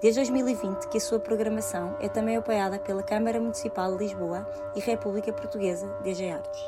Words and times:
Desde 0.00 0.20
2020 0.20 0.88
que 0.88 0.98
a 0.98 1.00
sua 1.00 1.18
programação 1.18 1.96
é 2.00 2.08
também 2.08 2.36
apoiada 2.36 2.78
pela 2.78 3.02
Câmara 3.02 3.40
Municipal 3.40 3.96
de 3.96 4.04
Lisboa 4.04 4.48
e 4.74 4.80
República 4.80 5.32
Portuguesa 5.32 5.86
DG 6.02 6.30
Artes. 6.30 6.60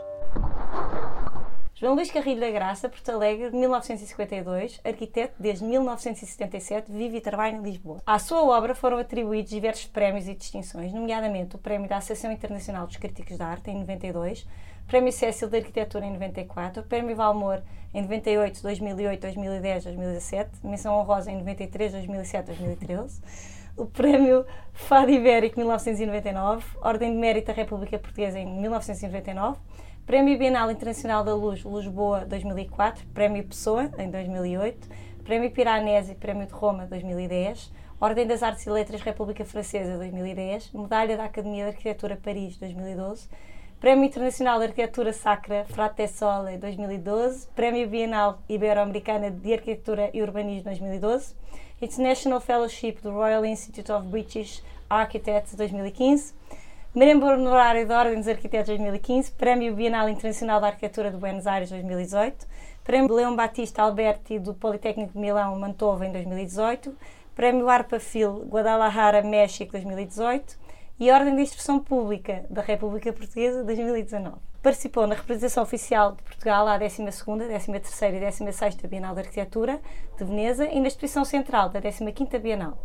João 1.79 1.95
Luís 1.95 2.11
Carrilho 2.11 2.41
da 2.41 2.51
Graça, 2.51 2.89
Porto 2.89 3.11
Alegre, 3.11 3.55
1952, 3.55 4.81
arquiteto 4.83 5.35
desde 5.39 5.63
1977, 5.63 6.91
vive 6.91 7.19
e 7.19 7.21
trabalha 7.21 7.55
em 7.55 7.63
Lisboa. 7.63 8.01
À 8.07 8.19
sua 8.19 8.43
obra 8.43 8.75
foram 8.75 8.97
atribuídos 8.97 9.51
diversos 9.51 9.85
prémios 9.85 10.27
e 10.27 10.35
distinções, 10.35 10.95
nomeadamente 10.95 11.55
o 11.55 11.59
Prémio 11.59 11.87
da 11.87 11.99
Associação 11.99 12.33
Internacional 12.33 12.87
dos 12.87 12.97
Críticos 12.97 13.37
de 13.37 13.43
Arte, 13.43 13.71
em 13.71 13.81
92, 13.81 14.47
Prémio 14.87 15.11
Cécil 15.11 15.49
de 15.49 15.57
Arquitetura 15.57 16.07
em 16.07 16.13
94, 16.13 16.85
Prémio 16.85 17.17
Valmor 17.17 17.61
em 17.93 18.03
98, 18.03 18.63
2008, 18.63 19.21
2010, 19.21 19.85
2017, 19.85 20.51
Menção 20.63 20.95
Honrosa 20.95 21.29
em 21.29 21.39
93, 21.39 21.91
2007, 21.91 22.47
2013, 22.47 23.21
o 23.77 23.85
Prémio 23.85 24.47
Fado 24.73 25.11
Ibérico 25.11 25.59
1999, 25.59 26.65
Ordem 26.81 27.11
de 27.11 27.19
Mérito 27.19 27.49
da 27.49 27.53
República 27.53 27.99
Portuguesa 27.99 28.39
em 28.39 28.47
1999, 28.47 29.59
Prémio 30.07 30.39
Bienal 30.39 30.71
Internacional 30.71 31.25
da 31.25 31.35
Luz 31.35 31.65
Lisboa 31.65 32.25
2004, 32.25 33.05
Prémio 33.09 33.43
Pessoa 33.43 33.91
em 33.99 34.09
2008, 34.09 34.89
Prémio 35.25 35.51
Piranesi 35.51 36.15
Prémio 36.15 36.47
de 36.47 36.53
Roma 36.53 36.87
2010, 36.87 37.73
Ordem 38.01 38.25
das 38.25 38.41
Artes 38.41 38.65
e 38.65 38.71
Letras 38.71 39.03
República 39.03 39.45
Francesa 39.45 39.97
2010, 39.97 40.71
Medalha 40.73 41.17
da 41.17 41.25
Academia 41.25 41.65
de 41.65 41.71
Arquitetura 41.71 42.15
Paris 42.15 42.57
2012, 42.57 43.29
Prémio 43.79 44.07
Internacional 44.07 44.59
de 44.59 44.65
Arquitetura 44.65 45.13
Sacra 45.13 45.67
Frate 45.67 46.09
Sole 46.09 46.57
2012, 46.57 47.47
Prémio 47.55 47.87
Bienal 47.87 48.39
Ibero-Americana 48.49 49.31
de 49.31 49.53
Arquitetura 49.53 50.09
e 50.15 50.23
Urbanismo 50.23 50.65
2012, 50.65 51.35
International 51.83 52.41
Fellowship 52.41 53.03
do 53.03 53.11
Royal 53.11 53.45
Institute 53.45 53.93
of 53.93 54.07
British 54.07 54.63
Architects 54.89 55.55
2015, 55.55 56.33
Membro 56.95 57.29
honorário 57.29 57.87
da 57.87 57.99
Ordem 57.99 58.17
dos 58.19 58.29
Arquitetos 58.29 58.69
2015, 58.69 59.33
Prémio 59.33 59.75
Bienal 59.75 60.09
Internacional 60.09 60.59
da 60.59 60.69
Arquitetura 60.69 61.11
de 61.11 61.19
Buenos 61.19 61.47
Aires 61.47 61.69
2018, 61.69 62.47
Prémio 62.83 63.15
Leão 63.15 63.37
Batista 63.37 63.83
Alberti 63.83 64.39
do 64.39 64.55
Politécnico 64.55 65.13
de 65.13 65.19
Milão 65.19 65.55
Mantova 65.59 66.07
em 66.07 66.13
2018, 66.13 66.97
Prémio 67.35 67.69
Arpa 67.69 68.01
Fil 68.01 68.47
Guadalajara 68.49 69.23
México 69.23 69.73
2018 69.73 70.65
e 70.99 71.11
Ordem 71.11 71.37
de 71.37 71.43
Instrução 71.43 71.79
Pública 71.79 72.45
da 72.49 72.63
República 72.63 73.13
Portuguesa 73.13 73.63
2019. 73.65 74.37
Participou 74.63 75.07
na 75.07 75.15
representação 75.15 75.63
oficial 75.63 76.13
de 76.13 76.23
Portugal 76.23 76.67
à 76.67 76.79
12ª, 76.79 77.13
13ª 77.49 78.15
e 78.15 78.21
16ª 78.21 78.89
Bienal 78.89 79.15
de 79.15 79.21
Arquitetura 79.21 79.81
de 80.17 80.25
Veneza 80.25 80.67
e 80.67 80.81
na 80.81 80.89
exposição 80.89 81.25
central 81.25 81.69
da 81.69 81.81
15ª 81.81 82.39
Bienal 82.39 82.79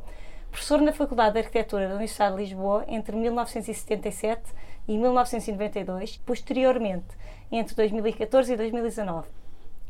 professor 0.52 0.82
na 0.82 0.92
Faculdade 0.92 1.34
de 1.34 1.40
Arquitetura 1.40 1.88
da 1.88 1.94
Universidade 1.94 2.36
de 2.36 2.42
Lisboa 2.44 2.84
entre 2.88 3.16
1977 3.16 4.42
e 4.88 4.98
1992, 4.98 6.18
posteriormente 6.18 7.08
entre 7.50 7.74
2014 7.74 8.54
e 8.54 8.58
2019. 8.58 9.30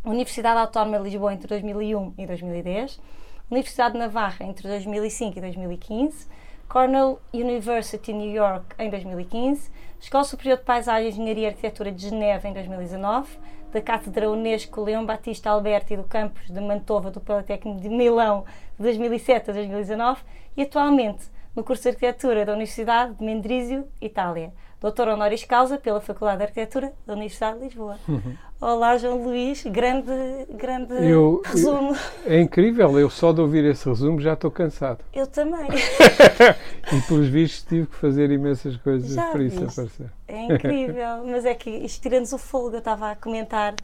Universidade 0.05 0.59
Autónoma 0.59 0.99
de 0.99 1.05
Lisboa 1.05 1.33
entre 1.33 1.47
2001 1.47 2.13
e 2.17 2.27
2010, 2.27 3.01
Universidade 3.49 3.93
de 3.93 3.99
Navarra 3.99 4.45
entre 4.45 4.67
2005 4.67 5.39
e 5.39 5.41
2015, 5.41 6.27
Cornell 6.71 7.19
University 7.33 8.13
New 8.13 8.31
York 8.31 8.73
em 8.79 8.89
2015, 8.89 9.69
Escola 9.99 10.23
Superior 10.23 10.57
de 10.57 10.63
Paisagem, 10.63 11.09
Engenharia 11.09 11.43
e 11.43 11.47
Arquitetura 11.47 11.91
de 11.91 12.01
Geneve 12.07 12.47
em 12.47 12.53
2019, 12.53 13.27
da 13.73 13.81
Cátedra 13.81 14.31
Unesco 14.31 14.81
Leão 14.81 15.05
Batista 15.05 15.49
Alberti 15.49 15.97
do 15.97 16.05
campus 16.05 16.47
de 16.47 16.61
Mantova 16.61 17.11
do 17.11 17.19
Politécnico 17.19 17.81
de 17.81 17.89
Milão 17.89 18.45
de 18.77 18.83
2007 18.83 19.49
a 19.49 19.53
2019 19.53 20.21
e 20.55 20.61
atualmente 20.61 21.25
no 21.53 21.61
curso 21.61 21.83
de 21.83 21.89
Arquitetura 21.89 22.45
da 22.45 22.53
Universidade 22.53 23.15
de 23.15 23.25
Mendrisio, 23.25 23.85
Itália. 23.99 24.53
Doutor 24.81 25.09
honoris 25.09 25.43
causa 25.43 25.77
pela 25.77 26.01
Faculdade 26.01 26.39
de 26.39 26.43
Arquitetura 26.45 26.91
da 27.05 27.13
Universidade 27.13 27.59
de 27.59 27.65
Lisboa. 27.65 27.99
Uhum. 28.07 28.35
Olá, 28.59 28.97
João 28.97 29.23
Luís, 29.23 29.63
grande, 29.63 30.11
grande 30.49 30.93
eu, 31.07 31.39
resumo. 31.45 31.95
Eu, 32.25 32.31
é 32.31 32.41
incrível, 32.41 32.99
eu 32.99 33.07
só 33.07 33.31
de 33.31 33.41
ouvir 33.41 33.63
esse 33.63 33.87
resumo 33.87 34.19
já 34.19 34.33
estou 34.33 34.49
cansado. 34.49 35.05
Eu 35.13 35.27
também. 35.27 35.67
e 36.91 37.01
pelos 37.07 37.27
vistos 37.27 37.61
tive 37.61 37.85
que 37.85 37.95
fazer 37.95 38.31
imensas 38.31 38.75
coisas 38.77 39.13
já 39.13 39.27
para 39.27 39.43
isso 39.43 39.63
aparecer. 39.63 40.09
É 40.27 40.45
incrível, 40.45 41.27
mas 41.27 41.45
é 41.45 41.53
que 41.53 41.69
isto 41.69 42.01
tira-nos 42.01 42.33
o 42.33 42.39
fogo. 42.39 42.71
Eu 42.71 42.79
estava 42.79 43.11
a 43.11 43.15
comentar 43.15 43.75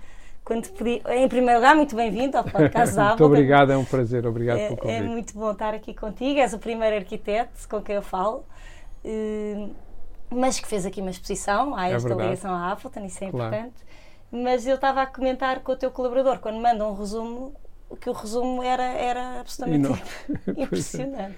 quando 0.44 0.68
pedi. 0.70 1.04
Em 1.10 1.28
primeiro 1.28 1.60
lugar, 1.60 1.76
muito 1.76 1.96
bem-vindo 1.96 2.40
ao 2.40 2.44
podcast 2.44 2.98
Muito 2.98 3.24
obrigado, 3.24 3.72
é 3.72 3.78
um 3.78 3.86
prazer, 3.86 4.26
obrigado 4.26 4.58
é, 4.58 4.66
pelo 4.70 4.78
convite. 4.78 4.98
É 4.98 5.04
muito 5.04 5.34
bom 5.36 5.52
estar 5.52 5.76
aqui 5.76 5.94
contigo, 5.94 6.40
és 6.40 6.54
o 6.54 6.58
primeiro 6.58 6.96
arquiteto 6.96 7.70
com 7.70 7.84
quem 7.84 7.98
eu 7.98 8.02
falo. 8.02 8.44
Uh, 9.06 9.70
mas 10.30 10.60
que 10.60 10.68
fez 10.68 10.86
aqui 10.86 11.02
uma 11.02 11.12
exposição, 11.12 11.76
há 11.76 11.90
é 11.90 11.94
esta 11.94 12.08
verdade. 12.08 12.30
ligação 12.30 12.54
à 12.54 12.72
Appleton, 12.72 13.06
isso 13.06 13.24
é 13.24 13.30
claro. 13.32 13.56
importante. 13.56 13.88
Mas 14.32 14.68
eu 14.68 14.76
estava 14.76 15.02
a 15.02 15.06
comentar 15.06 15.62
com 15.62 15.72
o 15.72 15.76
teu 15.76 15.90
colaborador, 15.90 16.40
quando 16.40 16.60
manda 16.60 16.86
um 16.86 16.94
resumo, 16.94 17.54
que 18.02 18.10
o 18.10 18.14
resumo 18.14 18.62
era, 18.62 18.84
era 18.84 19.40
absolutamente 19.40 20.04
é. 20.48 20.62
impressionante. 20.62 21.38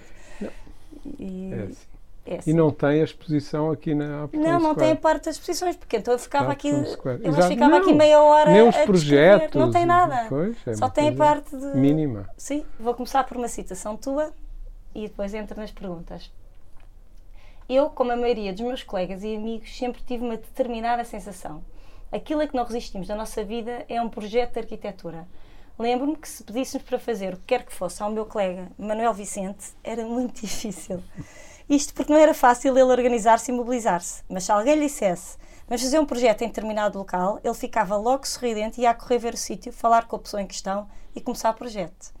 E, 1.18 1.52
é 1.52 1.62
assim. 1.62 1.90
É 2.26 2.36
assim. 2.36 2.50
E 2.50 2.54
não 2.54 2.70
tem 2.70 3.00
a 3.00 3.04
exposição 3.04 3.70
aqui 3.70 3.94
na 3.94 4.24
Appleton 4.24 4.46
Não, 4.46 4.52
não 4.52 4.70
Square. 4.72 4.78
tem 4.78 4.92
a 4.92 4.96
parte 4.96 5.24
das 5.24 5.36
exposições, 5.36 5.76
porque 5.76 5.96
então 5.96 6.12
eu 6.12 6.18
ficava 6.18 6.52
aqui, 6.52 6.68
eu 6.68 6.84
ficava 6.84 7.70
não, 7.70 7.78
aqui 7.78 7.94
meia 7.94 8.20
hora 8.20 8.52
nem 8.52 8.68
os 8.68 8.76
projetos, 8.76 9.58
não 9.58 9.70
tem 9.70 9.86
nada. 9.86 10.26
Pois, 10.28 10.56
é 10.66 10.74
Só 10.74 10.88
tem 10.88 11.08
a 11.08 11.12
parte 11.12 11.56
de 11.56 11.76
mínima. 11.76 12.28
Sim, 12.36 12.64
vou 12.78 12.94
começar 12.94 13.24
por 13.24 13.36
uma 13.36 13.48
citação 13.48 13.96
tua 13.96 14.32
e 14.94 15.08
depois 15.08 15.32
entro 15.32 15.58
nas 15.58 15.70
perguntas. 15.70 16.30
Eu, 17.72 17.88
como 17.88 18.10
a 18.10 18.16
maioria 18.16 18.52
dos 18.52 18.62
meus 18.62 18.82
colegas 18.82 19.22
e 19.22 19.36
amigos, 19.36 19.78
sempre 19.78 20.02
tive 20.02 20.24
uma 20.24 20.36
determinada 20.36 21.04
sensação. 21.04 21.62
Aquilo 22.10 22.40
a 22.40 22.48
que 22.48 22.56
não 22.56 22.64
resistimos 22.64 23.06
na 23.06 23.14
nossa 23.14 23.44
vida 23.44 23.84
é 23.88 24.02
um 24.02 24.08
projeto 24.08 24.54
de 24.54 24.58
arquitetura. 24.58 25.28
Lembro-me 25.78 26.16
que 26.16 26.28
se 26.28 26.42
pedíssemos 26.42 26.84
para 26.84 26.98
fazer 26.98 27.34
o 27.34 27.36
que 27.36 27.44
quer 27.46 27.64
que 27.64 27.72
fosse 27.72 28.02
ao 28.02 28.10
meu 28.10 28.26
colega 28.26 28.72
Manuel 28.76 29.14
Vicente, 29.14 29.68
era 29.84 30.04
muito 30.04 30.40
difícil. 30.42 31.00
Isto 31.68 31.94
porque 31.94 32.12
não 32.12 32.18
era 32.18 32.34
fácil 32.34 32.76
ele 32.76 32.90
organizar-se 32.90 33.52
e 33.52 33.54
mobilizar-se. 33.54 34.24
Mas 34.28 34.42
se 34.42 34.50
alguém 34.50 34.74
lhe 34.74 34.86
dissesse 34.86 35.38
mas 35.68 35.80
fazer 35.80 36.00
um 36.00 36.06
projeto 36.06 36.42
em 36.42 36.48
determinado 36.48 36.98
local, 36.98 37.38
ele 37.44 37.54
ficava 37.54 37.96
logo 37.96 38.26
sorridente 38.26 38.80
e 38.80 38.82
ia 38.82 38.92
correr 38.92 39.18
ver 39.18 39.34
o 39.34 39.36
sítio, 39.36 39.72
falar 39.72 40.08
com 40.08 40.16
a 40.16 40.18
pessoa 40.18 40.42
em 40.42 40.46
questão 40.48 40.88
e 41.14 41.20
começar 41.20 41.50
o 41.50 41.54
projeto. 41.54 42.12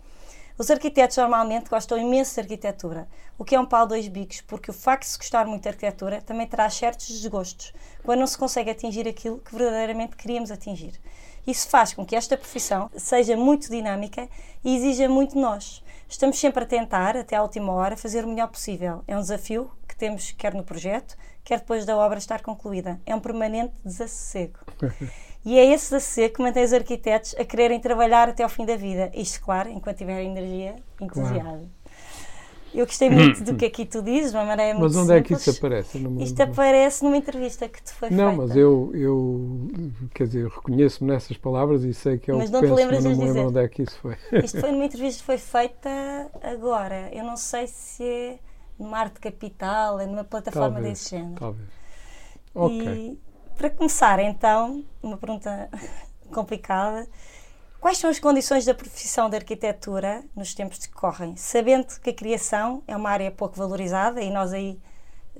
Os 0.60 0.70
arquitetos 0.70 1.16
normalmente 1.16 1.70
gostam 1.70 1.96
imenso 1.96 2.34
de 2.34 2.40
arquitetura, 2.42 3.08
o 3.38 3.46
que 3.46 3.54
é 3.54 3.58
um 3.58 3.64
pau 3.64 3.86
dois 3.86 4.06
bicos, 4.08 4.42
porque 4.42 4.70
o 4.70 4.74
facto 4.74 5.04
de 5.04 5.08
se 5.08 5.16
gostar 5.16 5.46
muito 5.46 5.62
de 5.62 5.70
arquitetura 5.70 6.20
também 6.20 6.46
traz 6.46 6.74
certos 6.74 7.08
desgostos, 7.08 7.72
quando 8.04 8.20
não 8.20 8.26
se 8.26 8.36
consegue 8.36 8.68
atingir 8.68 9.08
aquilo 9.08 9.38
que 9.38 9.56
verdadeiramente 9.56 10.16
queríamos 10.16 10.50
atingir. 10.50 11.00
Isso 11.46 11.66
faz 11.66 11.94
com 11.94 12.04
que 12.04 12.14
esta 12.14 12.36
profissão 12.36 12.90
seja 12.94 13.38
muito 13.38 13.70
dinâmica 13.70 14.28
e 14.62 14.76
exija 14.76 15.08
muito 15.08 15.32
de 15.32 15.40
nós. 15.40 15.82
Estamos 16.06 16.38
sempre 16.38 16.64
a 16.64 16.66
tentar, 16.66 17.16
até 17.16 17.36
à 17.36 17.42
última 17.42 17.72
hora, 17.72 17.96
fazer 17.96 18.26
o 18.26 18.28
melhor 18.28 18.48
possível. 18.48 19.02
É 19.08 19.16
um 19.16 19.22
desafio 19.22 19.70
que 19.88 19.96
temos 19.96 20.32
quer 20.32 20.52
no 20.52 20.62
projeto, 20.62 21.16
quer 21.42 21.60
depois 21.60 21.86
da 21.86 21.96
obra 21.96 22.18
estar 22.18 22.42
concluída. 22.42 23.00
É 23.06 23.14
um 23.14 23.20
permanente 23.20 23.72
desassossego. 23.82 24.58
E 25.44 25.58
é 25.58 25.72
esse 25.72 25.90
desassossego 25.90 26.34
que 26.34 26.42
mantém 26.42 26.64
os 26.64 26.72
arquitetos 26.72 27.34
a 27.38 27.44
quererem 27.44 27.80
trabalhar 27.80 28.28
até 28.28 28.42
ao 28.42 28.48
fim 28.48 28.66
da 28.66 28.76
vida. 28.76 29.10
Isto, 29.14 29.42
claro, 29.42 29.70
enquanto 29.70 29.96
tiverem 29.96 30.30
energia, 30.30 30.76
entusiasmo. 31.00 31.40
Claro. 31.40 31.80
Eu 32.72 32.86
gostei 32.86 33.10
muito 33.10 33.42
do 33.44 33.56
que 33.56 33.64
aqui 33.64 33.84
tu 33.84 34.02
dizes, 34.02 34.32
uma 34.32 34.44
maneira 34.44 34.78
muito 34.78 34.92
Mas 34.92 34.96
onde 34.96 35.12
simples. 35.12 35.20
é 35.20 35.22
que 35.22 35.34
isso 35.34 35.50
aparece? 35.50 35.98
Isto 36.20 36.40
aparece 36.42 37.04
numa 37.04 37.16
entrevista 37.16 37.68
que 37.68 37.82
te 37.82 37.92
foi 37.92 38.10
não, 38.10 38.16
feita. 38.16 38.30
Não, 38.30 38.46
mas 38.46 38.56
eu, 38.56 38.90
eu, 38.94 39.68
quer 40.14 40.26
dizer, 40.26 40.46
reconheço-me 40.48 41.10
nessas 41.10 41.36
palavras 41.36 41.84
e 41.84 41.92
sei 41.92 42.18
que 42.18 42.30
é 42.30 42.34
o 42.34 42.38
mas 42.38 42.46
que 42.46 42.52
não 42.52 42.60
penso, 42.60 42.74
te 42.74 42.78
lembras 42.78 43.04
mas 43.04 43.16
não 43.16 43.24
me 43.24 43.32
lembro 43.32 43.48
onde 43.48 43.64
é 43.64 43.68
que 43.68 43.82
isso 43.82 43.98
foi. 43.98 44.16
Isto 44.44 44.60
foi 44.60 44.70
numa 44.70 44.84
entrevista 44.84 45.20
que 45.20 45.26
foi 45.26 45.38
feita 45.38 46.30
agora. 46.42 47.10
Eu 47.12 47.24
não 47.24 47.36
sei 47.36 47.66
se 47.66 48.04
é 48.04 48.38
numa 48.78 48.98
Arte 48.98 49.20
Capital, 49.20 49.98
é 49.98 50.06
numa 50.06 50.24
plataforma 50.24 50.74
talvez, 50.74 50.98
desse 50.98 51.10
género. 51.10 51.34
Talvez. 51.40 51.68
Ok. 52.54 52.86
E, 52.86 53.29
para 53.60 53.68
começar, 53.68 54.18
então, 54.20 54.82
uma 55.02 55.18
pergunta 55.18 55.68
complicada. 56.32 57.06
Quais 57.78 57.98
são 57.98 58.08
as 58.08 58.18
condições 58.18 58.64
da 58.64 58.72
profissão 58.72 59.28
de 59.28 59.36
arquitetura 59.36 60.24
nos 60.34 60.54
tempos 60.54 60.78
que 60.86 60.92
correm? 60.94 61.36
Sabendo 61.36 61.86
que 62.00 62.08
a 62.08 62.14
criação 62.14 62.82
é 62.88 62.96
uma 62.96 63.10
área 63.10 63.30
pouco 63.30 63.56
valorizada 63.56 64.22
e 64.22 64.30
nós 64.30 64.54
aí 64.54 64.80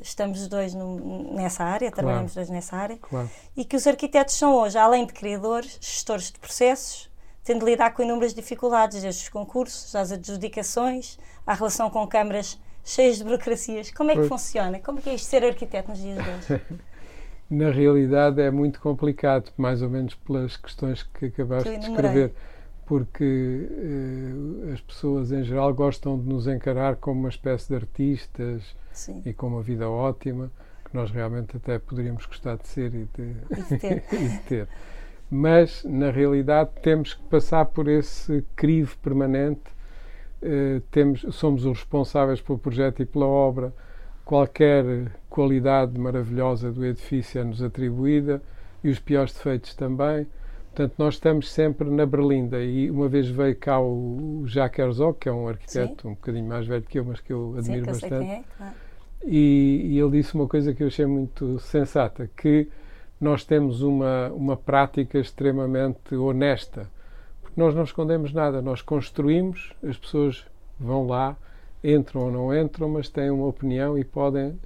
estamos 0.02 0.43
os 0.43 0.49
dois 0.49 0.75
no, 0.75 1.32
nessa 1.34 1.64
área, 1.64 1.90
Claro. 1.90 1.94
trabalhamos 1.94 2.31
os 2.32 2.34
dois 2.34 2.50
nessa 2.50 2.76
área, 2.76 2.99
Claro. 2.99 3.31
e 3.56 3.64
que 3.64 3.75
os 3.75 3.87
arquitetos 3.87 4.34
são 4.34 4.55
hoje, 4.55 4.76
além 4.76 5.06
de 5.06 5.14
criadores, 5.14 5.78
gestores 5.81 6.31
de 6.31 6.38
processos, 6.38 7.11
tendo 7.43 7.64
de 7.64 7.70
lidar 7.70 7.93
com 7.94 8.02
inúmeras 8.02 8.34
dificuldades, 8.34 9.00
desde 9.00 9.23
os 9.23 9.28
concursos, 9.31 9.94
às 9.96 10.12
adjudicações, 10.12 11.19
à 11.46 11.55
relação 11.55 11.88
com 11.88 12.06
câmaras 12.06 12.58
cheias 12.84 13.16
de 13.16 13.25
burocracias. 13.25 13.90
Como 13.90 14.11
é 14.11 14.14
que 14.14 14.20
Pois. 14.20 14.28
funciona? 14.28 14.78
Como 14.78 14.99
é 14.99 15.02
que 15.02 15.08
é 15.11 15.14
isto 15.14 15.26
ser 15.26 15.43
arquiteto 15.43 15.88
nos 15.90 15.99
dias 15.99 16.23
de 16.23 16.31
hoje? 16.31 16.62
Na 17.50 17.70
realidade 17.70 18.41
é 18.41 18.49
muito 18.49 18.81
complicado, 18.81 19.50
mais 19.58 19.82
ou 19.82 19.91
menos 19.91 20.14
pelas 20.14 20.56
questões 20.56 21.02
que 21.02 21.26
acabaste 21.26 21.69
Que 21.69 21.79
de 21.79 21.91
escrever, 21.91 22.32
porque 22.87 23.69
eh, 23.69 24.73
as 24.73 24.81
pessoas 24.81 25.32
em 25.32 25.43
geral 25.43 25.75
gostam 25.75 26.17
de 26.17 26.29
nos 26.29 26.47
encarar 26.47 26.94
como 26.94 27.19
uma 27.19 27.29
espécie 27.29 27.67
de 27.69 27.75
artistas 27.75 28.76
Sim, 28.93 29.20
e 29.26 29.32
com 29.32 29.49
uma 29.49 29.62
vida 29.62 29.91
ótima, 29.91 30.49
que 30.85 30.94
nós 30.94 31.11
realmente 31.11 31.56
até 31.56 31.76
poderíamos 31.81 32.25
gostar 32.25 32.56
de 32.56 32.69
ser 32.69 32.94
e 32.94 33.08
de, 33.17 33.37
e 33.50 33.62
de 33.62 33.79
ter. 33.79 34.05
e 34.14 34.29
de 34.29 34.38
ter. 34.41 34.69
Mas, 35.29 35.82
na 35.85 36.11
realidade, 36.11 36.70
temos 36.82 37.14
que 37.14 37.23
passar 37.25 37.64
por 37.64 37.88
esse 37.88 38.44
crivo 38.55 38.97
permanente. 38.99 39.62
Eh, 40.41 40.82
temos, 40.93 41.26
somos 41.32 41.64
os 41.64 41.79
responsáveis 41.79 42.41
pelo 42.41 42.58
projeto 42.58 43.02
e 43.02 43.06
pela 43.06 43.26
obra. 43.26 43.73
Qualquer 44.25 45.11
qualidade 45.31 45.99
maravilhosa 45.99 46.71
do 46.71 46.85
edifício 46.85 47.41
é-nos 47.41 47.62
atribuída 47.62 48.43
e 48.85 48.91
os 48.91 48.99
piores 48.99 49.32
defeitos 49.32 49.75
também. 49.75 50.27
Portanto, 50.67 50.94
nós 50.99 51.15
estamos 51.15 51.50
sempre 51.50 51.88
na 51.88 52.05
berlinda. 52.05 52.62
E 52.62 52.91
uma 52.91 53.09
vez 53.09 53.29
veio 53.29 53.56
cá 53.56 53.81
o, 53.81 54.44
Jacques 54.47 54.79
Herzog, 54.79 55.19
que 55.19 55.29
é 55.29 55.32
um 55.32 55.49
arquiteto 55.49 56.09
um 56.09 56.15
bocadinho 56.15 56.47
mais 56.47 56.67
velho 56.67 56.82
que 56.82 56.99
eu, 56.99 57.05
mas 57.05 57.21
que 57.21 57.32
eu 57.32 57.53
Sim, 57.55 57.59
admiro 57.59 57.85
que 57.85 57.91
eu 57.91 57.94
bastante. 57.94 58.31
é, 58.31 58.44
claro. 58.56 58.75
E, 59.25 59.82
e 59.91 59.99
ele 59.99 60.11
disse 60.11 60.35
uma 60.35 60.47
coisa 60.47 60.75
que 60.75 60.82
eu 60.82 60.87
achei 60.87 61.06
muito 61.06 61.59
sensata, 61.59 62.31
que 62.37 62.69
nós 63.21 63.44
temos 63.44 63.83
uma, 63.83 64.29
uma 64.29 64.56
prática 64.56 65.19
extremamente 65.19 66.15
honesta, 66.15 66.88
porque 67.43 67.61
nós 67.61 67.75
não 67.75 67.83
escondemos 67.83 68.33
nada, 68.33 68.62
nós 68.62 68.81
construímos, 68.81 69.75
as 69.87 69.99
pessoas 69.99 70.47
vão 70.79 71.06
lá, 71.06 71.37
entram 71.85 72.23
ou 72.23 72.33
não 72.33 72.56
entram, 72.56 72.88
mas 72.88 73.11
têm 73.11 73.31
uma 73.31 73.47
opinião 73.47 73.99
e 73.99 74.05
podem, 74.05 74.59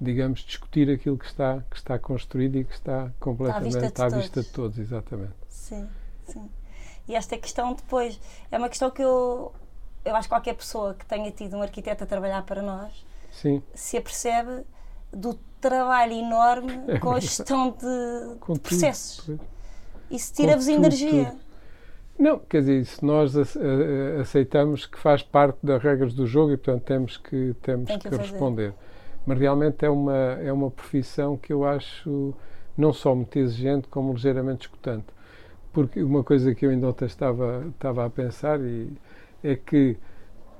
digamos, 0.00 0.40
discutir 0.40 0.90
aquilo 0.90 1.16
que 1.18 1.26
está, 1.26 1.62
que 1.70 1.76
está 1.76 1.98
construído 1.98 2.56
e 2.58 2.64
que 2.64 2.74
está 2.74 3.10
completamente 3.18 3.92
de 3.92 4.02
à 4.02 4.08
vista 4.08 4.34
todos. 4.34 4.46
de 4.46 4.52
todos, 4.52 4.78
exatamente. 4.78 5.34
Sim, 5.48 5.88
sim. 6.26 6.50
E 7.08 7.14
esta 7.14 7.36
questão 7.38 7.72
depois 7.74 8.20
é 8.50 8.58
uma 8.58 8.68
questão 8.68 8.90
que 8.90 9.02
eu, 9.02 9.52
eu 10.04 10.14
acho 10.16 10.28
que 10.28 10.34
qualquer 10.34 10.54
pessoa 10.54 10.94
que 10.94 11.06
tenha 11.06 11.30
tido 11.30 11.56
um 11.56 11.62
arquiteto 11.62 12.04
a 12.04 12.06
trabalhar 12.06 12.42
para 12.44 12.60
nós 12.62 13.06
Sim, 13.30 13.62
se 13.74 13.96
apercebe 13.96 14.64
do 15.12 15.34
trabalho 15.60 16.12
enorme 16.12 16.72
É 16.88 16.98
com 16.98 17.12
a 17.12 17.20
gestão 17.20 17.70
de 17.70 17.78
tudo. 17.78 18.60
processos. 18.60 19.30
Isso 20.10 20.32
tira-vos 20.34 20.66
tudo, 20.66 20.74
energia. 20.76 21.26
tudo. 21.30 21.40
Não, 22.18 22.38
quer 22.38 22.60
dizer, 22.60 22.84
se 22.86 23.04
nós 23.04 23.34
aceitamos 24.20 24.86
que 24.86 24.98
faz 24.98 25.22
parte 25.22 25.58
das 25.62 25.82
regras 25.82 26.14
do 26.14 26.26
jogo 26.26 26.52
e, 26.52 26.56
portanto, 26.56 26.82
temos 26.84 27.16
que, 27.18 27.54
temos 27.62 27.86
Tem 27.86 27.98
que 27.98 28.08
que, 28.08 28.14
o 28.14 28.18
fazer. 28.18 28.74
Mas 29.26 29.38
realmente 29.38 29.84
é 29.84 29.90
uma, 29.90 30.16
é 30.40 30.52
uma 30.52 30.70
profissão 30.70 31.36
que 31.36 31.52
eu 31.52 31.64
acho 31.64 32.32
não 32.76 32.92
só 32.92 33.14
muito 33.14 33.36
exigente, 33.38 33.88
como 33.88 34.12
ligeiramente 34.12 34.66
escutante. 34.66 35.06
Porque 35.72 36.02
uma 36.02 36.22
coisa 36.22 36.54
que 36.54 36.64
eu 36.64 36.70
ainda 36.70 36.86
ontem 36.88 37.06
estava, 37.06 37.64
estava 37.68 38.06
a 38.06 38.10
pensar 38.10 38.60
e 38.60 38.92
é 39.42 39.56
que 39.56 39.96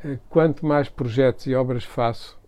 eh, 0.04 0.18
quanto 0.28 0.66
mais 0.66 0.88
projetos 0.88 1.46
e 1.46 1.54
obras 1.54 1.84
faço, 1.84 2.38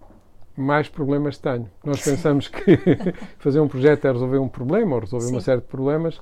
mais 0.57 0.89
problemas 0.89 1.39
tenho. 1.39 1.71
Nós 1.85 2.03
pensamos 2.03 2.49
que 2.49 2.79
fazer 3.39 3.61
um 3.61 3.69
projeto 3.69 4.05
é 4.07 4.13
resolver 4.13 4.39
um 4.39 4.49
problema 4.49 4.97
ou 4.97 5.01
resolver 5.01 5.27
uma 5.27 5.41
Sim. 5.41 5.45
série 5.45 5.61
de 5.61 5.67
problemas, 5.67 6.21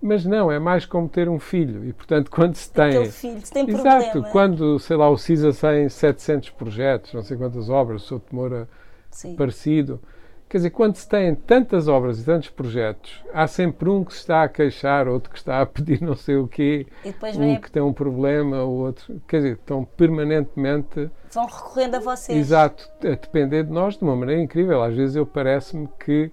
mas 0.00 0.24
não, 0.24 0.50
é 0.50 0.58
mais 0.58 0.86
como 0.86 1.08
ter 1.08 1.28
um 1.28 1.38
filho. 1.38 1.84
E, 1.84 1.92
portanto, 1.92 2.30
quando 2.30 2.54
se 2.54 2.70
tem. 2.70 2.84
Aquele 2.84 3.10
filho, 3.10 3.40
se 3.44 3.52
tem 3.52 3.68
Exato, 3.68 4.10
problema. 4.10 4.30
quando, 4.30 4.78
sei 4.78 4.96
lá, 4.96 5.08
o 5.10 5.16
CISA 5.16 5.52
tem 5.52 5.88
700 5.88 6.50
projetos, 6.50 7.12
não 7.12 7.22
sei 7.22 7.36
quantas 7.36 7.68
obras, 7.68 8.02
o 8.02 8.06
Souto 8.06 8.30
de 8.30 8.34
Moura 8.34 8.68
Sim. 9.16 9.34
parecido. 9.34 10.00
Quer 10.48 10.58
dizer, 10.58 10.70
quando 10.70 10.94
se 10.94 11.08
tem 11.08 11.34
tantas 11.34 11.88
obras 11.88 12.20
e 12.20 12.24
tantos 12.24 12.50
projetos, 12.50 13.20
há 13.34 13.48
sempre 13.48 13.88
um 13.88 14.04
que 14.04 14.12
se 14.12 14.20
está 14.20 14.44
a 14.44 14.48
queixar, 14.48 15.08
outro 15.08 15.30
que 15.30 15.38
está 15.38 15.60
a 15.60 15.66
pedir 15.66 16.00
não 16.04 16.14
sei 16.14 16.36
o 16.36 16.46
quê, 16.46 16.86
um 17.04 17.60
que 17.60 17.70
tem 17.70 17.82
um 17.82 17.92
problema, 17.92 18.62
o 18.62 18.70
outro. 18.70 19.20
Quer 19.26 19.38
dizer, 19.38 19.52
estão 19.54 19.84
permanentemente 19.84 21.10
vão 21.32 21.46
recorrendo 21.46 21.96
a 21.96 22.00
vocês. 22.00 22.38
Exato, 22.38 22.88
a 23.00 23.08
depender 23.08 23.64
de 23.64 23.72
nós 23.72 23.96
de 23.96 24.04
uma 24.04 24.14
maneira 24.14 24.40
incrível. 24.40 24.82
Às 24.82 24.94
vezes 24.94 25.16
eu 25.16 25.26
parece-me 25.26 25.88
que 26.04 26.30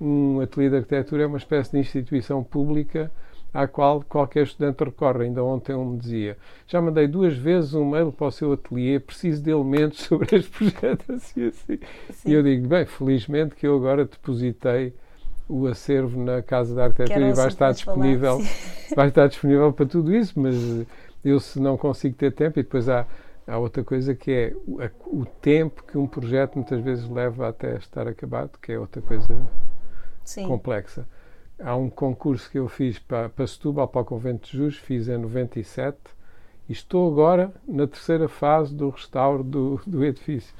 um 0.00 0.40
ateliê 0.40 0.68
de 0.68 0.76
arquitetura 0.76 1.22
é 1.22 1.26
uma 1.26 1.38
espécie 1.38 1.70
de 1.70 1.78
instituição 1.78 2.42
pública 2.42 3.12
à 3.52 3.66
qual 3.66 4.02
qualquer 4.08 4.44
estudante 4.44 4.82
recorre. 4.82 5.24
Ainda 5.24 5.42
ontem 5.44 5.74
um 5.74 5.90
me 5.90 5.98
dizia, 5.98 6.36
já 6.66 6.80
mandei 6.80 7.06
duas 7.06 7.36
vezes 7.36 7.74
um 7.74 7.88
mail 7.90 8.10
para 8.12 8.26
o 8.26 8.30
seu 8.30 8.52
ateliê, 8.52 8.98
preciso 8.98 9.42
de 9.42 9.50
elementos 9.50 10.00
sobre 10.06 10.36
este 10.36 10.50
projeto, 10.50 11.12
assim, 11.12 11.46
assim. 11.48 11.78
Sim. 12.10 12.30
E 12.30 12.32
eu 12.32 12.42
digo, 12.42 12.66
bem, 12.68 12.86
felizmente 12.86 13.54
que 13.54 13.66
eu 13.66 13.76
agora 13.76 14.04
depositei 14.04 14.94
o 15.48 15.66
acervo 15.66 16.22
na 16.22 16.40
Casa 16.40 16.74
da 16.74 16.84
Arquitetura 16.84 17.28
e 17.28 17.32
vai 17.32 17.48
estar 17.48 17.56
falar, 17.58 17.72
disponível 17.72 18.38
vai 18.96 19.08
estar 19.08 19.26
disponível 19.26 19.72
para 19.72 19.84
tudo 19.86 20.14
isso, 20.14 20.38
mas 20.40 20.54
eu 21.24 21.38
se 21.38 21.60
não 21.60 21.76
consigo 21.76 22.14
ter 22.16 22.32
tempo, 22.32 22.58
e 22.58 22.62
depois 22.62 22.88
há, 22.88 23.06
há 23.46 23.58
outra 23.58 23.84
coisa 23.84 24.14
que 24.14 24.30
é 24.30 24.54
o, 24.66 24.80
a- 24.80 24.90
o 25.06 25.26
tempo 25.26 25.84
que 25.84 25.98
um 25.98 26.06
projeto 26.06 26.54
muitas 26.56 26.80
vezes 26.80 27.06
leva 27.08 27.48
até 27.48 27.76
estar 27.76 28.08
acabado, 28.08 28.58
que 28.62 28.72
é 28.72 28.78
outra 28.78 29.02
coisa 29.02 29.28
Sim. 30.24 30.46
complexa. 30.46 31.06
Há 31.60 31.76
um 31.76 31.88
concurso 31.88 32.50
que 32.50 32.58
eu 32.58 32.68
fiz 32.68 32.98
para, 32.98 33.28
para 33.28 33.46
Setúbal, 33.46 33.86
para 33.88 34.02
o 34.02 34.04
Convento 34.04 34.50
de 34.50 34.56
Jus, 34.56 34.76
fiz 34.76 35.08
em 35.08 35.18
97, 35.18 35.96
e 36.68 36.72
estou 36.72 37.10
agora 37.10 37.52
na 37.66 37.86
terceira 37.86 38.28
fase 38.28 38.74
do 38.74 38.88
restauro 38.90 39.42
do, 39.42 39.80
do 39.86 40.04
edifício. 40.04 40.54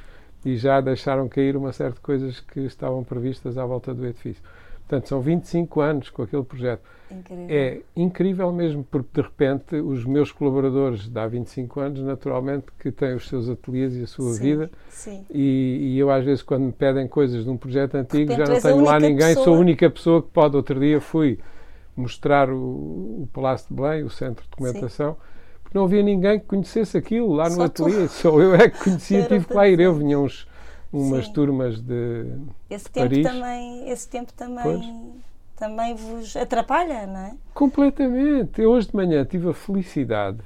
E 0.44 0.56
já 0.56 0.80
deixaram 0.80 1.28
cair 1.28 1.56
uma 1.56 1.72
série 1.72 1.94
de 1.94 2.00
coisas 2.00 2.40
que 2.40 2.60
estavam 2.60 3.04
previstas 3.04 3.56
à 3.56 3.64
volta 3.64 3.94
do 3.94 4.06
edifício. 4.06 4.42
Portanto, 4.80 5.08
são 5.08 5.20
25 5.20 5.80
anos 5.80 6.10
com 6.10 6.22
aquele 6.22 6.42
projeto. 6.42 6.82
Incrível. 7.12 7.46
É 7.48 7.80
incrível 7.96 8.52
mesmo, 8.52 8.84
porque 8.84 9.08
de 9.14 9.20
repente 9.20 9.76
os 9.76 10.04
meus 10.04 10.32
colaboradores 10.32 11.08
de 11.08 11.18
há 11.18 11.26
25 11.26 11.80
anos, 11.80 12.00
naturalmente, 12.00 12.66
que 12.78 12.90
têm 12.90 13.14
os 13.14 13.28
seus 13.28 13.48
ateliês 13.48 13.94
e 13.96 14.02
a 14.02 14.06
sua 14.06 14.32
Sim, 14.32 14.42
vida, 14.42 14.70
Sim. 14.88 15.24
e, 15.30 15.94
e 15.94 15.98
eu 15.98 16.10
às 16.10 16.24
vezes 16.24 16.42
quando 16.42 16.62
me 16.64 16.72
pedem 16.72 17.06
coisas 17.08 17.44
de 17.44 17.50
um 17.50 17.56
projeto 17.56 17.94
antigo 17.96 18.32
já 18.32 18.44
não 18.44 18.60
tenho 18.60 18.84
lá 18.84 18.98
ninguém, 18.98 19.34
sou 19.34 19.42
pessoa. 19.42 19.56
a 19.56 19.60
única 19.60 19.90
pessoa 19.90 20.22
que 20.22 20.28
pode. 20.28 20.56
Outro 20.56 20.78
dia 20.80 21.00
fui 21.00 21.38
mostrar 21.96 22.48
o, 22.50 22.56
o 23.22 23.28
Palácio 23.32 23.68
de 23.68 23.74
Belém, 23.74 24.02
o 24.04 24.10
centro 24.10 24.44
de 24.44 24.50
documentação, 24.50 25.16
porque 25.62 25.76
não 25.76 25.84
havia 25.84 26.02
ninguém 26.02 26.38
que 26.40 26.46
conhecesse 26.46 26.96
aquilo 26.96 27.32
lá 27.32 27.44
no 27.48 27.56
Só 27.56 27.68
tu. 27.68 27.84
ateliê, 27.84 28.08
só 28.08 28.40
eu 28.40 28.54
é 28.54 28.68
que 28.68 28.78
conhecia, 28.82 29.22
tive 29.26 29.46
que 29.46 29.54
lá 29.54 29.68
ir. 29.68 29.78
Eu 29.80 29.94
vinha 29.94 30.18
uns, 30.18 30.46
umas 30.92 31.26
Sim. 31.26 31.32
turmas 31.32 31.80
de. 31.80 32.26
Esse 32.70 32.90
tempo 32.90 33.08
Paris. 33.08 33.26
também, 33.26 33.90
esse 33.90 34.08
tempo 34.08 34.32
também, 34.32 35.14
também 35.62 35.94
vos 35.94 36.36
atrapalha, 36.36 37.06
não 37.06 37.20
é? 37.20 37.34
Completamente. 37.54 38.60
Eu 38.60 38.70
hoje 38.70 38.88
de 38.88 38.96
manhã 38.96 39.24
tive 39.24 39.48
a 39.48 39.54
felicidade 39.54 40.38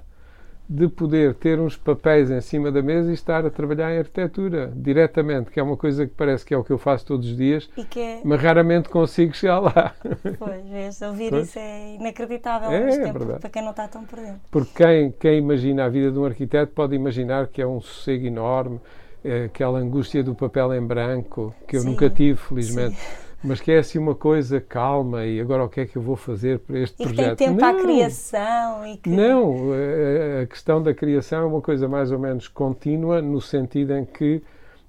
de 0.68 0.88
poder 0.88 1.34
ter 1.34 1.60
uns 1.60 1.76
papéis 1.76 2.28
em 2.30 2.40
cima 2.40 2.72
da 2.72 2.82
mesa 2.82 3.10
e 3.10 3.14
estar 3.14 3.46
a 3.46 3.50
trabalhar 3.50 3.94
em 3.94 3.98
arquitetura 3.98 4.72
diretamente, 4.74 5.50
que 5.50 5.60
é 5.60 5.62
uma 5.62 5.76
coisa 5.76 6.06
que 6.06 6.12
parece 6.12 6.44
que 6.44 6.52
é 6.52 6.58
o 6.58 6.64
que 6.64 6.72
eu 6.72 6.78
faço 6.78 7.06
todos 7.06 7.30
os 7.30 7.36
dias, 7.36 7.70
é, 7.96 8.18
mas 8.24 8.42
raramente 8.42 8.88
consigo 8.88 9.32
chegar 9.34 9.60
lá. 9.60 9.94
pois, 10.38 10.66
vês, 10.68 11.00
ouvir 11.02 11.30
Pois. 11.30 11.48
isso 11.48 11.58
é 11.58 11.94
inacreditável 11.94 12.70
É, 12.70 12.82
é 12.82 12.90
tempo, 12.90 13.18
verdade. 13.18 13.40
para 13.40 13.50
quem 13.50 13.62
não 13.62 13.70
está 13.70 13.88
tão 13.88 14.04
por 14.04 14.18
dentro. 14.18 14.40
Porque 14.50 14.82
quem, 14.84 15.12
quem 15.12 15.38
imagina 15.38 15.84
a 15.84 15.88
vida 15.88 16.10
de 16.10 16.18
um 16.18 16.24
arquiteto 16.24 16.72
pode 16.72 16.94
imaginar 16.96 17.46
que 17.48 17.62
é 17.62 17.66
um 17.66 17.80
sossego 17.80 18.26
enorme, 18.26 18.80
é 19.24 19.44
aquela 19.44 19.78
angústia 19.78 20.22
do 20.22 20.34
papel 20.34 20.74
em 20.74 20.84
branco, 20.84 21.54
que 21.66 21.76
eu 21.76 21.80
Sim, 21.80 21.90
nunca 21.90 22.10
tive, 22.10 22.38
felizmente, 22.38 22.96
sim. 22.96 23.25
Mas 23.42 23.60
que 23.60 23.70
é 23.70 23.78
assim 23.78 23.98
uma 23.98 24.14
coisa 24.14 24.60
calma 24.60 25.24
e 25.24 25.40
agora 25.40 25.64
o 25.64 25.68
que 25.68 25.80
é 25.80 25.86
que 25.86 25.96
eu 25.96 26.02
vou 26.02 26.16
fazer 26.16 26.58
para 26.60 26.78
este 26.78 26.94
E 26.94 26.96
que 26.98 27.04
projeto? 27.04 27.36
tem 27.38 27.48
tempo 27.54 27.64
à 27.64 27.72
Não! 27.72 27.80
criação 27.82 28.86
e 28.86 28.96
que 28.96 29.08
Não, 29.08 29.72
a- 29.72 30.42
a 30.42 30.46
questão 30.46 30.82
da 30.82 30.92
criação 30.94 31.42
é 31.42 31.44
uma 31.44 31.60
coisa 31.60 31.88
mais 31.88 32.10
ou 32.10 32.18
menos 32.18 32.48
contínua, 32.48 33.22
no 33.22 33.40
sentido 33.40 33.94
em 33.94 34.04
que 34.04 34.42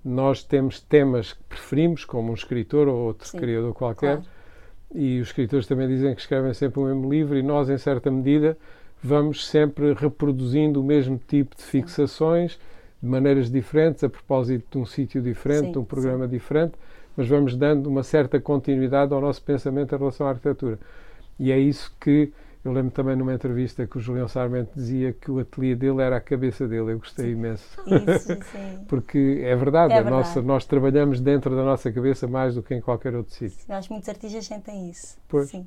nós 0.03 0.43
temos 0.43 0.79
temas 0.79 1.33
que 1.33 1.43
preferimos, 1.43 2.05
como 2.05 2.31
um 2.31 2.33
escritor 2.33 2.87
ou 2.87 2.95
outro 3.07 3.27
Sim, 3.27 3.37
criador 3.37 3.73
qualquer, 3.73 4.17
claro. 4.17 4.25
e 4.93 5.19
os 5.19 5.27
escritores 5.27 5.67
também 5.67 5.87
dizem 5.87 6.15
que 6.15 6.21
escrevem 6.21 6.53
sempre 6.53 6.79
o 6.79 6.85
mesmo 6.85 7.09
livro, 7.11 7.37
e 7.37 7.43
nós, 7.43 7.69
em 7.69 7.77
certa 7.77 8.09
medida, 8.09 8.57
vamos 9.03 9.47
sempre 9.47 9.93
reproduzindo 9.93 10.81
o 10.81 10.83
mesmo 10.83 11.19
tipo 11.27 11.55
de 11.55 11.63
fixações, 11.63 12.57
de 13.01 13.07
maneiras 13.09 13.51
diferentes, 13.51 14.03
a 14.03 14.09
propósito 14.09 14.65
de 14.71 14.77
um 14.77 14.85
sítio 14.85 15.21
diferente, 15.21 15.65
Sim, 15.67 15.71
de 15.73 15.77
um 15.79 15.83
programa 15.83 16.27
diferente, 16.27 16.73
mas 17.17 17.27
vamos 17.27 17.55
dando 17.57 17.87
uma 17.89 18.03
certa 18.03 18.39
continuidade 18.39 19.13
ao 19.13 19.19
nosso 19.19 19.41
pensamento 19.43 19.93
em 19.93 19.97
relação 19.97 20.25
à 20.27 20.29
arquitetura. 20.29 20.79
E 21.39 21.51
é 21.51 21.59
isso 21.59 21.91
que 21.99 22.31
Eu 22.65 22.73
lembro 22.73 22.91
também 22.91 23.15
numa 23.15 23.33
entrevista 23.33 23.87
que 23.87 23.97
o 23.97 24.01
Julião 24.01 24.27
Sarmento 24.27 24.71
dizia 24.75 25.13
que 25.13 25.31
o 25.31 25.39
ateliê 25.39 25.73
dele 25.73 26.01
era 26.01 26.17
a 26.17 26.19
cabeça 26.19 26.67
dele. 26.67 26.91
Eu 26.91 26.99
gostei 26.99 27.31
imenso. 27.31 27.65
Isso, 27.87 28.27
sim. 28.51 28.85
Porque 28.89 29.39
é 29.41 29.55
verdade, 29.55 29.93
É 29.93 29.99
a 29.99 30.03
nossa- 30.03 30.33
verdade. 30.33 30.47
nós 30.47 30.65
trabalhamos 30.65 31.21
dentro 31.21 31.55
da 31.55 31.63
nossa 31.63 31.89
cabeça 31.89 32.27
mais 32.27 32.55
do 32.55 32.63
que 32.63 32.75
em 32.75 32.81
qualquer 32.81 33.15
outro 33.15 33.33
sítio. 33.33 33.57
Que 33.65 33.89
muitos 33.89 34.09
artistas 34.09 34.45
sentem 34.45 34.89
isso. 34.89 35.17
Pois. 35.29 35.49
Sim. 35.49 35.65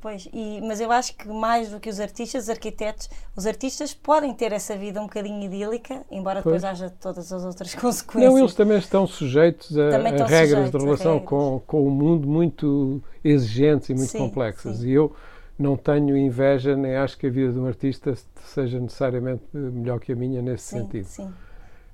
Pois, 0.00 0.26
e, 0.32 0.60
mas 0.62 0.80
eu 0.80 0.90
acho 0.90 1.14
que 1.14 1.28
mais 1.28 1.68
do 1.70 1.78
que 1.78 1.88
os 1.90 2.00
artistas, 2.00 2.44
os 2.44 2.50
arquitetos, 2.50 3.10
os 3.36 3.46
artistas 3.46 3.92
podem 3.92 4.32
ter 4.32 4.50
essa 4.50 4.74
vida 4.74 4.98
um 4.98 5.04
bocadinho 5.04 5.42
idílica, 5.44 6.06
embora 6.10 6.40
depois 6.40 6.62
Pois. 6.62 6.64
haja 6.64 6.90
todas 7.00 7.30
as 7.30 7.44
outras 7.44 7.74
consequências. 7.76 8.32
Não, 8.32 8.38
eles 8.38 8.54
também 8.54 8.78
estão 8.78 9.06
sujeitos 9.06 9.76
a, 9.76 9.88
a 9.88 10.10
estão 10.10 10.26
regras 10.26 10.48
sujeitos 10.48 10.70
de 10.70 10.78
relação 10.78 11.12
regras. 11.18 11.28
com, 11.28 11.62
com 11.66 11.86
o 11.86 11.90
mundo 11.90 12.26
muito 12.26 13.02
exigentes 13.22 13.90
e 13.90 13.94
muito 13.94 14.08
Sim, 14.10 14.18
complexas. 14.18 14.78
sim. 14.78 14.88
E 14.88 14.92
eu 14.92 15.14
não 15.58 15.76
tenho 15.76 16.16
inveja, 16.16 16.74
nem 16.74 16.96
acho 16.96 17.18
que 17.18 17.26
a 17.26 17.30
vida 17.30 17.52
de 17.52 17.58
um 17.58 17.66
artista 17.66 18.14
seja 18.46 18.80
necessariamente 18.80 19.42
melhor 19.52 20.00
que 20.00 20.12
a 20.12 20.16
minha 20.16 20.40
nesse 20.40 20.64
sim, 20.64 20.78
sentido. 20.78 21.04
sim. 21.04 21.30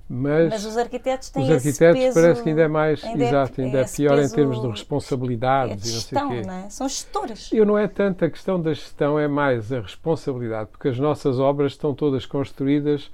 Mas, 0.09 0.49
Mas 0.49 0.65
os 0.65 0.77
arquitetos 0.77 1.29
têm 1.29 1.43
os 1.43 1.49
arquitetos 1.51 2.01
peso, 2.01 2.13
parece 2.13 2.41
que 2.43 2.49
ainda 2.49 2.61
é 2.61 2.67
mais, 2.69 3.03
ainda 3.03 3.23
é- 3.23 3.27
exato, 3.27 3.61
ainda 3.61 3.79
é, 3.79 3.83
pior 3.85 4.19
em 4.19 4.29
termos 4.29 4.61
de 4.61 4.65
é 4.65 4.69
responsabilidades 4.69 5.81
de 5.83 5.89
e 5.89 5.91
não 5.91 5.99
gestão, 5.99 6.29
sei 6.29 6.41
quê. 6.41 6.47
não 6.47 6.53
é? 6.53 6.69
São 6.69 6.87
gestores. 6.87 7.49
Eu 7.51 7.65
não 7.65 7.77
é 7.77 7.87
tanto 7.89 8.23
a 8.23 8.29
questão 8.29 8.61
da 8.61 8.73
gestão, 8.73 9.19
é 9.19 9.27
mais 9.27 9.71
a 9.73 9.81
responsabilidade, 9.81 10.69
porque 10.71 10.87
as 10.87 10.97
nossas 10.97 11.39
obras 11.39 11.73
estão 11.73 11.93
todas 11.93 12.25
construídas 12.25 13.11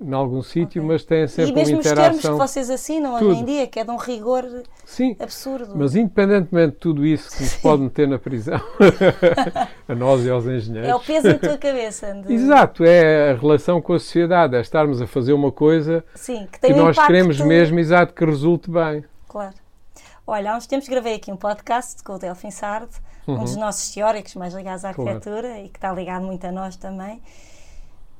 em 0.00 0.12
algum 0.14 0.42
sítio, 0.42 0.82
Ok. 0.82 0.92
mas 0.92 1.04
têm 1.04 1.24
E 1.24 1.28
sempre 1.28 1.50
uma 1.52 1.56
mesmo 1.58 1.78
os 1.78 1.82
termos 1.84 2.08
que 2.08 2.16
interação. 2.16 2.38
vocês 2.38 2.70
assinam 2.70 3.14
hoje 3.14 3.24
Tudo. 3.24 3.34
em 3.34 3.44
dia, 3.44 3.66
que 3.66 3.78
é 3.80 3.84
de 3.84 3.90
um 3.90 3.96
rigor 3.96 4.44
Sim, 4.86 5.14
absurdo. 5.20 5.72
mas 5.76 5.94
independentemente 5.94 6.72
de 6.72 6.78
tudo 6.78 7.04
isso 7.04 7.30
que 7.36 7.42
nos 7.42 7.54
pode 7.56 7.82
meter 7.82 8.08
na 8.08 8.18
prisão, 8.18 8.60
a 9.88 9.94
nós 9.94 10.24
e 10.24 10.30
aos 10.30 10.46
engenheiros. 10.46 10.88
É 10.88 10.94
o 10.94 11.00
peso 11.00 11.28
na 11.28 11.34
tua 11.38 11.58
cabeça. 11.58 12.14
de- 12.14 12.32
Exato, 12.32 12.84
é 12.84 13.32
a 13.32 13.34
relação 13.36 13.80
com 13.82 13.92
a 13.92 13.98
sociedade, 13.98 14.56
é 14.56 14.60
estarmos 14.60 15.00
a 15.02 15.06
fazer 15.06 15.32
uma 15.32 15.52
coisa 15.52 16.04
Sim, 16.14 16.48
que 16.50 16.58
que 16.60 16.72
um 16.72 16.76
nós 16.84 16.96
queremos 16.98 17.40
mesmo, 17.40 17.78
exato, 17.78 18.14
que 18.14 18.24
resulte 18.24 18.70
bem. 18.70 19.04
Claro. 19.28 19.54
Olha, 20.26 20.52
há 20.52 20.56
uns 20.56 20.66
tempos 20.66 20.88
gravei 20.88 21.14
aqui 21.16 21.32
um 21.32 21.36
podcast 21.36 22.02
com 22.04 22.14
o 22.14 22.18
Delfim 22.18 22.50
Sardo, 22.50 22.92
um 23.26 23.38
dos 23.38 23.54
nossos 23.56 23.92
teóricos 23.92 24.34
mais 24.34 24.54
ligados 24.54 24.84
à 24.84 24.88
Uhum. 24.88 24.94
Claro. 24.94 25.10
arquitetura 25.10 25.58
e 25.60 25.68
que 25.68 25.76
está 25.78 25.92
ligado 25.92 26.24
muito 26.24 26.44
a 26.46 26.52
nós 26.52 26.76
também, 26.76 27.20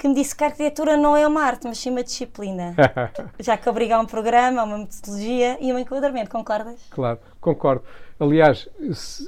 que 0.00 0.08
me 0.08 0.14
disse 0.14 0.34
que 0.34 0.42
a 0.42 0.46
arquitetura 0.46 0.96
não 0.96 1.14
é 1.14 1.26
uma 1.26 1.42
arte, 1.42 1.66
mas 1.66 1.78
sim 1.78 1.90
uma 1.90 2.02
disciplina. 2.02 2.74
Já 3.38 3.58
que 3.58 3.68
obriga 3.68 3.96
a 3.96 4.00
um 4.00 4.06
programa, 4.06 4.62
a 4.62 4.64
uma 4.64 4.78
metodologia 4.78 5.58
e 5.60 5.70
um 5.72 5.78
enquadramento, 5.78 6.30
concordas? 6.30 6.80
Claro, 6.90 7.18
concordo. 7.38 7.84
Aliás, 8.18 8.66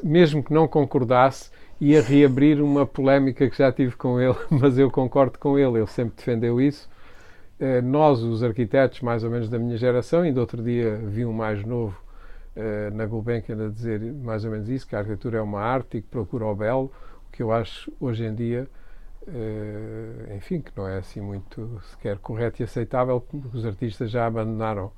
mesmo 0.03 0.43
que 0.43 0.53
não 0.53 0.67
concordasse, 0.67 1.51
ia 1.79 2.01
reabrir 2.01 2.63
uma 2.63 2.87
polémica 2.87 3.49
que 3.51 3.59
já 3.59 3.71
tive 3.71 3.97
com 3.97 4.19
ele, 4.19 4.37
mas 4.51 4.79
eu 4.79 4.91
concordo 4.91 5.39
com 5.39 5.59
ele, 5.59 5.79
ele 5.79 5.87
sempre 5.87 6.15
defendeu 6.17 6.59
isso. 6.59 6.89
Eh, 7.61 7.83
Nós, 7.83 8.23
os 8.23 8.43
arquitetos, 8.43 9.01
mais 9.03 9.25
ou 9.25 9.31
menos 9.31 9.51
da 9.51 9.59
minha 9.59 9.77
geração, 9.77 10.23
ainda 10.23 10.41
outro 10.41 10.63
dia 10.63 10.97
vi 10.97 11.25
um 11.27 11.33
mais 11.35 11.65
novo 11.65 11.97
eh, 12.57 12.91
na 12.93 13.07
Gulbenkian 13.07 13.67
a 13.67 13.69
dizer 13.69 14.01
mais 14.01 14.45
ou 14.45 14.51
menos 14.51 14.69
isso, 14.71 14.87
que 14.89 14.97
a 14.97 15.01
arquitetura 15.01 15.39
é 15.39 15.43
uma 15.43 15.61
arte 15.61 15.99
e 15.99 16.03
que 16.03 16.09
procura 16.09 16.47
o 16.47 16.55
belo, 16.55 16.91
o 17.29 17.33
que 17.33 17.43
eu 17.43 17.53
acho 17.53 17.93
hoje 18.01 18.25
em 18.25 18.35
dia, 18.35 18.69
eh, 19.29 20.37
enfim, 20.37 20.61
que 20.61 20.73
não 20.77 20.87
é 20.87 20.99
assim 20.99 21.21
muito 21.21 21.81
sequer 21.91 22.19
correto 22.19 22.63
e 22.63 22.65
aceitável, 22.65 23.21
porque 23.21 23.57
os 23.57 23.65
artistas 23.67 24.11
já 24.11 24.27
abandonaram 24.27 24.91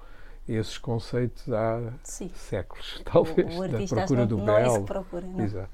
esses 0.48 0.78
conceitos 0.78 1.50
há 1.52 1.80
Sim. 2.02 2.30
séculos, 2.34 3.00
talvez, 3.04 3.54
o, 3.54 3.60
o 3.60 3.68
da 3.68 3.86
procura 3.86 4.26
do 4.26 4.38
não 4.38 4.56
é 4.56 4.62
belo. 4.62 4.84
procura. 4.84 5.26
Não. 5.26 5.44
Exato. 5.44 5.70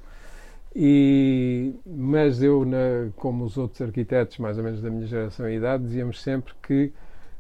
E, 0.75 1.75
mas 1.85 2.43
eu, 2.43 2.65
na- 2.65 3.11
como 3.17 3.45
os 3.45 3.57
outros 3.59 3.83
arquitetos, 3.83 4.39
mais 4.39 4.57
ou 4.57 4.65
menos 4.65 4.81
da 4.81 4.89
minha 4.91 5.07
geração 5.07 5.49
e 5.49 5.57
idade, 5.57 5.83
dizíamos 5.85 6.23
sempre 6.23 6.53
que 6.63 6.93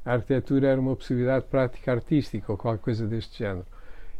a 0.04 0.14
arquitetura 0.14 0.68
era 0.68 0.80
uma 0.80 0.96
possibilidade 0.96 1.44
de 1.44 1.50
prática 1.50 1.92
artística 1.92 2.50
ou 2.50 2.58
qualquer 2.58 2.82
coisa 2.82 3.06
deste 3.06 3.38
género. 3.38 3.66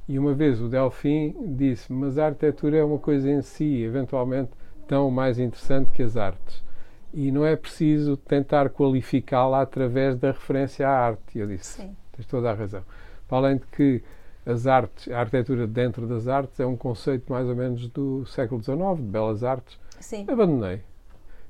E 0.08 0.18
uma 0.18 0.34
vez 0.34 0.60
o 0.60 0.68
Delfim 0.68 1.34
disse: 1.56 1.92
Mas 1.92 2.18
a 2.18 2.26
arquitetura 2.26 2.76
é 2.78 2.84
uma 2.84 2.98
coisa 2.98 3.30
em 3.30 3.42
si, 3.42 3.82
eventualmente 3.82 4.50
tão 4.86 5.10
mais 5.10 5.38
interessante 5.38 5.90
que 5.90 6.02
as 6.02 6.16
artes. 6.16 6.62
E 7.12 7.30
não 7.32 7.44
é 7.44 7.56
preciso 7.56 8.16
tentar 8.16 8.70
qualificá-la 8.70 9.62
através 9.62 10.16
da 10.16 10.28
referência 10.28 10.88
à 10.88 10.92
arte. 11.06 11.38
Eu 11.38 11.46
disse: 11.46 11.82
Sim. 11.82 11.96
Tens 12.12 12.26
toda 12.26 12.50
a 12.50 12.54
razão. 12.54 12.82
Para 13.28 13.38
além 13.38 13.56
de 13.56 13.66
que 13.66 14.02
as 14.46 14.66
artes, 14.66 15.10
a 15.12 15.18
arquitetura 15.20 15.66
dentro 15.66 16.06
das 16.06 16.26
artes 16.28 16.58
é 16.60 16.66
um 16.66 16.76
conceito 16.76 17.30
mais 17.32 17.46
ou 17.48 17.54
menos 17.56 17.88
do 17.88 18.24
século 18.26 18.62
XIX, 18.62 18.78
de 18.96 19.02
belas 19.02 19.44
artes. 19.44 19.78
Sim. 19.98 20.24
Abandonei. 20.28 20.80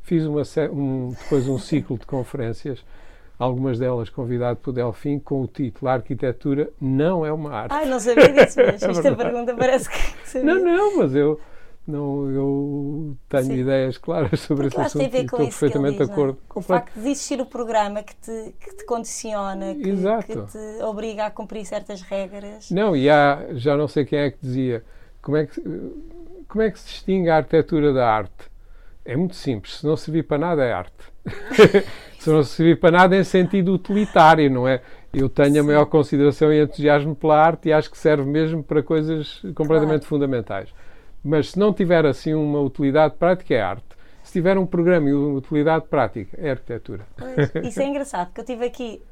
Fiz 0.02 0.24
uma, 0.24 0.42
um- 0.72 1.10
depois 1.10 1.46
um 1.46 1.58
ciclo 1.58 1.98
de 1.98 2.06
conferências, 2.06 2.82
algumas 3.38 3.78
delas 3.78 4.08
convidado 4.10 4.58
por 4.58 4.72
Delfim, 4.72 5.18
com 5.18 5.42
o 5.42 5.46
título 5.46 5.88
A 5.90 5.94
Arquitetura 5.94 6.70
não 6.80 7.24
é 7.24 7.32
uma 7.32 7.52
arte. 7.52 7.72
Ai, 7.72 7.86
não 7.86 8.00
sabia 8.00 8.28
disso 8.32 8.58
mesmo. 8.58 8.88
É 8.88 8.90
Esta 8.90 9.14
pergunta 9.14 9.54
parece 9.54 9.88
que 9.90 10.28
sabia. 10.28 10.54
Não, 10.54 10.64
não, 10.64 10.96
mas 10.98 11.14
eu, 11.14 11.38
não, 11.86 12.30
eu 12.30 13.16
tenho 13.28 13.44
Sim. 13.44 13.54
ideias 13.56 13.98
claras 13.98 14.40
sobre 14.40 14.68
Porque 14.68 14.80
eu 14.80 14.82
esse 14.84 14.98
a 14.98 15.00
assunto 15.00 15.16
e 15.16 15.26
com 15.26 15.42
estou 15.42 15.42
isso 15.42 15.58
perfeitamente 15.58 15.98
diz, 15.98 16.06
de 16.06 16.12
é? 16.12 16.14
acordo. 16.14 16.38
O 16.44 16.48
Complet- 16.54 16.84
facto 16.84 17.00
de 17.00 17.08
existir 17.10 17.40
o 17.40 17.46
programa 17.46 18.02
que 18.02 18.14
te, 18.16 18.54
que 18.60 18.76
te 18.76 18.84
condiciona, 18.84 19.74
que, 19.74 19.82
que 20.26 20.36
te 20.42 20.82
obriga 20.84 21.26
a 21.26 21.30
cumprir 21.30 21.64
certas 21.64 22.02
regras. 22.02 22.70
Não, 22.70 22.94
e 22.94 23.10
há, 23.10 23.46
já 23.52 23.76
não 23.76 23.88
sei 23.88 24.04
quem 24.04 24.18
é 24.20 24.30
que 24.30 24.38
dizia, 24.40 24.84
como 25.20 25.36
é 25.36 25.46
que, 25.46 25.54
se- 25.54 25.62
como 26.48 26.62
é 26.62 26.70
que 26.70 26.78
se 26.78 26.86
distingue 26.86 27.28
a 27.30 27.36
arquitetura 27.38 27.92
da 27.92 28.08
arte? 28.08 28.50
É 29.04 29.16
muito 29.16 29.34
simples, 29.34 29.78
se 29.78 29.86
não 29.86 29.96
servir 29.96 30.24
para 30.24 30.38
nada 30.38 30.62
é 30.64 30.72
arte. 30.72 31.10
se 32.18 32.30
não 32.30 32.42
servir 32.42 32.78
para 32.78 32.90
nada 32.90 33.16
é 33.16 33.20
em 33.20 33.24
sentido 33.24 33.72
utilitário, 33.74 34.50
não 34.50 34.68
é? 34.68 34.82
Eu 35.12 35.28
tenho 35.28 35.48
a 35.58 35.60
Sim. 35.60 35.62
maior 35.62 35.86
consideração 35.86 36.52
e 36.52 36.62
entusiasmo 36.62 37.16
pela 37.16 37.36
arte 37.42 37.68
e 37.68 37.72
acho 37.72 37.90
que 37.90 37.98
serve 37.98 38.24
mesmo 38.24 38.62
para 38.62 38.82
coisas 38.82 39.42
completamente 39.56 40.06
fundamentais. 40.06 40.68
Mas 41.22 41.50
se 41.50 41.58
não 41.58 41.72
tiver 41.72 42.06
assim 42.06 42.34
uma 42.34 42.60
utilidade 42.60 43.14
prática, 43.16 43.54
é 43.54 43.60
arte. 43.60 43.84
Se 44.24 44.32
tiver 44.32 44.56
um 44.58 44.66
programa 44.66 45.08
e 45.08 45.12
uma 45.14 45.36
utilidade 45.38 45.86
prática, 45.88 46.36
é 46.40 46.50
arquitetura. 46.50 47.06
Pois, 47.16 47.66
isso 47.66 47.80
é 47.80 47.86
engraçado, 47.86 48.26
porque 48.28 48.40
eu 48.40 48.44
tive 48.44 48.64
aqui, 48.64 49.02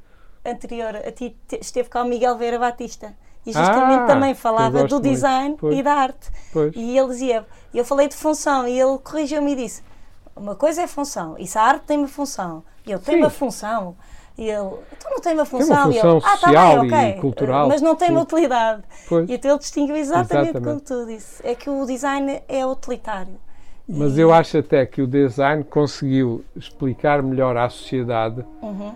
anterior 0.45 0.97
a 0.97 1.11
ti, 1.13 1.37
te- 1.47 1.59
esteve 1.61 1.89
cá 1.89 2.03
o 2.03 2.09
Miguel 2.09 2.37
Veira 2.37 2.59
Batista. 2.59 3.15
E 3.47 3.53
justamente 3.53 4.03
Ah, 4.03 4.07
também 4.07 4.35
falava 4.35 4.85
do 4.85 5.01
design 5.01 5.57
e 5.73 5.83
da 5.83 5.95
arte. 5.95 6.31
Pois. 6.53 6.75
E 6.77 6.99
ele 6.99 7.09
dizia, 7.09 7.47
eu 7.73 7.85
falei 7.85 8.07
de 8.09 8.15
função 8.15 8.67
e 8.69 8.79
ele 8.79 8.99
corrigiu-me 8.99 9.53
e 9.53 9.57
disse: 9.57 9.83
uma 10.37 10.55
coisa 10.55 10.83
é 10.83 10.87
função, 10.87 11.35
e 11.39 11.47
se 11.47 11.57
a 11.59 11.63
arte 11.63 11.85
tem 11.87 11.99
uma 11.99 12.09
função, 12.09 12.63
eu 12.87 12.99
tenho 12.99 13.19
Sim. 13.19 13.25
uma 13.25 13.31
função, 13.31 13.97
e 14.39 14.45
ele, 14.49 14.71
então 14.97 15.11
não 15.11 15.21
tem 15.21 15.35
uma 15.35 15.45
função, 15.45 15.77
uma 15.87 15.93
e 15.93 15.97
eu, 15.97 16.03
função 16.03 16.17
ah, 16.19 16.21
tá 16.21 16.37
social 16.37 16.81
bem, 16.83 16.91
e 16.91 16.95
ok, 16.95 17.21
cultural, 17.21 17.69
mas 17.69 17.83
não 17.83 17.97
tem 17.97 18.11
uma 18.11 18.23
utilidade. 18.23 18.83
Pois. 19.09 19.29
E 19.29 19.33
então 19.35 19.51
ele 19.51 19.59
distinguiu 19.59 19.97
exatamente, 19.97 20.51
Exatamente. 20.51 20.65
como 20.65 20.81
tu 20.81 21.07
disse: 21.07 21.47
é 21.47 21.55
que 21.55 21.69
o 21.69 21.85
design 21.85 22.41
é 22.49 22.65
utilitário. 22.65 23.35
Mas 23.89 24.17
E- 24.17 24.21
eu 24.21 24.33
acho 24.33 24.59
até 24.59 24.85
que 24.87 25.03
o 25.03 25.07
design 25.07 25.65
conseguiu 25.65 26.45
explicar 26.55 27.23
melhor 27.23 27.57
à 27.57 27.69
sociedade 27.69 28.45
Uhum. 28.63 28.95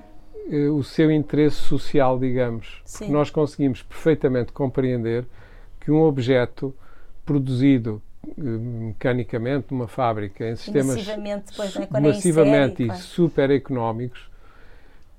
eh, 0.51 0.69
o 0.69 0.83
seu 0.85 1.11
interesse 1.11 1.57
social, 1.57 2.19
digamos. 2.19 2.81
Sim. 2.85 2.99
Porque 2.99 3.13
nós 3.13 3.31
conseguimos 3.31 3.83
perfeitamente 3.83 4.53
compreender 4.53 5.25
que 5.81 5.91
um 5.91 6.03
objeto 6.03 6.75
produzido 7.25 8.01
eh, 8.29 8.33
mecanicamente 8.41 9.69
numa 9.71 9.89
fábrica 9.89 10.47
em 10.49 10.57
sistemas 10.57 10.95
massivamente, 10.97 11.51
depois, 11.51 11.71
su- 11.71 11.79
não 11.79 11.85
é? 11.85 11.89
Quando 11.89 12.05
é 12.05 12.09
em 12.09 12.13
massivamente 12.15 12.71
série, 12.77 12.83
e 12.85 12.87
claro. 12.87 13.03
super 13.03 13.51
económicos, 13.51 14.31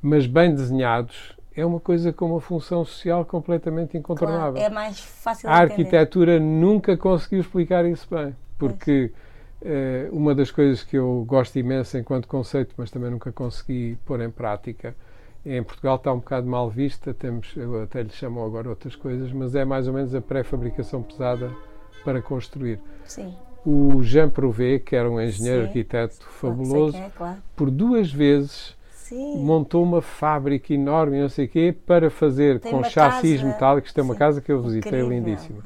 mas 0.03 0.27
bem 0.27 0.53
desenhados, 0.53 1.33
é 1.55 1.65
uma 1.65 1.79
coisa 1.79 2.11
com 2.11 2.31
uma 2.31 2.41
função 2.41 2.83
social 2.83 3.23
completamente 3.23 3.97
incontornável. 3.97 4.53
Claro, 4.53 4.67
é 4.67 4.69
mais 4.69 4.99
fácil 4.99 5.49
A 5.49 5.63
entender. 5.63 5.83
arquitetura 5.83 6.39
nunca 6.41 6.97
conseguiu 6.97 7.39
explicar 7.39 7.85
isso 7.85 8.05
bem, 8.13 8.35
porque 8.57 9.11
eh, 9.61 10.09
uma 10.11 10.35
das 10.35 10.51
coisas 10.51 10.83
que 10.83 10.97
eu 10.97 11.23
gosto 11.25 11.57
imenso 11.57 11.97
enquanto 11.97 12.27
conceito, 12.27 12.75
mas 12.75 12.91
também 12.91 13.09
nunca 13.09 13.31
consegui 13.31 13.97
pôr 14.05 14.19
em 14.19 14.29
prática, 14.29 14.93
em 15.45 15.63
Portugal 15.63 15.95
está 15.95 16.11
um 16.11 16.19
bocado 16.19 16.47
mal 16.47 16.69
vista, 16.69 17.13
temos, 17.13 17.55
até 17.81 18.03
lhe 18.03 18.09
chamam 18.09 18.45
agora 18.45 18.67
outras 18.69 18.95
coisas, 18.95 19.31
mas 19.31 19.55
é 19.55 19.63
mais 19.63 19.87
ou 19.87 19.93
menos 19.93 20.13
a 20.13 20.19
pré-fabricação 20.19 21.01
pesada 21.01 21.49
para 22.03 22.21
construir. 22.21 22.79
Sim. 23.05 23.33
O 23.65 24.03
Jean 24.03 24.29
Prouvé, 24.29 24.79
que 24.79 24.95
era 24.95 25.09
um 25.09 25.21
engenheiro 25.21 25.61
Sim. 25.61 25.67
arquiteto 25.67 26.25
fabuloso, 26.25 26.97
é, 26.97 27.09
claro. 27.15 27.37
por 27.55 27.71
duas 27.71 28.11
vezes 28.11 28.75
Sim. 29.03 29.37
montou 29.43 29.83
uma 29.83 30.01
fábrica 30.01 30.73
enorme, 30.73 31.19
não 31.21 31.27
sei 31.29 31.45
o 31.45 31.49
quê, 31.49 31.75
para 31.85 32.09
fazer 32.09 32.59
Tem 32.59 32.71
com 32.71 32.83
chassis 32.83 33.37
casa- 33.41 33.47
metálicos. 33.51 33.91
Tem 33.93 34.03
uma 34.03 34.13
sim, 34.13 34.19
casa 34.19 34.41
que 34.41 34.51
eu 34.51 34.61
visitei 34.61 34.91
Incrível, 35.01 35.09
lindíssima 35.09 35.61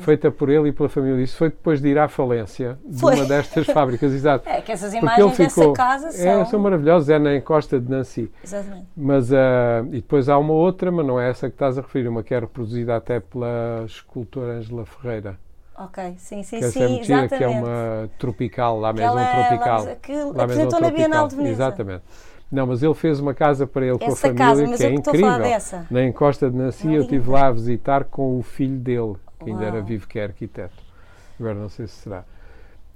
feita 0.00 0.30
por 0.30 0.48
ele 0.50 0.68
e 0.68 0.72
pela 0.72 0.88
família. 0.88 1.22
Isso 1.22 1.36
foi 1.36 1.48
depois 1.48 1.80
de 1.80 1.88
ir 1.88 1.98
à 1.98 2.06
falência 2.08 2.78
de 2.84 3.00
Foi. 3.00 3.14
uma 3.14 3.24
destas 3.24 3.66
fábricas, 3.72 4.12
exato. 4.12 4.48
É 4.48 4.60
que 4.60 4.72
essas 4.72 4.90
Porque 4.92 5.04
imagens 5.04 5.38
ele 5.38 5.48
ficou. 5.48 5.72
dessa 5.72 5.76
casa 5.76 6.08
é, 6.08 6.10
são. 6.34 6.46
são 6.46 6.60
maravilhosas, 6.60 7.08
é 7.08 7.18
na 7.18 7.34
encosta 7.36 7.80
de 7.80 7.90
Nancy. 7.90 8.30
Exatamente. 8.44 8.86
Mas, 8.96 9.32
ah, 9.32 9.82
e 9.88 9.96
depois 9.96 10.28
há 10.28 10.36
uma 10.38 10.52
outra, 10.52 10.90
mas 10.92 11.06
não 11.06 11.18
é 11.20 11.30
essa 11.30 11.48
que 11.48 11.54
estás 11.54 11.78
a 11.78 11.80
referir, 11.82 12.08
uma 12.08 12.22
que 12.22 12.34
é 12.34 12.38
reproduzida 12.40 12.96
até 12.96 13.20
pela 13.20 13.84
escultora 13.86 14.52
Ângela 14.58 14.84
Ferreira. 14.84 15.38
Ok, 15.74 16.14
sim, 16.18 16.42
sim, 16.42 16.58
que 16.60 16.68
sim, 16.70 16.82
é 16.82 16.88
muito 16.88 17.04
gira, 17.04 17.20
exatamente. 17.24 17.38
que 17.38 17.44
é 17.44 17.48
uma 17.48 18.10
tropical, 18.18 18.78
lá 18.78 18.92
mesmo 18.92 19.12
tropical. 19.12 19.86
que 20.02 20.12
Lá 20.14 20.44
apresentou 20.44 20.80
na 20.80 20.90
Bienal 20.90 21.26
de 21.26 21.34
Veneza. 21.36 21.54
Exatamente. 21.54 22.02
Não, 22.52 22.66
mas 22.66 22.82
ele 22.82 22.92
fez 22.94 23.18
uma 23.18 23.32
casa 23.32 23.66
para 23.66 23.86
ele 23.86 23.98
com 23.98 24.04
a 24.04 24.08
Essa 24.08 24.28
família 24.28 24.46
casa, 24.46 24.76
que 24.76 24.82
é 24.82 24.86
eu 24.86 24.90
que 24.92 24.98
estou 24.98 25.12
a 25.12 25.16
incrível. 25.16 25.30
falar 25.32 25.38
dessa. 25.42 25.86
Na 25.90 26.04
Encosta 26.04 26.50
de 26.50 26.56
Nancy 26.56 26.88
É 26.88 26.98
eu 26.98 27.02
estive 27.02 27.30
lá 27.30 27.46
a 27.46 27.50
visitar 27.52 28.04
com 28.04 28.38
o 28.38 28.42
filho 28.42 28.76
dele, 28.78 29.14
que 29.42 29.50
ainda 29.50 29.64
era 29.64 29.76
Uau. 29.76 29.84
vivo, 29.84 30.06
que 30.06 30.18
é 30.18 30.24
arquiteto. 30.24 30.74
Agora 31.40 31.54
não 31.54 31.70
sei 31.70 31.86
se 31.86 31.94
será. 31.94 32.24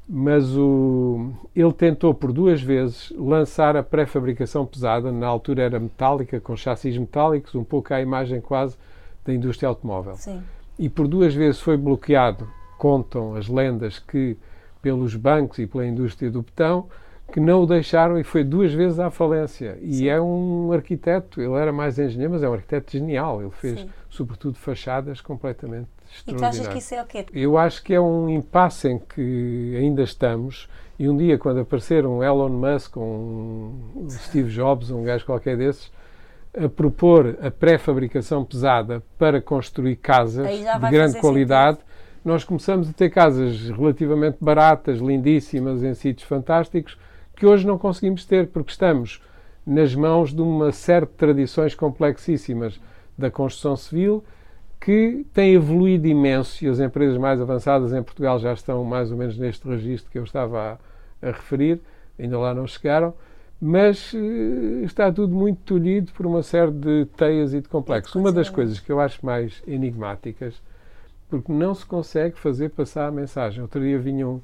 Mas 0.08 0.56
o, 0.56 1.32
ele 1.54 1.72
tentou 1.72 2.14
por 2.14 2.32
duas 2.32 2.60
vezes 2.62 3.12
lançar 3.16 3.76
a 3.76 3.82
pré-fabricação 3.82 4.64
pesada, 4.64 5.10
na 5.10 5.26
altura 5.26 5.62
era 5.62 5.80
metálica, 5.80 6.38
com 6.38 6.54
chassis 6.54 6.96
metálicos, 6.96 7.54
um 7.56 7.64
pouco 7.64 7.92
à 7.92 8.00
imagem 8.00 8.40
quase 8.40 8.76
da 9.24 9.32
indústria 9.32 9.68
automóvel. 9.68 10.14
Sim, 10.16 10.42
E 10.78 10.88
por 10.88 11.08
duas 11.08 11.34
vezes 11.34 11.60
foi 11.60 11.76
bloqueado, 11.76 12.46
contam 12.78 13.34
as 13.34 13.48
lendas, 13.48 13.98
que 13.98 14.36
pelos 14.80 15.16
bancos 15.16 15.58
e 15.58 15.66
pela 15.66 15.84
indústria 15.84 16.30
do 16.30 16.42
betão, 16.42 16.86
que 17.32 17.40
não 17.40 17.62
o 17.62 17.66
deixaram 17.66 18.18
e 18.18 18.24
foi 18.24 18.44
duas 18.44 18.72
vezes 18.72 18.98
à 18.98 19.10
falência. 19.10 19.78
E 19.82 20.08
é 20.08 20.20
um 20.20 20.72
arquiteto, 20.72 21.40
ele 21.40 21.54
era 21.54 21.72
mais 21.72 21.98
engenheiro, 21.98 22.32
mas 22.32 22.42
é 22.42 22.48
um 22.48 22.54
arquiteto 22.54 22.92
genial. 22.92 23.40
Ele 23.40 23.50
fez, 23.50 23.80
Sim. 23.80 23.88
sobretudo, 24.08 24.56
fachadas 24.56 25.20
completamente 25.20 25.88
E 26.26 26.32
tu 26.32 26.44
achas 26.44 26.60
extraordinárias. 26.60 26.68
que 26.72 26.78
isso 26.78 26.94
é 26.94 27.02
o 27.02 27.06
quê? 27.06 27.26
Eu 27.32 27.58
acho 27.58 27.82
que 27.82 27.92
é 27.94 28.00
um 28.00 28.28
impasse 28.28 28.88
em 28.88 28.98
que 28.98 29.76
ainda 29.76 30.02
estamos. 30.02 30.68
E 30.98 31.08
um 31.08 31.16
dia, 31.16 31.36
quando 31.36 31.60
aparecer 31.60 32.06
um 32.06 32.22
Elon 32.22 32.48
Musk, 32.48 32.96
um 32.96 34.06
Steve 34.08 34.48
Jobs, 34.50 34.90
um 34.90 35.02
gajo 35.02 35.26
qualquer 35.26 35.56
desses, 35.56 35.92
a 36.56 36.68
propor 36.68 37.36
a 37.42 37.50
pré-fabricação 37.50 38.44
pesada 38.44 39.02
para 39.18 39.42
construir 39.42 39.96
casas 39.96 40.46
de 40.48 40.90
grande 40.90 41.20
qualidade, 41.20 41.78
nós 42.24 42.44
começamos 42.44 42.88
a 42.88 42.92
ter 42.92 43.10
casas 43.10 43.68
relativamente 43.68 44.38
baratas, 44.40 45.00
lindíssimas, 45.00 45.82
em 45.82 45.92
sítios 45.92 46.26
fantásticos, 46.26 46.96
que 47.36 47.46
hoje 47.46 47.66
não 47.66 47.78
conseguimos 47.78 48.24
ter, 48.24 48.48
porque 48.48 48.72
estamos 48.72 49.22
nas 49.64 49.94
mãos 49.94 50.32
de 50.32 50.40
uma 50.40 50.72
série 50.72 51.06
de 51.06 51.12
tradições 51.12 51.74
complexíssimas 51.74 52.80
da 53.16 53.30
construção 53.30 53.76
civil 53.76 54.24
que 54.80 55.26
tem 55.32 55.54
evoluído 55.54 56.06
imenso 56.06 56.64
e 56.64 56.68
as 56.68 56.78
empresas 56.80 57.18
mais 57.18 57.40
avançadas 57.40 57.92
em 57.92 58.02
Portugal 58.02 58.38
já 58.38 58.52
estão 58.52 58.84
mais 58.84 59.10
ou 59.10 59.16
menos 59.16 59.36
neste 59.36 59.66
registro 59.66 60.10
que 60.10 60.18
eu 60.18 60.24
estava 60.24 60.78
a, 61.22 61.28
a 61.28 61.30
referir, 61.32 61.80
ainda 62.18 62.38
lá 62.38 62.54
não 62.54 62.66
chegaram, 62.66 63.12
mas 63.60 64.12
eh, 64.14 64.84
está 64.84 65.10
tudo 65.10 65.34
muito 65.34 65.60
tolhido 65.64 66.12
por 66.12 66.26
uma 66.26 66.42
série 66.42 66.70
de 66.70 67.06
teias 67.16 67.54
e 67.54 67.60
de 67.60 67.68
complexos. 67.68 68.14
Uma 68.14 68.30
das 68.30 68.50
coisas 68.50 68.78
que 68.78 68.92
eu 68.92 69.00
acho 69.00 69.24
mais 69.24 69.62
enigmáticas, 69.66 70.62
porque 71.28 71.50
não 71.50 71.74
se 71.74 71.84
consegue 71.84 72.38
fazer 72.38 72.70
passar 72.70 73.08
a 73.08 73.10
mensagem. 73.10 73.62
Outro 73.62 73.80
dia 73.80 73.98
vinha 73.98 74.28
um, 74.28 74.40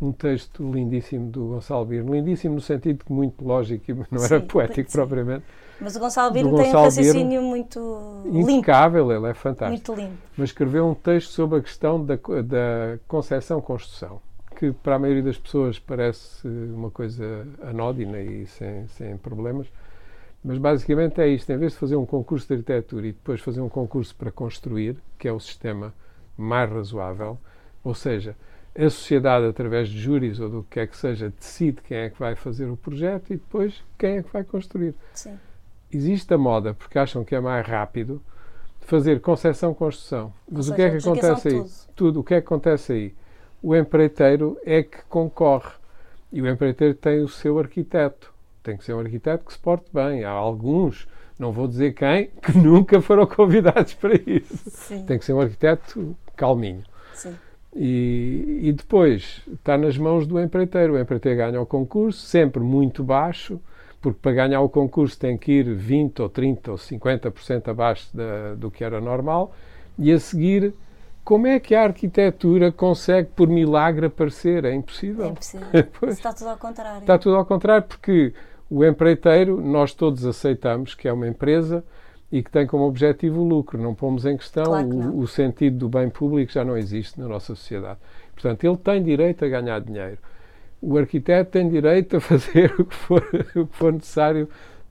um 0.00 0.12
texto 0.12 0.70
lindíssimo 0.70 1.30
do 1.30 1.46
Gonçalo 1.48 1.84
Birno, 1.86 2.14
lindíssimo 2.14 2.54
no 2.56 2.60
sentido 2.60 3.04
que 3.04 3.12
muito 3.12 3.44
lógico 3.44 3.90
e 3.90 3.94
não 4.10 4.24
era 4.24 4.40
Sim, 4.40 4.46
poético 4.46 4.90
sim. 4.90 4.92
propriamente, 4.92 5.44
Mas 5.80 5.96
o 5.96 6.00
Gonçalo 6.00 6.32
Birno 6.32 6.54
tem 6.54 6.74
um 6.74 6.78
raciocínio 6.78 7.42
muito 7.42 8.22
limpo, 8.24 8.50
impecável, 8.50 9.10
ele 9.12 9.26
é 9.28 9.34
fantástico. 9.34 9.92
muito 9.92 9.94
limpo. 9.94 10.18
mas 10.36 10.50
escreveu 10.50 10.86
um 10.86 10.94
texto 10.94 11.30
sobre 11.30 11.58
a 11.58 11.62
questão 11.62 12.04
da, 12.04 12.16
da 12.16 12.98
concepção-construção, 13.08 14.20
que 14.58 14.72
para 14.72 14.96
a 14.96 14.98
maioria 14.98 15.22
das 15.22 15.38
pessoas 15.38 15.78
parece 15.78 16.46
uma 16.48 16.90
coisa 16.90 17.46
anódina 17.62 18.20
e 18.20 18.46
sem, 18.46 18.86
sem 18.88 19.16
problemas, 19.18 19.66
mas 20.42 20.58
basicamente 20.58 21.20
é 21.20 21.28
isto: 21.28 21.50
em 21.50 21.58
vez 21.58 21.72
de 21.72 21.78
fazer 21.78 21.96
um 21.96 22.06
concurso 22.06 22.46
de 22.46 22.54
arquitetura 22.54 23.06
e 23.06 23.12
depois 23.12 23.40
fazer 23.40 23.60
um 23.60 23.68
concurso 23.68 24.14
para 24.14 24.30
construir, 24.30 24.96
que 25.18 25.28
é 25.28 25.32
o 25.32 25.40
sistema 25.40 25.92
mais 26.36 26.70
razoável, 26.70 27.38
ou 27.84 27.94
seja, 27.94 28.36
a 28.78 28.90
sociedade, 28.90 29.46
através 29.46 29.88
de 29.88 29.98
júris 29.98 30.38
ou 30.38 30.48
do 30.48 30.62
que 30.64 30.70
quer 30.70 30.86
que 30.86 30.96
seja, 30.96 31.32
decide 31.38 31.80
quem 31.82 31.98
é 31.98 32.10
que 32.10 32.18
vai 32.18 32.34
fazer 32.34 32.66
o 32.66 32.76
projeto 32.76 33.32
e 33.32 33.36
depois 33.36 33.82
quem 33.98 34.18
é 34.18 34.22
que 34.22 34.32
vai 34.32 34.44
construir 34.44 34.94
Sim. 35.14 35.38
existe 35.90 36.32
a 36.34 36.38
moda, 36.38 36.74
porque 36.74 36.98
acham 36.98 37.24
que 37.24 37.34
é 37.34 37.40
mais 37.40 37.66
rápido, 37.66 38.22
de 38.80 38.86
fazer 38.86 39.20
concepção-construção. 39.20 40.32
Mas 40.50 40.68
Ou 40.68 40.72
o 40.72 40.76
que 40.76 40.82
é 40.82 40.90
seja, 40.90 41.12
que 41.12 41.18
acontece 41.18 41.48
aí? 41.48 41.54
tudo. 41.54 41.70
Tudo. 41.94 42.20
O 42.20 42.24
que 42.24 42.34
é 42.34 42.40
que 42.40 42.46
acontece 42.46 42.92
aí? 42.92 43.14
O 43.62 43.74
empreiteiro 43.74 44.58
é 44.64 44.82
que 44.82 45.02
concorre. 45.08 45.72
E 46.32 46.42
o 46.42 46.48
empreiteiro 46.48 46.94
tem 46.94 47.20
o 47.22 47.28
seu 47.28 47.58
arquiteto. 47.58 48.32
Tem 48.62 48.76
que 48.76 48.84
ser 48.84 48.94
um 48.94 49.00
arquiteto 49.00 49.44
que 49.44 49.52
se 49.52 49.58
porte 49.58 49.86
bem. 49.92 50.24
Há 50.24 50.30
alguns, 50.30 51.08
não 51.38 51.50
vou 51.50 51.66
dizer 51.66 51.94
quem, 51.94 52.26
que 52.42 52.52
nunca 52.58 53.00
foram 53.00 53.26
convidados 53.26 53.94
para 53.94 54.14
isso. 54.14 54.70
Sim. 54.70 55.04
Tem 55.04 55.18
que 55.18 55.24
ser 55.24 55.32
um 55.32 55.40
arquiteto 55.40 56.16
calminho. 56.36 56.82
Sim. 57.14 57.34
E, 57.78 58.60
e 58.62 58.72
depois 58.72 59.42
está 59.52 59.76
nas 59.76 59.98
mãos 59.98 60.26
do 60.26 60.40
empreiteiro. 60.40 60.94
O 60.94 60.98
empreiteiro 60.98 61.36
ganha 61.38 61.60
o 61.60 61.66
concurso, 61.66 62.20
sempre 62.26 62.62
muito 62.62 63.04
baixo, 63.04 63.60
porque 64.00 64.18
para 64.20 64.32
ganhar 64.32 64.62
o 64.62 64.68
concurso 64.68 65.18
tem 65.18 65.36
que 65.36 65.52
ir 65.52 65.74
20 65.74 66.22
ou 66.22 66.28
30 66.28 66.70
ou 66.70 66.78
50% 66.78 67.68
abaixo 67.68 68.08
da, 68.16 68.54
do 68.54 68.70
que 68.70 68.82
era 68.82 68.98
normal. 68.98 69.54
E 69.98 70.10
a 70.10 70.18
seguir, 70.18 70.72
como 71.22 71.46
é 71.46 71.60
que 71.60 71.74
a 71.74 71.82
arquitetura 71.82 72.72
consegue, 72.72 73.28
por 73.36 73.46
milagre, 73.46 74.06
aparecer? 74.06 74.64
É 74.64 74.74
impossível. 74.74 75.26
É 75.26 75.28
impossível. 75.28 75.66
Pois. 76.00 76.14
Está 76.14 76.32
tudo 76.32 76.48
ao 76.48 76.56
contrário. 76.56 77.00
Está 77.00 77.18
tudo 77.18 77.36
ao 77.36 77.44
contrário, 77.44 77.86
porque 77.86 78.32
o 78.70 78.84
empreiteiro, 78.84 79.60
nós 79.60 79.92
todos 79.92 80.24
aceitamos 80.24 80.94
que 80.94 81.06
é 81.06 81.12
uma 81.12 81.28
empresa 81.28 81.84
e 82.30 82.42
que 82.42 82.50
tem 82.50 82.66
como 82.66 82.84
objetivo 82.84 83.40
o 83.40 83.44
lucro. 83.48 83.80
Não 83.80 83.94
pomos 83.94 84.24
em 84.26 84.36
questão 84.36 84.64
Claro 84.64 84.88
que 84.88 84.96
o, 84.96 85.18
o 85.20 85.26
sentido 85.28 85.78
do 85.78 85.88
bem 85.88 86.08
público, 86.10 86.50
já 86.52 86.64
não 86.64 86.76
existe 86.76 87.18
na 87.20 87.28
nossa 87.28 87.54
sociedade. 87.54 87.98
Portanto, 88.34 88.64
ele 88.64 88.76
tem 88.76 89.02
direito 89.02 89.44
a 89.44 89.48
ganhar 89.48 89.80
dinheiro. 89.80 90.18
O 90.82 90.96
arquiteto 90.98 91.50
tem 91.52 91.68
direito 91.68 92.16
a 92.16 92.20
fazer 92.20 92.74
o 92.78 92.84
que 92.84 92.94
for, 92.94 93.22
o 93.56 93.66
que 93.66 93.76
for 93.76 93.92
necessário 93.92 94.48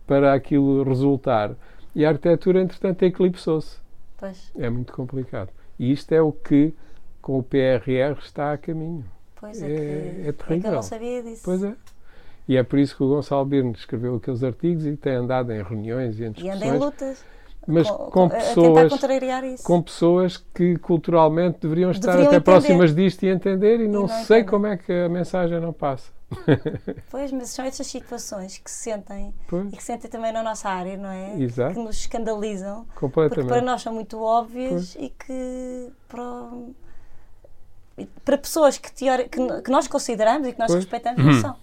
para 0.08 0.34
aquilo 0.34 0.84
resultar. 0.84 1.52
E 1.94 2.06
a 2.06 2.10
arquitetura, 2.10 2.62
entretanto, 2.62 3.04
eclipsou-se. 3.04 3.78
Pois, 4.18 4.52
É 4.58 4.70
muito 4.70 4.94
complicado. 4.94 5.50
E 5.78 5.92
isto 5.92 6.12
é 6.14 6.22
o 6.22 6.32
que, 6.32 6.74
com 7.22 7.38
o 7.40 7.44
PRR, 7.44 8.18
está 8.24 8.54
a 8.54 8.58
caminho. 8.58 9.04
pois 9.40 9.62
é, 9.62 9.66
É- 9.66 9.70
que, 9.70 9.76
é 9.76 10.22
que 10.24 10.28
eu 10.30 10.34
terrível. 10.34 10.72
não 10.74 10.82
sabia 10.82 11.22
disso. 11.24 11.42
Pois 11.44 11.64
é. 11.64 11.76
E 12.48 12.58
é 12.58 12.64
por 12.64 12.78
isso 12.80 12.96
que 12.96 13.04
o 13.04 13.08
Gonçalo 13.10 13.44
Birno 13.46 13.72
escreveu 13.72 14.16
aqueles 14.16 14.44
artigos 14.44 14.86
e 14.86 14.96
tem 14.96 15.14
andado 15.16 15.52
em 15.52 15.64
reuniões 15.64 16.20
e 16.20 16.24
em 16.26 16.28
E 16.28 16.30
discussões, 16.32 16.56
anda 16.62 16.66
em 16.76 16.78
lutas. 16.78 17.26
mas 17.68 17.90
com, 17.90 17.98
com 18.12 18.30
pessoas, 18.30 18.94
com 19.64 19.82
pessoas 19.82 20.38
que 20.38 20.78
culturalmente 20.78 21.58
deveriam 21.62 21.90
estar 21.90 22.12
Deveriam 22.12 22.28
até 22.28 22.36
entender. 22.38 22.44
próximas 22.44 22.94
disto 22.96 23.24
e 23.24 23.30
entender 23.30 23.80
e 23.82 23.88
não, 23.88 24.02
não 24.02 24.08
sei 24.08 24.42
entendem. 24.42 24.46
como 24.46 24.68
é 24.68 24.78
que 24.78 24.92
a 24.94 25.10
mensagem 25.10 25.60
não 25.60 25.74
passa. 25.74 26.14
Pois, 27.10 27.32
mas 27.32 27.50
são 27.50 27.64
essas 27.66 27.88
situações 27.88 28.58
que 28.58 28.70
se 28.70 28.78
sentem 28.92 29.34
Pois, 29.48 29.68
e 29.72 29.76
que 29.78 29.82
se 29.82 29.88
sentem 29.88 30.10
também 30.10 30.32
na 30.32 30.44
nossa 30.44 30.70
área, 30.70 30.98
não 30.98 31.10
é? 31.10 31.40
Exato. 31.40 31.74
Que 31.76 31.80
nos 31.80 31.96
escandalizam. 31.98 32.84
Porque 32.86 33.00
completamente. 33.00 33.48
para 33.48 33.62
nós 33.62 33.82
são 33.82 33.94
muito 33.94 34.20
óbvias 34.22 34.96
e 35.00 35.10
que 35.10 35.90
para, 36.08 36.50
e 37.98 38.06
para 38.26 38.38
pessoas 38.38 38.78
que, 38.78 38.92
teori- 38.92 39.30
que, 39.30 39.62
que 39.62 39.72
nós 39.72 39.88
consideramos 39.88 40.48
e 40.48 40.54
que 40.54 40.60
nós 40.60 40.72
Pois. 40.72 40.84
respeitamos 40.84 41.24
não 41.26 41.34
são. 41.42 41.56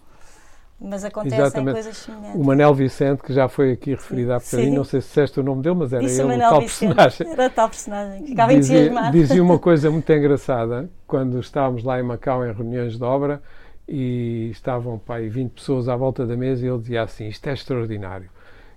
Mas 0.85 1.05
acontecem 1.05 1.39
Exatamente. 1.39 1.75
coisas 1.75 1.97
semelhantes. 1.97 2.35
O 2.35 2.45
Manel 2.45 2.75
Vicente, 2.75 3.23
que 3.23 3.33
já 3.33 3.49
foi 3.49 3.73
aqui 3.73 3.91
referido 3.91 4.33
há 4.33 4.39
bocadinho, 4.39 4.75
não 4.75 4.85
sei 4.85 5.01
se 5.01 5.09
disseste 5.09 5.39
o 5.39 5.43
nome 5.43 5.63
dele, 5.63 5.77
mas 5.77 5.93
era 5.93 6.03
Disse 6.03 6.21
ele 6.21 6.35
o 6.35 6.39
tal 6.39 6.61
Vicente. 6.61 6.95
personagem. 6.95 7.33
Era 7.33 7.51
tal 7.51 7.69
personagem. 7.69 8.27
Ficava 8.27 8.55
dizia, 8.55 8.77
entusiasmado. 8.79 9.13
dizia 9.19 9.43
uma 9.43 9.59
coisa 9.61 9.91
muito 9.91 10.13
engraçada 10.13 10.91
quando 11.07 11.39
estávamos 11.39 11.85
lá 11.85 12.01
em 12.01 12.03
Macau 12.03 12.45
em 12.45 12.53
reuniões 12.53 12.99
de 12.99 13.05
obra 13.05 13.41
e 13.87 14.49
estavam 14.51 14.99
pá, 14.99 15.17
aí 15.17 15.29
20 15.29 15.53
pessoas 15.53 15.89
à 15.89 15.95
volta 15.95 16.27
da 16.27 16.37
mesa 16.37 16.65
e 16.65 16.69
ele 16.69 16.79
dizia 16.79 17.03
assim: 17.03 17.29
Isto 17.29 17.49
é 17.49 17.53
extraordinário. 17.53 18.29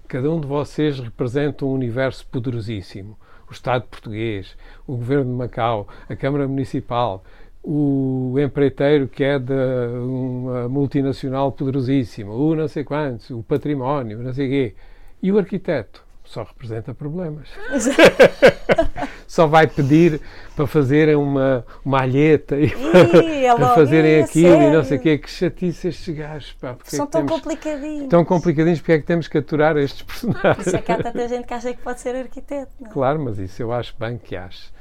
Cada 0.07 0.29
um 0.31 0.39
de 0.39 0.45
vocês 0.47 0.99
representa 0.99 1.65
um 1.65 1.71
universo 1.71 2.25
poderosíssimo. 2.27 3.17
O 3.49 3.51
Estado 3.53 3.83
português, 3.83 4.55
o 4.87 4.95
Governo 4.95 5.31
de 5.31 5.37
Macau, 5.37 5.87
a 6.09 6.15
Câmara 6.15 6.47
Municipal, 6.47 7.23
o 7.67 8.35
empreiteiro 8.39 9.07
que 9.07 9.23
é 9.23 9.39
de 9.39 9.53
uma 9.53 10.69
multinacional 10.69 11.51
poderosíssima, 11.51 12.31
o 12.31 12.55
não 12.55 12.67
sei 12.67 12.83
quantos, 12.83 13.29
o 13.31 13.41
património, 13.41 14.19
não 14.19 14.33
sei 14.33 14.47
quê. 14.49 14.75
E 15.21 15.31
o 15.31 15.37
arquiteto 15.39 16.05
só 16.23 16.43
representa 16.43 16.93
problemas 16.93 17.49
só 19.27 19.45
vai 19.47 19.67
pedir 19.67 20.19
para 20.55 20.65
fazerem 20.67 21.15
uma, 21.15 21.65
uma 21.83 22.01
alheta 22.01 22.55
e 22.59 22.65
Ih, 22.65 23.45
é 23.45 23.55
para 23.55 23.69
logo, 23.69 23.75
fazerem 23.75 24.19
ih, 24.19 24.23
aquilo 24.23 24.61
e 24.61 24.71
não 24.71 24.83
sei 24.83 24.97
sério? 24.97 24.99
o 24.99 25.01
quê. 25.03 25.17
Que 25.19 25.29
chatice 25.29 25.87
estes 25.89 26.15
gajos, 26.15 26.53
pá. 26.53 26.73
Porque 26.73 26.95
é 26.95 26.97
São 26.97 27.05
que 27.05 27.11
tão 27.11 27.25
temos, 27.25 27.41
complicadinhos. 27.41 28.07
tão 28.09 28.25
complicadinhos, 28.25 28.79
porque 28.79 28.91
é 28.93 28.99
que 28.99 29.05
temos 29.05 29.27
que 29.27 29.37
aturar 29.37 29.77
estes 29.77 30.01
Por 30.01 30.13
personagens? 30.31 30.67
isso 30.67 30.75
é 30.75 30.81
que 30.81 30.91
há 30.91 30.97
tanta 31.03 31.27
gente 31.27 31.45
que 31.47 31.53
acha 31.53 31.73
que 31.73 31.81
pode 31.81 31.99
ser 32.01 32.15
arquiteto. 32.15 32.71
Não, 32.79 32.87
é? 32.89 32.93
Claro, 32.93 33.19
mas 33.23 33.37
isso 33.37 33.61
eu 33.61 33.71
acho 33.71 33.95
bem 33.99 34.17
que 34.17 34.35
acho. 34.35 34.73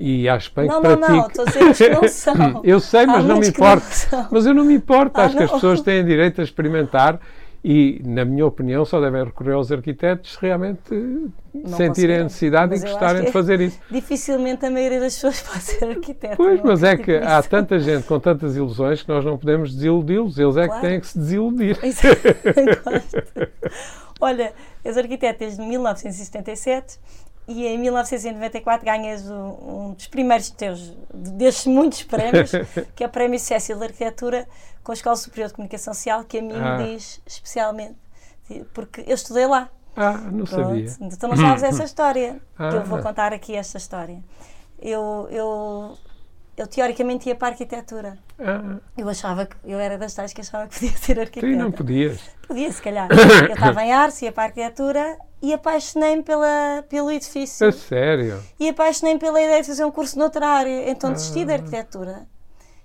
E 0.00 0.28
acho 0.28 0.52
bem 0.54 0.68
não, 0.68 0.80
que 0.80 0.88
não, 0.88 0.96
pratique. 0.96 1.18
não, 1.18 1.26
estou 1.26 1.44
a 1.44 1.70
dizer 1.70 1.90
que 1.90 2.00
não 2.00 2.06
são. 2.08 2.60
Eu 2.62 2.78
sei, 2.78 3.04
mas 3.04 3.24
não 3.24 3.34
me 3.36 3.40
não 3.40 3.48
importa. 3.48 4.28
Mas 4.30 4.46
eu 4.46 4.54
não 4.54 4.64
me 4.64 4.74
importo. 4.74 5.20
Ah, 5.20 5.24
acho 5.24 5.36
que 5.36 5.42
as 5.42 5.50
não. 5.50 5.56
pessoas 5.56 5.80
têm 5.80 6.04
direito 6.04 6.40
a 6.40 6.44
experimentar 6.44 7.18
E, 7.64 8.00
na 8.04 8.24
minha 8.24 8.46
opinião, 8.46 8.84
só 8.84 9.00
devem 9.00 9.24
recorrer 9.24 9.54
aos 9.54 9.72
arquitetos 9.72 10.34
se 10.34 10.38
realmente 10.40 10.94
não 11.52 11.76
sentirem 11.76 12.18
a 12.18 12.22
necessidade 12.22 12.76
e 12.76 12.78
gostarem 12.78 13.24
de 13.24 13.32
fazer 13.32 13.60
isso. 13.60 13.80
Dificilmente 13.90 14.64
a 14.64 14.70
maioria 14.70 15.00
das 15.00 15.14
pessoas 15.14 15.42
pode 15.42 15.62
ser 15.62 15.84
arquiteto. 15.84 16.36
Pois, 16.36 16.62
mas 16.62 16.84
é 16.84 16.96
que 16.96 17.16
há 17.16 17.42
tanta 17.42 17.80
gente 17.80 18.06
com 18.06 18.20
tantas 18.20 18.54
ilusões 18.54 19.02
que 19.02 19.08
nós 19.08 19.24
não 19.24 19.36
podemos 19.36 19.74
desiludi-los. 19.74 20.38
Eles 20.38 20.56
é 20.56 20.66
claro. 20.66 20.80
que 20.80 20.86
têm 20.86 21.00
que 21.00 21.08
se 21.08 21.18
desiludir. 21.18 21.76
Olha, 24.20 24.52
és 24.84 24.96
arquiteto 24.96 25.40
desde 25.40 25.60
1977 25.60 26.98
e 27.48 27.66
em 27.66 27.78
1994 27.78 28.84
ganhas 28.84 29.28
um, 29.30 29.88
um 29.88 29.92
dos 29.94 30.06
primeiros 30.06 30.50
teus, 30.50 30.94
destes 31.14 31.66
muitos 31.66 32.02
prémios, 32.02 32.52
que 32.94 33.02
é 33.02 33.06
o 33.06 33.10
Prémio 33.10 33.40
Cécil 33.40 33.78
de 33.78 33.84
Arquitetura 33.84 34.46
com 34.84 34.92
a 34.92 34.94
Escola 34.94 35.16
Superior 35.16 35.48
de 35.48 35.54
Comunicação 35.54 35.94
Social, 35.94 36.24
que 36.24 36.38
a 36.38 36.42
mim 36.42 36.52
ah. 36.54 36.76
me 36.76 36.94
diz 36.94 37.22
especialmente, 37.26 37.96
porque 38.74 39.02
eu 39.06 39.14
estudei 39.14 39.46
lá. 39.46 39.70
Ah, 39.96 40.12
não 40.12 40.44
Pronto. 40.44 40.90
sabia. 40.90 40.96
Então 41.00 41.30
não 41.30 41.36
sabes 41.36 41.62
essa 41.62 41.84
história, 41.84 42.38
ah. 42.58 42.68
eu 42.68 42.84
vou 42.84 43.00
contar 43.00 43.32
aqui 43.32 43.56
esta 43.56 43.78
história. 43.78 44.22
Eu, 44.78 45.26
eu, 45.30 45.98
eu 46.58 46.66
teoricamente 46.66 47.28
ia 47.28 47.36
para 47.36 47.48
a 47.48 47.50
arquitetura. 47.52 48.18
Ah. 48.38 48.78
Eu 48.96 49.08
achava 49.08 49.46
que, 49.46 49.56
eu 49.64 49.78
era 49.78 49.96
das 49.96 50.12
tais 50.12 50.32
que 50.32 50.40
achava 50.40 50.66
que 50.66 50.74
podia 50.74 50.98
ser 50.98 51.20
arquiteta. 51.20 51.46
Sim, 51.46 51.56
não 51.56 51.70
podias. 51.70 52.20
Podia, 52.46 52.72
se 52.72 52.82
calhar. 52.82 53.08
Eu 53.48 53.54
estava 53.54 53.84
em 53.84 53.92
artes, 53.92 54.20
ia 54.22 54.32
para 54.32 54.44
a 54.44 54.46
arquitetura 54.46 55.18
e 55.40 55.52
apaixonei-me 55.52 56.22
pela, 56.22 56.84
pelo 56.88 57.12
edifício. 57.12 57.66
A 57.66 57.70
sério? 57.70 58.42
E 58.58 58.68
apaixonei-me 58.68 59.20
pela 59.20 59.40
ideia 59.40 59.60
de 59.60 59.68
fazer 59.68 59.84
um 59.84 59.90
curso 59.90 60.18
noutra 60.18 60.48
área. 60.48 60.90
Então 60.90 61.12
desisti 61.12 61.42
ah. 61.42 61.46
da 61.46 61.52
arquitetura 61.54 62.26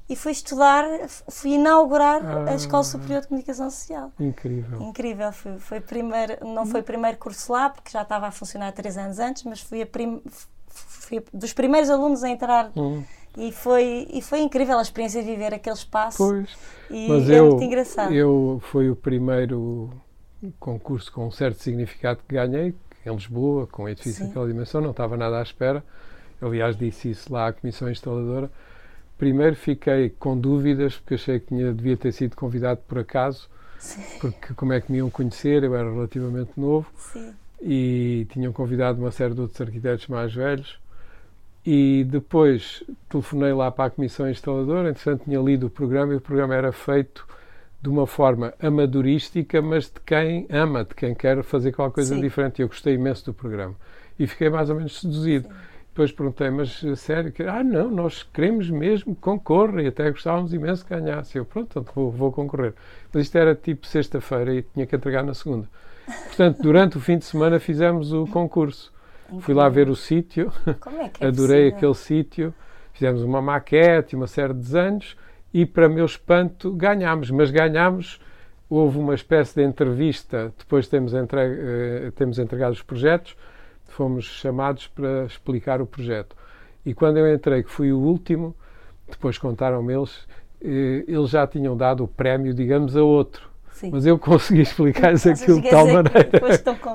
e 0.07 0.15
fui 0.15 0.33
estudar, 0.33 0.85
fui 1.29 1.53
inaugurar 1.53 2.21
ah. 2.23 2.51
a 2.51 2.55
Escola 2.55 2.83
Superior 2.83 3.21
de 3.21 3.27
Comunicação 3.27 3.71
Social. 3.71 4.11
Incrível. 4.19 4.81
Incrível. 4.81 5.31
Foi, 5.31 5.57
foi 5.57 5.81
primeiro, 5.81 6.45
não 6.45 6.65
foi 6.67 6.81
o 6.81 6.83
primeiro 6.83 7.17
curso 7.17 7.51
lá, 7.51 7.69
porque 7.69 7.89
já 7.89 8.03
estava 8.03 8.27
a 8.27 8.31
funcionar 8.31 8.71
três 8.73 8.97
anos 8.97 9.17
antes, 9.17 9.43
mas 9.43 9.61
fui, 9.61 9.81
a 9.81 9.87
prim, 9.87 10.21
fui 10.67 11.23
dos 11.33 11.53
primeiros 11.53 11.89
alunos 11.89 12.23
a 12.23 12.29
entrar. 12.29 12.71
Hum. 12.75 13.03
E 13.37 13.51
foi, 13.51 14.07
e 14.11 14.21
foi 14.21 14.41
incrível 14.41 14.77
a 14.77 14.81
experiência 14.81 15.23
de 15.23 15.29
viver 15.29 15.53
aquele 15.53 15.75
espaço. 15.75 16.17
Pois. 16.17 16.49
E 16.89 17.07
mas 17.07 17.29
é 17.29 17.39
eu, 17.39 17.49
muito 17.49 17.63
engraçado. 17.63 18.13
Eu 18.13 18.61
foi 18.71 18.89
o 18.89 18.95
primeiro 18.95 19.91
concurso 20.59 21.11
com 21.11 21.27
um 21.27 21.31
certo 21.31 21.61
significado 21.61 22.19
que 22.27 22.35
ganhei, 22.35 22.75
em 23.05 23.13
Lisboa, 23.13 23.67
com 23.67 23.83
um 23.83 23.89
edifício 23.89 24.27
daquela 24.27 24.47
dimensão, 24.47 24.81
não 24.81 24.91
estava 24.91 25.17
nada 25.17 25.39
à 25.39 25.41
espera. 25.41 25.83
Aliás, 26.41 26.75
disse 26.77 27.09
isso 27.09 27.31
lá 27.31 27.47
à 27.47 27.53
Comissão 27.53 27.89
Instaladora. 27.89 28.51
Primeiro 29.17 29.55
fiquei 29.55 30.09
com 30.09 30.37
dúvidas, 30.37 30.97
porque 30.97 31.13
achei 31.15 31.39
que 31.39 31.47
tinha, 31.47 31.73
devia 31.73 31.95
ter 31.95 32.11
sido 32.11 32.35
convidado 32.35 32.81
por 32.87 32.99
acaso, 32.99 33.49
Sim. 33.79 34.01
porque 34.19 34.53
como 34.53 34.73
é 34.73 34.81
que 34.81 34.91
me 34.91 34.97
iam 34.97 35.09
conhecer, 35.09 35.63
eu 35.63 35.75
era 35.75 35.89
relativamente 35.89 36.51
novo, 36.57 36.87
Sim. 36.97 37.33
e 37.61 38.27
tinham 38.31 38.51
convidado 38.51 38.99
uma 38.99 39.11
série 39.11 39.33
de 39.33 39.41
outros 39.41 39.59
arquitetos 39.61 40.07
mais 40.07 40.33
velhos. 40.33 40.77
E 41.65 42.05
depois 42.09 42.83
telefonei 43.09 43.53
lá 43.53 43.71
para 43.71 43.85
a 43.85 43.89
Comissão 43.89 44.29
Instaladora, 44.29 44.89
entretanto 44.89 45.23
tinha 45.23 45.39
lido 45.39 45.67
o 45.67 45.69
programa 45.69 46.13
e 46.13 46.17
o 46.17 46.21
programa 46.21 46.53
era 46.53 46.71
feito 46.71 47.25
de 47.81 47.89
uma 47.89 48.07
forma 48.07 48.53
amadorística, 48.61 49.61
mas 49.61 49.85
de 49.85 49.99
quem 50.05 50.45
ama, 50.49 50.85
de 50.85 50.95
quem 50.95 51.13
quer 51.13 51.43
fazer 51.43 51.73
qualquer 51.73 51.95
coisa 51.95 52.15
Sim. 52.15 52.21
diferente. 52.21 52.59
E 52.59 52.63
eu 52.63 52.67
gostei 52.67 52.93
imenso 52.93 53.25
do 53.25 53.33
programa. 53.33 53.75
E 54.17 54.25
fiquei 54.25 54.49
mais 54.49 54.69
ou 54.69 54.77
menos 54.77 54.99
seduzido. 55.01 55.47
Sim. 55.47 55.53
Depois 55.89 56.11
perguntei, 56.11 56.49
mas 56.49 56.81
sério? 56.95 57.33
Ah, 57.47 57.61
não, 57.61 57.91
nós 57.91 58.23
queremos 58.23 58.69
mesmo 58.69 59.13
que 59.13 59.21
concorra 59.21 59.81
e 59.81 59.87
até 59.87 60.09
gostávamos 60.09 60.53
imenso 60.53 60.85
que 60.85 60.95
ganhasse. 60.95 61.37
Eu, 61.37 61.45
pronto, 61.45 61.67
então 61.69 61.85
vou, 61.93 62.09
vou 62.09 62.31
concorrer. 62.31 62.73
Mas 63.13 63.23
isto 63.23 63.37
era 63.37 63.53
tipo 63.53 63.85
sexta-feira 63.85 64.55
e 64.55 64.61
tinha 64.63 64.85
que 64.85 64.95
entregar 64.95 65.23
na 65.23 65.33
segunda. 65.33 65.67
Portanto, 66.05 66.61
durante 66.61 66.97
o 66.97 67.01
fim 67.01 67.17
de 67.17 67.25
semana 67.25 67.59
fizemos 67.59 68.13
o 68.13 68.25
concurso. 68.27 68.92
Fui 69.39 69.53
lá 69.53 69.67
ver 69.69 69.89
o 69.89 69.95
sítio, 69.95 70.51
é 70.67 71.25
é 71.25 71.27
adorei 71.27 71.69
aquele 71.69 71.93
sítio, 71.95 72.53
fizemos 72.91 73.21
uma 73.23 73.41
maquete, 73.41 74.15
uma 74.15 74.27
série 74.27 74.53
de 74.53 74.59
desenhos 74.59 75.17
e, 75.53 75.65
para 75.65 75.89
meu 75.89 76.05
espanto, 76.05 76.71
ganhámos. 76.71 77.31
Mas 77.31 77.51
ganhámos, 77.51 78.19
houve 78.69 78.97
uma 78.97 79.13
espécie 79.13 79.55
de 79.55 79.63
entrevista, 79.63 80.53
depois 80.57 80.87
temos, 80.87 81.13
entregue, 81.13 81.55
eh, 81.59 82.11
temos 82.15 82.39
entregado 82.39 82.73
os 82.73 82.81
projetos, 82.81 83.35
fomos 83.85 84.25
chamados 84.25 84.87
para 84.87 85.25
explicar 85.25 85.81
o 85.81 85.85
projeto. 85.85 86.35
E 86.85 86.93
quando 86.93 87.17
eu 87.17 87.33
entrei, 87.33 87.63
que 87.63 87.69
fui 87.69 87.91
o 87.91 87.99
último, 87.99 88.55
depois 89.09 89.37
contaram-me 89.37 89.93
eles, 89.93 90.27
eh, 90.61 91.03
eles 91.07 91.29
já 91.29 91.45
tinham 91.45 91.77
dado 91.77 92.03
o 92.03 92.07
prémio, 92.07 92.53
digamos, 92.53 92.95
a 92.97 93.03
outro. 93.03 93.52
Sim. 93.73 93.89
Mas 93.91 94.05
eu 94.05 94.17
consegui 94.17 94.61
explicar-lhes 94.61 95.25
aquilo 95.27 95.61
de 95.61 95.69
tal 95.69 95.85
maneira. 95.85 96.29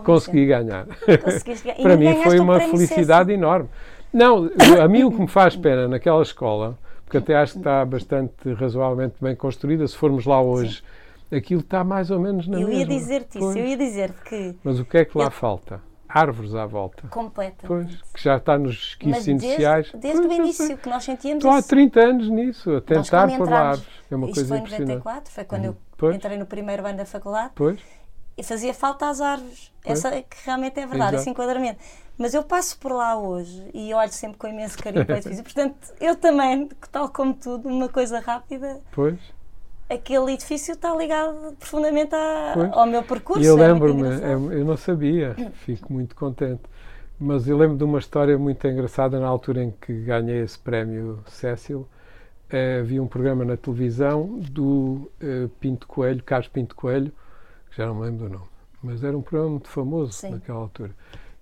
consegui 0.04 0.46
ganhar. 0.46 0.86
Para 1.82 1.96
mim 1.96 2.22
foi 2.22 2.38
uma 2.38 2.60
felicidade 2.60 3.32
enorme. 3.32 3.68
Não, 4.12 4.48
a 4.82 4.88
mim 4.88 5.04
o 5.04 5.12
que 5.12 5.20
me 5.20 5.28
faz 5.28 5.54
pena 5.54 5.86
naquela 5.86 6.22
escola 6.22 6.78
porque 7.08 7.16
até 7.16 7.34
acho 7.36 7.54
que 7.54 7.58
está 7.60 7.84
bastante 7.86 8.52
razoavelmente 8.52 9.16
bem 9.18 9.34
construída. 9.34 9.88
Se 9.88 9.96
formos 9.96 10.26
lá 10.26 10.42
hoje, 10.42 10.82
Sim. 11.30 11.36
aquilo 11.36 11.60
está 11.60 11.82
mais 11.82 12.10
ou 12.10 12.20
menos 12.20 12.46
na 12.46 12.60
eu 12.60 12.68
mesma. 12.68 12.74
Eu 12.74 12.78
ia 12.80 12.86
dizer-te 12.86 13.38
isso, 13.38 13.58
eu 13.58 13.66
ia 13.66 13.76
dizer 13.76 14.12
que. 14.24 14.54
Mas 14.62 14.78
o 14.78 14.84
que 14.84 14.98
é 14.98 15.04
que 15.06 15.16
lá 15.16 15.24
eu... 15.24 15.30
falta? 15.30 15.80
Árvores 16.06 16.54
à 16.54 16.64
volta. 16.64 17.06
Completa. 17.08 17.66
Pois, 17.66 18.02
que 18.14 18.22
já 18.22 18.36
está 18.36 18.58
nos 18.58 18.74
esquiços 18.74 19.26
iniciais. 19.26 19.90
Desde 19.94 20.22
pois, 20.22 20.38
o 20.38 20.42
início 20.42 20.78
que 20.78 20.88
nós 20.88 21.04
sentíamos 21.04 21.44
Estou 21.44 21.58
há 21.58 21.62
30 21.62 22.00
anos 22.00 22.28
nisso, 22.28 22.76
a 22.76 22.80
tentar 22.80 23.28
por 23.36 23.48
lá 23.48 23.70
árvores. 23.70 23.88
É 24.10 24.16
uma 24.16 24.26
isto 24.26 24.34
coisa 24.34 24.48
foi 24.48 24.58
em 24.58 24.86
94, 24.86 25.32
foi 25.32 25.44
quando 25.44 25.64
uhum. 25.64 25.68
eu 25.68 25.76
pois. 25.98 26.16
entrei 26.16 26.38
no 26.38 26.46
primeiro 26.46 26.86
ano 26.86 26.96
da 26.96 27.04
faculdade. 27.04 27.52
Pois. 27.54 27.78
E 28.36 28.42
fazia 28.42 28.72
falta 28.72 29.08
às 29.08 29.20
árvores. 29.20 29.70
Pois. 29.82 29.98
Essa 29.98 30.14
é 30.14 30.22
que 30.22 30.36
realmente 30.46 30.78
é 30.78 30.86
verdade, 30.86 31.16
Exato. 31.16 31.16
esse 31.16 31.30
enquadramento. 31.30 31.78
Mas 32.16 32.34
eu 32.34 32.42
passo 32.42 32.78
por 32.78 32.92
lá 32.92 33.16
hoje 33.16 33.68
e 33.74 33.92
olho 33.92 34.12
sempre 34.12 34.38
com 34.38 34.48
imenso 34.48 34.78
carinho 34.78 35.04
para 35.04 35.16
o 35.16 35.18
edifício. 35.18 35.42
Portanto, 35.44 35.76
eu 36.00 36.16
também, 36.16 36.68
tal 36.90 37.08
como 37.08 37.34
tudo, 37.34 37.68
uma 37.68 37.88
coisa 37.88 38.20
rápida. 38.20 38.80
Pois. 38.92 39.18
Aquele 39.90 40.32
edifício 40.32 40.74
está 40.74 40.94
ligado 40.94 41.56
profundamente 41.58 42.14
à, 42.14 42.70
ao 42.72 42.86
meu 42.86 43.02
percurso. 43.02 43.42
E 43.42 43.46
eu 43.46 43.58
é 43.58 43.68
lembro-me, 43.68 44.08
é, 44.08 44.34
eu 44.34 44.64
não 44.64 44.76
sabia, 44.76 45.34
fico 45.64 45.92
muito 45.92 46.14
contente. 46.14 46.62
Mas 47.18 47.48
eu 47.48 47.56
lembro 47.56 47.76
de 47.76 47.84
uma 47.84 47.98
história 47.98 48.38
muito 48.38 48.66
engraçada 48.66 49.18
na 49.18 49.26
altura 49.26 49.64
em 49.64 49.70
que 49.70 49.92
ganhei 50.04 50.42
esse 50.42 50.58
prémio 50.58 51.20
Cécil. 51.26 51.88
Eh, 52.50 52.78
havia 52.80 53.02
um 53.02 53.06
programa 53.06 53.44
na 53.44 53.56
televisão 53.56 54.38
do 54.50 55.10
eh, 55.20 55.48
Pinto 55.60 55.86
Coelho, 55.86 56.22
Carlos 56.22 56.48
Pinto 56.48 56.74
Coelho, 56.74 57.12
que 57.70 57.76
já 57.76 57.86
não 57.86 57.94
me 57.96 58.02
lembro 58.02 58.26
do 58.26 58.32
nome, 58.34 58.48
mas 58.82 59.04
era 59.04 59.16
um 59.16 59.20
programa 59.20 59.50
muito 59.50 59.68
famoso 59.68 60.12
Sim. 60.12 60.30
naquela 60.30 60.58
altura. 60.58 60.92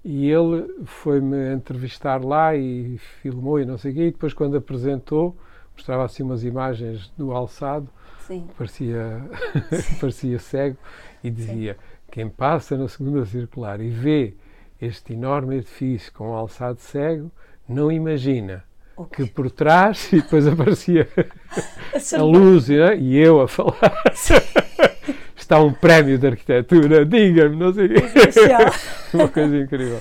E 0.04 0.28
ele 0.28 0.84
foi-me 0.84 1.54
entrevistar 1.54 2.24
lá 2.24 2.56
e 2.56 2.98
filmou 3.22 3.60
e 3.60 3.64
não 3.64 3.78
sei 3.78 3.92
o 3.92 3.94
quê. 3.94 4.06
E 4.08 4.10
depois, 4.10 4.32
quando 4.32 4.56
apresentou, 4.56 5.36
mostrava 5.72 6.04
assim 6.04 6.22
umas 6.22 6.44
imagens 6.44 7.12
do 7.16 7.32
alçado, 7.32 7.88
Sim. 8.26 8.48
Parecia, 8.58 9.22
parecia 10.00 10.38
cego, 10.40 10.76
e 11.22 11.30
dizia: 11.30 11.74
Sim. 11.74 11.80
quem 12.10 12.28
passa 12.28 12.76
na 12.76 12.88
segunda 12.88 13.24
circular 13.24 13.80
e 13.80 13.88
vê 13.88 14.34
este 14.80 15.12
enorme 15.12 15.56
edifício 15.56 16.12
com 16.12 16.30
um 16.30 16.34
alçado 16.34 16.80
cego, 16.80 17.30
não 17.68 17.90
imagina 17.90 18.64
que 19.04 19.26
por 19.26 19.50
trás, 19.50 20.12
e 20.12 20.20
depois 20.22 20.46
aparecia 20.46 21.08
a 22.16 22.22
luz 22.22 22.68
né? 22.68 22.96
e 22.96 23.16
eu 23.16 23.40
a 23.40 23.48
falar. 23.48 24.02
está 25.36 25.60
um 25.60 25.72
prémio 25.72 26.18
de 26.18 26.26
arquitetura, 26.26 27.04
diga-me, 27.04 27.56
não 27.56 27.72
sei 27.72 27.86
o 27.86 27.88
quê. 27.88 28.02
Uma 29.14 29.28
coisa 29.28 29.56
incrível. 29.56 30.00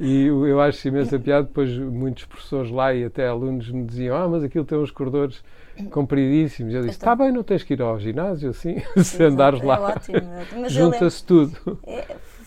E 0.00 0.26
eu 0.26 0.60
acho 0.60 0.86
imensa 0.88 1.18
piada, 1.18 1.46
depois 1.46 1.70
muitos 1.78 2.24
professores 2.24 2.70
lá 2.70 2.92
e 2.92 3.04
até 3.04 3.26
alunos 3.26 3.70
me 3.70 3.84
diziam, 3.84 4.16
ah, 4.16 4.28
mas 4.28 4.42
aquilo 4.42 4.64
tem 4.64 4.76
uns 4.76 4.90
corredores 4.90 5.42
compridíssimos. 5.90 6.74
Eu 6.74 6.82
disse, 6.82 6.94
está 6.94 7.14
então, 7.14 7.26
bem, 7.26 7.34
não 7.34 7.42
tens 7.42 7.62
que 7.62 7.74
ir 7.74 7.82
ao 7.82 7.98
ginásio 7.98 8.50
assim, 8.50 8.76
se 9.02 9.22
andares 9.22 9.62
lá. 9.62 9.94
É 10.64 10.68
junta-se 10.68 11.24
tudo. 11.24 11.78
É, 11.86 12.04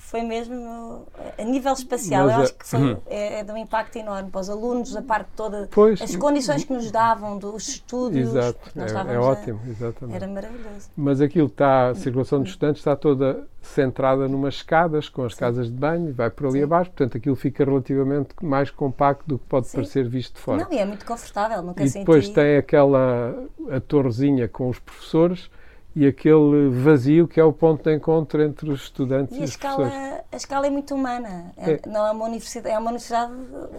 foi 0.07 0.21
mesmo 0.21 1.05
a 1.37 1.43
nível 1.43 1.73
espacial, 1.73 2.27
Mas, 2.27 2.35
eu 2.35 2.43
acho 2.43 2.53
que 2.53 2.65
foi, 2.65 2.79
hum. 2.79 2.97
é, 3.07 3.39
é, 3.39 3.43
de 3.43 3.51
um 3.51 3.57
impacto 3.57 3.97
enorme 3.97 4.31
para 4.31 4.39
os 4.39 4.49
alunos, 4.49 4.95
a 4.95 5.01
parte 5.01 5.27
toda, 5.35 5.67
pois, 5.69 6.01
as 6.01 6.15
condições 6.15 6.63
que 6.63 6.71
nos 6.71 6.89
davam, 6.89 7.37
dos 7.37 7.67
estúdios. 7.67 8.29
Exato, 8.29 8.57
é, 8.77 9.13
é, 9.13 9.19
ótimo, 9.19 9.59
a, 9.65 9.69
exatamente. 9.69 10.15
Era 10.15 10.27
maravilhoso. 10.29 10.89
Mas 10.95 11.19
aquilo 11.19 11.47
está, 11.47 11.89
a 11.89 11.95
circulação 11.95 12.41
de 12.41 12.49
estudantes 12.49 12.79
está 12.79 12.95
toda 12.95 13.45
centrada 13.61 14.29
numas 14.29 14.55
escadas, 14.55 15.09
com 15.09 15.25
as 15.25 15.33
Sim. 15.33 15.39
casas 15.41 15.67
de 15.67 15.73
banho, 15.73 16.13
vai 16.13 16.29
por 16.29 16.47
ali 16.47 16.59
Sim. 16.59 16.63
abaixo, 16.63 16.89
portanto 16.91 17.17
aquilo 17.17 17.35
fica 17.35 17.65
relativamente 17.65 18.29
mais 18.41 18.71
compacto 18.71 19.25
do 19.27 19.37
que 19.37 19.45
pode 19.45 19.67
Sim. 19.67 19.75
parecer 19.75 20.07
visto 20.07 20.35
de 20.35 20.39
fora. 20.39 20.63
Não, 20.63 20.71
e 20.71 20.77
é 20.77 20.85
muito 20.85 21.05
confortável, 21.05 21.61
nunca 21.61 21.83
E 21.83 21.89
depois 21.89 22.29
tem 22.29 22.55
aquela 22.55 23.35
a 23.69 23.81
torrezinha 23.81 24.47
com 24.47 24.69
os 24.69 24.79
professores, 24.79 25.49
e 25.97 26.05
aquele 26.05 26.69
vazio 26.69 27.27
que 27.27 27.39
é 27.39 27.43
o 27.43 27.51
ponto 27.51 27.83
de 27.83 27.95
encontro 27.95 28.39
entre 28.43 28.69
os 28.69 28.83
estudantes 28.83 29.35
e, 29.35 29.39
e 29.39 29.41
a 29.41 29.45
escala, 29.45 29.91
a 30.31 30.35
escala 30.37 30.67
é 30.67 30.69
muito 30.69 30.93
humana. 30.93 31.51
É, 31.57 31.71
é. 31.71 31.79
Não 31.87 32.05
é 32.05 32.11
uma 32.11 32.25
universidade, 32.25 32.75
é 32.75 32.77
uma 32.77 32.91
universidade 32.91 33.33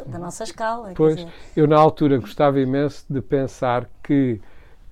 da 0.04 0.18
nossa 0.18 0.42
escala. 0.42 0.94
Pois, 0.96 1.24
eu 1.56 1.68
na 1.68 1.78
altura 1.78 2.18
gostava 2.18 2.58
imenso 2.58 3.04
de 3.08 3.20
pensar 3.20 3.88
que 4.02 4.40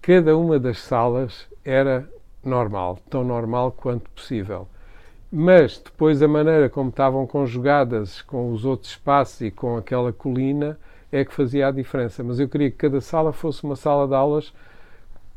cada 0.00 0.36
uma 0.36 0.56
das 0.56 0.78
salas 0.78 1.48
era 1.64 2.08
normal, 2.44 3.00
tão 3.10 3.24
normal 3.24 3.72
quanto 3.72 4.08
possível. 4.10 4.68
Mas 5.32 5.82
depois 5.84 6.22
a 6.22 6.28
maneira 6.28 6.70
como 6.70 6.90
estavam 6.90 7.26
conjugadas 7.26 8.22
com 8.22 8.52
os 8.52 8.64
outros 8.64 8.92
espaços 8.92 9.40
e 9.40 9.50
com 9.50 9.76
aquela 9.76 10.12
colina 10.12 10.78
é 11.10 11.24
que 11.24 11.34
fazia 11.34 11.66
a 11.66 11.72
diferença. 11.72 12.22
Mas 12.22 12.38
eu 12.38 12.48
queria 12.48 12.70
que 12.70 12.76
cada 12.76 13.00
sala 13.00 13.32
fosse 13.32 13.64
uma 13.64 13.74
sala 13.74 14.06
de 14.06 14.14
aulas 14.14 14.52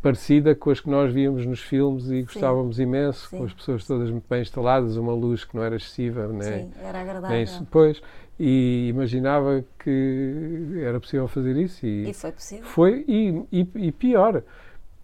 parecida 0.02 0.56
com 0.56 0.70
as 0.70 0.80
que 0.80 0.90
nós 0.90 1.14
víamos 1.14 1.46
nos 1.46 1.60
filmes 1.60 2.10
e 2.10 2.24
gostávamos 2.24 2.78
Sim. 2.78 2.84
imenso, 2.84 3.28
Sim. 3.28 3.38
com 3.38 3.44
as 3.44 3.54
pessoas 3.54 3.86
todas 3.86 4.10
muito 4.10 4.26
bem 4.30 4.42
instaladas, 4.42 4.96
uma 4.96 5.14
luz 5.14 5.44
que 5.44 5.56
não 5.56 5.64
era 5.64 5.76
excessiva, 5.76 6.28
nem, 6.28 6.42
Sim, 6.42 6.72
era 6.82 7.02
agradável. 7.02 7.30
Nem 7.30 7.44
isso. 7.44 7.60
Depois, 7.60 8.02
e 8.40 8.88
imaginava 8.90 9.64
que 9.84 10.82
era 10.82 11.00
possível 11.00 11.28
fazer 11.28 11.58
isso. 11.58 11.86
E, 11.86 12.10
e 12.10 12.14
foi 12.14 12.32
possível. 12.32 12.66
Foi, 12.66 13.06
e, 13.08 13.44
e, 13.52 13.68
e, 13.76 13.92
pior, 13.92 14.42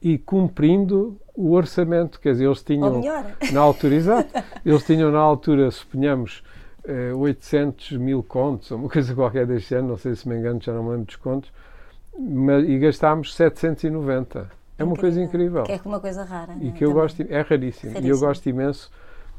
e 0.01 0.17
cumprindo 0.17 1.19
o 1.33 1.51
orçamento, 1.51 2.19
quer 2.19 2.31
dizer, 2.31 2.45
eles 2.45 2.63
tinham... 2.63 3.01
Na 3.51 3.59
altura, 3.59 3.95
exato, 3.95 4.29
eles 4.65 4.85
tinham 4.85 5.11
na 5.11 5.19
altura, 5.19 5.69
suponhamos, 5.71 6.41
800 7.17 7.91
eh, 7.91 7.97
mil 7.97 8.23
contos, 8.23 8.71
ou 8.71 8.77
uma 8.77 8.89
coisa 8.89 9.13
qualquer 9.13 9.45
deste 9.45 9.75
ano, 9.75 9.89
não 9.89 9.97
sei 9.97 10.15
se 10.15 10.27
me 10.29 10.37
engano, 10.37 10.61
já 10.61 10.71
não 10.71 10.83
me 10.83 10.91
lembro 10.91 11.05
dos 11.05 11.15
contos, 11.17 11.51
mas, 12.17 12.67
e 12.69 12.79
gastámos 12.79 13.35
790. 13.35 14.49
É 14.77 14.83
uma 14.83 14.95
coisa 14.95 15.21
incrível. 15.21 15.63
Que 15.63 15.73
é 15.73 15.81
uma 15.85 15.99
coisa 15.99 16.23
rara. 16.23 16.55
E 16.59 16.69
é? 16.69 16.71
que 16.71 16.83
eu 16.83 16.93
gosto, 16.93 17.21
é 17.21 17.41
raríssimo. 17.41 17.93
raríssimo. 17.93 18.07
E 18.07 18.09
eu 18.09 18.19
gosto 18.19 18.49
imenso 18.49 18.91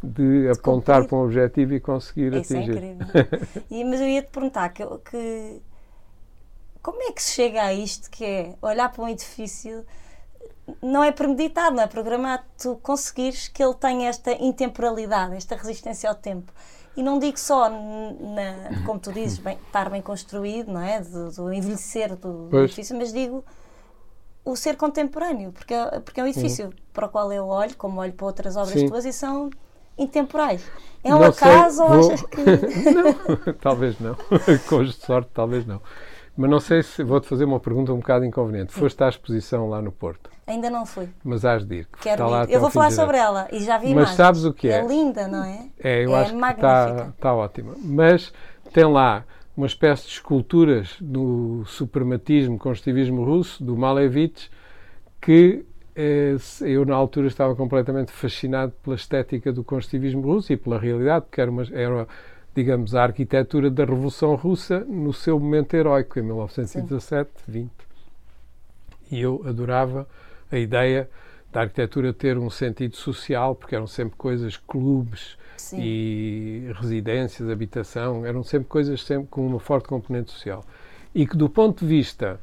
de 0.03 0.49
apontar 0.51 1.07
para 1.07 1.17
um 1.17 1.25
objetivo 1.25 1.75
e 1.75 1.81
conseguir 1.81 2.33
Isso 2.35 2.55
é 2.55 2.59
atingir. 2.59 2.83
É 2.83 2.93
incrível. 2.93 3.63
e, 3.71 3.85
mas 3.85 4.01
eu 4.01 4.09
ia 4.09 4.23
te 4.23 4.29
perguntar 4.29 4.69
que, 4.71 4.85
que, 5.11 5.63
como 6.83 7.03
é 7.03 7.13
que 7.13 7.23
se 7.23 7.33
chega 7.33 7.63
a 7.63 7.75
isto 7.75 8.11
que 8.11 8.25
é 8.25 8.55
olhar 8.63 8.91
para 8.91 9.05
um 9.05 9.09
edifício 9.09 9.85
não 10.83 11.03
é 11.05 11.13
premeditado, 11.13 11.77
não 11.77 11.83
é 11.83 11.87
programado, 11.87 12.43
tu 12.61 12.77
conseguires 12.83 13.49
que 13.49 13.63
ele 13.63 13.75
tenha 13.75 14.09
esta 14.09 14.33
intemporalidade, 14.33 15.37
esta 15.37 15.55
resistência 15.55 16.09
ao 16.09 16.15
tempo. 16.15 16.53
E 16.97 17.03
não 17.03 17.19
digo 17.19 17.39
só, 17.39 17.69
na, 17.69 18.85
como 18.85 18.99
tu 18.99 19.13
dizes, 19.13 19.39
bem, 19.39 19.59
estar 19.67 19.91
bem 19.91 20.01
construído, 20.01 20.73
não 20.73 20.81
é? 20.81 21.01
Do, 21.01 21.31
do 21.31 21.53
envelhecer 21.53 22.17
do, 22.17 22.49
do, 22.49 22.65
edifício, 22.65 22.97
mas 22.97 23.13
digo 23.13 23.45
o 24.47 24.55
ser 24.55 24.77
contemporâneo, 24.77 25.51
porque 25.51 25.75
é, 25.75 25.99
porque 25.99 26.21
é 26.21 26.23
um 26.23 26.27
edifício 26.29 26.73
para 26.93 27.07
o 27.07 27.09
qual 27.09 27.33
eu 27.33 27.49
olho, 27.49 27.77
como 27.77 28.01
olho 28.01 28.13
para 28.13 28.27
outras 28.27 28.57
obras 28.57 28.79
Sim. 28.79 28.89
tuas, 28.89 29.05
e 29.05 29.13
são 29.13 29.51
intemporais. 29.99 30.65
É 31.03 31.13
um 31.13 31.19
não 31.19 31.27
acaso 31.27 31.77
sei, 31.77 31.85
ou 31.85 31.91
vou... 31.91 32.13
achas 32.13 32.23
que. 32.23 32.43
não, 32.95 33.55
talvez 33.61 33.99
não. 33.99 34.17
Com 34.69 34.85
de 34.85 34.93
sorte, 34.93 35.31
talvez 35.35 35.67
não. 35.67 35.83
Mas 36.37 36.51
não 36.51 36.61
sei 36.61 36.83
se 36.83 37.03
vou-te 37.03 37.27
fazer 37.27 37.45
uma 37.45 37.59
pergunta 37.59 37.93
um 37.93 37.99
bocado 37.99 38.25
inconveniente. 38.25 38.73
Foste 38.73 39.03
à 39.03 39.09
exposição 39.09 39.69
lá 39.69 39.83
no 39.83 39.91
Porto? 39.91 40.31
Ainda 40.47 40.71
não 40.71 40.87
fui. 40.87 41.09
Mas 41.25 41.45
has 41.45 41.65
de 41.65 41.77
ir. 41.77 41.89
Quero 42.01 42.29
ir. 42.45 42.51
Eu 42.51 42.61
vou 42.61 42.71
falar 42.71 42.93
sobre 42.93 43.17
ela 43.17 43.49
e 43.51 43.61
já 43.65 43.79
vi 43.79 43.87
Mas 43.87 43.93
imagens. 43.93 44.17
sabes 44.17 44.45
o 44.45 44.53
que 44.53 44.69
é? 44.69 44.79
É 44.79 44.87
linda, 44.87 45.27
não 45.27 45.43
é? 45.43 45.67
É, 45.83 46.05
eu 46.05 46.15
é 46.15 46.23
acho 46.23 46.37
magnífica. 46.37 46.85
que 46.85 46.93
está, 46.93 47.09
está 47.09 47.35
ótima. 47.35 47.75
Mas 47.79 48.33
tem 48.73 48.85
lá 48.85 49.25
uma 49.57 49.67
espécie 49.67 50.07
de 50.07 50.13
esculturas 50.13 50.97
do 51.01 51.65
suprematismo, 51.67 52.59
construtivismo 52.59 53.25
russo, 53.25 53.65
do 53.65 53.77
Malevich, 53.77 54.51
que 55.21 55.65
eh, 55.95 56.37
eu 56.61 56.85
na 56.85 56.95
altura 56.95 57.27
estava 57.27 57.57
completamente 57.57 58.13
fascinado 58.13 58.73
pela 58.83 58.97
estética 58.97 59.51
do 59.53 59.65
construtivismo 59.65 60.21
russo 60.21 60.53
e 60.53 60.57
pela 60.57 60.79
realidade, 60.79 61.25
porque 61.25 61.41
era, 61.41 61.51
uma, 61.51 61.63
era 61.73 62.07
digamos, 62.55 62.95
a 62.95 63.05
arquitetura 63.05 63.71
da 63.71 63.85
Revolução 63.85 64.35
Russa 64.35 64.81
no 64.81 65.13
seu 65.13 65.41
momento 65.41 65.75
heróico, 65.75 66.19
em 66.19 66.23
1917, 66.23 67.31
Sim. 67.37 67.53
20. 67.53 67.71
E 69.11 69.21
eu 69.21 69.43
adorava 69.47 70.07
a 70.53 70.59
ideia 70.59 71.09
da 71.57 71.63
arquitetura 71.63 72.13
ter 72.13 72.37
um 72.37 72.51
sentido 72.51 72.97
social, 72.97 73.55
porque 73.55 73.75
eram 73.75 73.87
sempre 73.87 74.15
coisas, 74.19 74.59
clubes 74.59 75.39
Sim. 75.57 75.79
e 75.81 76.71
residências, 76.79 77.49
habitação, 77.49 78.27
eram 78.27 78.43
sempre 78.43 78.69
coisas 78.69 79.03
sempre 79.03 79.29
com 79.29 79.47
uma 79.47 79.59
forte 79.59 79.89
componente 79.89 80.31
social. 80.31 80.63
E 81.15 81.27
que 81.27 81.35
do 81.35 81.49
ponto 81.49 81.81
de 81.81 81.87
vista 81.87 82.39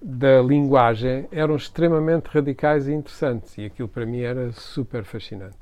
da 0.00 0.40
linguagem 0.40 1.26
eram 1.32 1.56
extremamente 1.56 2.26
radicais 2.26 2.86
e 2.86 2.92
interessantes, 2.92 3.58
e 3.58 3.64
aquilo 3.64 3.88
para 3.88 4.06
mim 4.06 4.20
era 4.20 4.52
super 4.52 5.02
fascinante. 5.02 5.58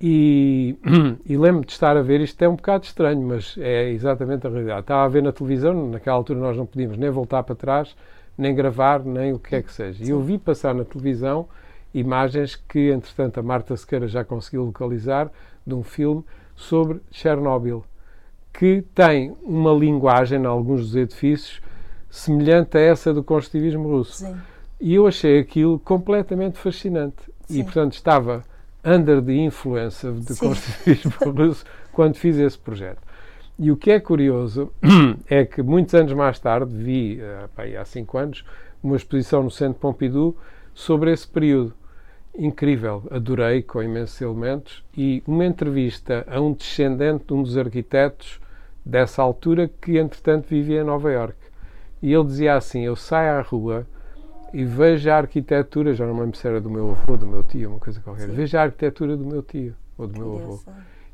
E, 0.00 0.76
e 1.24 1.36
lembro-me 1.36 1.66
de 1.66 1.70
estar 1.70 1.96
a 1.96 2.02
ver, 2.02 2.20
isto 2.20 2.42
é 2.42 2.48
um 2.48 2.56
bocado 2.56 2.84
estranho, 2.84 3.22
mas 3.22 3.56
é 3.58 3.90
exatamente 3.90 4.44
a 4.44 4.50
realidade. 4.50 4.80
Estava 4.80 5.04
a 5.04 5.08
ver 5.08 5.22
na 5.22 5.30
televisão, 5.30 5.88
naquela 5.88 6.16
altura 6.16 6.40
nós 6.40 6.56
não 6.56 6.66
podíamos 6.66 6.98
nem 6.98 7.10
voltar 7.10 7.44
para 7.44 7.54
trás, 7.54 7.94
nem 8.36 8.52
gravar, 8.52 9.04
nem 9.04 9.32
o 9.32 9.38
que 9.38 9.54
é 9.54 9.62
que 9.62 9.72
seja. 9.72 10.04
E 10.04 10.10
eu 10.10 10.20
vi 10.20 10.36
passar 10.36 10.74
na 10.74 10.84
televisão 10.84 11.46
imagens 11.94 12.56
que, 12.56 12.90
entretanto, 12.90 13.38
a 13.38 13.42
Marta 13.42 13.76
Sequeira 13.76 14.06
já 14.08 14.24
conseguiu 14.24 14.64
localizar 14.64 15.30
de 15.66 15.74
um 15.74 15.82
filme 15.82 16.24
sobre 16.54 17.00
Chernobyl, 17.10 17.84
que 18.52 18.84
tem 18.94 19.34
uma 19.42 19.72
linguagem, 19.72 20.40
em 20.40 20.46
alguns 20.46 20.82
dos 20.82 20.96
edifícios, 20.96 21.60
semelhante 22.10 22.76
a 22.76 22.80
essa 22.80 23.12
do 23.12 23.22
construtivismo 23.22 23.88
russo. 23.88 24.24
Sim. 24.24 24.36
E 24.80 24.94
eu 24.94 25.06
achei 25.06 25.38
aquilo 25.38 25.78
completamente 25.78 26.58
fascinante. 26.58 27.22
Sim. 27.46 27.60
E, 27.60 27.64
portanto, 27.64 27.94
estava 27.94 28.44
under 28.84 29.22
the 29.22 29.32
influence 29.32 30.06
de 30.06 30.36
construtivismo 30.36 31.12
russo 31.32 31.64
quando 31.92 32.16
fiz 32.16 32.36
esse 32.36 32.58
projeto. 32.58 33.00
E 33.58 33.70
o 33.70 33.76
que 33.76 33.90
é 33.92 34.00
curioso 34.00 34.72
é 35.28 35.44
que 35.44 35.62
muitos 35.62 35.94
anos 35.94 36.12
mais 36.12 36.38
tarde 36.38 36.74
vi, 36.74 37.20
uh, 37.20 37.80
há 37.80 37.84
cinco 37.84 38.18
anos, 38.18 38.44
uma 38.82 38.96
exposição 38.96 39.42
no 39.42 39.50
Centro 39.50 39.78
Pompidou 39.78 40.36
sobre 40.74 41.12
esse 41.12 41.26
período. 41.28 41.74
Incrível, 42.36 43.04
adorei, 43.10 43.62
com 43.62 43.82
imensos 43.82 44.20
elementos, 44.20 44.82
e 44.96 45.22
uma 45.26 45.44
entrevista 45.44 46.24
a 46.26 46.40
um 46.40 46.52
descendente 46.52 47.26
de 47.26 47.34
um 47.34 47.42
dos 47.42 47.58
arquitetos 47.58 48.40
dessa 48.84 49.22
altura 49.22 49.70
que, 49.80 49.98
entretanto, 49.98 50.46
vivia 50.48 50.80
em 50.80 50.84
Nova 50.84 51.12
York. 51.12 51.36
E 52.02 52.12
ele 52.12 52.24
dizia 52.24 52.56
assim: 52.56 52.80
Eu 52.82 52.96
saio 52.96 53.38
à 53.38 53.42
rua 53.42 53.86
e 54.52 54.64
vejo 54.64 55.10
a 55.10 55.16
arquitetura, 55.16 55.94
já 55.94 56.06
não 56.06 56.14
me 56.14 56.20
lembro 56.20 56.36
se 56.36 56.46
era 56.46 56.60
do 56.60 56.70
meu 56.70 56.90
avô, 56.90 57.16
do 57.16 57.26
meu 57.26 57.42
tio, 57.42 57.70
uma 57.70 57.78
coisa 57.78 58.00
qualquer, 58.00 58.26
Sim. 58.26 58.32
vejo 58.32 58.58
a 58.58 58.62
arquitetura 58.62 59.16
do 59.16 59.24
meu 59.24 59.42
tio 59.42 59.74
ou 59.96 60.06
do 60.06 60.12
que 60.12 60.18
meu 60.18 60.36
avô. 60.36 60.60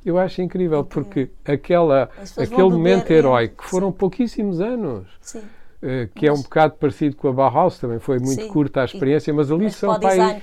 Eu 0.05 0.19
acho 0.19 0.41
incrível, 0.41 0.85
porque 0.85 1.29
aquela, 1.45 2.09
aquele 2.37 2.63
momento 2.63 3.11
heróico, 3.11 3.65
foram 3.65 3.91
Sim. 3.91 3.97
pouquíssimos 3.99 4.61
anos, 4.61 5.07
Sim. 5.21 5.41
Uh, 5.81 6.09
que 6.15 6.29
mas... 6.29 6.31
é 6.31 6.33
um 6.33 6.43
bocado 6.43 6.75
parecido 6.75 7.15
com 7.17 7.29
a 7.29 7.33
Bauhaus, 7.33 7.79
também 7.79 7.99
foi 7.99 8.19
muito 8.19 8.43
Sim. 8.43 8.49
curta 8.49 8.83
a 8.83 8.85
experiência, 8.85 9.33
mas 9.33 9.51
ali 9.51 9.65
mas 9.65 9.77
são 9.77 10.01
pai, 10.01 10.41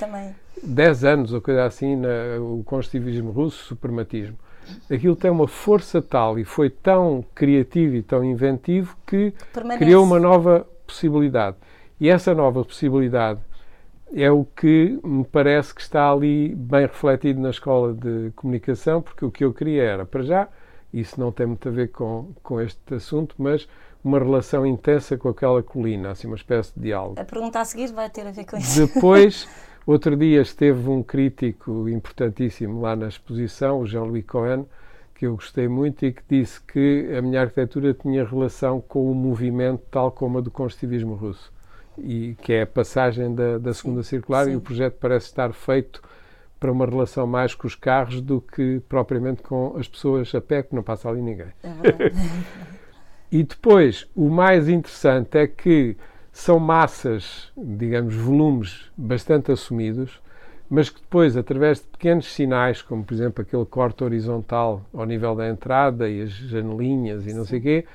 10 0.64 1.04
anos 1.04 1.34
ou 1.34 1.42
coisa 1.42 1.66
assim, 1.66 1.96
na, 1.96 2.40
o 2.40 2.64
construtivismo 2.64 3.32
russo, 3.32 3.64
o 3.64 3.68
suprematismo. 3.68 4.38
Aquilo 4.92 5.16
tem 5.16 5.30
uma 5.30 5.48
força 5.48 6.02
tal 6.02 6.40
e 6.40 6.44
foi 6.44 6.70
tão 6.70 7.24
criativo 7.36 7.96
e 7.96 8.02
tão 8.02 8.24
inventivo 8.24 8.98
que 9.06 9.34
Permanece. 9.54 9.84
criou 9.84 10.04
uma 10.04 10.20
nova 10.20 10.66
possibilidade. 10.88 11.58
E 12.00 12.10
essa 12.10 12.34
nova 12.34 12.64
possibilidade 12.66 13.40
é 14.14 14.32
o 14.32 14.46
que 14.46 15.00
me 15.04 15.24
parece 15.24 15.74
que 15.74 15.82
está 15.82 16.12
ali 16.12 16.54
bem 16.56 16.82
refletido 16.82 17.40
na 17.40 17.50
escola 17.50 17.94
de 17.94 18.32
comunicação, 18.36 19.02
porque 19.02 19.26
o 19.26 19.32
que 19.32 19.44
eu 19.44 19.54
queria 19.54 19.84
era, 19.84 20.06
para 20.06 20.24
já, 20.24 20.48
isso 20.94 21.20
não 21.20 21.32
tem 21.32 21.46
muito 21.46 21.68
a 21.68 21.72
ver 21.72 21.90
com, 21.90 22.32
com 22.42 22.62
este 22.62 22.94
assunto, 22.94 23.36
mas 23.38 23.68
uma 24.04 24.20
relação 24.20 24.66
intensa 24.66 25.18
com 25.18 25.30
aquela 25.30 25.64
colina, 25.64 26.12
assim, 26.12 26.28
uma 26.28 26.36
espécie 26.36 26.72
de 26.76 26.84
diálogo. 26.84 27.20
A 27.20 27.26
pergunta 27.26 27.60
a 27.60 27.66
seguir 27.66 27.92
vai 27.92 28.10
ter 28.10 28.28
a 28.28 28.32
ver 28.32 28.46
com 28.46 28.58
isso. 28.58 28.86
Depois, 28.86 29.48
outro 29.86 30.16
dia 30.16 30.42
esteve 30.42 30.90
um 30.90 31.04
crítico 31.04 31.88
importantíssimo 31.90 32.82
lá 32.82 32.96
na 32.96 33.08
exposição, 33.08 33.80
o 33.80 33.88
Jean-Louis 33.88 34.26
Cohen, 34.26 34.66
que 35.14 35.26
eu 35.26 35.36
gostei 35.36 35.68
muito 35.68 36.06
e 36.06 36.12
que 36.12 36.22
disse 36.30 36.62
que 36.62 37.10
a 37.18 37.22
minha 37.22 37.42
arquitetura 37.42 37.94
tinha 37.94 38.26
relação 38.26 38.82
com 38.82 39.10
o 39.10 39.16
movimento 39.16 39.84
tal 39.90 40.12
como 40.12 40.40
a 40.40 40.42
do 40.42 40.52
construtivismo 40.52 41.16
russo 41.16 41.54
e 41.98 42.36
que 42.42 42.54
é 42.54 42.64
a 42.64 42.68
passagem 42.68 43.34
da, 43.34 43.58
da 43.58 43.74
segunda 43.74 44.04
sim, 44.04 44.10
circular 44.10 44.46
sim. 44.46 44.52
e 44.52 44.56
o 44.56 44.62
projeto 44.62 44.98
parece 45.00 45.28
estar 45.28 45.54
feito 45.54 46.02
para 46.60 46.72
uma 46.72 46.86
relação 46.86 47.28
mais 47.28 47.54
com 47.54 47.68
os 47.68 47.76
carros 47.76 48.22
do 48.22 48.42
que 48.42 48.82
propriamente 48.90 49.42
com 49.42 49.76
as 49.78 49.88
pessoas 49.88 50.34
a 50.34 50.42
pé, 50.42 50.64
que 50.64 50.76
não 50.76 50.84
passa 50.84 51.10
ali 51.10 51.22
ninguém. 51.22 51.48
É 51.64 52.12
e 53.32 53.44
depois, 53.44 54.08
o 54.16 54.30
mais 54.30 54.68
interessante 54.68 55.38
é 55.38 55.48
que 55.48 55.96
são 56.36 56.60
massas, 56.60 57.50
digamos, 57.56 58.14
volumes 58.14 58.92
bastante 58.98 59.54
assumidos, 59.54 60.20
mas 60.70 60.90
que 60.90 61.00
depois, 61.00 61.38
através 61.38 61.80
de 61.80 61.86
pequenos 61.86 62.26
sinais, 62.26 62.82
como 62.82 63.06
por 63.06 63.14
exemplo 63.14 63.42
aquele 63.42 63.64
corte 63.64 64.04
horizontal 64.04 64.82
ao 64.94 65.06
nível 65.06 65.34
da 65.34 65.48
entrada 65.48 66.10
e 66.10 66.24
as 66.24 66.32
janelinhas 66.32 67.26
e 67.26 67.34
não 67.34 67.46
sei 67.46 67.60
o 67.60 67.62
quê, 67.62 67.86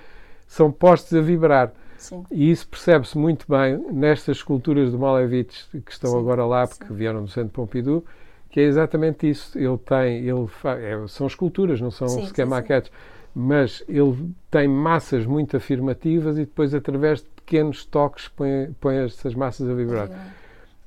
são 0.46 0.72
postos 0.72 1.12
a 1.18 1.20
vibrar. 1.20 1.70
Sim. 1.98 2.24
E 2.30 2.50
isso 2.50 2.66
percebe-se 2.66 3.18
muito 3.18 3.44
bem 3.46 3.76
nestas 3.92 4.38
esculturas 4.38 4.90
do 4.90 4.98
Malevich 4.98 5.66
que 5.84 5.92
estão 5.92 6.12
Sim. 6.12 6.18
agora 6.18 6.46
lá, 6.46 6.66
porque 6.66 6.86
Sim. 6.86 6.94
vieram 6.94 7.22
do 7.22 7.28
Centro 7.28 7.50
Pompidou, 7.50 8.02
que 8.48 8.58
é 8.58 8.62
exatamente 8.62 9.28
isso. 9.28 9.58
Ele 9.58 9.76
tem, 9.76 10.16
ele 10.26 10.48
é, 10.64 11.06
são 11.08 11.26
esculturas, 11.26 11.78
não 11.78 11.90
são 11.90 12.08
sequer 12.08 12.46
maquetes, 12.46 12.90
mas 13.34 13.84
ele 13.86 14.32
tem 14.50 14.66
massas 14.66 15.26
muito 15.26 15.58
afirmativas 15.58 16.38
e 16.38 16.46
depois, 16.46 16.74
através 16.74 17.20
de 17.20 17.39
pequenos 17.50 17.84
toques, 17.84 18.28
põe, 18.28 18.72
põe 18.80 18.96
essas 18.98 19.34
massas 19.34 19.68
a 19.68 19.74
vibrar. 19.74 20.08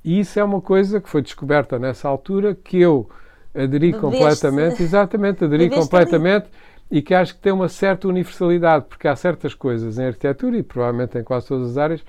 E 0.02 0.22
isso 0.22 0.40
é 0.40 0.44
uma 0.44 0.62
coisa 0.62 1.02
que 1.02 1.10
foi 1.10 1.22
descoberta 1.22 1.78
nessa 1.78 2.08
altura 2.08 2.56
que 2.56 2.80
eu 2.80 3.10
aderi 3.54 3.92
Bebeste. 3.92 4.00
completamente, 4.00 4.82
exatamente, 4.82 5.44
aderi 5.44 5.66
Bebeste 5.66 5.82
completamente 5.82 6.46
ali. 6.46 7.00
e 7.00 7.02
que 7.02 7.14
acho 7.14 7.36
que 7.36 7.42
tem 7.42 7.52
uma 7.52 7.68
certa 7.68 8.08
universalidade, 8.08 8.86
porque 8.88 9.10
há 9.10 9.16
certas 9.16 9.54
coisas 9.54 10.00
em 10.00 10.06
arquitetura 10.06 10.58
e 10.58 10.64
provavelmente 10.64 11.18
em 11.18 11.24
quase 11.24 11.48
todas 11.48 11.72
as 11.72 11.78
áreas 11.78 12.02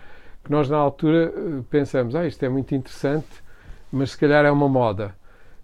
que 0.44 0.50
nós 0.50 0.70
na 0.70 0.76
altura 0.76 1.32
eh, 1.36 1.62
pensamos, 1.68 2.14
ah, 2.14 2.24
isto 2.24 2.42
é 2.44 2.48
muito 2.48 2.74
interessante, 2.76 3.42
mas 3.90 4.12
se 4.12 4.18
calhar 4.18 4.44
é 4.44 4.50
uma 4.52 4.68
moda. 4.68 5.16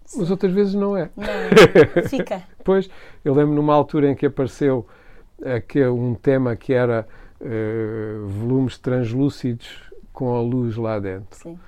Sim. 0.03 0.19
Mas 0.19 0.31
outras 0.31 0.51
vezes 0.51 0.73
não 0.73 0.97
é. 0.97 1.09
Não, 1.15 2.03
fica. 2.09 2.43
pois, 2.63 2.89
eu 3.23 3.33
lembro 3.33 3.55
numa 3.55 3.73
altura 3.73 4.09
em 4.09 4.15
que 4.15 4.25
apareceu 4.25 4.85
uh, 5.39 5.93
um 5.93 6.13
tema 6.13 6.55
que 6.57 6.73
era 6.73 7.07
uh, 7.41 8.27
volumes 8.27 8.77
translúcidos 8.77 9.91
com 10.13 10.35
a 10.35 10.41
luz 10.41 10.77
lá 10.77 10.99
dentro. 10.99 11.37
Sim. 11.37 11.59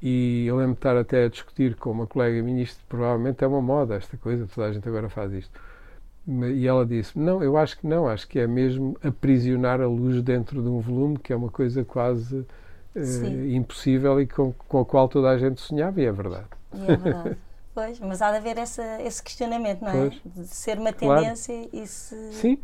E 0.00 0.46
eu 0.46 0.56
lembro 0.56 0.74
de 0.74 0.78
estar 0.78 0.96
até 0.96 1.24
a 1.24 1.28
discutir 1.28 1.74
com 1.74 1.90
uma 1.90 2.06
colega 2.06 2.40
minha, 2.42 2.62
isto 2.62 2.80
provavelmente 2.88 3.42
é 3.42 3.46
uma 3.46 3.60
moda, 3.60 3.96
esta 3.96 4.16
coisa, 4.16 4.46
toda 4.52 4.68
a 4.68 4.72
gente 4.72 4.88
agora 4.88 5.08
faz 5.08 5.32
isto. 5.32 5.60
E 6.54 6.66
ela 6.66 6.84
disse: 6.86 7.18
Não, 7.18 7.42
eu 7.42 7.56
acho 7.56 7.78
que 7.78 7.86
não, 7.86 8.06
acho 8.06 8.28
que 8.28 8.38
é 8.38 8.46
mesmo 8.46 8.96
aprisionar 9.02 9.80
a 9.80 9.86
luz 9.86 10.22
dentro 10.22 10.62
de 10.62 10.68
um 10.68 10.78
volume, 10.78 11.18
que 11.18 11.32
é 11.32 11.36
uma 11.36 11.50
coisa 11.50 11.84
quase 11.84 12.36
uh, 12.36 13.46
impossível 13.48 14.20
e 14.20 14.26
com, 14.26 14.52
com 14.52 14.80
a 14.80 14.84
qual 14.84 15.08
toda 15.08 15.30
a 15.30 15.38
gente 15.38 15.60
sonhava, 15.60 16.00
e 16.00 16.04
é 16.04 16.12
verdade. 16.12 16.46
E 16.74 16.92
é 16.92 16.96
verdade. 16.96 17.36
pois, 17.74 17.98
mas 17.98 18.20
há 18.20 18.30
de 18.30 18.36
haver 18.36 18.58
essa, 18.58 19.02
esse 19.02 19.22
questionamento, 19.22 19.80
não 19.80 19.88
é? 19.88 19.92
Pois. 19.92 20.20
De 20.36 20.46
ser 20.46 20.78
uma 20.78 20.92
tendência 20.92 21.54
claro. 21.54 21.70
e 21.72 21.86
se. 21.86 22.32
Sim, 22.34 22.58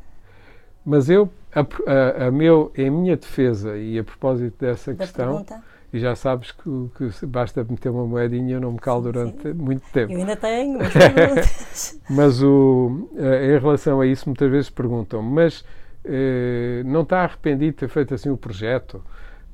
mas 0.85 1.09
eu, 1.09 1.31
a, 1.55 1.61
a, 1.61 2.27
a, 2.27 2.31
meu, 2.31 2.73
em 2.77 2.91
minha 2.91 3.17
defesa 3.17 3.77
e 3.77 3.99
a 3.99 4.05
propósito 4.05 4.57
dessa 4.59 4.93
da 4.93 5.05
questão, 5.05 5.27
pergunta. 5.27 5.63
e 5.93 5.99
já 5.99 6.15
sabes 6.15 6.53
que, 6.53 6.91
que 6.97 7.27
basta 7.27 7.65
meter 7.69 7.91
uma 7.91 8.07
moedinha 8.07 8.57
eu 8.57 8.61
não 8.61 8.73
me 8.73 8.79
calo 8.79 9.03
durante 9.03 9.43
sim. 9.43 9.53
muito 9.53 9.85
tempo. 9.93 10.13
Eu 10.13 10.19
ainda 10.19 10.37
tenho, 10.37 10.79
mas, 10.79 12.01
mas 12.11 12.43
o, 12.43 13.09
em 13.15 13.59
relação 13.59 14.01
a 14.01 14.07
isso, 14.07 14.29
muitas 14.29 14.51
vezes 14.51 14.71
perguntam, 14.71 15.23
mas 15.23 15.65
eh, 16.05 16.83
não 16.85 17.03
está 17.03 17.21
arrependido 17.23 17.73
de 17.73 17.79
ter 17.79 17.89
feito 17.89 18.15
assim 18.15 18.29
o 18.29 18.37
projeto? 18.37 19.03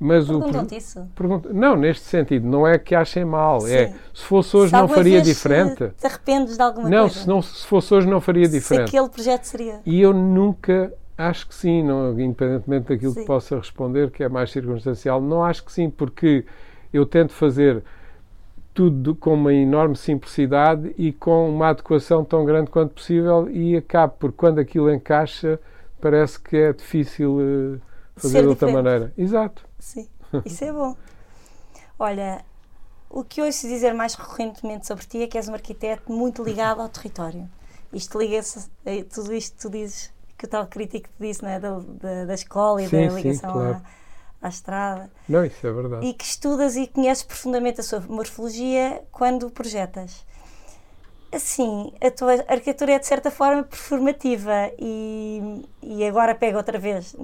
Mas 0.03 0.25
Perguntam-te 0.25 0.77
isso? 0.77 1.07
Pergunta, 1.15 1.53
não, 1.53 1.75
neste 1.75 2.03
sentido, 2.05 2.47
não 2.47 2.67
é 2.67 2.79
que 2.79 2.95
achem 2.95 3.23
mal, 3.23 3.57
é, 3.57 3.59
Sim. 3.59 3.75
é 3.75 3.93
se 4.11 4.23
fosse 4.23 4.57
hoje 4.57 4.71
se 4.71 4.75
não 4.75 4.87
faria 4.87 5.21
diferente. 5.21 5.91
Te 5.95 6.07
arrependes 6.07 6.57
de 6.57 6.63
alguma 6.63 6.89
não, 6.89 7.01
coisa? 7.01 7.19
Se 7.19 7.27
não, 7.27 7.39
se 7.39 7.67
fosse 7.67 7.93
hoje 7.93 8.07
não 8.07 8.19
faria 8.19 8.47
diferente. 8.47 8.89
Se 8.89 8.95
aquele 8.97 9.09
projeto 9.09 9.43
seria. 9.43 9.79
E 9.85 10.01
eu 10.01 10.11
nunca 10.11 10.91
Acho 11.21 11.47
que 11.47 11.55
sim, 11.55 11.83
não, 11.83 12.19
independentemente 12.19 12.89
daquilo 12.89 13.13
sim. 13.13 13.21
que 13.21 13.27
possa 13.27 13.57
responder, 13.57 14.11
que 14.11 14.23
é 14.23 14.29
mais 14.29 14.51
circunstancial. 14.51 15.21
Não 15.21 15.43
acho 15.43 15.63
que 15.63 15.71
sim, 15.71 15.89
porque 15.89 16.45
eu 16.91 17.05
tento 17.05 17.33
fazer 17.33 17.83
tudo 18.73 19.13
com 19.15 19.33
uma 19.33 19.53
enorme 19.53 19.95
simplicidade 19.95 20.93
e 20.97 21.11
com 21.11 21.49
uma 21.49 21.69
adequação 21.69 22.23
tão 22.23 22.45
grande 22.45 22.71
quanto 22.71 22.93
possível 22.93 23.49
e 23.49 23.75
acabo 23.75 24.13
por, 24.17 24.31
quando 24.31 24.59
aquilo 24.59 24.91
encaixa, 24.91 25.59
parece 25.99 26.39
que 26.39 26.55
é 26.55 26.73
difícil 26.73 27.33
uh, 27.33 27.81
fazer 28.15 28.37
Ser 28.37 28.41
de 28.43 28.47
outra 28.47 28.67
diferente. 28.67 28.73
maneira. 28.73 29.13
Exato. 29.17 29.65
Sim, 29.77 30.07
isso 30.45 30.63
é 30.63 30.71
bom. 30.71 30.95
Olha, 31.99 32.43
o 33.09 33.23
que 33.23 33.41
ouço 33.41 33.67
dizer 33.67 33.93
mais 33.93 34.15
recorrentemente 34.15 34.87
sobre 34.87 35.05
ti 35.05 35.21
é 35.21 35.27
que 35.27 35.37
és 35.37 35.49
um 35.49 35.53
arquiteto 35.53 36.11
muito 36.11 36.41
ligado 36.43 36.81
ao 36.81 36.89
território. 36.89 37.47
Isto 37.91 38.17
liga-se, 38.19 38.69
tudo 39.13 39.33
isto 39.33 39.57
que 39.57 39.61
tu 39.61 39.69
dizes 39.69 40.13
que 40.41 40.45
o 40.47 40.49
tal 40.49 40.65
crítico 40.65 41.07
te 41.07 41.27
disse, 41.27 41.43
não 41.43 41.49
é? 41.51 41.59
Da, 41.59 41.79
da, 41.79 42.25
da 42.25 42.33
escola 42.33 42.81
e 42.81 42.89
sim, 42.89 43.07
da 43.07 43.13
ligação 43.13 43.53
sim, 43.53 43.59
claro. 43.59 43.81
à, 44.41 44.47
à, 44.47 44.49
estrada. 44.49 45.11
Não, 45.29 45.45
isso 45.45 45.67
é 45.67 45.71
verdade. 45.71 46.03
E 46.07 46.13
que 46.15 46.23
estudas 46.23 46.75
e 46.75 46.87
conheces 46.87 47.23
profundamente 47.23 47.79
a 47.79 47.83
sua 47.83 47.99
morfologia 47.99 49.03
quando 49.11 49.51
projetas. 49.51 50.25
Assim, 51.31 51.93
a 52.01 52.09
tua 52.09 52.33
arquitetura 52.47 52.93
é 52.93 52.99
de 52.99 53.05
certa 53.05 53.29
forma 53.29 53.63
performativa 53.63 54.71
e, 54.79 55.63
e 55.81 56.03
agora 56.05 56.33
pego 56.33 56.57
outra 56.57 56.79
vez, 56.79 57.15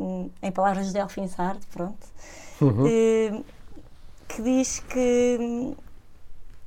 em 0.42 0.52
palavras 0.52 0.88
de 0.88 0.94
Delfim 0.94 1.28
Sartre, 1.28 1.66
pronto, 1.74 2.08
uhum. 2.62 2.88
Eh, 2.88 3.42
que 4.30 4.42
diz 4.42 4.80
que 4.80 5.76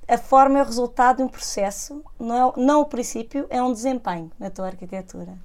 a 0.07 0.19
forma 0.19 0.59
é 0.59 0.63
o 0.63 0.67
resultado 0.67 1.19
de 1.19 1.23
um 1.23 1.29
processo, 1.29 2.05
não, 2.19 2.51
é, 2.51 2.53
não 2.61 2.81
o 2.83 2.87
princípio, 2.87 3.47
é 3.49 3.63
um 3.63 3.73
desempenho 3.73 4.31
na 4.39 4.51
tua 4.51 4.67
arquitetura. 4.67 5.39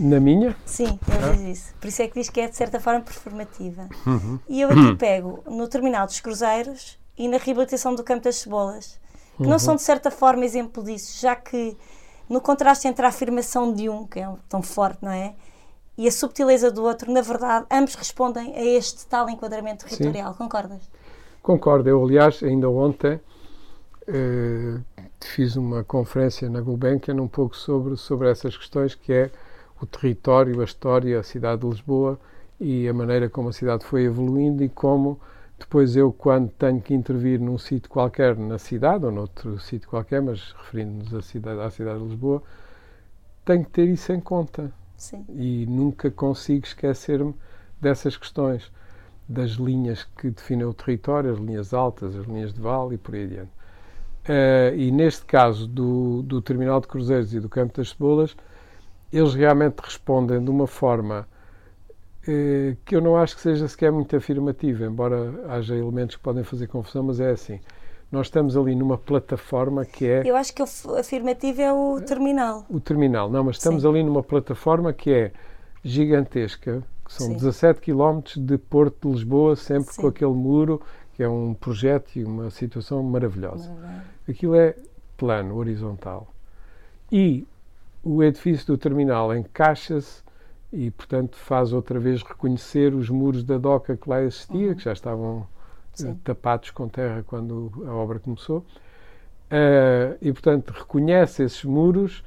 Na 0.00 0.18
minha? 0.18 0.56
Sim, 0.64 0.98
ele 1.06 1.24
ah. 1.24 1.32
diz 1.32 1.58
isso. 1.58 1.74
Por 1.78 1.88
isso 1.88 2.00
é 2.00 2.08
que 2.08 2.18
diz 2.18 2.30
que 2.30 2.40
é 2.40 2.48
de 2.48 2.56
certa 2.56 2.80
forma 2.80 3.02
performativa. 3.02 3.86
Uhum. 4.06 4.38
E 4.48 4.62
eu 4.62 4.70
aqui 4.70 4.96
pego 4.96 5.44
no 5.46 5.68
terminal 5.68 6.06
dos 6.06 6.20
cruzeiros 6.20 6.98
e 7.18 7.28
na 7.28 7.36
reabilitação 7.36 7.94
do 7.94 8.02
campo 8.02 8.24
das 8.24 8.36
cebolas, 8.36 8.98
que 9.36 9.42
uhum. 9.42 9.50
não 9.50 9.58
são 9.58 9.76
de 9.76 9.82
certa 9.82 10.10
forma 10.10 10.42
exemplo 10.44 10.82
disso, 10.82 11.20
já 11.20 11.36
que 11.36 11.76
no 12.28 12.40
contraste 12.40 12.88
entre 12.88 13.04
a 13.04 13.10
afirmação 13.10 13.74
de 13.74 13.90
um, 13.90 14.06
que 14.06 14.20
é 14.20 14.28
tão 14.48 14.62
forte, 14.62 14.98
não 15.02 15.12
é? 15.12 15.34
E 15.98 16.08
a 16.08 16.12
subtileza 16.12 16.70
do 16.70 16.82
outro, 16.82 17.12
na 17.12 17.20
verdade, 17.20 17.66
ambos 17.70 17.94
respondem 17.94 18.54
a 18.54 18.64
este 18.64 19.06
tal 19.06 19.28
enquadramento 19.28 19.84
territorial. 19.84 20.32
Sim. 20.32 20.38
Concordas? 20.38 20.90
Concordo. 21.42 21.88
Eu, 21.90 22.02
aliás, 22.02 22.42
ainda 22.42 22.70
ontem 22.70 23.20
eh, 24.06 24.78
fiz 25.20 25.56
uma 25.56 25.84
conferência 25.84 26.48
na 26.48 26.62
Gulbenkian 26.62 27.16
um 27.16 27.28
pouco 27.28 27.54
sobre, 27.54 27.96
sobre 27.96 28.30
essas 28.30 28.56
questões, 28.56 28.94
que 28.94 29.12
é 29.12 29.30
o 29.80 29.86
território, 29.86 30.60
a 30.60 30.64
história, 30.64 31.18
a 31.18 31.22
cidade 31.22 31.62
de 31.62 31.68
Lisboa 31.68 32.18
e 32.60 32.88
a 32.88 32.92
maneira 32.92 33.28
como 33.28 33.48
a 33.48 33.52
cidade 33.52 33.84
foi 33.84 34.04
evoluindo 34.04 34.62
e 34.62 34.68
como 34.68 35.18
depois 35.60 35.94
eu, 35.94 36.10
quando 36.10 36.50
tenho 36.52 36.80
que 36.80 36.94
intervir 36.94 37.38
num 37.38 37.58
sítio 37.58 37.90
qualquer 37.90 38.34
na 38.36 38.58
cidade, 38.58 39.04
ou 39.04 39.12
noutro 39.12 39.58
sítio 39.58 39.88
qualquer, 39.90 40.22
mas 40.22 40.54
referindo-nos 40.58 41.14
à 41.14 41.20
cidade, 41.20 41.60
à 41.60 41.70
cidade 41.70 41.98
de 41.98 42.04
Lisboa, 42.06 42.42
tenho 43.44 43.64
que 43.64 43.70
ter 43.70 43.86
isso 43.88 44.10
em 44.10 44.20
conta. 44.20 44.72
Sim. 44.96 45.24
E 45.28 45.66
nunca 45.66 46.10
consigo 46.10 46.64
esquecer-me 46.64 47.34
dessas 47.80 48.16
questões, 48.16 48.72
das 49.28 49.52
linhas 49.52 50.04
que 50.16 50.30
definem 50.30 50.64
o 50.64 50.74
território, 50.74 51.30
as 51.32 51.38
linhas 51.38 51.74
altas, 51.74 52.16
as 52.16 52.26
linhas 52.26 52.54
de 52.54 52.60
vale 52.60 52.94
e 52.94 52.98
por 52.98 53.14
aí 53.14 53.24
adiante. 53.24 53.50
Uh, 54.28 54.76
e 54.76 54.90
neste 54.90 55.24
caso 55.24 55.66
do, 55.66 56.22
do 56.22 56.42
Terminal 56.42 56.80
de 56.80 56.88
Cruzeiros 56.88 57.34
e 57.34 57.40
do 57.40 57.48
Campo 57.48 57.76
das 57.76 57.90
Cebolas, 57.90 58.34
eles 59.12 59.34
realmente 59.34 59.78
respondem 59.80 60.42
de 60.42 60.50
uma 60.50 60.66
forma 60.66 61.26
eh, 62.26 62.76
que 62.84 62.94
eu 62.94 63.00
não 63.00 63.16
acho 63.16 63.34
que 63.34 63.42
seja 63.42 63.66
sequer 63.66 63.90
muito 63.90 64.14
afirmativa, 64.14 64.84
embora 64.84 65.32
haja 65.48 65.74
elementos 65.74 66.16
que 66.16 66.22
podem 66.22 66.44
fazer 66.44 66.66
confusão, 66.66 67.02
mas 67.02 67.18
é 67.18 67.30
assim. 67.30 67.60
Nós 68.10 68.26
estamos 68.26 68.56
ali 68.56 68.74
numa 68.74 68.98
plataforma 68.98 69.84
que 69.84 70.06
é. 70.06 70.22
Eu 70.24 70.36
acho 70.36 70.52
que 70.52 70.62
o 70.62 70.66
afirmativo 70.98 71.62
é 71.62 71.72
o 71.72 72.00
terminal. 72.00 72.66
O 72.68 72.80
terminal, 72.80 73.30
não, 73.30 73.44
mas 73.44 73.56
estamos 73.56 73.82
Sim. 73.82 73.88
ali 73.88 74.02
numa 74.02 74.22
plataforma 74.22 74.92
que 74.92 75.12
é 75.12 75.32
gigantesca, 75.84 76.82
que 77.04 77.12
são 77.12 77.28
Sim. 77.28 77.34
17 77.34 77.80
km 77.80 78.20
de 78.36 78.58
Porto 78.58 79.08
de 79.08 79.14
Lisboa, 79.14 79.54
sempre 79.54 79.94
Sim. 79.94 80.02
com 80.02 80.08
aquele 80.08 80.32
muro, 80.32 80.82
que 81.14 81.22
é 81.22 81.28
um 81.28 81.54
projeto 81.54 82.16
e 82.16 82.24
uma 82.24 82.50
situação 82.50 83.02
maravilhosa. 83.02 83.70
Maravilha. 83.70 84.04
Aquilo 84.28 84.54
é 84.56 84.74
plano, 85.16 85.56
horizontal. 85.56 86.32
E 87.12 87.46
o 88.02 88.22
edifício 88.22 88.66
do 88.66 88.78
terminal 88.78 89.34
encaixa-se 89.34 90.22
e, 90.72 90.90
portanto, 90.90 91.36
faz 91.36 91.72
outra 91.72 91.98
vez 91.98 92.22
reconhecer 92.22 92.94
os 92.94 93.10
muros 93.10 93.42
da 93.42 93.58
doca 93.58 93.96
que 93.96 94.08
lá 94.08 94.22
existia, 94.22 94.68
uhum. 94.68 94.74
que 94.74 94.84
já 94.84 94.92
estavam 94.92 95.46
uh, 96.00 96.14
tapados 96.22 96.70
com 96.70 96.88
terra 96.88 97.24
quando 97.26 97.72
a 97.86 97.92
obra 97.92 98.18
começou. 98.18 98.58
Uh, 99.50 100.16
e, 100.22 100.32
portanto, 100.32 100.70
reconhece 100.70 101.42
esses 101.42 101.64
muros 101.64 102.22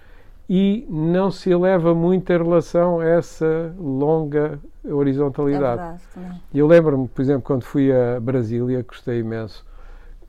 e 0.49 0.85
não 0.89 1.31
se 1.31 1.49
eleva 1.49 1.95
muito 1.95 2.31
em 2.31 2.37
relação 2.37 2.99
a 2.99 3.05
essa 3.05 3.73
longa 3.79 4.59
horizontalidade. 4.83 5.81
É 5.81 6.19
verdade, 6.19 6.41
Eu 6.53 6.67
lembro-me, 6.67 7.07
por 7.07 7.21
exemplo, 7.21 7.43
quando 7.43 7.63
fui 7.63 7.91
a 7.93 8.19
Brasília, 8.19 8.83
gostei 8.83 9.19
imenso, 9.19 9.65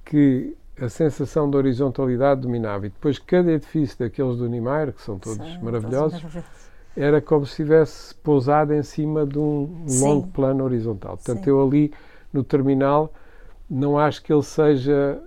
que 0.05 0.57
a 0.81 0.89
sensação 0.89 1.49
de 1.49 1.57
horizontalidade 1.57 2.41
dominava. 2.41 2.87
E 2.87 2.91
depois 2.91 3.19
cada 3.19 3.53
edifício 3.53 3.99
daqueles 3.99 4.37
do 4.37 4.49
Niemeyer, 4.49 4.93
que 4.93 5.03
são 5.03 5.19
todos 5.19 5.47
Sim, 5.47 5.59
maravilhosos, 5.63 6.23
era 6.97 7.21
como 7.21 7.45
se 7.45 7.53
estivesse 7.53 8.15
pousado 8.17 8.73
em 8.73 8.83
cima 8.83 9.27
de 9.27 9.39
um 9.39 9.85
Sim. 9.87 10.05
longo 10.05 10.27
plano 10.29 10.65
horizontal. 10.65 11.17
Portanto, 11.17 11.45
Sim. 11.45 11.51
eu 11.51 11.63
ali 11.65 11.93
no 12.33 12.43
terminal 12.43 13.13
não 13.69 13.99
acho 13.99 14.23
que 14.23 14.33
ele 14.33 14.43
seja 14.43 15.21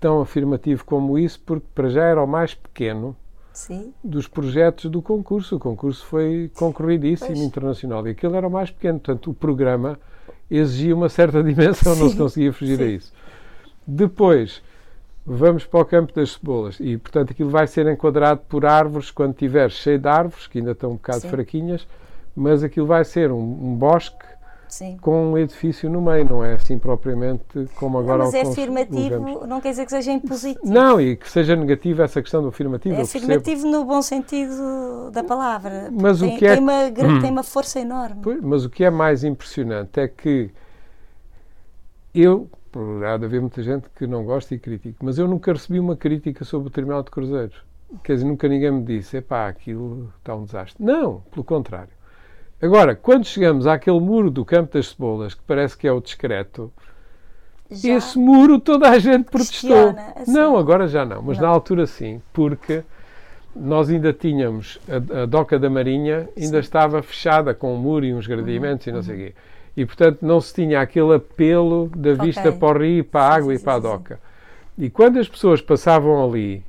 tão 0.00 0.20
afirmativo 0.20 0.84
como 0.84 1.18
isso, 1.18 1.40
porque 1.44 1.66
para 1.74 1.88
já 1.88 2.02
era 2.04 2.22
o 2.22 2.26
mais 2.26 2.54
pequeno 2.54 3.16
Sim. 3.52 3.92
dos 4.02 4.26
projetos 4.26 4.90
do 4.90 5.00
concurso. 5.00 5.56
O 5.56 5.58
concurso 5.58 6.04
foi 6.06 6.50
concorridíssimo 6.54 7.34
pois. 7.34 7.46
internacional 7.46 8.06
e 8.06 8.10
aquele 8.10 8.36
era 8.36 8.46
o 8.46 8.50
mais 8.50 8.70
pequeno. 8.70 8.98
Portanto, 8.98 9.30
o 9.30 9.34
programa 9.34 9.98
exigia 10.50 10.94
uma 10.94 11.08
certa 11.08 11.42
dimensão, 11.44 11.96
não 11.96 12.08
se 12.08 12.16
conseguia 12.16 12.52
fugir 12.52 12.80
a 12.80 12.86
isso. 12.86 13.12
Depois, 13.86 14.62
vamos 15.26 15.66
para 15.66 15.80
o 15.80 15.84
campo 15.84 16.14
das 16.14 16.32
cebolas 16.32 16.78
e, 16.78 16.96
portanto, 16.96 17.32
aquilo 17.32 17.50
vai 17.50 17.66
ser 17.66 17.86
enquadrado 17.88 18.42
por 18.48 18.64
árvores 18.64 19.10
quando 19.10 19.32
estiver 19.32 19.70
cheio 19.70 19.98
de 19.98 20.08
árvores, 20.08 20.46
que 20.46 20.58
ainda 20.58 20.70
estão 20.70 20.90
um 20.90 20.94
bocado 20.94 21.20
Sim. 21.20 21.28
fraquinhas, 21.28 21.86
mas 22.34 22.62
aquilo 22.62 22.86
vai 22.86 23.04
ser 23.04 23.32
um, 23.32 23.38
um 23.38 23.74
bosque 23.74 24.24
Sim. 24.68 24.96
com 25.00 25.32
um 25.32 25.38
edifício 25.38 25.90
no 25.90 26.00
meio, 26.00 26.24
não 26.28 26.44
é 26.44 26.54
assim 26.54 26.78
propriamente 26.78 27.68
como 27.74 27.98
agora 27.98 28.18
não, 28.18 28.24
mas 28.26 28.34
o 28.34 28.36
é 28.36 28.42
afirmativo, 28.42 29.46
não 29.46 29.60
quer 29.60 29.70
dizer 29.70 29.84
que 29.84 29.90
seja 29.90 30.12
impositivo. 30.12 30.72
Não, 30.72 31.00
e 31.00 31.16
que 31.16 31.28
seja 31.28 31.56
negativo 31.56 32.02
essa 32.02 32.22
questão 32.22 32.42
do 32.42 32.48
afirmativo. 32.48 32.94
É 32.94 33.02
afirmativo 33.02 33.66
no 33.66 33.84
bom 33.84 34.02
sentido 34.02 35.10
da 35.10 35.24
palavra. 35.24 35.90
Mas 35.90 36.22
o 36.22 36.26
tem, 36.26 36.36
que 36.36 36.46
é 36.46 36.54
tem 36.54 36.62
uma, 36.62 36.84
Hum. 36.84 37.20
tem 37.20 37.30
uma 37.30 37.42
força 37.42 37.80
enorme. 37.80 38.20
Pois, 38.22 38.40
mas 38.40 38.64
o 38.64 38.70
que 38.70 38.84
é 38.84 38.90
mais 38.90 39.24
impressionante 39.24 39.98
é 39.98 40.06
que 40.06 40.50
eu, 42.14 42.48
há 43.04 43.16
de 43.16 43.24
haver 43.24 43.40
muita 43.40 43.62
gente 43.62 43.86
que 43.96 44.06
não 44.06 44.24
gosta 44.24 44.54
e 44.54 44.58
critica, 44.58 44.96
mas 45.02 45.18
eu 45.18 45.26
nunca 45.28 45.52
recebi 45.52 45.78
uma 45.80 45.96
crítica 45.96 46.44
sobre 46.44 46.68
o 46.68 46.70
terminal 46.70 47.02
de 47.02 47.10
cruzeiros. 47.10 47.56
Quer 48.02 48.14
dizer, 48.14 48.26
nunca 48.26 48.48
ninguém 48.48 48.70
me 48.72 48.82
disse, 48.82 49.16
epá, 49.18 49.46
aquilo 49.48 50.12
está 50.18 50.34
um 50.34 50.44
desastre. 50.44 50.82
Não, 50.84 51.20
pelo 51.30 51.44
contrário. 51.44 51.90
Agora, 52.60 52.96
quando 52.96 53.24
chegamos 53.24 53.66
àquele 53.66 54.00
muro 54.00 54.30
do 54.30 54.44
Campo 54.44 54.72
das 54.72 54.88
Cebolas, 54.88 55.34
que 55.34 55.42
parece 55.46 55.76
que 55.76 55.86
é 55.86 55.92
o 55.92 56.00
discreto, 56.00 56.72
Já? 57.70 57.94
esse 57.94 58.18
muro 58.18 58.58
toda 58.58 58.88
a 58.90 58.98
gente 58.98 59.30
protestou. 59.30 59.70
Questiona, 59.92 60.12
assim. 60.16 60.32
Não, 60.32 60.56
agora 60.56 60.88
já 60.88 61.04
não, 61.04 61.22
mas 61.22 61.36
Não. 61.38 61.44
na 61.44 61.50
altura 61.50 61.86
sim, 61.86 62.20
porque 62.32 62.82
nós 63.54 63.88
ainda 63.88 64.12
tínhamos 64.12 64.78
a, 64.88 65.22
a 65.22 65.26
doca 65.26 65.58
da 65.58 65.70
Marinha, 65.70 66.28
ainda 66.36 66.58
estava 66.58 67.02
fechada 67.02 67.54
com 67.54 67.74
um 67.74 67.78
muro 67.78 68.04
e 68.04 68.12
uns 68.14 68.26
gradeamentos 68.26 68.86
e 68.86 68.92
não 68.92 69.02
sei 69.02 69.14
o 69.14 69.18
quê. 69.18 69.34
E 69.76 69.84
portanto 69.84 70.18
não 70.22 70.40
se 70.40 70.54
tinha 70.54 70.80
aquele 70.80 71.14
apelo 71.14 71.90
da 71.94 72.14
vista 72.14 72.50
para 72.50 72.78
o 72.78 72.82
rio, 72.82 73.04
para 73.04 73.20
a 73.20 73.34
água 73.34 73.54
sim, 73.54 73.60
e 73.60 73.64
para 73.64 73.72
a 73.72 73.76
sim, 73.76 73.82
sim. 73.82 73.92
doca. 73.92 74.20
E 74.78 74.90
quando 74.90 75.18
as 75.18 75.28
pessoas 75.28 75.60
passavam 75.60 76.24
ali, 76.24 76.64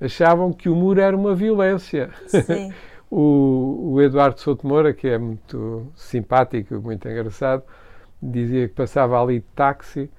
achavam 0.00 0.52
que 0.52 0.68
o 0.68 0.76
muro 0.76 1.00
era 1.00 1.16
uma 1.16 1.34
violência. 1.34 2.10
Sim. 2.26 2.72
O, 3.08 3.92
o 3.92 4.02
Eduardo 4.02 4.40
Souto 4.40 4.66
Moura, 4.66 4.92
que 4.92 5.06
é 5.06 5.16
muito 5.16 5.86
simpático, 5.94 6.74
muito 6.80 7.08
engraçado, 7.08 7.62
dizia 8.20 8.68
que 8.68 8.74
passava 8.74 9.22
ali 9.22 9.38
de 9.38 9.46
táxi 9.54 10.10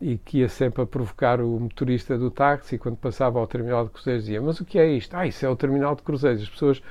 e 0.00 0.18
que 0.18 0.38
ia 0.38 0.48
sempre 0.48 0.82
a 0.82 0.86
provocar 0.86 1.40
o 1.40 1.60
motorista 1.60 2.18
do 2.18 2.30
táxi 2.30 2.74
e 2.74 2.78
quando 2.78 2.96
passava 2.96 3.38
ao 3.38 3.46
terminal 3.46 3.84
de 3.84 3.90
cruzeiros 3.90 4.24
dizia 4.24 4.42
mas 4.42 4.60
o 4.60 4.64
que 4.64 4.78
é 4.78 4.86
isto? 4.90 5.16
Ah, 5.16 5.26
isso 5.26 5.46
é 5.46 5.48
o 5.48 5.56
terminal 5.56 5.94
de 5.94 6.02
cruzeiros. 6.02 6.42
As 6.42 6.48
pessoas 6.48 6.82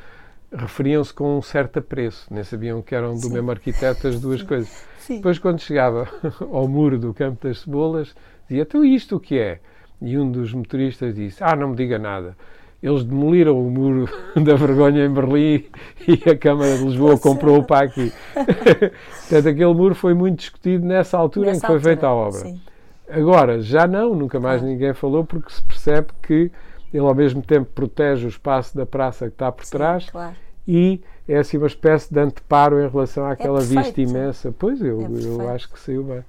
referiam-se 0.56 1.14
com 1.14 1.38
um 1.38 1.42
certo 1.42 1.80
apreço, 1.80 2.28
nem 2.32 2.44
sabiam 2.44 2.82
que 2.82 2.94
eram 2.94 3.14
do 3.14 3.22
Sim. 3.28 3.34
mesmo 3.34 3.52
arquiteto 3.52 4.08
as 4.08 4.20
duas 4.20 4.42
coisas. 4.42 4.70
Sim. 5.00 5.18
Depois, 5.18 5.40
quando 5.40 5.60
chegava 5.60 6.08
ao 6.52 6.68
muro 6.68 6.98
do 6.98 7.14
Campo 7.14 7.48
das 7.48 7.60
Cebolas, 7.62 8.16
dizia: 8.48 8.64
Então, 8.64 8.84
isto 8.86 9.16
o 9.16 9.20
que 9.20 9.38
é? 9.40 9.60
E 10.02 10.18
um 10.18 10.32
dos 10.32 10.54
motoristas 10.54 11.16
disse: 11.16 11.44
Ah, 11.44 11.56
não 11.56 11.70
me 11.70 11.76
diga 11.76 11.98
nada. 11.98 12.36
Eles 12.82 13.04
demoliram 13.06 13.58
o 13.58 13.70
muro 13.72 14.10
da 14.36 14.56
vergonha 14.56 15.06
em 15.06 15.10
Berlim 15.10 15.66
e 16.08 16.30
a 16.30 16.38
Câmara 16.38 16.78
de 16.78 16.84
Lisboa 16.84 17.12
Nossa. 17.12 17.24
comprou-o 17.24 17.64
para 17.64 17.86
aqui. 17.86 18.12
Portanto, 18.34 19.48
aquele 19.48 19.74
muro 19.74 19.96
foi 19.96 20.14
muito 20.14 20.40
discutido 20.40 20.86
nessa 20.86 21.18
altura 21.18 21.48
em 21.48 21.50
Nessa 21.54 21.62
que 21.62 21.68
foi 21.68 21.76
altura, 21.76 21.94
feita 21.94 22.08
a 22.08 22.14
obra. 22.14 22.40
Sim. 22.40 22.62
Agora, 23.10 23.62
já 23.62 23.88
não, 23.88 24.14
nunca 24.16 24.40
mais 24.40 24.60
Claro. 24.60 24.74
ninguém 24.74 24.94
falou, 24.94 25.24
porque 25.26 25.52
se 25.52 25.62
percebe 25.62 26.08
que 26.22 26.52
ele, 26.94 27.06
ao 27.06 27.16
mesmo 27.16 27.42
tempo, 27.42 27.70
protege 27.74 28.26
o 28.26 28.30
espaço 28.30 28.76
da 28.76 28.86
praça 28.86 29.28
que 29.28 29.34
está 29.34 29.52
por 29.52 29.66
Sim, 29.66 29.72
trás 29.72 30.10
claro. 30.10 30.36
E 30.68 31.02
é 31.28 31.38
assim 31.38 31.58
uma 31.58 31.68
espécie 31.68 32.14
de 32.14 32.20
anteparo 32.20 32.82
em 32.82 32.88
relação 32.90 33.26
àquela 33.26 33.60
vista 33.60 33.76
perfeito. 33.84 34.10
imensa. 34.10 34.54
Pois, 34.58 34.82
eu, 34.82 35.02
É 35.02 35.08
eu 35.46 35.50
acho 35.50 35.70
que 35.72 35.80
saiu 35.80 36.04
bem. 36.04 36.24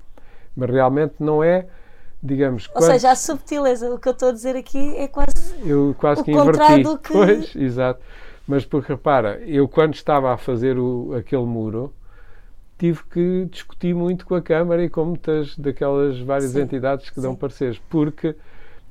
Mas 0.56 0.70
realmente 0.70 1.14
não 1.18 1.42
é, 1.42 1.66
digamos, 2.22 2.68
Ou 2.68 2.74
quando 2.74 2.90
seja, 2.92 3.10
a 3.10 3.16
subtileza, 3.16 3.92
o 3.92 3.98
que 3.98 4.08
eu 4.08 4.12
estou 4.12 4.28
a 4.28 4.32
dizer 4.32 4.56
aqui 4.56 4.96
é 4.96 5.08
quase. 5.08 5.32
eu 5.64 5.94
quase 5.98 6.20
o 6.20 6.24
que 6.24 6.30
inverti. 6.32 6.82
do 6.82 6.98
que- 6.98 7.12
Pois, 7.12 7.56
exato. 7.56 8.00
Mas 8.46 8.64
porque 8.64 8.92
repara, 8.92 9.40
eu 9.46 9.66
quando 9.66 9.94
estava 9.94 10.32
a 10.32 10.36
fazer 10.36 10.78
o, 10.78 11.14
aquele 11.18 11.44
muro, 11.44 11.92
tive 12.78 13.02
que 13.04 13.48
discutir 13.50 13.94
muito 13.94 14.26
com 14.26 14.34
a 14.34 14.42
Câmara 14.42 14.84
e 14.84 14.90
com 14.90 15.04
muitas 15.06 15.56
daquelas 15.56 16.18
várias 16.20 16.50
Sim, 16.50 16.62
entidades 16.62 17.08
que 17.10 17.20
dão 17.20 17.32
sim. 17.32 17.38
pareceres, 17.38 17.80
porque 17.88 18.36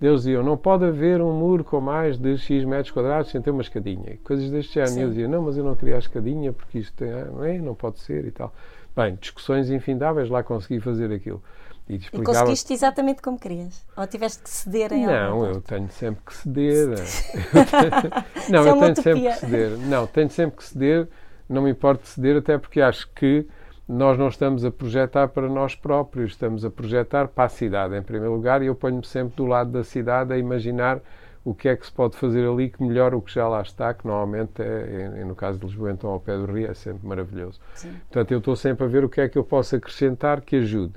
eles 0.05 0.23
diziam, 0.23 0.43
não 0.43 0.57
pode 0.57 0.83
haver 0.83 1.21
um 1.21 1.31
muro 1.31 1.63
com 1.63 1.79
mais 1.79 2.17
de 2.17 2.37
X 2.37 2.65
metros 2.65 2.91
quadrados 2.91 3.31
sem 3.31 3.41
ter 3.41 3.51
uma 3.51 3.61
escadinha. 3.61 4.17
Coisas 4.23 4.49
deste 4.51 4.73
género. 4.73 4.93
E 4.93 5.01
eu 5.01 5.07
Sim. 5.07 5.09
dizia, 5.09 5.27
não, 5.29 5.41
mas 5.43 5.55
eu 5.57 5.63
não 5.63 5.75
queria 5.75 5.95
a 5.95 5.99
escadinha 5.99 6.51
porque 6.51 6.79
isto 6.79 6.93
tem, 6.93 7.09
não, 7.09 7.43
é, 7.43 7.57
não 7.57 7.73
pode 7.73 7.99
ser 7.99 8.25
e 8.25 8.31
tal. 8.31 8.53
Bem, 8.95 9.17
discussões 9.19 9.69
infindáveis, 9.69 10.29
lá 10.29 10.43
consegui 10.43 10.81
fazer 10.81 11.11
aquilo. 11.11 11.41
E 11.89 11.95
E 11.95 12.21
conseguiste 12.21 12.73
exatamente 12.73 13.21
como 13.21 13.39
querias? 13.39 13.85
Ou 13.95 14.05
tiveste 14.07 14.43
que 14.43 14.49
ceder 14.49 14.93
em 14.93 15.05
não, 15.05 15.45
eu 15.45 15.61
tenho 15.61 15.89
sempre 15.89 16.21
que 16.25 16.33
ceder. 16.33 16.87
não, 18.49 18.65
é 18.65 18.69
eu 18.69 18.79
tenho 18.79 18.95
sempre 18.95 19.11
utopia. 19.11 19.31
que 19.31 19.39
ceder. 19.39 19.77
Não, 19.79 20.07
tenho 20.07 20.29
sempre 20.29 20.57
que 20.57 20.63
ceder. 20.63 21.07
Não 21.49 21.61
me 21.61 21.71
importa 21.71 22.05
ceder, 22.05 22.37
até 22.37 22.57
porque 22.57 22.81
acho 22.81 23.09
que 23.13 23.45
nós 23.88 24.17
não 24.17 24.27
estamos 24.27 24.63
a 24.63 24.71
projetar 24.71 25.27
para 25.27 25.49
nós 25.49 25.75
próprios, 25.75 26.31
estamos 26.31 26.63
a 26.63 26.69
projetar 26.69 27.27
para 27.27 27.45
a 27.45 27.49
cidade, 27.49 27.95
em 27.95 28.01
primeiro 28.01 28.34
lugar, 28.34 28.61
e 28.61 28.67
eu 28.67 28.75
ponho-me 28.75 29.05
sempre 29.05 29.36
do 29.36 29.45
lado 29.45 29.71
da 29.71 29.84
cidade 29.84 30.34
a 30.34 30.38
imaginar 30.38 31.01
o 31.43 31.53
que 31.53 31.67
é 31.67 31.75
que 31.75 31.86
se 31.86 31.91
pode 31.91 32.15
fazer 32.15 32.47
ali 32.47 32.69
que 32.69 32.81
melhora 32.81 33.17
o 33.17 33.21
que 33.21 33.34
já 33.34 33.47
lá 33.47 33.61
está, 33.61 33.93
que 33.93 34.07
normalmente 34.07 34.61
é, 34.61 35.25
no 35.25 35.36
caso 35.36 35.59
de 35.59 35.65
Lisboa, 35.65 35.91
então 35.91 36.09
ao 36.09 36.19
pé 36.19 36.38
do 36.38 36.45
Rio, 36.45 36.71
é 36.71 36.73
sempre 36.73 37.05
maravilhoso. 37.05 37.59
Sim. 37.75 37.91
Portanto, 38.09 38.31
eu 38.31 38.38
estou 38.38 38.55
sempre 38.55 38.86
a 38.86 38.88
ver 38.88 39.03
o 39.03 39.09
que 39.09 39.19
é 39.19 39.27
que 39.27 39.38
eu 39.38 39.43
posso 39.43 39.75
acrescentar 39.75 40.39
que 40.39 40.55
ajude. 40.55 40.93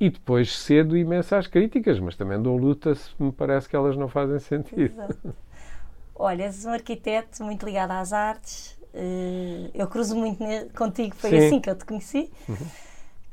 E 0.00 0.08
depois 0.08 0.56
cedo 0.58 0.96
imenso 0.96 1.34
às 1.34 1.46
críticas, 1.46 2.00
mas 2.00 2.16
também 2.16 2.40
dou 2.40 2.56
luta 2.56 2.94
se 2.94 3.10
me 3.18 3.30
parece 3.30 3.68
que 3.68 3.76
elas 3.76 3.96
não 3.96 4.08
fazem 4.08 4.38
sentido. 4.38 4.94
Exato. 4.94 5.34
Olha, 6.14 6.44
és 6.44 6.64
um 6.64 6.70
arquiteto 6.70 7.44
muito 7.44 7.66
ligado 7.66 7.90
às 7.90 8.12
artes. 8.12 8.73
Eh, 8.94 9.70
Eu 9.74 9.86
cruzo 9.88 10.14
muito 10.16 10.38
contigo, 10.76 11.14
foi 11.16 11.30
Sim. 11.30 11.46
assim 11.46 11.60
que 11.60 11.68
eu 11.70 11.76
te 11.76 11.84
conheci. 11.84 12.30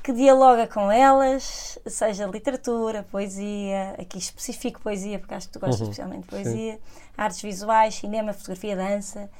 Que 0.02 0.12
dialoga 0.12 0.66
com 0.66 0.90
elas, 0.90 1.78
seja 1.86 2.26
literatura, 2.26 3.04
poesia, 3.08 3.94
aqui 4.00 4.18
específico 4.18 4.80
poesia, 4.80 5.18
porque 5.20 5.32
acho 5.32 5.46
que 5.46 5.52
tu 5.52 5.60
gostas 5.60 5.80
Uhum. 5.80 5.84
especialmente 5.90 6.22
de 6.22 6.28
poesia, 6.28 6.80
artes 7.16 7.40
visuais, 7.40 7.94
cinema, 7.94 8.32
fotografia, 8.32 8.74
dança. 8.74 9.30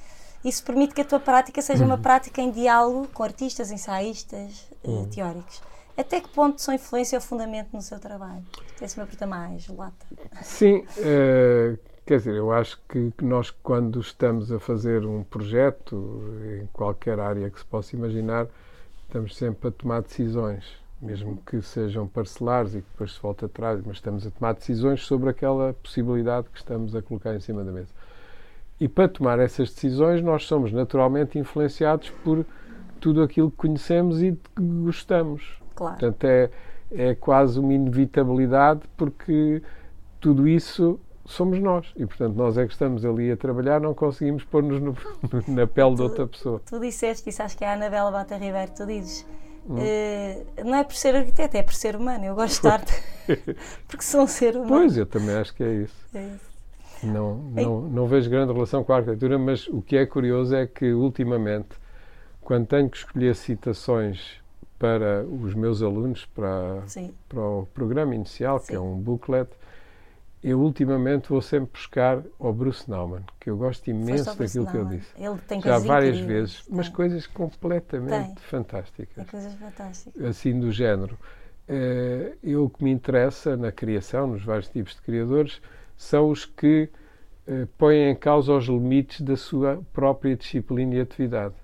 Isso 0.45 0.63
permite 0.63 0.95
que 0.95 1.01
a 1.01 1.05
tua 1.05 1.19
prática 1.19 1.61
seja 1.61 1.83
Uhum. 1.83 1.91
uma 1.91 1.99
prática 1.99 2.41
em 2.41 2.51
diálogo 2.53 3.09
com 3.13 3.25
artistas, 3.25 3.73
ensaístas, 3.73 4.69
Uhum. 4.85 5.05
teóricos. 5.09 5.61
Até 5.97 6.21
que 6.21 6.29
ponto 6.29 6.61
são 6.63 6.73
influência 6.73 7.17
ou 7.19 7.23
fundamento 7.23 7.71
no 7.73 7.83
seu 7.83 7.99
trabalho? 7.99 8.45
Essa 8.81 8.99
é 8.99 9.03
uma 9.03 9.07
pergunta 9.07 9.27
mais 9.27 9.67
lata. 9.69 10.07
Sim, 10.43 10.85
eh, 10.99 11.77
quer 12.05 12.19
dizer, 12.19 12.35
eu 12.35 12.53
acho 12.53 12.81
que 12.89 13.11
que 13.13 13.25
nós, 13.25 13.51
quando 13.51 14.01
estamos 14.01 14.51
a 14.53 14.59
fazer 14.59 15.05
um 15.07 15.23
projeto, 15.23 16.23
em 16.61 16.67
qualquer 16.73 17.19
área 17.21 17.49
que 17.51 17.59
se 17.59 17.65
possa 17.65 17.95
imaginar, 17.97 18.47
estamos 19.07 19.37
sempre 19.37 19.69
a 19.69 19.71
tomar 19.71 20.03
decisões, 20.03 20.65
mesmo 21.01 21.39
que 21.47 21.61
sejam 21.63 22.07
parcelares 22.07 22.75
e 22.75 22.81
que 22.81 22.89
depois 22.93 23.13
se 23.13 23.21
volte 23.21 23.45
atrás, 23.45 23.81
mas 23.85 23.97
estamos 23.97 24.27
a 24.27 24.31
tomar 24.31 24.55
decisões 24.55 25.05
sobre 25.05 25.31
aquela 25.31 25.75
possibilidade 25.75 26.49
que 26.49 26.59
estamos 26.59 26.95
a 26.95 27.03
colocar 27.03 27.35
em 27.35 27.41
cima 27.41 27.63
da 27.63 27.73
mesa. 27.73 27.91
E 28.81 28.89
para 28.89 29.09
tomar 29.09 29.39
essas 29.39 29.71
decisões, 29.71 30.23
nós 30.23 30.45
somos 30.45 30.73
naturalmente 30.73 31.39
influenciados 31.39 32.11
por 32.25 32.45
tudo 33.01 33.23
aquilo 33.23 33.51
que 33.51 33.57
conhecemos 33.57 34.23
e 34.23 34.33
que 34.33 34.63
gostamos. 34.83 35.61
Claro. 35.75 35.99
Portanto, 35.99 36.25
é, 36.25 36.51
é 36.91 37.15
quase 37.15 37.59
uma 37.61 37.73
inevitabilidade 37.73 38.81
porque 38.97 39.63
tudo 40.21 40.49
isso 40.49 40.99
somos 41.25 41.59
nós. 41.59 41.87
E, 41.97 42.05
portanto, 42.07 42.35
nós 42.37 42.57
é 42.59 42.67
que 42.67 42.73
estamos 42.73 43.05
ali 43.05 43.31
a 43.31 43.37
trabalhar, 43.37 43.81
não 43.81 43.95
conseguimos 43.95 44.45
pôr-nos 44.45 44.81
no- 44.81 44.97
na 45.49 45.67
pele 45.67 45.95
de 45.95 46.03
outra 46.03 46.27
pessoa. 46.27 46.61
Tu 46.67 46.79
disseste, 46.81 47.29
isso 47.31 47.43
acho 47.43 47.57
que 47.57 47.65
é 47.65 47.69
a 47.69 47.75
Anabela 47.75 48.11
Bata 48.11 48.37
Ribeiro, 48.37 48.73
tu 48.77 48.87
dizes, 48.87 49.27
Hum. 49.69 49.77
eh, 49.79 50.43
não 50.65 50.75
é 50.75 50.83
por 50.83 50.95
ser 50.97 51.15
arquiteto, 51.15 51.57
é 51.57 51.63
por 51.63 51.75
ser 51.75 51.95
humano. 51.95 52.25
Eu 52.25 52.35
gosto 52.35 52.63
de 52.63 52.67
arte 52.69 52.93
porque 53.87 54.03
sou 54.03 54.23
um 54.23 54.27
ser 54.27 54.55
humano. 54.57 54.69
Pois, 54.69 54.97
eu 54.97 55.07
também 55.07 55.37
acho 55.37 55.55
que 55.55 55.63
é 55.63 55.73
isso. 55.75 55.95
É 56.15 56.25
isso. 56.25 56.53
Não, 57.05 57.37
não, 57.37 57.81
não 57.83 58.07
vejo 58.07 58.29
grande 58.31 58.53
relação 58.53 58.83
com 58.85 58.93
a 58.93 58.97
arquitetura, 58.97 59.39
mas 59.39 59.67
o 59.69 59.81
que 59.83 59.97
é 59.97 60.07
curioso 60.07 60.55
é 60.55 60.67
que, 60.67 60.93
ultimamente, 60.93 61.69
quando 62.41 62.67
tenho 62.67 62.89
que 62.91 62.97
escolher 62.97 63.35
citações 63.35 64.41
para 64.79 65.25
os 65.25 65.55
meus 65.55 65.81
alunos, 65.83 66.27
para, 66.27 66.83
Sim, 66.87 67.13
para 67.29 67.41
o 67.41 67.67
programa 67.75 68.15
inicial, 68.15 68.59
que 68.61 68.67
Sim. 68.69 68.75
é 68.77 68.81
um 68.81 68.97
booklet, 68.97 69.49
eu 70.43 70.61
ultimamente 70.61 71.29
vou 71.29 71.41
sempre 71.41 71.71
buscar 71.73 72.23
ao 72.39 72.53
Bruce 72.53 72.89
Nauman, 72.91 73.23
que 73.41 73.49
eu 73.51 73.57
gosto 73.57 73.89
imenso 73.89 74.37
daquilo 74.39 74.67
que 74.67 74.77
ele 74.77 74.85
Nauman. 74.85 74.99
disse. 74.99 75.13
Ele 75.17 75.39
tem 75.39 75.59
Já 75.61 75.79
várias 75.79 76.19
incríveis, 76.19 76.27
vezes, 76.27 76.65
mas 76.69 76.89
tem, 76.89 76.97
coisas 76.97 77.27
completamente 77.27 78.27
Tem. 78.27 78.35
fantásticas 78.41 79.17
tem 79.17 79.25
coisas 79.27 79.55
fantásticas. 79.55 80.25
assim 80.25 80.59
do 80.59 80.71
género. 80.73 81.19
Eh, 81.69 82.35
eu 82.43 82.65
o 82.65 82.71
que 82.71 82.83
me 82.83 82.91
interessa 82.91 83.57
na 83.57 83.71
criação, 83.71 84.27
nos 84.27 84.43
vários 84.45 84.69
tipos 84.69 84.95
de 84.95 85.03
criadores, 85.03 85.61
são 85.97 86.29
os 86.31 86.45
que 86.45 86.89
eh, 87.47 87.67
põem 87.79 88.11
em 88.11 88.17
causa 88.17 88.53
os 88.53 88.67
limites 88.67 89.21
da 89.21 89.37
sua 89.37 89.83
própria 89.93 90.37
disciplina 90.37 90.95
e 90.97 91.01
atividade. 91.01 91.55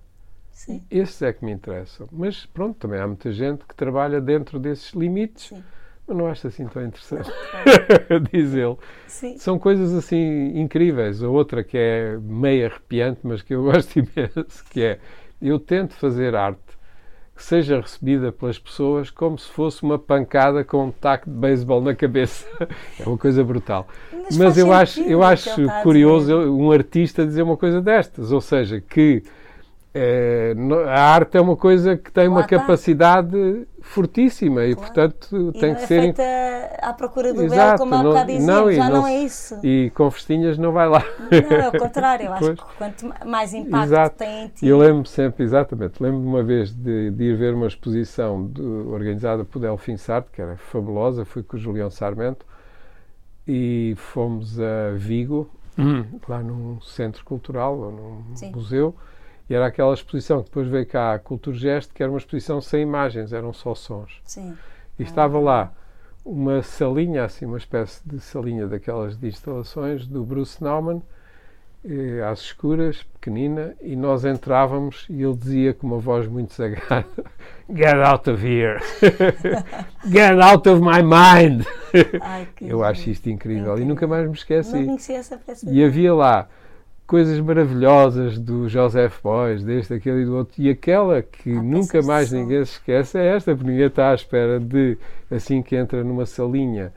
Sim, 0.50 0.82
Esses 0.90 1.20
é 1.22 1.32
que 1.32 1.44
me 1.44 1.52
interessam. 1.52 2.08
Mas 2.12 2.46
pronto, 2.46 2.78
também 2.78 3.00
há 3.00 3.06
muita 3.06 3.30
gente 3.32 3.64
que 3.66 3.74
trabalha 3.74 4.20
dentro 4.20 4.58
desses 4.58 4.92
limites, 4.92 5.44
sim. 5.48 5.64
Mas 6.08 6.16
não 6.16 6.26
acho 6.26 6.46
assim 6.46 6.66
tão 6.66 6.84
interessante, 6.84 7.30
diz 8.32 8.54
ele. 8.54 8.76
Sim, 9.06 9.36
São 9.36 9.58
coisas 9.58 9.92
assim 9.94 10.58
incríveis. 10.58 11.22
A 11.22 11.28
outra 11.28 11.62
que 11.62 11.76
é 11.76 12.16
meio 12.20 12.66
arrepiante, 12.66 13.20
mas 13.22 13.42
que 13.42 13.54
eu 13.54 13.62
gosto 13.70 13.98
imenso, 13.98 14.64
que 14.70 14.82
é 14.82 14.98
eu 15.40 15.58
tento 15.58 15.94
fazer 15.94 16.34
arte 16.34 16.78
que 17.36 17.44
seja 17.44 17.80
recebida 17.80 18.32
pelas 18.32 18.58
pessoas 18.58 19.10
como 19.10 19.38
se 19.38 19.48
fosse 19.48 19.84
uma 19.84 19.96
pancada 19.96 20.64
com 20.64 20.86
um 20.86 20.90
taco 20.90 21.30
de 21.30 21.36
beisebol 21.36 21.80
na 21.80 21.94
cabeça. 21.94 22.44
é 22.98 23.06
uma 23.06 23.16
coisa 23.16 23.44
brutal. 23.44 23.86
Mas, 24.12 24.36
Mas 24.36 24.58
eu 24.58 24.72
acho, 24.72 25.00
eu 25.02 25.22
acho 25.22 25.50
curioso 25.84 26.34
um 26.36 26.72
artista 26.72 27.24
dizer 27.24 27.42
uma 27.42 27.56
coisa 27.56 27.80
destas, 27.80 28.32
ou 28.32 28.40
seja, 28.40 28.80
que 28.80 29.22
é, 29.94 30.54
a 30.86 31.00
arte 31.00 31.38
é 31.38 31.40
uma 31.40 31.56
coisa 31.56 31.96
que 31.96 32.12
tem 32.12 32.28
uma 32.28 32.44
capacidade 32.44 33.66
fortíssima 33.80 34.64
e, 34.64 34.76
portanto, 34.76 35.52
e 35.54 35.58
tem 35.58 35.74
que 35.74 35.82
é 35.82 35.86
ser. 35.86 36.00
feita 36.02 36.22
à 36.82 36.92
procura 36.92 37.32
do 37.32 37.42
Exato, 37.42 37.78
belo, 37.78 37.78
como 37.78 37.94
há 37.94 38.02
bocado 38.02 38.32
dizíamos, 38.32 38.64
não, 38.64 38.72
já 38.72 38.90
não, 38.90 38.96
não, 39.00 39.06
é 39.06 39.18
isso. 39.18 39.58
E 39.64 39.90
com 39.94 40.10
festinhas 40.10 40.58
não 40.58 40.72
vai 40.72 40.88
lá. 40.88 41.02
Não, 41.30 41.56
é 41.56 41.68
o 41.68 41.72
contrário. 41.72 42.26
Eu 42.26 42.32
acho 42.34 42.54
que 42.54 42.76
quanto 42.76 43.14
mais 43.26 43.54
impacto 43.54 43.84
Exato. 43.86 44.16
tem 44.18 44.44
em 44.44 44.48
ti. 44.48 44.66
Eu 44.66 44.78
lembro 44.78 45.08
sempre, 45.08 45.42
exatamente, 45.42 46.02
lembro-me 46.02 46.26
uma 46.26 46.42
vez 46.42 46.70
de, 46.70 47.10
de, 47.10 47.24
ir 47.24 47.36
ver 47.36 47.54
uma 47.54 47.66
exposição 47.66 48.46
de, 48.46 48.60
organizada 48.60 49.44
por 49.44 49.58
Delfim 49.58 49.96
Sartre, 49.96 50.30
que 50.32 50.42
era 50.42 50.56
fabulosa, 50.56 51.24
fui 51.24 51.42
com 51.42 51.56
o 51.56 51.58
Julião 51.58 51.90
Sarmento 51.90 52.44
e 53.46 53.94
fomos 53.96 54.60
a 54.60 54.92
Vigo, 54.94 55.50
lá 56.28 56.42
num 56.42 56.78
centro 56.82 57.24
cultural 57.24 57.78
ou 57.78 57.90
num 57.90 58.36
Sim. 58.36 58.52
museu 58.52 58.94
e 59.48 59.54
era 59.54 59.66
aquela 59.66 59.94
exposição 59.94 60.42
que 60.42 60.48
depois 60.48 60.68
veio 60.68 60.86
cá 60.86 61.14
a 61.14 61.18
Culturgest, 61.18 61.92
que 61.92 62.02
era 62.02 62.12
uma 62.12 62.18
exposição 62.18 62.60
sem 62.60 62.82
imagens, 62.82 63.32
eram 63.32 63.52
só 63.52 63.74
sons. 63.74 64.20
Sim. 64.24 64.56
E 64.98 65.02
estava 65.02 65.38
lá 65.38 65.72
uma 66.24 66.62
salinha, 66.62 67.24
assim, 67.24 67.46
uma 67.46 67.56
espécie 67.56 68.06
de 68.06 68.20
salinha 68.20 68.66
daquelas 68.66 69.16
de 69.16 69.26
instalações 69.26 70.06
do 70.06 70.22
Bruce 70.22 70.62
Nauman, 70.62 71.00
eh, 71.82 72.20
às 72.28 72.40
escuras, 72.40 73.02
pequenina, 73.02 73.74
e 73.80 73.96
nós 73.96 74.24
entrávamos 74.24 75.06
e 75.08 75.22
ele 75.22 75.36
dizia 75.36 75.72
com 75.72 75.86
uma 75.86 75.98
voz 75.98 76.26
muito 76.26 76.52
zagada: 76.52 77.06
Get 77.74 77.94
out 77.94 78.28
of 78.28 78.46
here! 78.46 78.78
Get 80.04 80.38
out 80.38 80.68
of 80.68 80.82
my 80.82 81.02
mind! 81.02 81.64
Ai, 82.20 82.46
Eu 82.60 82.84
acho 82.84 83.08
isto 83.08 83.30
incrível, 83.30 83.62
incrível, 83.62 83.82
e 83.82 83.88
nunca 83.88 84.06
mais 84.06 84.26
me 84.26 84.34
esqueci. 84.34 84.76
Não 84.76 84.86
conhecia 84.86 85.16
essa 85.16 85.38
peça. 85.38 85.70
E 85.70 85.82
havia 85.82 86.12
lá 86.12 86.48
coisas 87.08 87.40
maravilhosas 87.40 88.38
do 88.38 88.68
Joseph 88.68 89.20
Beuys, 89.24 89.64
deste, 89.64 89.94
aquele 89.94 90.22
e 90.22 90.24
do 90.26 90.36
outro. 90.36 90.62
E 90.62 90.68
aquela 90.68 91.22
que 91.22 91.50
ah, 91.50 91.62
nunca 91.62 92.02
mais 92.02 92.30
ninguém 92.30 92.62
se 92.66 92.72
esquece 92.72 93.18
é 93.18 93.34
esta, 93.34 93.56
porque 93.56 93.70
ninguém 93.70 93.86
está 93.86 94.10
à 94.10 94.14
espera 94.14 94.60
de, 94.60 94.98
assim 95.30 95.62
que 95.62 95.74
entra 95.74 96.04
numa 96.04 96.26
salinha 96.26 96.92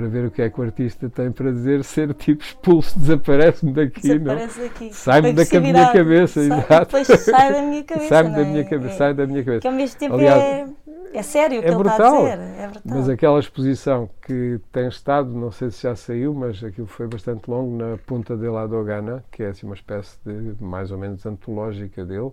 para 0.00 0.08
ver 0.08 0.24
o 0.24 0.30
que 0.30 0.40
é 0.40 0.48
que 0.48 0.58
o 0.58 0.64
artista 0.64 1.10
tem 1.10 1.30
para 1.30 1.52
dizer, 1.52 1.84
ser 1.84 2.14
tipo 2.14 2.42
expulso, 2.42 2.98
desaparece-me 2.98 3.72
daqui, 3.72 4.00
desaparece 4.00 4.60
não? 4.80 4.92
Sai-me 4.92 5.32
da 5.34 5.60
minha 5.60 5.92
cabeça, 5.92 6.40
sai, 6.40 6.58
exato. 6.58 6.86
Depois 6.86 7.06
sai 7.06 7.52
da 7.52 7.62
minha 7.62 7.84
cabeça. 7.84 8.08
sai 8.08 8.24
da 8.24 8.44
minha 8.44 8.64
cabeça, 8.64 8.94
é, 8.94 8.96
sai 8.96 9.14
da 9.14 9.26
minha 9.26 9.44
cabeça. 9.44 9.60
Que 9.60 9.68
ao 9.68 9.74
mesmo 9.74 9.98
tempo 9.98 10.14
Aliás, 10.14 10.42
é 10.42 10.66
é 11.12 11.22
sério 11.22 11.58
o 11.58 11.60
que 11.60 11.68
é 11.68 11.70
ele 11.70 11.76
brutal. 11.78 11.96
está 11.96 12.32
a 12.32 12.36
dizer. 12.36 12.60
É 12.60 12.66
brutal. 12.68 12.96
Mas 12.96 13.08
aquela 13.10 13.38
exposição 13.38 14.08
que 14.22 14.58
tem 14.72 14.88
estado, 14.88 15.28
não 15.28 15.50
sei 15.50 15.70
se 15.70 15.82
já 15.82 15.94
saiu, 15.94 16.32
mas 16.32 16.64
aquilo 16.64 16.86
foi 16.86 17.06
bastante 17.06 17.50
longo, 17.50 17.76
na 17.76 17.98
Punta 17.98 18.36
de 18.36 18.48
la 18.48 18.66
Dogana, 18.66 19.22
que 19.30 19.42
é 19.42 19.48
assim 19.48 19.66
uma 19.66 19.74
espécie 19.74 20.16
de 20.24 20.54
mais 20.62 20.90
ou 20.90 20.96
menos 20.96 21.26
antológica 21.26 22.06
dele, 22.06 22.30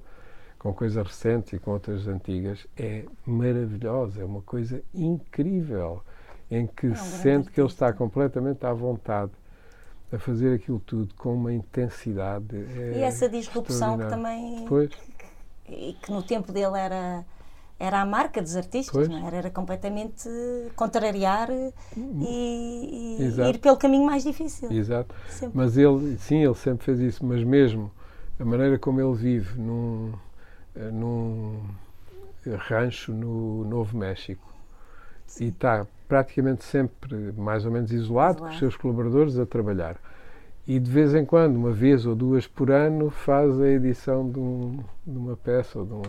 com 0.57 0.74
coisas 0.74 1.05
recentes 1.05 1.53
e 1.53 1.59
com 1.59 1.72
outras 1.72 2.07
antigas, 2.07 2.65
é 2.78 3.03
maravilhosa, 3.26 4.22
é 4.22 4.26
uma 4.26 4.41
coisa 4.41 4.82
incrível, 4.93 6.01
em 6.50 6.68
que 6.68 6.88
é 6.88 6.89
um 6.91 6.95
se 6.95 7.22
sente 7.22 7.52
que 7.52 7.60
ele 7.60 7.68
está 7.68 7.91
completamente 7.91 8.66
à 8.66 8.74
vontade 8.74 9.32
a 10.12 10.18
fazer 10.18 10.56
aquilo 10.56 10.80
tudo 10.80 11.14
com 11.16 11.34
uma 11.34 11.54
intensidade. 11.54 12.56
É 12.56 13.00
e 13.00 13.02
essa 13.02 13.28
disrupção 13.28 13.98
que 13.98 14.06
também. 14.06 14.66
Pois. 14.68 14.91
E 15.68 15.98
que 16.02 16.12
no 16.12 16.24
tempo 16.24 16.52
dele 16.52 16.78
era 16.78 17.26
era 17.80 18.02
a 18.02 18.06
marca 18.06 18.41
dos 18.41 18.56
artistas, 18.56 19.08
não 19.08 19.28
era? 19.28 19.38
era 19.38 19.50
completamente 19.52 20.28
contrariar 20.76 21.50
e, 21.95 23.18
e 23.20 23.50
ir 23.50 23.60
pelo 23.60 23.78
caminho 23.78 24.04
mais 24.04 24.24
difícil. 24.24 24.72
Exato. 24.72 25.14
Sempre. 25.30 25.56
Mas 25.56 25.78
ele, 25.78 26.18
sim, 26.18 26.43
ele 26.43 26.56
sempre 26.56 26.86
fez 26.86 27.00
isso, 27.00 27.24
mas 27.24 27.43
mesmo 27.43 27.91
a 28.39 28.45
maneira 28.45 28.80
como 28.80 29.00
ele 29.00 29.16
vive 29.16 29.60
num, 29.60 30.12
eh, 30.76 30.89
num 30.89 31.62
rancho 32.68 33.12
no 33.12 33.64
Novo 33.66 33.95
México 33.95 34.52
sim. 35.28 35.45
e 35.45 35.48
está 35.50 35.86
praticamente 36.08 36.64
sempre 36.64 37.34
mais 37.36 37.66
ou 37.66 37.72
menos 37.72 37.91
isolado, 37.91 38.38
isolado 38.38 38.41
com 38.41 38.47
os 38.49 38.60
seus 38.60 38.76
colaboradores 38.78 39.38
a 39.38 39.45
trabalhar. 39.45 39.97
E 40.68 40.80
de 40.80 40.91
vez 40.91 41.16
em 41.16 41.26
quando, 41.26 41.55
uma 41.55 41.72
vez 41.72 42.05
ou 42.05 42.14
duas 42.14 42.45
por 42.45 42.72
ano, 42.72 43.10
faz 43.10 43.60
a 43.60 43.68
edição 43.68 44.30
de, 44.30 44.39
um, 44.39 44.84
de 45.05 45.18
uma 45.18 45.38
peça 45.38 45.80
ou 45.80 45.86
de 45.86 45.93
um, 45.93 46.01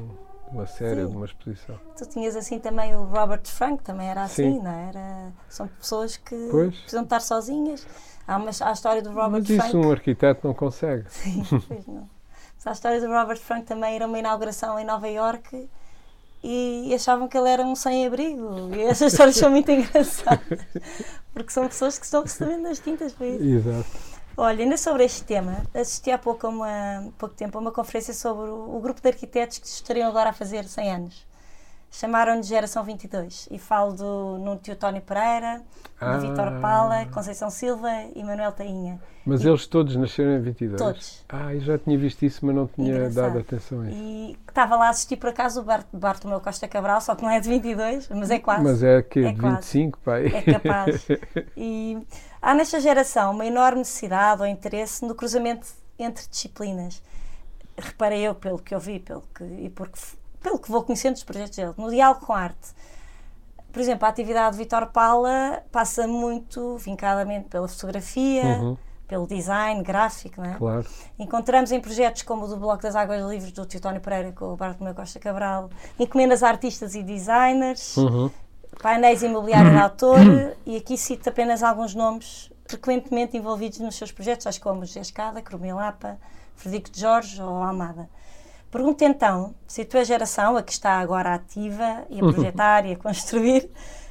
uma 0.50 0.66
série, 0.66 1.02
Sim. 1.02 1.10
de 1.10 1.16
uma 1.16 1.26
exposição. 1.26 1.78
Tu 1.96 2.08
tinhas 2.08 2.34
assim 2.34 2.58
também 2.58 2.96
o 2.96 3.04
Robert 3.04 3.44
Frank, 3.44 3.82
também 3.84 4.08
era 4.08 4.24
assim, 4.24 4.54
Sim. 4.54 4.62
não 4.62 4.70
é? 4.70 4.88
era? 4.88 5.32
São 5.48 5.68
pessoas 5.68 6.16
que 6.16 6.48
pois. 6.50 6.74
precisam 6.74 7.04
estar 7.04 7.20
sozinhas. 7.20 7.86
Há, 8.26 8.36
uma, 8.36 8.50
há 8.60 8.68
a 8.68 8.72
história 8.72 9.00
do 9.00 9.10
Robert 9.10 9.42
Mas 9.42 9.46
Frank. 9.46 9.68
isso 9.68 9.78
um 9.78 9.92
arquiteto 9.92 10.46
não 10.46 10.54
consegue. 10.54 11.04
Sim, 11.08 11.44
pois 11.68 11.86
não. 11.86 12.08
Mas 12.58 12.66
a 12.66 12.72
história 12.72 13.00
do 13.00 13.06
Robert 13.06 13.38
Frank 13.38 13.64
também 13.64 13.94
era 13.94 14.06
uma 14.06 14.18
inauguração 14.18 14.76
em 14.80 14.84
Nova 14.84 15.08
York 15.08 15.68
e 16.42 16.94
achavam 16.94 17.28
que 17.28 17.36
ele 17.36 17.48
era 17.48 17.62
um 17.62 17.74
sem-abrigo. 17.74 18.74
E 18.74 18.82
essas 18.82 19.12
histórias 19.12 19.36
são 19.36 19.50
muito 19.50 19.70
engraçadas. 19.70 20.58
Porque 21.32 21.52
são 21.52 21.66
pessoas 21.66 21.98
que 21.98 22.04
estão 22.04 22.22
recebendo 22.22 22.66
as 22.66 22.78
tintas 22.78 23.12
para 23.12 23.26
isso. 23.26 23.44
Exato. 23.44 24.18
Olha, 24.36 24.62
ainda 24.62 24.76
sobre 24.76 25.04
este 25.04 25.24
tema, 25.24 25.64
assisti 25.74 26.12
há 26.12 26.18
pouco, 26.18 26.46
uma, 26.46 27.12
pouco 27.18 27.34
tempo 27.34 27.58
a 27.58 27.60
uma 27.60 27.72
conferência 27.72 28.14
sobre 28.14 28.48
o, 28.48 28.76
o, 28.76 28.80
grupo 28.80 29.00
de 29.00 29.08
arquitetos 29.08 29.58
que 29.58 29.66
estariam 29.66 30.08
agora 30.08 30.30
a 30.30 30.32
fazer 30.32 30.64
100 30.64 30.92
anos. 30.92 31.26
Chamaram-de 31.90 32.46
Geração 32.46 32.84
22 32.84 33.48
e 33.50 33.58
falo 33.58 33.92
do 33.92 34.38
Nuno 34.38 34.58
Teotónio 34.58 35.00
Pereira, 35.02 35.62
ah. 36.00 36.16
do 36.16 36.20
Vitor 36.20 36.60
Pala, 36.60 37.06
Conceição 37.06 37.50
Silva 37.50 37.88
e 38.14 38.22
Manuel 38.22 38.52
Tainha. 38.52 39.00
Mas 39.24 39.42
e, 39.42 39.48
eles 39.48 39.66
todos 39.66 39.96
nasceram 39.96 40.32
em 40.32 40.40
22? 40.40 40.80
Todos. 40.80 41.24
Ah, 41.28 41.54
eu 41.54 41.60
já 41.60 41.78
tinha 41.78 41.98
visto 41.98 42.22
isso, 42.24 42.44
mas 42.44 42.54
não 42.54 42.66
tinha 42.66 42.90
Engraçado. 42.90 43.14
dado 43.14 43.38
atenção 43.38 43.80
a 43.80 43.88
isso. 43.88 43.96
E 43.98 44.38
estava 44.46 44.76
lá 44.76 44.86
a 44.86 44.90
assistir 44.90 45.16
por 45.16 45.30
acaso 45.30 45.60
o 45.60 45.64
Bart, 45.64 45.86
Bartomeu 45.92 46.40
Costa 46.40 46.68
Cabral, 46.68 47.00
só 47.00 47.14
que 47.14 47.22
não 47.22 47.30
é 47.30 47.40
de 47.40 47.48
22, 47.48 48.08
mas 48.10 48.30
é 48.30 48.38
quase. 48.38 48.62
Mas 48.62 48.82
é 48.82 49.02
que 49.02 49.20
é 49.20 49.32
de 49.32 49.40
25, 49.40 49.98
pai. 50.00 50.26
É 50.26 50.42
capaz. 50.42 51.08
E 51.56 51.98
Há 52.40 52.54
nesta 52.54 52.80
geração 52.80 53.32
uma 53.32 53.44
enorme 53.44 53.78
necessidade 53.78 54.40
ou 54.40 54.46
interesse 54.46 55.04
no 55.04 55.14
cruzamento 55.14 55.66
entre 55.98 56.24
disciplinas. 56.28 57.02
Reparei 57.76 58.20
eu, 58.20 58.34
pelo 58.34 58.58
que 58.58 58.74
eu 58.74 58.80
vi 58.80 59.00
pelo 59.00 59.22
que, 59.34 59.44
e 59.44 59.70
porque, 59.70 59.98
pelo 60.48 60.58
que 60.58 60.70
vou 60.70 60.82
conhecendo 60.82 61.14
dos 61.14 61.24
projetos 61.24 61.56
dele, 61.56 61.74
no 61.76 61.90
diálogo 61.90 62.24
com 62.24 62.32
a 62.32 62.40
arte. 62.40 62.68
Por 63.70 63.80
exemplo, 63.80 64.06
a 64.06 64.08
atividade 64.08 64.56
de 64.56 64.62
Vitor 64.62 64.86
Paula 64.86 65.62
passa 65.70 66.06
muito 66.06 66.78
vincadamente 66.78 67.48
pela 67.48 67.68
fotografia, 67.68 68.44
uhum. 68.44 68.76
pelo 69.06 69.26
design 69.26 69.82
gráfico, 69.82 70.40
não 70.40 70.50
é? 70.50 70.54
Claro. 70.54 70.86
Encontramos 71.18 71.70
em 71.70 71.80
projetos 71.80 72.22
como 72.22 72.46
o 72.46 72.48
do 72.48 72.56
Bloco 72.56 72.82
das 72.82 72.96
Águas 72.96 73.22
Livres 73.26 73.52
do 73.52 73.66
Teutónio 73.66 74.00
Pereira 74.00 74.32
com 74.32 74.46
o 74.46 74.56
Bartolomeu 74.56 74.94
Costa 74.94 75.20
Cabral, 75.20 75.68
encomendas 75.98 76.42
a 76.42 76.48
artistas 76.48 76.94
e 76.94 77.02
designers, 77.02 77.96
uhum 77.98 78.30
painéis 78.82 79.22
imobiliário 79.22 79.70
de 79.70 79.76
autor, 79.76 80.18
e 80.64 80.76
aqui 80.76 80.96
cito 80.96 81.28
apenas 81.28 81.62
alguns 81.62 81.94
nomes 81.94 82.50
frequentemente 82.66 83.36
envolvidos 83.36 83.80
nos 83.80 83.96
seus 83.96 84.12
projetos, 84.12 84.44
tais 84.44 84.58
como 84.58 84.84
José 84.84 85.00
Escada, 85.00 85.42
Cromilapa, 85.42 86.18
Frederico 86.54 86.90
de 86.90 87.00
Jorge 87.00 87.42
ou 87.42 87.62
Almada. 87.62 88.08
Pergunto 88.70 89.02
então 89.02 89.54
se 89.66 89.82
a 89.82 89.84
tua 89.84 90.04
geração, 90.04 90.56
a 90.56 90.62
que 90.62 90.72
está 90.72 90.98
agora 90.98 91.34
ativa 91.34 92.04
e 92.10 92.20
a 92.20 92.32
projetar 92.32 92.84
e 92.84 92.92
a 92.92 92.96
construir, 92.96 93.70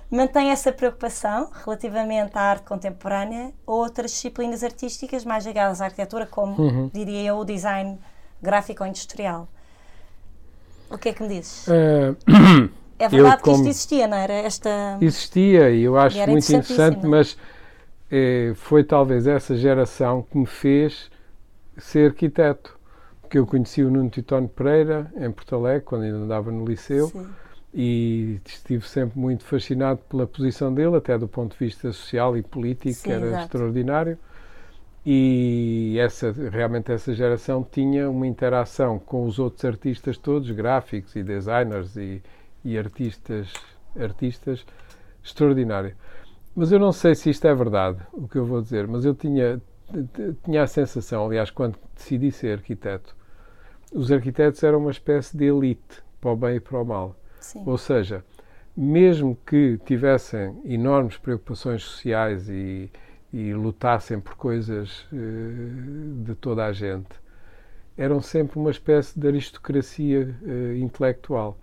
mantém 0.09 0.49
essa 0.49 0.71
preocupação 0.71 1.49
relativamente 1.63 2.37
à 2.37 2.41
arte 2.41 2.63
contemporânea 2.63 3.53
ou 3.65 3.77
outras 3.79 4.11
disciplinas 4.11 4.63
artísticas 4.63 5.23
mais 5.23 5.45
ligadas 5.45 5.81
à 5.81 5.85
arquitetura, 5.85 6.25
como, 6.25 6.61
uhum. 6.61 6.89
diria 6.93 7.23
eu, 7.29 7.37
o 7.37 7.45
design 7.45 7.99
gráfico 8.41 8.83
ou 8.83 8.89
industrial. 8.89 9.47
O 10.89 10.97
que 10.97 11.09
é 11.09 11.13
que 11.13 11.21
me 11.21 11.29
dizes? 11.29 11.67
Uh... 11.67 12.15
É 12.99 13.07
verdade 13.07 13.41
eu, 13.41 13.43
que 13.43 13.51
isto 13.51 13.67
existia, 13.67 14.07
não 14.07 14.17
era? 14.17 14.33
Esta... 14.33 14.97
Existia 14.99 15.69
e 15.69 15.83
eu 15.83 15.97
acho 15.97 16.17
muito 16.27 16.51
interessante, 16.51 17.05
mas 17.05 17.37
eh, 18.11 18.53
foi 18.55 18.83
talvez 18.83 19.27
essa 19.27 19.55
geração 19.55 20.23
que 20.23 20.37
me 20.37 20.45
fez 20.45 21.09
ser 21.77 22.09
arquiteto. 22.09 22.76
Porque 23.27 23.39
eu 23.39 23.45
conheci 23.45 23.83
o 23.83 23.91
Nuno 23.91 24.09
Titónio 24.09 24.47
Pereira 24.47 25.11
em 25.17 25.29
Porto 25.29 25.53
Alegre, 25.53 25.81
quando 25.81 26.03
ainda 26.03 26.17
andava 26.17 26.49
no 26.49 26.63
liceu, 26.65 27.07
Sim. 27.07 27.27
e 27.73 28.39
estive 28.45 28.87
sempre 28.87 29.19
muito 29.19 29.43
fascinado 29.43 29.99
pela 30.09 30.25
posição 30.25 30.73
dele, 30.73 30.95
até 30.95 31.17
do 31.17 31.27
ponto 31.27 31.51
de 31.51 31.59
vista 31.65 31.91
social 31.91 32.37
e 32.37 32.41
político, 32.41 32.93
Sim, 32.95 33.03
que 33.03 33.11
era 33.11 33.25
exato. 33.27 33.43
extraordinário. 33.43 34.17
E 35.05 35.97
essa, 35.99 36.31
realmente 36.31 36.89
essa 36.89 37.13
geração 37.13 37.67
tinha 37.69 38.09
uma 38.09 38.25
interação 38.25 38.97
com 38.97 39.25
os 39.25 39.39
outros 39.39 39.65
artistas 39.65 40.17
todos, 40.17 40.49
gráficos 40.51 41.13
e 41.17 41.21
designers 41.21 41.97
e, 41.97 42.23
e 42.63 42.77
artistas, 42.77 43.51
artistas 43.99 44.65
extraordinário. 45.21 45.93
Mas 46.55 46.71
eu 46.71 46.79
não 46.79 46.93
sei 46.93 47.13
se 47.13 47.29
isto 47.29 47.45
é 47.45 47.53
verdade, 47.53 47.99
o 48.13 48.25
que 48.25 48.37
eu 48.37 48.45
vou 48.45 48.61
dizer, 48.61 48.87
mas 48.87 49.03
eu 49.03 49.13
tinha, 49.13 49.61
tinha 50.45 50.63
a 50.63 50.67
sensação, 50.67 51.25
aliás, 51.25 51.51
quando 51.51 51.77
decidi 51.93 52.31
ser 52.31 52.59
arquiteto, 52.59 53.16
os 53.93 54.11
arquitetos 54.11 54.63
eram 54.63 54.79
uma 54.79 54.91
espécie 54.91 55.35
de 55.35 55.45
elite, 55.45 56.03
para 56.19 56.31
o 56.31 56.35
bem 56.35 56.55
e 56.55 56.59
para 56.59 56.81
o 56.81 56.85
mal. 56.85 57.15
Sim. 57.39 57.63
Ou 57.65 57.77
seja, 57.77 58.23
mesmo 58.75 59.37
que 59.45 59.79
tivessem 59.85 60.59
enormes 60.65 61.17
preocupações 61.17 61.83
sociais 61.83 62.49
e, 62.49 62.91
e 63.31 63.53
lutassem 63.53 64.19
por 64.19 64.35
coisas 64.35 65.07
uh, 65.11 66.23
de 66.23 66.35
toda 66.35 66.65
a 66.65 66.73
gente, 66.73 67.09
eram 67.97 68.21
sempre 68.21 68.59
uma 68.59 68.69
espécie 68.69 69.19
de 69.19 69.27
aristocracia 69.27 70.35
uh, 70.43 70.75
intelectual 70.75 71.57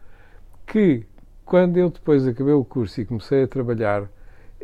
que, 0.67 1.07
quando 1.45 1.77
eu 1.77 1.91
depois 1.91 2.27
acabei 2.27 2.55
o 2.55 2.65
curso 2.65 3.01
e 3.01 3.05
comecei 3.05 3.45
a 3.45 3.49
trabalhar, 3.49 4.09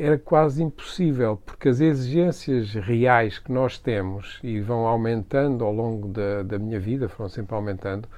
era 0.01 0.17
quase 0.19 0.63
impossível, 0.63 1.39
porque 1.45 1.69
as 1.69 1.79
exigências 1.79 2.73
reais 2.73 3.39
que 3.39 3.53
nós 3.53 3.79
temos 3.79 4.39
e 4.43 4.59
vão 4.59 4.87
aumentando 4.87 5.63
ao 5.63 5.73
longo 5.73 6.09
da, 6.09 6.43
da 6.43 6.59
minha 6.59 6.81
vida, 6.81 7.09
foram 7.09 7.29
sempre 7.29 7.55
aumentando, 7.55 8.09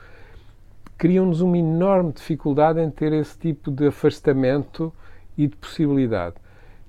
criam-nos 0.97 1.41
uma 1.41 1.59
enorme 1.59 2.13
dificuldade 2.13 2.81
em 2.81 2.89
ter 2.89 3.13
esse 3.13 3.37
tipo 3.37 3.71
de 3.71 3.89
afastamento 3.89 4.93
e 5.37 5.49
de 5.49 5.57
possibilidade. 5.57 6.37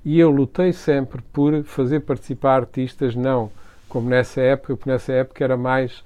E 0.06 0.20
eu 0.20 0.30
lutei 0.30 0.72
sempre 0.72 1.24
por 1.34 1.64
fazer 1.64 2.02
participar 2.02 2.58
artistas, 2.58 3.16
não 3.16 3.50
como 3.90 4.10
nessa 4.10 4.42
época, 4.42 4.76
porque 4.76 4.90
nessa 4.90 5.12
época 5.14 5.44
era 5.44 5.58
mais 5.58 6.04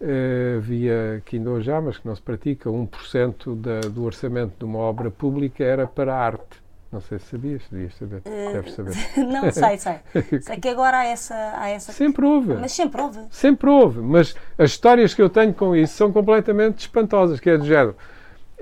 Uh, 0.00 0.60
via 0.60 1.20
que 1.26 1.38
ainda 1.38 1.50
hoje 1.50 1.72
há, 1.72 1.80
mas 1.80 1.98
que 1.98 2.06
não 2.06 2.14
se 2.14 2.22
pratica, 2.22 2.70
1% 2.70 3.56
da, 3.56 3.80
do 3.80 4.04
orçamento 4.04 4.52
de 4.56 4.64
uma 4.64 4.78
obra 4.78 5.10
pública 5.10 5.64
era 5.64 5.88
para 5.88 6.14
arte. 6.14 6.67
Não 6.90 7.00
sei 7.02 7.18
se 7.18 7.26
sabias, 7.26 7.62
devias 7.70 7.94
saber. 7.94 8.22
Uh, 8.24 8.52
Deves 8.52 8.72
saber. 8.72 8.94
não, 9.16 9.50
sei, 9.52 9.76
sei. 9.76 9.96
sei 10.40 10.56
que 10.56 10.68
agora 10.68 10.98
há 10.98 11.04
essa, 11.04 11.34
há 11.56 11.68
essa. 11.68 11.92
Sempre 11.92 12.24
houve. 12.24 12.54
Mas 12.54 12.72
sempre 12.72 13.00
houve. 13.00 13.20
Sempre 13.30 13.68
houve. 13.68 14.00
Mas 14.00 14.34
as 14.56 14.70
histórias 14.70 15.12
que 15.12 15.20
eu 15.20 15.28
tenho 15.28 15.52
com 15.52 15.76
isso 15.76 15.94
são 15.94 16.10
completamente 16.10 16.78
espantosas, 16.78 17.40
que 17.40 17.50
é 17.50 17.58
do 17.58 17.66
género. 17.66 17.94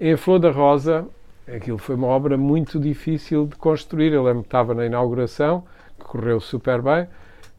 Em 0.01 0.17
Flor 0.17 0.41
da 0.41 0.51
Rosa, 0.51 1.07
aquilo 1.47 1.79
foi 1.79 1.95
uma 1.95 2.09
obra 2.09 2.37
muito 2.37 2.81
difícil 2.81 3.47
de 3.47 3.55
construir. 3.57 4.13
Eu 4.13 4.25
lembro 4.25 4.43
que 4.43 4.49
estava 4.49 4.75
na 4.75 4.85
inauguração, 4.85 5.65
que 5.97 6.05
correu 6.05 6.41
super 6.41 6.83
bem 6.83 7.07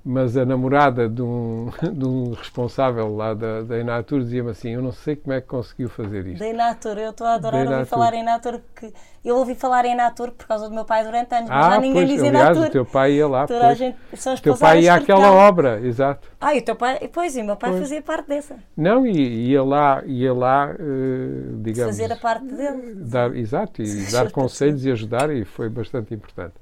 mas 0.07 0.37
a 0.37 0.45
namorada 0.45 1.09
de 1.09 1.21
um, 1.21 1.69
de 1.91 2.05
um 2.05 2.31
responsável 2.31 3.13
lá 3.13 3.33
da, 3.33 3.61
da 3.61 3.77
Inatur 3.77 4.21
dizia-me 4.21 4.51
assim: 4.51 4.69
Eu 4.69 4.81
não 4.81 4.93
sei 4.93 5.17
como 5.17 5.33
é 5.33 5.41
que 5.41 5.47
conseguiu 5.47 5.89
fazer 5.89 6.25
isto. 6.25 6.39
Da 6.39 6.47
Inatur, 6.47 6.97
eu 6.97 7.09
estou 7.09 7.27
a 7.27 7.33
adorar 7.33 7.67
ouvir 7.67 7.85
falar 7.85 8.13
em 8.13 8.21
Inatur, 8.21 8.59
porque 8.59 8.93
eu 9.25 9.35
ouvi 9.35 9.53
falar 9.53 9.83
em 9.83 9.91
Inatur 9.91 10.31
por 10.31 10.47
causa 10.47 10.69
do 10.69 10.73
meu 10.73 10.85
pai 10.85 11.03
durante 11.03 11.35
anos, 11.35 11.49
mas 11.49 11.65
ah, 11.65 11.71
já 11.71 11.81
ninguém 11.81 12.07
pois, 12.07 12.23
aliás, 12.23 12.49
Inatur. 12.49 12.67
o 12.67 12.71
teu 12.71 12.85
pai 12.85 13.11
ia 13.11 13.27
lá. 13.27 13.45
Toda 13.45 13.75
gente, 13.75 13.97
o 14.13 14.41
teu 14.41 14.57
pai 14.57 14.81
ia 14.83 14.93
àquela 14.93 15.29
obra, 15.29 15.81
exato. 15.81 16.29
Ah, 16.39 16.55
e 16.55 16.59
o 16.59 16.61
teu 16.63 16.75
pai, 16.77 17.09
pois, 17.11 17.35
e 17.35 17.41
o 17.41 17.45
meu 17.45 17.57
pai 17.57 17.71
pois. 17.71 17.81
fazia 17.83 18.01
parte 18.01 18.27
dessa. 18.29 18.55
Não, 18.77 19.05
e 19.05 19.49
ia 19.49 19.61
lá, 19.61 20.01
ia 20.05 20.33
lá 20.33 20.71
uh, 20.71 21.57
digamos. 21.57 21.97
Fazer 21.97 22.13
a 22.13 22.15
parte 22.15 22.45
dele. 22.45 22.95
Dar, 22.95 23.35
exato, 23.35 23.81
e 23.81 24.09
dar 24.09 24.31
conselhos 24.31 24.85
e 24.85 24.91
ajudar, 24.91 25.29
e 25.29 25.43
foi 25.43 25.67
bastante 25.67 26.13
importante. 26.13 26.53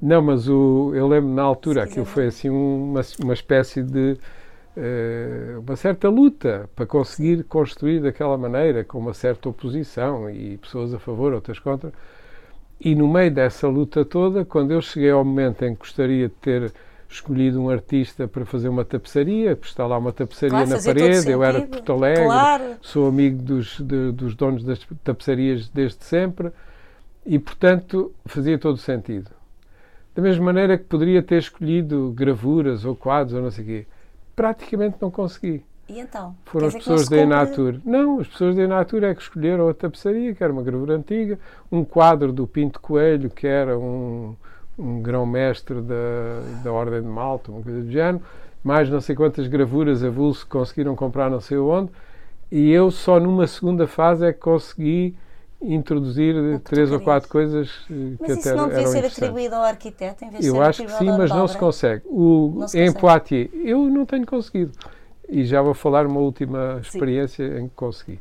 Não, 0.00 0.22
mas 0.22 0.48
o, 0.48 0.92
eu 0.94 1.06
lembro 1.06 1.30
na 1.30 1.42
altura, 1.42 1.84
aquilo 1.84 2.04
foi 2.04 2.26
assim 2.26 2.48
uma, 2.48 3.00
uma 3.20 3.34
espécie 3.34 3.82
de 3.82 4.16
uh, 4.76 5.60
uma 5.60 5.76
certa 5.76 6.08
luta 6.08 6.68
para 6.74 6.86
conseguir 6.86 7.44
construir 7.44 8.00
daquela 8.00 8.38
maneira, 8.38 8.84
com 8.84 8.98
uma 8.98 9.14
certa 9.14 9.48
oposição 9.48 10.30
e 10.30 10.56
pessoas 10.58 10.94
a 10.94 10.98
favor, 10.98 11.32
outras 11.32 11.58
contra. 11.58 11.92
E 12.80 12.94
no 12.94 13.08
meio 13.08 13.30
dessa 13.30 13.66
luta 13.66 14.04
toda, 14.04 14.44
quando 14.44 14.70
eu 14.70 14.80
cheguei 14.80 15.10
ao 15.10 15.24
momento 15.24 15.64
em 15.64 15.74
que 15.74 15.80
gostaria 15.80 16.28
de 16.28 16.34
ter 16.34 16.72
escolhido 17.08 17.60
um 17.60 17.70
artista 17.70 18.28
para 18.28 18.44
fazer 18.44 18.68
uma 18.68 18.84
tapeçaria, 18.84 19.56
porque 19.56 19.70
está 19.70 19.86
lá 19.86 19.98
uma 19.98 20.12
tapeçaria 20.12 20.50
claro, 20.50 20.70
na 20.70 20.82
parede, 20.82 21.30
eu 21.30 21.42
era 21.42 21.60
de 21.60 21.66
Porto 21.66 21.92
Alegre, 21.92 22.24
claro. 22.24 22.64
sou 22.82 23.08
amigo 23.08 23.42
dos, 23.42 23.80
de, 23.80 24.12
dos 24.12 24.34
donos 24.34 24.62
das 24.62 24.78
tapeçarias 25.02 25.68
desde 25.68 26.04
sempre 26.04 26.50
e, 27.24 27.38
portanto, 27.38 28.12
fazia 28.26 28.58
todo 28.58 28.76
sentido. 28.76 29.30
Da 30.18 30.22
mesma 30.22 30.46
maneira 30.46 30.76
que 30.76 30.82
poderia 30.82 31.22
ter 31.22 31.38
escolhido 31.38 32.12
gravuras 32.12 32.84
ou 32.84 32.96
quadros 32.96 33.34
ou 33.34 33.40
não 33.40 33.52
sei 33.52 33.62
o 33.62 33.66
quê. 33.68 33.86
Praticamente 34.34 34.96
não 35.00 35.12
consegui. 35.12 35.62
E 35.88 36.00
então? 36.00 36.34
Foram 36.46 36.66
as 36.66 36.74
pessoas 36.74 37.08
da 37.08 37.18
Enatur. 37.18 37.76
Não, 37.84 38.18
as 38.18 38.26
pessoas 38.26 38.56
da 38.56 38.62
Enatur 38.62 39.04
é 39.04 39.14
que 39.14 39.22
escolheram 39.22 39.68
a 39.68 39.74
tapeçaria, 39.74 40.34
que 40.34 40.42
era 40.42 40.52
uma 40.52 40.64
gravura 40.64 40.96
antiga, 40.96 41.38
um 41.70 41.84
quadro 41.84 42.32
do 42.32 42.48
Pinto 42.48 42.80
Coelho, 42.80 43.30
que 43.30 43.46
era 43.46 43.78
um, 43.78 44.34
um 44.76 45.00
grão-mestre 45.00 45.80
da, 45.82 46.64
da 46.64 46.72
Ordem 46.72 47.00
de 47.00 47.06
Malta, 47.06 47.52
uma 47.52 47.62
coisa 47.62 47.80
do 47.80 47.88
género, 47.92 48.20
mais 48.64 48.90
não 48.90 49.00
sei 49.00 49.14
quantas 49.14 49.46
gravuras 49.46 50.02
avulso 50.02 50.44
conseguiram 50.48 50.96
comprar 50.96 51.30
não 51.30 51.40
sei 51.40 51.58
onde, 51.58 51.92
e 52.50 52.72
eu 52.72 52.90
só 52.90 53.20
numa 53.20 53.46
segunda 53.46 53.86
fase 53.86 54.26
é 54.26 54.32
que 54.32 54.40
consegui 54.40 55.14
introduzir 55.60 56.34
três 56.60 56.90
ou 56.92 57.00
quatro 57.00 57.28
coisas 57.28 57.68
eh, 57.90 58.16
que 58.16 58.16
mas 58.20 58.38
até 58.38 58.54
não 58.54 58.68
devia 58.68 58.86
ser 58.86 59.04
atribuído 59.04 59.54
ao 59.56 59.64
arquiteto 59.64 60.24
em 60.24 60.30
vez 60.30 60.42
de 60.42 60.48
Eu 60.48 60.54
ser 60.54 60.62
acho 60.62 60.84
que 60.84 60.92
sim, 60.92 61.06
mas 61.06 61.30
não 61.30 61.48
se 61.48 61.58
consegue. 61.58 62.04
O, 62.06 62.54
não 62.56 62.68
se 62.68 62.78
em 62.78 62.92
consegue. 62.92 63.00
Poitiers, 63.00 63.50
eu 63.64 63.82
não 63.88 64.06
tenho 64.06 64.26
conseguido. 64.26 64.72
E 65.28 65.44
já 65.44 65.60
vou 65.60 65.74
falar 65.74 66.06
uma 66.06 66.20
última 66.20 66.78
experiência 66.80 67.48
sim. 67.48 67.64
em 67.64 67.68
que 67.68 67.74
consegui. 67.74 68.20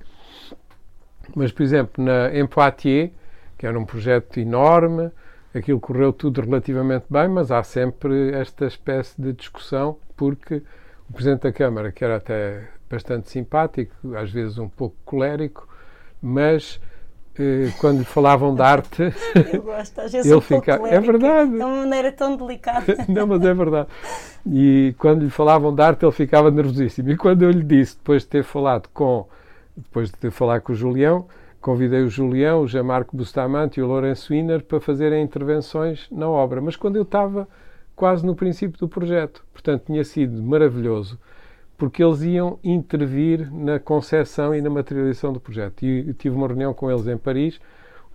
Mas, 1.35 1.51
por 1.51 1.63
exemplo, 1.63 2.03
na, 2.03 2.35
em 2.35 2.45
Poitiers, 2.47 3.11
que 3.57 3.65
era 3.65 3.77
um 3.77 3.85
projeto 3.85 4.39
enorme, 4.39 5.11
aquilo 5.53 5.79
correu 5.79 6.11
tudo 6.11 6.41
relativamente 6.41 7.05
bem, 7.09 7.27
mas 7.27 7.51
há 7.51 7.63
sempre 7.63 8.31
esta 8.31 8.65
espécie 8.65 9.19
de 9.21 9.33
discussão, 9.33 9.97
porque 10.15 10.61
o 11.09 11.13
Presidente 11.13 11.43
da 11.43 11.51
Câmara, 11.51 11.91
que 11.91 12.03
era 12.03 12.17
até 12.17 12.67
bastante 12.89 13.29
simpático, 13.29 13.93
às 14.15 14.31
vezes 14.31 14.57
um 14.57 14.69
pouco 14.69 14.95
colérico, 15.05 15.67
mas 16.21 16.79
quando 17.79 17.99
lhe 17.99 18.05
falavam 18.05 18.53
de 18.55 18.61
arte, 18.61 19.03
eu 19.53 19.61
gosto, 19.61 19.99
às 19.99 20.11
vezes 20.11 20.25
ele 20.25 20.35
um 20.35 20.41
fica. 20.41 20.73
É 20.87 20.99
verdade. 20.99 21.51
De 21.51 21.57
uma 21.57 21.77
maneira 21.77 22.11
tão 22.11 22.35
delicada. 22.35 22.85
Não, 23.07 23.27
mas 23.27 23.43
é 23.43 23.53
verdade. 23.53 23.87
E 24.45 24.95
quando 24.97 25.23
lhe 25.23 25.29
falavam 25.29 25.73
de 25.73 25.81
arte, 25.81 26.03
ele 26.05 26.11
ficava 26.11 26.49
nervosíssimo. 26.51 27.09
E 27.11 27.17
quando 27.17 27.43
eu 27.43 27.51
lhe 27.51 27.63
disse, 27.63 27.97
depois 27.97 28.23
de 28.23 28.29
ter 28.29 28.43
falado 28.43 28.89
com, 28.93 29.27
depois 29.75 30.09
de 30.09 30.17
ter 30.17 30.31
falado 30.31 30.61
com 30.61 30.73
o 30.73 30.75
Julião, 30.75 31.27
convidei 31.61 32.01
o 32.01 32.09
Julião, 32.09 32.61
o 32.61 32.67
Jean-Marco 32.67 33.15
Bustamante 33.15 33.79
e 33.79 33.83
o 33.83 33.87
Lourenço 33.87 34.33
Wiener 34.33 34.63
para 34.63 34.79
fazerem 34.79 35.23
intervenções 35.23 36.07
na 36.11 36.29
obra. 36.29 36.61
Mas 36.61 36.75
quando 36.75 36.95
eu 36.95 37.03
estava 37.03 37.47
quase 37.95 38.25
no 38.25 38.35
princípio 38.35 38.79
do 38.79 38.87
projeto, 38.87 39.43
portanto 39.51 39.85
tinha 39.87 40.03
sido 40.03 40.41
maravilhoso 40.41 41.19
porque 41.77 42.03
eles 42.03 42.21
iam 42.21 42.59
intervir 42.63 43.53
na 43.53 43.79
concepção 43.79 44.55
e 44.55 44.61
na 44.61 44.69
materialização 44.69 45.31
do 45.31 45.39
projeto. 45.39 45.83
E 45.83 46.13
tive 46.13 46.35
uma 46.35 46.47
reunião 46.47 46.73
com 46.73 46.89
eles 46.89 47.07
em 47.07 47.17
Paris. 47.17 47.59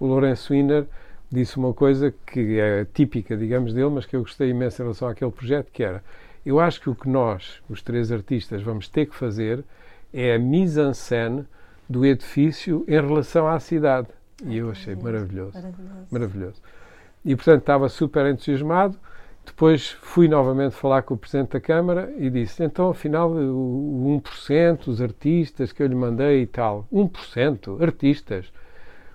O 0.00 0.06
Lourenço 0.06 0.52
Wiener 0.52 0.86
disse 1.30 1.56
uma 1.56 1.72
coisa 1.72 2.12
que 2.26 2.58
é 2.58 2.84
típica, 2.92 3.36
digamos, 3.36 3.72
dele, 3.72 3.90
mas 3.90 4.04
que 4.04 4.16
eu 4.16 4.20
gostei 4.20 4.50
imenso 4.50 4.82
em 4.82 4.84
relação 4.84 5.08
àquele 5.08 5.30
projeto, 5.30 5.70
que 5.72 5.82
era 5.82 6.02
eu 6.44 6.58
acho 6.58 6.80
que 6.80 6.90
o 6.90 6.94
que 6.94 7.08
nós, 7.08 7.62
os 7.68 7.82
três 7.82 8.10
artistas, 8.10 8.62
vamos 8.62 8.88
ter 8.88 9.06
que 9.06 9.14
fazer 9.14 9.64
é 10.12 10.34
a 10.34 10.38
mise-en-scène 10.38 11.46
do 11.88 12.04
edifício 12.04 12.84
em 12.88 13.00
relação 13.00 13.46
à 13.46 13.58
cidade. 13.60 14.08
E 14.44 14.56
eu 14.56 14.70
achei 14.70 14.94
maravilhoso. 14.96 15.54
Maravilhoso. 15.54 16.06
maravilhoso. 16.10 16.62
E, 17.24 17.36
portanto, 17.36 17.60
estava 17.60 17.88
super 17.88 18.26
entusiasmado. 18.26 18.98
Depois 19.44 19.90
fui 20.00 20.28
novamente 20.28 20.74
falar 20.74 21.02
com 21.02 21.14
o 21.14 21.16
Presidente 21.16 21.50
da 21.50 21.60
Câmara 21.60 22.12
e 22.16 22.30
disse: 22.30 22.62
então, 22.62 22.90
afinal, 22.90 23.30
o 23.30 24.20
1%, 24.22 24.88
os 24.88 25.00
artistas 25.00 25.72
que 25.72 25.82
eu 25.82 25.86
lhe 25.86 25.94
mandei 25.94 26.42
e 26.42 26.46
tal. 26.46 26.86
1%? 26.92 27.82
Artistas? 27.82 28.52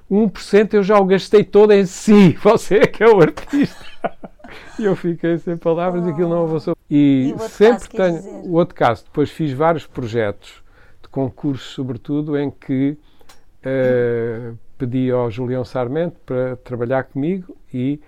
1% 0.09 0.73
eu 0.73 0.83
já 0.83 0.99
o 0.99 1.05
gastei 1.05 1.43
todo 1.43 1.73
em 1.73 1.85
si. 1.85 2.37
Você 2.43 2.77
é 2.77 2.87
que 2.87 3.03
é 3.03 3.09
o 3.09 3.21
artista. 3.21 3.85
E 4.79 4.85
eu 4.85 4.95
fiquei 4.95 5.37
sem 5.37 5.57
palavras 5.57 6.05
e 6.05 6.09
aquilo 6.09 6.29
não 6.29 6.43
avançou. 6.43 6.75
E, 6.89 7.33
e 7.35 7.49
sempre 7.49 7.89
tenho. 7.89 8.21
O 8.45 8.53
outro 8.53 8.75
caso, 8.75 9.03
depois 9.05 9.29
fiz 9.29 9.51
vários 9.51 9.85
projetos 9.85 10.63
de 11.01 11.09
concursos, 11.09 11.73
sobretudo, 11.73 12.37
em 12.37 12.49
que 12.51 12.97
uh, 13.65 14.57
pedi 14.77 15.11
ao 15.11 15.29
Julião 15.29 15.65
Sarmento 15.65 16.17
para 16.25 16.55
trabalhar 16.57 17.03
comigo 17.03 17.57
e 17.73 17.99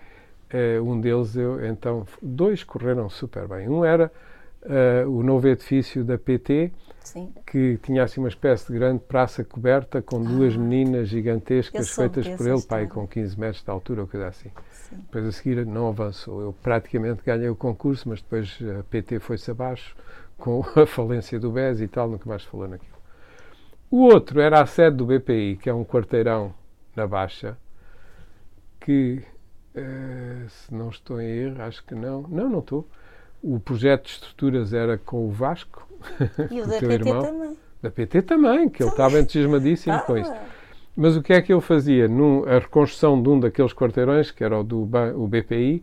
um 0.84 1.00
deles, 1.00 1.36
eu, 1.36 1.66
então, 1.66 2.06
dois 2.22 2.64
correram 2.64 3.10
super 3.10 3.48
bem. 3.48 3.70
Um 3.70 3.86
era 3.86 4.12
uh, 4.64 5.10
o 5.10 5.24
novo 5.24 5.48
edifício 5.48 6.04
da 6.04 6.18
PT, 6.18 6.72
Sim. 7.02 7.34
que 7.46 7.80
tinha 7.84 8.04
assim 8.04 8.20
uma 8.20 8.30
espécie 8.30 8.72
de 8.72 8.78
grande 8.78 9.00
praça 9.00 9.44
coberta 9.44 10.02
com 10.02 10.22
duas 10.22 10.56
ah, 10.56 10.58
meninas 10.58 11.10
gigantescas 11.10 11.90
feitas 11.90 12.28
por 12.28 12.48
ele, 12.48 12.62
pai, 12.62 12.88
com 12.88 13.08
15 13.08 13.40
metros 13.40 13.64
de 13.64 13.70
altura 13.70 14.02
ou 14.02 14.08
coisa 14.08 14.28
assim. 14.28 14.52
Sim. 14.72 14.98
Depois 14.98 15.26
a 15.26 15.32
seguir 15.32 15.66
não 15.66 15.88
avançou. 15.88 16.42
Eu 16.42 16.54
praticamente 16.64 17.22
ganhei 17.24 17.50
o 17.50 17.56
concurso, 17.56 18.10
mas 18.10 18.22
depois 18.22 18.58
a 18.80 18.84
PT 18.84 19.20
foi-se 19.20 19.50
abaixo 19.52 19.96
com 20.38 20.64
a 20.76 20.86
falência 20.86 21.40
do 21.40 21.52
BES 21.52 21.82
e 21.82 21.88
tal, 21.88 22.10
nunca 22.10 22.28
mais 22.28 22.44
falou 22.44 22.68
naquilo. 22.68 22.98
O 23.92 24.04
outro 24.04 24.40
era 24.40 24.62
a 24.62 24.66
sede 24.66 24.98
do 24.98 25.06
BPI, 25.06 25.58
que 25.58 25.70
é 25.70 25.74
um 25.74 25.84
quarteirão 25.84 26.54
na 26.96 27.08
Baixa, 27.08 27.58
que 28.80 29.24
eh, 29.76 30.46
se 30.48 30.74
não 30.74 30.90
estou 30.90 31.22
em 31.22 31.28
erro, 31.28 31.62
acho 31.62 31.84
que 31.86 31.96
não. 31.96 32.24
Não, 32.24 32.50
não 32.50 32.60
estou. 32.60 32.88
O 33.42 33.60
projeto 33.60 34.06
de 34.06 34.12
estruturas 34.12 34.74
era 34.74 34.98
com 34.98 35.28
o 35.28 35.32
Vasco, 35.32 35.88
e 36.52 36.62
o, 36.62 36.68
da 36.68 36.80
PT 36.80 36.94
irmão. 36.94 37.22
também. 37.22 37.58
Da 37.82 37.90
PT 37.90 38.22
também, 38.24 38.70
que 38.70 38.84
ele 38.84 38.90
estava 38.90 39.20
entusiasmadíssimo 39.20 39.96
ah. 39.96 40.00
com 40.00 40.18
isso. 40.18 40.34
Mas 40.96 41.16
o 41.16 41.24
que 41.24 41.32
é 41.32 41.42
que 41.42 41.54
ele 41.54 41.62
fazia? 41.62 42.10
Num, 42.10 42.44
a 42.44 42.60
reconstrução 42.60 43.22
de 43.22 43.30
um 43.30 43.40
daqueles 43.40 43.74
quarteirões, 43.74 44.32
que 44.32 44.44
era 44.44 44.60
o 44.60 44.64
do 44.64 44.82
o 45.16 45.28
BPI, 45.28 45.82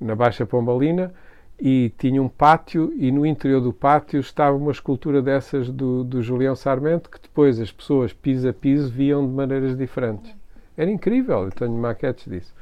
na 0.00 0.14
Baixa 0.14 0.46
Pombalina, 0.46 1.12
e 1.60 1.92
tinha 1.98 2.22
um 2.22 2.28
pátio, 2.28 2.92
e 2.96 3.10
no 3.10 3.26
interior 3.26 3.60
do 3.60 3.72
pátio 3.72 4.20
estava 4.20 4.56
uma 4.56 4.70
escultura 4.70 5.20
dessas 5.20 5.68
do, 5.68 6.04
do 6.04 6.22
Julião 6.22 6.54
Sarmento, 6.54 7.10
que 7.10 7.20
depois 7.20 7.58
as 7.60 7.72
pessoas, 7.72 8.12
piso 8.12 8.48
a 8.48 8.52
piso, 8.52 8.88
viam 8.90 9.26
de 9.26 9.32
maneiras 9.32 9.76
diferentes. 9.76 10.32
Era 10.76 10.90
incrível, 10.90 11.44
eu 11.44 11.50
tenho 11.50 11.72
maquetes 11.72 12.30
disso. 12.30 12.54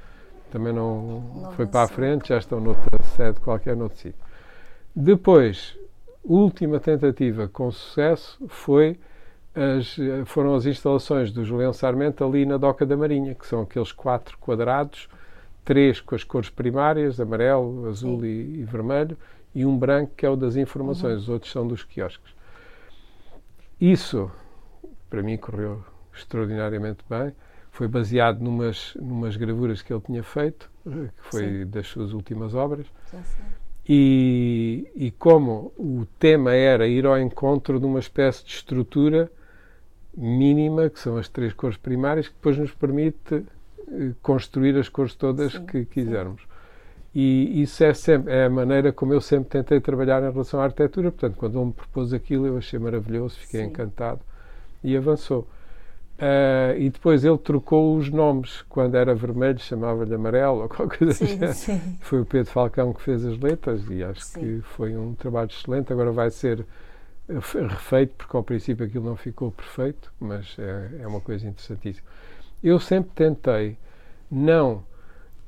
Também 0.51 0.72
não, 0.72 1.20
não 1.34 1.53
foi 1.53 1.66
para 1.66 1.82
a 1.82 1.88
frente, 1.88 2.28
já 2.28 2.38
estão 2.38 2.61
noutra 2.61 3.03
sede 3.16 3.40
qualquer, 3.40 3.76
noutro 3.76 3.98
sítio. 3.98 4.20
Depois, 4.94 5.78
última 6.24 6.80
tentativa 6.80 7.48
com 7.48 7.70
sucesso 7.70 8.38
foi 8.48 8.98
as, 9.55 9.96
foram 10.26 10.55
as 10.55 10.66
instalações 10.66 11.32
do 11.32 11.44
Julião 11.44 11.72
Sarmento 11.72 12.24
ali 12.24 12.44
na 12.46 12.57
Doca 12.57 12.84
da 12.86 12.96
Marinha, 12.96 13.34
que 13.34 13.46
são 13.46 13.62
aqueles 13.62 13.92
quatro 13.92 14.36
quadrados, 14.38 15.09
três 15.64 16.01
com 16.01 16.14
as 16.14 16.24
cores 16.24 16.51
primárias, 16.51 17.20
amarelo, 17.20 17.88
azul 17.88 18.24
e, 18.24 18.61
e, 18.61 18.64
vermelho, 18.64 19.16
e 19.55 19.64
um 19.64 19.76
branco 19.76 20.12
que 20.16 20.24
é 20.24 20.30
o 20.30 20.36
das 20.36 20.57
informações, 20.57 21.14
uhum. 21.14 21.20
os 21.20 21.28
outros 21.28 21.53
são 21.53 21.66
dos 21.66 21.82
quiosques. 21.82 22.32
Isso, 23.80 24.30
para 25.09 25.22
mim, 25.22 25.36
correu 25.36 25.82
extraordinariamente 26.14 27.05
bem. 27.09 27.32
Foi 27.71 27.89
baseado 27.89 28.41
numas, 28.41 28.95
numas 29.01 29.37
gravuras 29.37 29.81
que 29.81 29.93
ele 29.93 30.03
tinha 30.03 30.23
feito, 30.23 30.71
que 30.85 31.11
foi 31.31 31.64
Sim. 31.64 31.66
das 31.66 31.87
suas 31.87 32.12
últimas 32.12 32.55
obras. 32.55 32.87
E, 33.89 34.87
e 34.95 35.11
como 35.12 35.73
o 35.77 36.07
tema 36.18 36.53
era 36.53 36.87
ir 36.87 37.07
ao 37.07 37.18
encontro 37.18 37.81
de 37.81 37.87
uma 37.87 37.99
espécie 37.99 38.45
de 38.45 38.53
estrutura 38.53 39.31
mínima, 40.16 40.91
que 40.91 41.01
são 41.01 41.16
as 41.16 41.29
três 41.29 41.53
cores 41.53 41.77
primárias, 41.77 42.29
que 42.29 42.35
depois 42.35 42.59
nos 42.59 42.73
permite 42.73 43.45
eh, 43.89 44.12
construir 44.23 44.77
as 44.77 44.89
cores 44.89 45.14
todas 45.14 45.53
sim, 45.53 45.66
que 45.66 45.85
quisermos. 45.85 46.43
E 47.14 47.62
isso 47.62 47.83
é, 47.83 47.93
sempre, 47.93 48.33
é 48.33 48.45
a 48.45 48.51
maneira 48.51 48.93
como 48.93 49.12
eu 49.12 49.21
sempre 49.21 49.49
tentei 49.49 49.81
trabalhar 49.81 50.23
em 50.23 50.31
relação 50.31 50.61
à 50.61 50.64
arquitetura. 50.64 51.11
Portanto, 51.11 51.37
quando 51.37 51.59
ele 51.59 51.66
me 51.66 51.73
propôs 51.73 52.12
aquilo, 52.12 52.47
eu 52.47 52.59
achei 52.59 52.79
maravilhoso, 52.79 53.39
fiquei 53.39 53.62
sim. 53.62 53.66
encantado 53.66 54.21
e 54.85 54.97
avançou. 54.97 55.49
Uh, 56.21 56.79
e 56.79 56.91
depois 56.91 57.25
ele 57.25 57.39
trocou 57.39 57.97
os 57.97 58.11
nomes. 58.11 58.62
Quando 58.68 58.95
era 58.95 59.14
vermelho, 59.14 59.59
chamava-lhe 59.59 60.14
amarelo 60.14 60.62
ou 60.62 60.68
qualquer 60.68 60.99
coisa 60.99 61.14
sim, 61.14 61.43
assim. 61.43 61.81
Foi 62.01 62.21
o 62.21 62.27
Pedro 62.27 62.53
Falcão 62.53 62.93
que 62.93 63.01
fez 63.01 63.25
as 63.25 63.39
letras 63.39 63.83
e 63.89 64.05
acho 64.05 64.21
sim. 64.21 64.41
que 64.41 64.61
foi 64.61 64.95
um 64.95 65.14
trabalho 65.14 65.49
excelente. 65.51 65.91
Agora 65.93 66.12
vai 66.12 66.31
ser 66.31 66.66
refeito, 67.68 68.14
porque 68.18 68.37
ao 68.37 68.43
princípio 68.43 68.85
aquilo 68.85 69.05
não 69.05 69.16
ficou 69.16 69.51
perfeito, 69.51 70.12
mas 70.21 70.57
é, 70.59 71.03
é 71.03 71.07
uma 71.07 71.21
coisa 71.21 71.49
interessantíssima. 71.49 72.07
Eu 72.62 72.79
sempre 72.79 73.11
tentei, 73.14 73.79
não, 74.31 74.83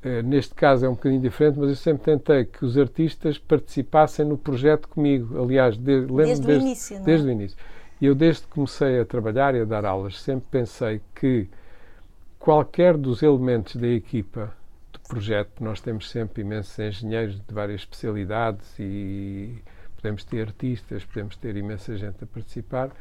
eh, 0.01 0.21
neste 0.21 0.55
caso 0.55 0.85
é 0.85 0.89
um 0.89 0.93
bocadinho 0.93 1.21
diferente, 1.21 1.59
mas 1.59 1.69
eu 1.69 1.75
sempre 1.75 2.03
tentei 2.03 2.45
que 2.45 2.65
os 2.65 2.77
artistas 2.77 3.37
participassem 3.37 4.25
no 4.25 4.37
projeto 4.37 4.87
comigo. 4.89 5.41
Aliás, 5.41 5.77
de, 5.77 5.91
lembro 5.91 6.15
desde, 6.15 6.45
desde, 6.45 6.65
o 6.65 6.67
início. 6.67 6.95
Não? 6.95 7.01
É? 7.01 7.05
Desde 7.05 7.27
o 7.27 7.31
início. 7.31 7.57
Eu, 8.05 8.13
desde 8.13 8.41
que 8.41 8.49
comecei 8.49 8.99
a 8.99 9.05
trabalhar 9.05 9.55
e 9.55 9.61
a 9.61 9.63
dar 9.63 9.85
aulas, 9.85 10.21
sempre 10.21 10.45
pensei 10.51 10.99
que 11.15 11.47
qualquer 12.37 12.97
dos 12.97 13.23
elementos 13.23 13.77
da 13.77 13.87
equipa 13.87 14.53
do 14.91 14.99
projeto, 15.07 15.63
nós 15.63 15.79
temos 15.79 16.09
sempre 16.09 16.41
imensos 16.41 16.77
engenheiros 16.77 17.39
de 17.39 17.53
várias 17.53 17.79
especialidades 17.79 18.77
e 18.77 19.55
podemos 19.95 20.25
ter 20.25 20.47
artistas, 20.47 21.05
podemos 21.05 21.37
ter 21.37 21.55
imensa 21.55 21.95
gente 21.95 22.21
a 22.21 22.27
participar. 22.27 22.91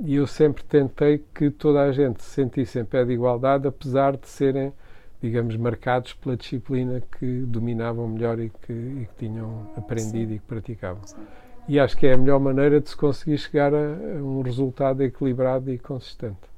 E 0.00 0.16
eu 0.16 0.26
sempre 0.26 0.64
tentei 0.64 1.24
que 1.32 1.48
toda 1.48 1.82
a 1.82 1.92
gente 1.92 2.20
se 2.20 2.30
sentisse 2.30 2.80
em 2.80 2.84
pé 2.84 3.04
de 3.04 3.12
igualdade, 3.12 3.68
apesar 3.68 4.16
de 4.16 4.26
serem, 4.26 4.72
digamos, 5.22 5.56
marcados 5.56 6.12
pela 6.12 6.36
disciplina 6.36 7.00
que 7.20 7.42
dominavam 7.46 8.08
melhor 8.08 8.40
e 8.40 8.50
que, 8.50 8.72
e 8.72 9.06
que 9.06 9.28
tinham 9.28 9.72
aprendido 9.76 10.30
Sim. 10.30 10.34
e 10.34 10.38
que 10.40 10.44
praticavam. 10.44 11.04
Sim. 11.04 11.24
E 11.66 11.80
acho 11.80 11.96
que 11.96 12.06
é 12.06 12.12
a 12.12 12.16
melhor 12.16 12.38
maneira 12.38 12.80
de 12.80 12.90
se 12.90 12.96
conseguir 12.96 13.38
chegar 13.38 13.72
a, 13.74 13.78
a 13.78 14.22
um 14.22 14.42
resultado 14.42 15.02
equilibrado 15.02 15.70
e 15.72 15.78
consistente. 15.78 16.54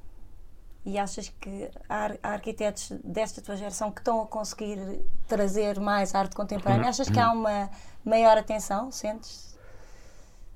E 0.85 0.97
achas 0.97 1.29
que 1.41 1.69
há, 1.89 2.15
arquitetos 2.23 2.93
desta 3.03 3.41
tua 3.41 3.57
geração 3.57 3.91
que 3.91 3.99
estão 3.99 4.21
a 4.21 4.25
conseguir 4.25 4.79
trazer 5.27 5.79
mais 5.79 6.15
arte 6.15 6.35
contemporânea? 6.35 6.83
Uhum. 6.83 6.89
Achas 6.89 7.09
que 7.09 7.19
há 7.19 7.31
uma 7.31 7.69
maior 8.05 8.37
atenção? 8.37 8.89
Sentes? 8.91 9.57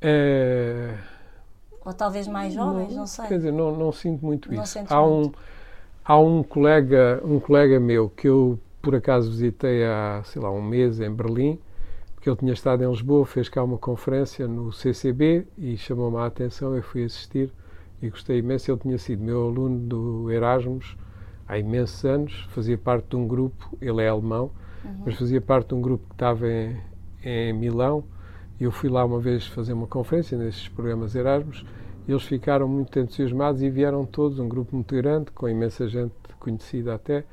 É... 0.02 0.98
Ou 1.84 1.94
talvez 1.94 2.28
mais 2.28 2.54
jovens, 2.54 2.92
não, 2.92 3.00
não, 3.00 3.08
sei. 3.08 3.26
Quer 3.26 3.38
dizer, 3.38 3.52
não, 3.52 3.76
não 3.76 3.92
sinto 3.92 4.26
muito 4.26 4.54
não 4.54 4.64
isso. 4.64 4.80
Há 4.80 5.02
muito. 5.02 5.38
um, 5.38 5.42
há 6.06 6.18
um 6.18 6.44
colega, 6.44 7.22
um 7.26 7.40
colega 7.40 7.80
meu 7.80 8.10
que 8.10 8.28
eu 8.30 8.58
por 8.82 8.96
acaso 8.96 9.30
visitei 9.30 9.86
há, 9.86 10.22
sei 10.26 10.42
lá, 10.42 10.50
um 10.52 10.62
mês 10.62 11.00
em 11.00 11.12
Berlim, 11.12 11.60
porque 12.22 12.30
ele 12.30 12.38
tinha 12.38 12.54
estado 12.54 12.84
em 12.84 12.88
Lisboa, 12.88 13.26
fez 13.26 13.50
cá 13.50 13.64
uma 13.64 13.80
conferência 13.80 14.48
no 14.48 14.72
CCB 14.72 15.48
e 15.58 15.76
chamou-me 15.76 16.18
a 16.18 16.28
atenção, 16.28 16.76
eu 16.76 16.84
fui 16.84 17.04
assistir 17.04 17.52
e 18.00 18.12
gostei 18.12 18.38
imenso. 18.38 18.72
Ele 18.72 18.80
tinha 18.80 18.98
sido 19.00 19.24
meu 19.24 19.48
aluno 19.48 19.80
do 19.80 20.32
Erasmus 20.32 20.96
há 21.48 21.58
imensos 21.58 22.06
anos, 22.06 22.48
fazia 22.52 22.78
parte 22.78 23.10
de 23.10 23.16
um 23.16 23.28
grupo, 23.28 23.76
ele 23.82 24.04
é 24.04 24.08
alemão, 24.08 24.52
uhum. 24.86 25.02
mas 25.04 25.16
fazia 25.16 25.42
parte 25.42 25.70
de 25.70 25.74
um 25.74 25.82
grupo 25.82 26.06
que 26.10 26.14
estava 26.14 26.48
em, 26.48 26.80
em 27.24 27.54
Milão 27.54 28.04
eu 28.60 28.70
fui 28.70 28.88
lá 28.88 29.04
uma 29.04 29.20
vez 29.20 29.48
fazer 29.48 29.74
uma 29.74 29.88
conferência 29.88 30.38
nesses 30.38 30.68
programas 30.68 31.16
Erasmus 31.16 31.66
e 32.08 32.12
eles 32.12 32.22
ficaram 32.22 32.68
muito 32.68 33.00
entusiasmados 33.00 33.64
e 33.64 33.70
vieram 33.72 34.06
todos, 34.06 34.38
um 34.38 34.48
grupo 34.48 34.76
muito 34.76 34.96
grande, 34.96 35.32
com 35.32 35.50
imensa 35.50 35.88
gente 35.88 36.14
conhecida 36.40 36.94
até. 36.94 37.26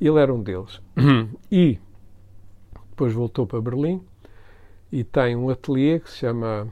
Ele 0.00 0.18
era 0.18 0.34
um 0.34 0.42
deles. 0.42 0.82
E 1.52 1.78
depois 2.90 3.12
voltou 3.12 3.46
para 3.46 3.60
Berlim 3.60 4.02
e 4.94 5.02
tem 5.02 5.34
um 5.34 5.50
ateliê 5.50 5.98
que 5.98 6.08
se 6.08 6.18
chama 6.18 6.68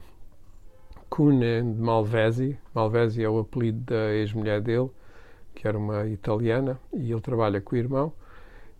Kuhn 1.09 1.41
Malvesi. 1.77 2.57
Malvesi 2.73 3.21
é 3.21 3.27
o 3.27 3.39
apelido 3.39 3.81
da 3.81 4.13
ex-mulher 4.13 4.61
dele, 4.61 4.89
que 5.53 5.67
era 5.67 5.77
uma 5.77 6.07
italiana, 6.07 6.79
e 6.93 7.11
ele 7.11 7.19
trabalha 7.19 7.59
com 7.59 7.75
o 7.75 7.77
irmão. 7.77 8.13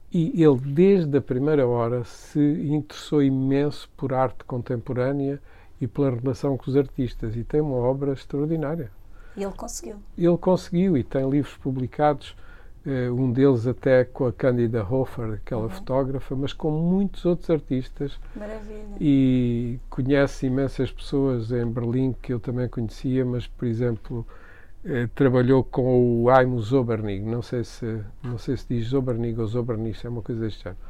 E 0.10 0.42
ele, 0.42 0.58
desde 0.60 1.18
a 1.18 1.22
primeira 1.22 1.68
hora, 1.68 2.06
se 2.06 2.40
interessou 2.40 3.22
imenso 3.22 3.90
por 3.98 4.14
arte 4.14 4.46
contemporânea 4.46 5.42
e 5.82 5.88
pela 5.88 6.12
relação 6.12 6.56
com 6.56 6.72
os 6.72 6.78
artistas. 6.78 7.36
E 7.36 7.44
tem 7.44 7.60
uma 7.60 7.76
obra 7.76 8.14
extraordinária. 8.14 8.90
E 9.36 9.44
ele 9.44 9.52
conseguiu. 9.52 9.98
Ele 10.18 10.38
conseguiu 10.38 10.96
e 10.96 11.04
tem 11.04 11.30
livros 11.30 11.58
publicados, 11.58 12.34
um 13.16 13.32
deles 13.32 13.66
até 13.66 14.04
com 14.04 14.26
a 14.26 14.34
Cândida 14.34 14.84
Hofer, 14.84 15.34
aquela 15.34 15.64
uhum. 15.64 15.70
fotógrafa, 15.70 16.36
mas 16.36 16.52
com 16.52 16.72
muitos 16.72 17.26
outros 17.26 17.50
artistas. 17.50 18.20
Maravilha. 18.36 18.98
E 19.00 19.80
conhece 19.90 20.48
imensas 20.48 20.92
pessoas 20.92 21.52
em 21.52 21.66
Berlim 21.66 22.14
que 22.22 22.34
eu 22.34 22.40
também 22.40 22.68
conhecia, 22.68 23.24
mas, 23.24 23.48
por 23.48 23.66
exemplo, 23.66 24.28
eh, 24.86 25.08
trabalhou 25.16 25.64
com 25.64 26.24
o 26.24 26.30
Aimo 26.30 26.60
Zobernig, 26.60 27.24
não 27.24 27.42
sei 27.42 27.64
se 27.64 28.02
não 28.22 28.38
sei 28.38 28.58
se 28.58 28.66
diz 28.68 28.88
Zobernig 28.88 29.40
ou 29.40 29.48
Zobernig, 29.48 29.98
é 30.04 30.10
uma 30.10 30.22
coisa 30.22 30.42
deste 30.42 30.62
género, 30.62 30.82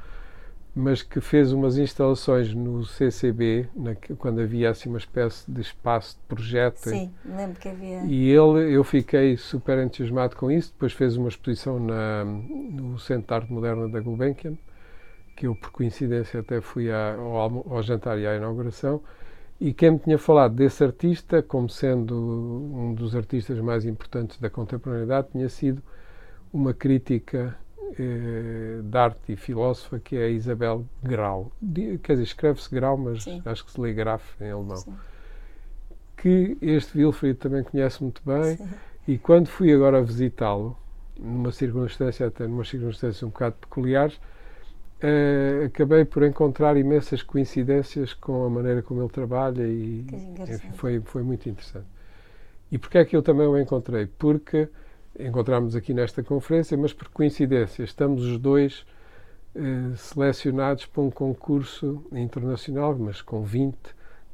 mas 0.76 1.03
que 1.03 1.21
fez 1.21 1.51
umas 1.51 1.78
instalações 1.78 2.53
no 2.53 2.84
CCB, 2.84 3.67
na, 3.76 3.95
quando 4.17 4.41
havia 4.41 4.71
assim 4.71 4.89
uma 4.89 4.97
espécie 4.97 5.49
de 5.49 5.61
espaço 5.61 6.15
de 6.15 6.24
projeto. 6.28 6.89
Sim, 6.89 7.11
lembro 7.26 7.59
que 7.59 7.69
havia. 7.69 8.03
E 8.05 8.30
ele, 8.30 8.74
eu 8.74 8.84
fiquei 8.84 9.38
super 9.38 9.78
entusiasmado 9.78 10.36
com 10.36 10.49
isso, 10.49 10.71
depois 10.71 10.91
fez 10.93 11.15
uma 11.15 11.30
exposição 11.30 11.80
na, 11.80 12.26
no 12.26 12.97
Centro 12.97 13.28
de 13.28 13.34
Arte 13.34 13.53
Moderna 13.53 13.88
da 13.88 13.99
Gulbenkian, 13.99 14.55
que 15.36 15.45
eu 15.45 15.55
por 15.55 15.71
coincidência 15.71 16.39
até 16.39 16.59
fui 16.59 16.91
à, 16.91 17.13
ao, 17.13 17.65
ao 17.71 17.84
jantar 17.84 18.17
e 18.17 18.26
à 18.26 18.36
inauguração, 18.36 18.99
e 19.61 19.74
quem 19.74 19.91
me 19.91 19.99
tinha 19.99 20.17
falado 20.17 20.55
desse 20.55 20.84
artista, 20.84 21.43
como 21.43 21.69
sendo 21.69 22.15
um 22.15 22.93
dos 22.95 23.15
artistas 23.15 23.59
mais 23.59 23.86
importantes 23.86 24.39
da 24.39 24.49
contemporaneidade, 24.49 25.28
tinha 25.32 25.47
sido 25.47 25.82
uma 26.51 26.74
crítica 26.74 27.55
eh, 27.97 28.81
de 28.83 28.97
arte 28.97 29.33
e 29.33 29.35
filósofa 29.35 29.99
que 29.99 30.15
é 30.15 30.25
a 30.25 30.29
Isabel 30.29 30.85
Grau. 31.01 31.51
Quer 32.03 32.13
dizer, 32.13 32.23
escreve-se 32.23 32.73
Grau, 32.73 32.97
mas 32.97 33.23
Sim. 33.23 33.41
acho 33.45 33.65
que 33.65 33.71
se 33.71 33.79
lê 33.79 33.93
Graf 33.93 34.23
em 34.41 34.51
alemão. 34.51 34.77
Sim. 34.77 34.93
Que 36.17 36.57
este 36.61 36.97
Wilfried 36.97 37.37
também 37.37 37.63
conhece 37.63 38.01
muito 38.01 38.21
bem. 38.25 38.57
Sim. 38.57 38.69
E 39.07 39.17
quando 39.17 39.47
fui 39.47 39.73
agora 39.73 40.01
visitá-lo, 40.01 40.77
numa 41.19 41.51
circunstância, 41.51 42.27
até 42.27 42.47
numa 42.47 42.63
circunstância 42.63 43.25
um 43.25 43.29
bocado 43.29 43.55
peculiares, 43.59 44.19
Uh, 45.03 45.65
acabei 45.65 46.05
por 46.05 46.23
encontrar 46.23 46.77
imensas 46.77 47.21
coincidências 47.21 48.13
com 48.13 48.45
a 48.45 48.49
maneira 48.49 48.81
como 48.81 49.01
ele 49.01 49.09
trabalha 49.09 49.63
e 49.63 50.05
enfim, 50.39 50.71
foi, 50.75 51.01
foi 51.01 51.21
muito 51.23 51.49
interessante. 51.49 51.87
E 52.71 52.77
porquê 52.77 52.99
é 52.99 53.05
que 53.05 53.13
eu 53.13 53.21
também 53.21 53.45
o 53.45 53.59
encontrei? 53.59 54.07
Porque 54.07 54.69
encontramos 55.20 55.76
aqui 55.76 55.93
nesta 55.93 56.24
conferência, 56.24 56.78
mas 56.78 56.93
por 56.93 57.09
coincidência 57.09 57.84
estamos 57.84 58.24
os 58.24 58.38
dois 58.38 58.86
uh, 59.55 59.95
selecionados 59.95 60.86
para 60.86 61.01
um 61.01 61.11
concurso 61.11 62.05
internacional, 62.11 62.95
mas 62.97 63.22
com 63.22 63.43
20, 63.43 63.78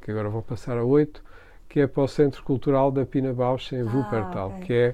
que 0.02 0.12
agora 0.12 0.30
vão 0.30 0.42
passar 0.42 0.78
a 0.78 0.84
8, 0.84 1.24
que 1.68 1.80
é 1.80 1.88
para 1.88 2.04
o 2.04 2.08
Centro 2.08 2.44
Cultural 2.44 2.92
da 2.92 3.06
Pina 3.06 3.34
Bausch 3.34 3.74
em 3.74 3.82
ah, 3.82 3.92
Wuppertal, 3.92 4.50
okay. 4.50 4.62
que 4.66 4.74
é 4.74 4.92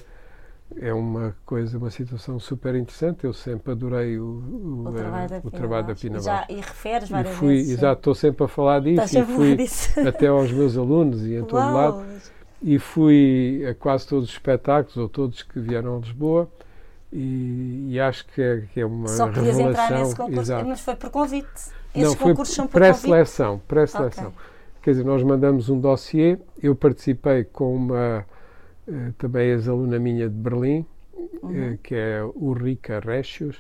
é 0.77 0.93
uma 0.93 1.35
coisa, 1.45 1.77
uma 1.77 1.89
situação 1.89 2.39
super 2.39 2.75
interessante. 2.75 3.23
Eu 3.23 3.33
sempre 3.33 3.71
adorei 3.71 4.17
o, 4.17 4.25
o, 4.25 4.89
O 4.89 4.93
trabalho 4.93 5.29
da 5.29 5.37
o 5.37 5.41
Pina 5.41 5.51
trabalho 5.51 5.83
da 5.83 5.93
Bausch. 5.93 6.01
Pina 6.01 6.17
E 6.17 6.21
já-. 6.21 6.45
E 6.49 6.55
referes 6.55 7.09
E 7.09 7.11
várias 7.11 7.35
fui, 7.35 7.55
vezes. 7.55 7.71
exato, 7.71 7.99
estou 7.99 8.15
sempre 8.15 8.43
a 8.45 8.47
falar 8.47 8.81
disso 8.81 9.03
Estás 9.05 9.29
e 9.29 9.33
fui 9.33 9.55
disso. 9.55 9.99
até 10.07 10.27
aos 10.27 10.51
meus 10.51 10.77
alunos 10.77 11.25
e 11.25 11.35
em 11.35 11.43
todo 11.43 11.73
lado. 11.73 12.03
E 12.61 12.79
fui 12.79 13.63
a 13.69 13.73
quase 13.75 14.07
todos 14.07 14.29
os 14.29 14.33
espetáculos, 14.33 14.97
ou 14.97 15.07
todos 15.09 15.43
que 15.43 15.59
vieram 15.59 15.97
a 15.97 15.99
Lisboa, 15.99 16.49
e, 17.13 17.89
e 17.91 17.99
acho 17.99 18.25
que 18.27 18.41
é, 18.41 18.61
que 18.73 18.79
é 18.81 18.85
uma 18.85 19.07
Só 19.07 19.29
querias 19.29 19.57
revelação. 19.57 19.85
entrar 19.85 19.99
nesse 19.99 20.15
concurso, 20.15 20.41
exato. 20.41 20.65
mas 20.67 20.81
foi 20.81 20.95
por 20.95 21.09
convite. 21.09 21.47
Esses 21.93 22.09
Não, 22.09 22.15
foi 22.15 22.29
concursos 22.31 22.55
são 22.55 22.67
por 22.67 22.73
pré-seleção, 22.73 23.61
pré-seleção. 23.67 24.27
Ok. 24.27 24.37
Quer 24.81 24.91
dizer, 24.91 25.03
nós 25.05 25.23
mandamos 25.23 25.69
um 25.69 25.79
dossiê, 25.79 26.37
eu 26.61 26.75
participei 26.75 27.43
com 27.45 27.75
uma 27.75 28.25
eh, 28.87 29.11
também 29.17 29.47
ex-aluna 29.49 29.97
minha 29.99 30.27
de 30.29 30.35
Berlim, 30.35 30.85
Uhum. 31.41 31.73
eh, 31.73 31.77
que 31.81 31.95
é 31.95 32.23
Ulrica 32.35 32.99
Rechios, 32.99 33.57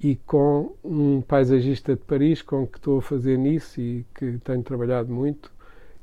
e 0.00 0.16
com 0.26 0.74
um 0.82 1.20
paisagista 1.20 1.94
de 1.94 2.02
Paris 2.02 2.42
com 2.42 2.66
que 2.66 2.78
estou 2.78 2.98
a 2.98 3.02
fazer 3.02 3.38
nisso 3.38 3.80
e 3.80 4.04
que 4.14 4.38
tenho 4.44 4.62
trabalhado 4.62 5.12
muito 5.12 5.50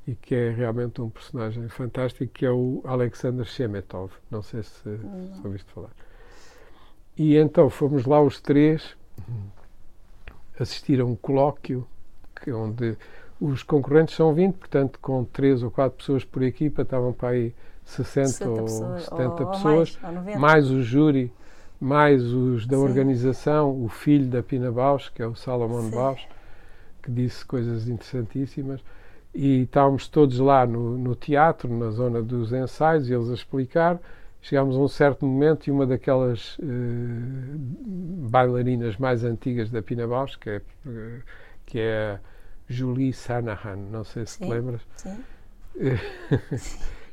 e 0.10 0.16
que 0.16 0.34
é 0.34 0.49
realmente 0.49 0.99
um 1.01 1.10
personagem 1.10 1.68
fantástico, 1.70 2.26
que 2.34 2.43
é 2.43 2.49
o 2.51 2.82
Alexander 2.84 3.45
Shemetov. 3.45 4.12
Não 4.32 4.41
sei 4.41 4.64
se, 4.64 4.72
se 4.82 5.41
ouviste 5.45 5.72
falar. 5.72 5.91
E 7.16 7.38
então 7.38 7.70
fomos 7.70 8.05
lá 8.05 8.20
os 8.20 8.41
três 8.41 8.97
assistir 10.60 10.99
a 10.99 11.05
um 11.05 11.16
colóquio 11.16 11.88
que, 12.41 12.51
onde 12.51 12.97
os 13.39 13.62
concorrentes 13.62 14.16
são 14.16 14.34
20, 14.34 14.55
portanto, 14.55 14.99
com 14.99 15.24
três 15.26 15.62
ou 15.62 15.70
quatro 15.70 15.97
pessoas 15.99 16.26
por 16.26 16.41
equipa, 16.41 16.82
estavam 16.82 17.14
para 17.14 17.30
aí 17.30 17.53
60, 17.86 18.28
60 18.30 18.49
ou 18.49 18.64
pessoas, 18.66 19.03
70 19.05 19.43
ou- 19.43 19.49
pessoas, 19.49 19.99
mais, 20.01 20.03
ou 20.03 20.12
90. 20.14 20.39
mais 20.39 20.72
o 20.72 20.82
júri, 20.82 21.34
mais 21.80 22.24
os 22.24 22.66
da 22.66 22.78
Sim. 22.78 22.84
organização, 22.84 23.84
o 23.84 23.88
filho 23.88 24.28
da 24.28 24.41
Pina 24.41 24.72
Bausch, 24.72 25.12
que 25.14 25.22
é 25.22 25.28
o 25.28 25.36
Salomon 25.36 25.84
Sim. 25.84 25.91
Bausch, 25.91 26.28
que 27.03 27.12
disse 27.12 27.45
coisas 27.45 27.88
interessantíssimas. 27.88 28.82
E 29.34 29.61
estávamos 29.61 30.07
todos 30.07 30.39
lá 30.39 30.65
no, 30.65 30.97
no 30.97 31.15
teatro, 31.15 31.71
na 31.71 31.91
zona 31.91 32.21
dos 32.21 32.51
ensaios, 32.51 33.09
e 33.09 33.13
eles 33.13 33.30
a 33.30 33.34
explicar. 33.34 33.99
Chegámos 34.41 34.75
a 34.75 34.80
um 34.80 34.88
certo 34.88 35.25
momento 35.25 35.67
e 35.67 35.71
uma 35.71 35.86
daquelas 35.86 36.57
eh, 36.61 36.65
bailarinas 38.30 38.95
mais 38.97 39.23
antigas 39.23 39.69
da 39.69 39.82
Pina 39.82 40.07
Bausch, 40.07 40.38
que 40.39 40.49
é, 40.49 40.61
eh, 40.88 41.19
que 41.65 41.80
é 41.80 42.11
a 42.13 42.19
Julie 42.67 43.11
Sanahan, 43.11 43.75
não 43.91 44.03
sei 44.03 44.25
se 44.25 44.38
te 44.39 44.45
Sim. 44.45 44.51
lembras, 44.51 44.82
Sim. 44.95 45.23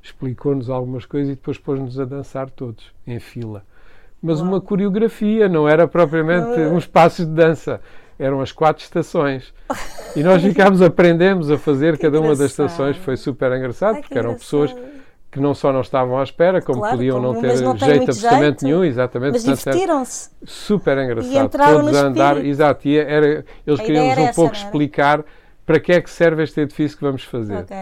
explicou-nos 0.00 0.70
algumas 0.70 1.04
coisas 1.04 1.32
e 1.32 1.34
depois 1.34 1.58
pôs-nos 1.58 1.98
a 1.98 2.04
dançar 2.04 2.48
todos, 2.48 2.92
em 3.04 3.18
fila. 3.18 3.64
Mas 4.22 4.40
Uau. 4.40 4.48
uma 4.48 4.60
coreografia, 4.60 5.48
não 5.48 5.68
era 5.68 5.88
propriamente 5.88 6.60
Não 6.60 6.76
uns 6.76 6.86
passos 6.86 7.26
de 7.26 7.32
dança, 7.32 7.80
eram 8.18 8.40
as 8.40 8.52
quatro 8.52 8.82
estações. 8.82 9.52
E 10.14 10.22
nós 10.22 10.42
ficámos, 10.42 10.80
aprendemos 10.82 11.50
a 11.50 11.58
fazer 11.58 11.98
cada 11.98 12.20
uma 12.20 12.34
das 12.34 12.50
estações, 12.50 12.96
foi 12.96 13.16
super 13.16 13.52
engraçado, 13.52 13.96
Ai, 13.96 14.02
que 14.02 14.08
porque 14.08 14.18
eram 14.18 14.34
pessoas 14.34 14.74
que 15.30 15.40
não 15.40 15.54
só 15.54 15.70
não 15.72 15.82
estavam 15.82 16.18
à 16.18 16.22
espera, 16.22 16.62
como 16.62 16.78
Claro, 16.78 16.96
podiam 16.96 17.20
como- 17.20 17.32
não 17.34 17.40
ter 17.40 17.60
não 17.60 17.76
jeito 17.76 18.10
absolutamente 18.10 18.60
jeito. 18.60 18.64
nenhum, 18.64 18.84
exatamente. 18.84 19.32
Mas 19.32 19.44
divertiram-se. 19.44 20.30
super 20.44 20.96
engraçado. 20.96 21.44
entraram 21.44 21.80
Todos 21.80 21.96
a 21.96 22.06
andar, 22.06 22.44
exato, 22.44 22.88
e 22.88 22.96
era, 22.96 23.44
eles 23.66 23.80
queriam-nos 23.80 24.16
um 24.16 24.22
essa, 24.22 24.34
pouco 24.34 24.54
explicar 24.54 25.22
para 25.66 25.78
que 25.80 25.92
é 25.92 26.00
que 26.00 26.08
serve 26.08 26.42
este 26.44 26.60
edifício 26.60 26.96
que 26.96 27.04
vamos 27.04 27.22
fazer. 27.24 27.56
Ok. 27.58 27.76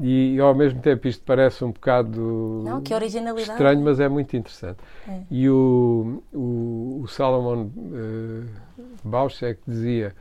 E, 0.00 0.36
e, 0.36 0.40
ao 0.40 0.54
mesmo 0.54 0.80
tempo 0.80 1.08
isto 1.08 1.22
parece 1.24 1.64
um 1.64 1.72
bocado 1.72 2.62
Não, 2.64 2.80
estranho, 3.52 3.80
mas 3.80 3.98
é 3.98 4.08
muito 4.08 4.36
interessante. 4.36 4.78
É. 5.08 5.22
E 5.30 5.50
o, 5.50 6.22
o, 6.32 7.00
o 7.02 7.08
Salomon 7.08 7.64
uh, 7.64 8.46
Bausch 9.02 9.42
é 9.42 9.54
que 9.54 9.60
dizia 9.66 10.14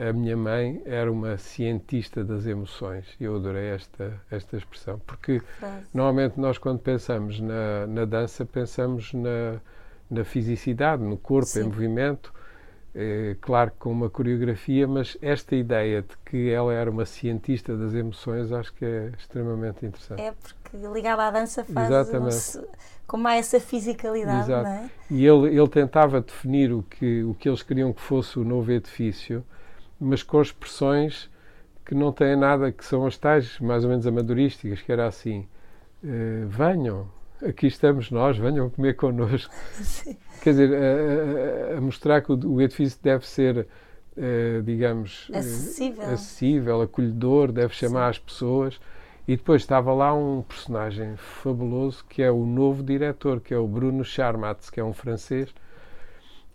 a 0.00 0.12
minha 0.12 0.36
mãe 0.36 0.80
era 0.86 1.12
uma 1.12 1.36
cientista 1.36 2.24
das 2.24 2.46
emoções. 2.46 3.04
Eu 3.20 3.36
adorei 3.36 3.68
esta, 3.68 4.18
esta 4.30 4.56
expressão, 4.56 4.98
porque 5.06 5.40
Frase. 5.58 5.84
normalmente 5.92 6.40
nós 6.40 6.56
quando 6.56 6.80
pensamos 6.80 7.38
na, 7.38 7.86
na 7.86 8.04
dança 8.06 8.46
pensamos 8.46 9.12
na, 9.12 9.60
na 10.10 10.24
fisicidade, 10.24 11.02
no 11.02 11.18
corpo, 11.18 11.46
Sim. 11.46 11.60
em 11.60 11.64
movimento, 11.64 12.32
eh, 12.94 13.36
claro 13.40 13.70
que 13.70 13.78
com 13.78 13.90
uma 13.92 14.10
coreografia, 14.10 14.86
mas 14.88 15.16
esta 15.22 15.54
ideia 15.56 16.02
de 16.02 16.16
que 16.24 16.50
ela 16.50 16.72
era 16.72 16.90
uma 16.90 17.06
cientista 17.06 17.76
das 17.76 17.94
emoções 17.94 18.52
acho 18.52 18.72
que 18.74 18.84
é 18.84 19.12
extremamente 19.18 19.86
interessante. 19.86 20.20
É 20.20 20.32
porque 20.32 20.76
ligada 20.92 21.24
à 21.24 21.30
dança 21.30 21.64
faz 21.64 21.90
Exatamente. 21.90 22.26
um 22.26 22.30
se- 22.30 22.68
com 23.06 23.16
mais 23.16 23.46
essa 23.46 23.60
fisicalidade, 23.64 24.44
Exato. 24.44 24.64
não 24.64 24.70
é? 24.70 24.90
E 25.10 25.26
ele, 25.26 25.48
ele 25.56 25.68
tentava 25.68 26.20
definir 26.20 26.72
o 26.72 26.82
que, 26.82 27.22
o 27.24 27.34
que 27.34 27.48
eles 27.48 27.62
queriam 27.62 27.92
que 27.92 28.00
fosse 28.00 28.38
o 28.38 28.44
novo 28.44 28.70
edifício, 28.70 29.44
mas 30.00 30.22
com 30.22 30.40
expressões 30.40 31.28
que 31.84 31.94
não 31.94 32.12
têm 32.12 32.36
nada, 32.36 32.70
que 32.70 32.84
são 32.84 33.04
as 33.06 33.16
tais 33.18 33.58
mais 33.60 33.82
ou 33.84 33.90
menos 33.90 34.06
amadorísticas, 34.06 34.80
que 34.80 34.92
era 34.92 35.06
assim, 35.06 35.46
eh, 36.04 36.44
venham, 36.46 37.08
aqui 37.44 37.66
estamos 37.66 38.10
nós, 38.10 38.36
venham 38.36 38.68
comer 38.70 38.94
connosco. 38.94 39.52
Sim. 39.72 40.16
Quer 40.42 40.50
dizer, 40.50 40.70
a, 40.74 41.74
a- 41.74 41.78
a 41.78 41.80
mostrar 41.80 42.20
que 42.22 42.32
o, 42.32 42.38
o 42.54 42.60
edifício 42.62 42.98
deve 43.02 43.26
ser, 43.26 43.66
eh, 44.16 44.60
digamos, 44.64 45.28
eh, 45.32 45.38
Acessível. 45.38 46.04
acessível, 46.04 46.80
acolhedor, 46.82 47.52
deve 47.52 47.74
chamar 47.74 48.08
as 48.08 48.18
pessoas. 48.18 48.80
E 49.28 49.36
depois 49.36 49.62
estava 49.62 49.92
lá 49.92 50.12
um 50.14 50.42
personagem 50.42 51.14
fabuloso 51.16 52.04
que 52.08 52.22
é 52.22 52.30
o 52.30 52.44
novo 52.44 52.82
diretor, 52.82 53.40
que 53.40 53.54
é 53.54 53.58
o 53.58 53.66
Bruno 53.66 54.04
Charmatz, 54.04 54.70
que 54.70 54.80
é 54.80 54.84
um 54.84 54.92
francês, 54.92 55.54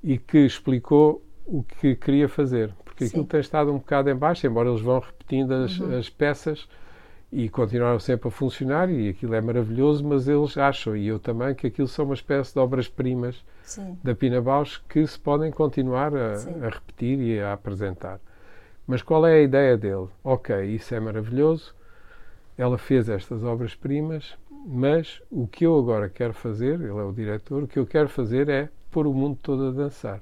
e 0.04 0.18
que 0.18 0.40
explicou 0.40 1.24
o 1.46 1.64
que 1.64 1.96
queria 1.96 2.28
fazer. 2.28 2.74
Porque 2.84 3.06
Sim. 3.06 3.10
aquilo 3.12 3.26
tem 3.26 3.40
estado 3.40 3.72
um 3.72 3.78
bocado 3.78 4.10
em 4.10 4.16
baixo, 4.16 4.46
embora 4.48 4.70
eles 4.70 4.82
vão 4.82 5.00
repetindo 5.00 5.54
as, 5.54 5.80
Uhum. 5.80 5.98
as 5.98 6.10
peças 6.10 6.68
e 7.32 7.50
continuaram 7.50 8.00
sempre 8.00 8.28
a 8.28 8.32
funcionar 8.32 8.90
e 8.90 9.10
aquilo 9.10 9.34
é 9.34 9.42
maravilhoso, 9.42 10.04
mas 10.08 10.28
eles 10.28 10.58
acham, 10.58 10.96
e 10.96 11.08
eu 11.08 11.20
também, 11.20 11.54
que 11.54 11.68
aquilo 11.68 11.88
são 11.88 12.06
uma 12.06 12.14
espécie 12.14 12.54
de 12.54 12.60
obras-primas 12.60 13.44
da 14.04 14.14
Pina 14.16 14.42
Bausch 14.42 14.80
que 14.88 15.06
se 15.06 15.20
podem 15.20 15.52
continuar 15.52 16.16
a, 16.16 16.34
a 16.66 16.70
repetir 16.70 17.20
e 17.20 17.40
a 17.40 17.54
apresentar. 17.54 18.20
Mas 18.88 19.02
qual 19.02 19.26
é 19.26 19.34
a 19.34 19.42
ideia 19.42 19.76
dele? 19.78 20.08
Ok, 20.24 20.64
isso 20.66 20.94
é 20.96 21.00
maravilhoso, 21.00 21.74
ela 22.58 22.78
fez 22.78 23.10
estas 23.10 23.44
obras-primas, 23.44 24.36
mas 24.68 25.22
o 25.30 25.46
que 25.48 25.66
eu 25.66 25.78
agora 25.78 26.08
quero 26.10 26.34
fazer, 26.34 26.76
ele 26.80 26.90
é 27.00 27.04
o 27.04 27.12
diretor, 27.12 27.64
o 27.64 27.68
que 27.68 27.80
eu 27.80 27.86
quero 27.86 28.08
fazer 28.08 28.48
é 28.50 28.70
pôr 28.92 29.08
o 29.08 29.14
mundo 29.14 29.38
todo 29.42 29.68
a 29.68 29.72
dançar. 29.72 30.22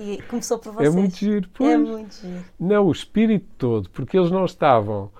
E 0.00 0.20
começou 0.22 0.58
por 0.58 0.70
É 0.82 0.90
vocês. 0.90 0.94
muito 0.94 1.16
giro, 1.16 1.46
É 1.46 1.50
pois. 1.54 1.80
muito 1.88 2.14
giro. 2.16 2.44
Não, 2.58 2.86
o 2.86 2.92
espírito 2.92 3.46
todo, 3.56 3.88
porque 3.90 4.18
eles 4.18 4.30
não 4.30 4.44
estavam 4.44 5.10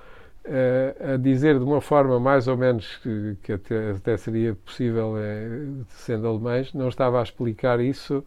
a 0.44 1.16
dizer 1.16 1.58
de 1.58 1.64
uma 1.64 1.80
forma 1.80 2.18
mais 2.18 2.48
ou 2.48 2.56
menos 2.56 2.96
que, 2.96 3.36
que 3.42 3.52
até, 3.52 3.90
até 3.92 4.16
seria 4.16 4.54
possível, 4.54 5.14
eh, 5.16 5.84
sendo 5.88 6.26
alemães, 6.26 6.72
não 6.74 6.88
estava 6.88 7.20
a 7.20 7.22
explicar 7.22 7.78
isso 7.80 8.24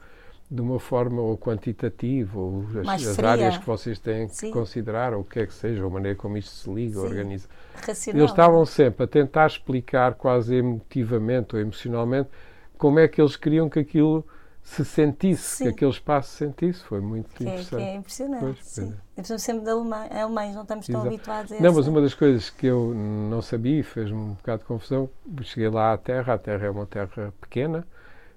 de 0.50 0.62
uma 0.62 0.80
forma 0.80 1.22
ou 1.22 1.38
quantitativa, 1.38 2.40
ou 2.40 2.66
as, 2.82 3.08
as 3.08 3.20
áreas 3.20 3.58
que 3.58 3.66
vocês 3.66 4.00
têm 4.00 4.28
que 4.28 4.36
Sim. 4.36 4.52
considerar, 4.52 5.14
ou 5.14 5.22
o 5.22 5.24
que 5.24 5.40
é 5.40 5.46
que 5.46 5.54
seja, 5.54 5.82
ou 5.82 5.90
a 5.90 5.94
maneira 5.94 6.18
como 6.18 6.38
isto 6.38 6.52
se 6.52 6.72
liga, 6.72 7.00
Sim. 7.00 7.08
organiza. 7.08 7.48
Racional. 7.86 8.22
Eles 8.22 8.32
estavam 8.32 8.66
sempre 8.66 9.04
a 9.04 9.08
tentar 9.08 9.48
explicar, 9.48 10.14
quase 10.14 10.56
emotivamente 10.56 11.56
ou 11.56 11.62
emocionalmente, 11.62 12.30
como 12.78 13.00
é 13.00 13.08
que 13.08 13.20
eles 13.20 13.36
queriam 13.36 13.70
que 13.70 13.80
aquilo 13.80 14.26
se 14.66 14.84
sentisse, 14.84 15.58
Sim. 15.58 15.64
que 15.66 15.70
aquele 15.70 15.92
espaço 15.92 16.32
se 16.32 16.38
sentisse. 16.38 16.84
Foi 16.84 17.00
muito 17.00 17.30
que 17.30 17.44
é, 17.44 17.46
que 17.46 17.52
interessante. 17.52 17.84
é 17.84 17.96
impressionante. 17.96 18.42
Pois, 18.42 18.66
sim. 18.66 18.94
E 19.12 19.16
precisamos 19.16 19.44
sempre 19.44 19.64
de 19.64 19.70
alemães, 19.70 20.12
alemães, 20.12 20.56
não 20.56 20.64
estamos 20.64 20.88
tão 20.88 20.96
Exato. 21.02 21.08
habituados 21.08 21.52
a 21.52 21.60
Não, 21.60 21.74
mas 21.74 21.88
uma 21.88 22.02
das 22.02 22.16
coisas 22.16 22.50
que 22.50 22.66
eu 22.66 22.92
não 22.96 23.44
sabia 23.44 23.80
e 23.80 23.84
fez-me 23.84 24.18
um 24.18 24.34
bocado 24.34 24.64
de 24.64 24.66
confusão, 24.66 25.08
cheguei 25.44 25.70
lá 25.70 25.94
à 25.94 25.98
Terra, 25.98 26.34
a 26.34 26.38
Terra 26.40 26.66
é 26.66 26.70
uma 26.72 26.88
terra 26.88 27.32
pequena, 27.40 27.88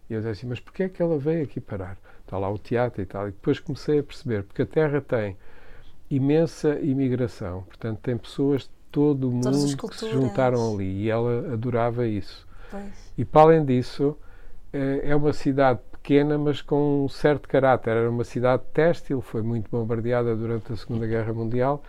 e 0.08 0.12
eu 0.12 0.20
disse 0.20 0.30
assim, 0.32 0.46
mas 0.46 0.60
porquê 0.60 0.82
é 0.82 0.88
que 0.90 1.00
ela 1.00 1.18
veio 1.18 1.42
aqui 1.44 1.60
parar? 1.60 1.96
Está 2.20 2.36
lá 2.36 2.50
o 2.50 2.58
teatro 2.58 3.00
e 3.00 3.06
tal. 3.06 3.26
E 3.26 3.30
depois 3.30 3.58
comecei 3.58 4.00
a 4.00 4.02
perceber, 4.02 4.42
porque 4.42 4.60
a 4.60 4.66
Terra 4.66 5.00
tem 5.00 5.34
imensa 6.10 6.78
imigração, 6.78 7.62
portanto 7.62 8.00
tem 8.00 8.18
pessoas 8.18 8.62
de 8.62 8.70
todo 8.92 9.30
o 9.30 9.32
mundo 9.32 9.76
que 9.76 9.96
se 9.96 10.10
juntaram 10.10 10.74
ali, 10.74 11.04
e 11.04 11.10
ela 11.10 11.54
adorava 11.54 12.06
isso. 12.06 12.46
Pois. 12.70 13.12
E 13.16 13.24
para 13.24 13.40
além 13.40 13.64
disso, 13.64 14.14
eh, 14.74 15.00
é 15.04 15.16
uma 15.16 15.32
cidade 15.32 15.80
pequena, 16.08 16.38
mas 16.38 16.62
com 16.62 17.04
um 17.04 17.08
certo 17.08 17.46
caráter. 17.46 17.90
Era 17.90 18.10
uma 18.10 18.24
cidade 18.24 18.62
têxtil, 18.72 19.20
foi 19.20 19.42
muito 19.42 19.70
bombardeada 19.70 20.34
durante 20.34 20.72
a 20.72 20.76
Segunda 20.76 21.06
Guerra 21.06 21.34
Mundial. 21.34 21.82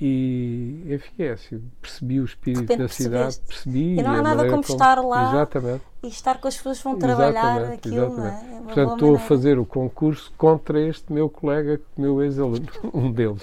E, 0.00 0.82
enfim, 0.88 1.22
é 1.22 1.30
assim, 1.32 1.62
percebi 1.80 2.20
o 2.20 2.24
espírito 2.24 2.64
da 2.76 2.88
cidade, 2.88 3.36
percebeste. 3.36 3.46
percebi. 3.46 3.98
E 3.98 4.02
não 4.02 4.10
há 4.10 4.14
a 4.14 4.22
nada 4.22 4.28
maneira 4.36 4.50
como 4.50 4.62
estar 4.62 4.98
lá 5.04 5.28
Exatamente. 5.30 5.82
E 6.02 6.08
estar 6.08 6.38
com 6.40 6.48
as 6.48 6.56
pessoas 6.56 6.78
que 6.78 6.84
vão 6.84 6.98
trabalhar 6.98 7.56
Exatamente, 7.58 7.88
aquilo, 7.88 8.16
não 8.16 8.24
é? 8.26 8.28
exatamente. 8.28 8.50
É 8.50 8.54
uma 8.54 8.62
Portanto, 8.64 8.92
estou 8.94 9.08
a 9.08 9.12
maneira. 9.12 9.28
fazer 9.28 9.58
o 9.58 9.64
concurso 9.66 10.32
contra 10.36 10.80
este 10.80 11.12
meu 11.12 11.28
colega, 11.28 11.80
meu 11.96 12.22
ex-aluno, 12.22 12.66
um 12.92 13.12
deles. 13.12 13.42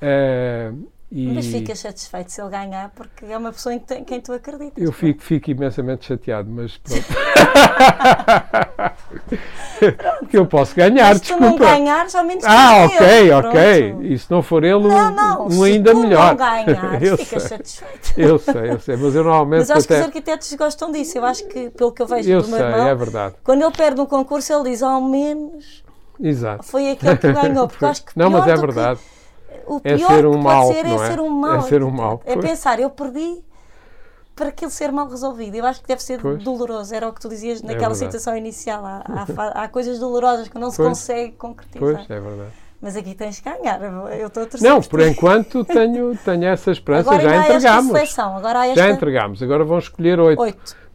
Eh, 0.00 0.72
E 1.12 1.26
Mas 1.34 1.46
ficas 1.46 1.78
satisfeito 1.80 2.30
se 2.32 2.40
ele 2.40 2.50
ganhar, 2.50 2.88
porque 2.90 3.24
é 3.26 3.36
uma 3.36 3.50
pessoa 3.52 3.74
em 3.74 3.78
que- 3.80 4.00
quem 4.02 4.20
tu 4.20 4.32
acreditas. 4.32 4.82
eu 4.82 4.90
é? 4.90 4.92
fico, 4.92 5.20
fico 5.22 5.50
imensamente 5.50 6.04
chateado, 6.06 6.48
mas 6.50 6.78
pronto. 6.78 7.04
Porque 10.20 10.36
eu 10.36 10.46
posso 10.46 10.74
ganhar, 10.74 11.08
Mas 11.08 11.18
se 11.18 11.22
tu 11.24 11.32
não 11.32 11.50
desculpa. 11.50 11.64
ganhares, 11.64 12.14
ao 12.14 12.24
menos 12.24 12.44
Ah, 12.44 12.84
ok, 12.86 13.06
ele, 13.06 13.32
ok. 13.32 13.90
pronto. 13.92 14.04
E 14.06 14.18
se 14.18 14.30
não 14.30 14.42
for 14.42 14.62
ele, 14.64 14.78
Não, 14.86 15.10
não, 15.14 15.46
um 15.46 15.50
se 15.50 15.64
ainda 15.64 15.94
melhor. 15.94 16.28
não 16.28 16.36
ganhares, 16.36 17.02
eu, 17.10 17.16
ficas 17.18 17.42
sei, 17.42 17.56
satisfeito. 17.58 18.12
eu 18.16 18.38
sei, 18.38 18.70
eu 18.70 18.80
sei. 18.80 18.96
Mas 18.96 19.14
eu 19.14 19.24
normalmente 19.24 19.58
Mas 19.60 19.70
acho 19.70 19.86
que 19.88 19.92
os 19.94 19.98
até. 19.98 20.06
arquitetos 20.06 20.52
gostam 20.54 20.92
disso. 20.92 21.18
Eu 21.18 21.24
acho 21.24 21.46
que, 21.46 21.70
pelo 21.70 21.92
que 21.92 22.02
eu 22.02 22.06
vejo 22.06 22.30
Eu 22.30 22.42
do 22.42 22.48
meu 22.48 22.58
sei, 22.58 22.66
irmão, 22.66 22.86
é 22.88 22.94
verdade. 22.94 23.34
quando 23.42 23.62
ele 23.62 23.72
perde 23.72 24.00
um 24.00 24.06
concurso, 24.06 24.52
ele 24.52 24.70
diz 24.70 24.82
ao 24.82 25.00
menos 25.00 25.82
Exato. 26.20 26.62
foi 26.64 26.90
aquele 26.90 27.16
que 27.16 27.32
ganhou. 27.32 27.66
Porque 27.68 27.84
eu 27.84 27.88
acho 27.88 28.04
que 28.04 28.12
Não, 28.16 28.30
mas 28.30 28.46
é 28.46 28.54
do 28.54 28.60
que- 28.60 28.66
verdade. 28.66 29.00
O 29.66 29.80
É 29.84 29.96
pior 29.96 30.08
ser 30.08 30.26
um 30.26 30.32
que 30.32 30.38
mau, 30.38 30.66
pode 30.66 30.78
ser 30.78 30.86
é 30.86 30.94
é? 30.94 30.98
ser 31.10 31.20
um 31.20 31.30
mau. 31.30 31.54
É 31.54 31.60
ser 31.62 31.82
um 31.84 31.90
mau, 31.90 32.20
É 32.24 32.36
pensar, 32.36 32.80
eu 32.80 32.90
perdi 32.90 33.38
para 34.40 34.48
aquilo 34.48 34.70
ser 34.70 34.90
mal 34.90 35.06
resolvido. 35.08 35.54
Eu 35.54 35.66
acho 35.66 35.82
que 35.82 35.86
deve 35.88 36.02
ser 36.02 36.18
Pois. 36.20 36.40
É 36.40 36.44
doloroso. 36.44 36.94
Era 36.94 37.06
o 37.08 37.12
que 37.12 37.20
tu 37.20 37.28
dizias 37.28 37.60
naquela 37.60 37.90
verdade. 37.94 37.98
situação 37.98 38.34
inicial. 38.36 38.84
Há, 38.84 39.04
há 39.06 39.64
há 39.64 39.68
coisas 39.68 39.98
dolorosas 39.98 40.48
que 40.48 40.58
não 40.58 40.70
se 40.70 40.78
Pois. 40.78 40.88
consegue 40.88 41.32
concretizar. 41.32 41.80
Pois, 41.80 42.10
é 42.10 42.20
verdade. 42.20 42.50
Mas 42.80 42.96
aqui 42.96 43.14
tens 43.14 43.38
que 43.40 43.50
ganhar. 43.50 43.78
Eu 44.18 44.28
estou 44.28 44.42
a 44.44 44.46
torcer 44.46 44.66
Não, 44.66 44.80
por 44.80 45.00
enquanto 45.00 45.62
tenho, 45.66 46.16
tenho 46.24 46.44
essa 46.46 46.70
esperança. 46.70 47.10
Agora 47.10 47.22
já 47.22 47.36
entregámos. 47.44 47.92
seleção. 47.92 48.36
Agora 48.38 48.66
esta 48.66 48.80
Já 48.82 48.90
entregámos. 48.90 49.42
Agora 49.42 49.64
vão 49.64 49.78
escolher 49.78 50.18
oito. 50.18 50.42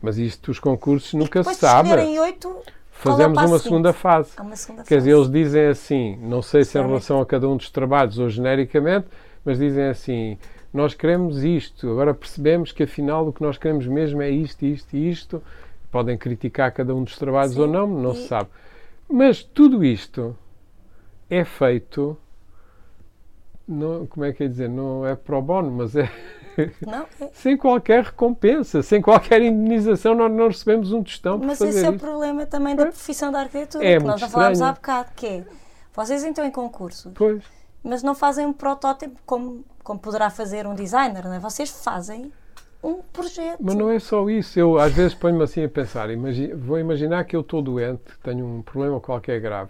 Mas 0.01 0.17
isto 0.17 0.47
dos 0.51 0.59
concursos 0.59 1.13
nunca 1.13 1.43
se 1.43 1.53
sabe. 1.55 1.89
escolherem 1.89 2.19
oito, 2.19 2.55
é 2.67 2.71
Fazemos 2.91 3.37
uma 3.39 3.59
segunda 3.59 3.93
fase. 3.93 4.31
há 4.37 4.41
uma 4.41 4.55
segunda 4.55 4.83
Quer 4.83 4.97
dizer, 4.97 5.11
fase. 5.11 5.21
eles 5.21 5.31
dizem 5.31 5.67
assim, 5.67 6.17
não 6.23 6.41
sei 6.41 6.63
se 6.63 6.77
em 6.79 6.81
relação 6.81 7.21
a 7.21 7.25
cada 7.25 7.47
um 7.47 7.55
dos 7.57 7.69
trabalhos 7.69 8.17
ou 8.17 8.29
genericamente, 8.29 9.05
mas 9.43 9.59
dizem 9.59 9.85
assim: 9.89 10.37
nós 10.75 10.93
queremos 10.93 11.43
isto, 11.43 11.89
agora 11.89 12.13
percebemos 12.13 12.71
que 12.71 12.83
afinal 12.83 13.27
o 13.27 13.33
que 13.33 13.41
nós 13.41 13.57
queremos 13.57 13.87
mesmo 13.87 14.21
é 14.21 14.29
isto, 14.29 14.65
isto 14.65 14.95
e 14.95 15.09
isto. 15.09 15.41
Podem 15.91 16.17
criticar 16.17 16.71
cada 16.73 16.93
um 16.93 17.03
dos 17.03 17.17
trabalhos 17.17 17.53
Sim, 17.53 17.61
ou 17.61 17.67
não, 17.67 17.87
não 17.87 18.11
e- 18.11 18.15
se 18.17 18.27
sabe. 18.27 18.49
Mas 19.09 19.41
tudo 19.43 19.83
isto 19.85 20.35
é 21.29 21.45
feito, 21.45 22.17
não, 23.67 24.05
como 24.05 24.25
é 24.25 24.33
que 24.33 24.43
é 24.43 24.47
dizer, 24.47 24.67
não 24.69 25.05
é 25.05 25.15
pro 25.15 25.41
bono, 25.41 25.71
mas 25.71 25.95
é 25.95 26.09
Não, 26.85 27.05
é- 27.19 27.29
sem 27.33 27.57
qualquer 27.57 28.03
recompensa, 28.03 28.81
sem 28.81 29.01
qualquer 29.01 29.41
indenização, 29.41 30.15
nós 30.15 30.31
não 30.31 30.47
recebemos 30.47 30.91
um 30.93 31.03
tostão 31.03 31.37
Mas 31.37 31.59
esse 31.61 31.85
é 31.85 31.89
o 31.89 31.93
isto. 31.95 32.05
problema 32.05 32.45
também 32.45 32.75
da 32.75 32.85
profissão 32.85 33.31
da 33.31 33.41
arquitetura, 33.41 33.85
É 33.85 33.97
que 33.97 34.03
nós 34.05 34.19
já 34.21 34.29
falámos 34.29 34.61
há 34.61 34.71
bocado, 34.71 35.09
que 35.15 35.25
é, 35.25 35.45
vocês 35.93 36.23
entram 36.23 36.45
em 36.45 36.51
concursos, 36.51 37.11
Pois. 37.13 37.43
mas 37.83 38.01
não 38.03 38.15
fazem 38.15 38.45
um 38.45 38.53
protótipo 38.53 39.19
como, 39.25 39.65
como 39.85 39.99
poderá 39.99 40.31
fazer 40.31 40.65
um 40.65 40.73
designer, 40.73 41.23
não 41.23 41.33
é? 41.33 41.39
Vocês 41.39 41.69
fazem 41.83 42.31
um 42.83 42.95
projeto. 43.13 43.59
Mas 43.61 43.75
não 43.75 43.89
é 43.91 43.99
só 43.99 44.27
isso. 44.29 44.59
Eu 44.59 44.79
às 44.79 44.91
vezes 44.91 45.13
ponho-me 45.13 45.43
assim 45.43 45.63
a 45.63 45.69
pensar. 45.69 46.09
imagi- 46.09 46.51
vou 46.53 46.79
imaginar 46.79 47.23
que 47.23 47.35
eu 47.35 47.41
estou 47.41 47.61
doente, 47.61 48.01
tenho 48.23 48.43
um 48.45 48.61
problema 48.63 48.99
qualquer 48.99 49.39
grave. 49.39 49.69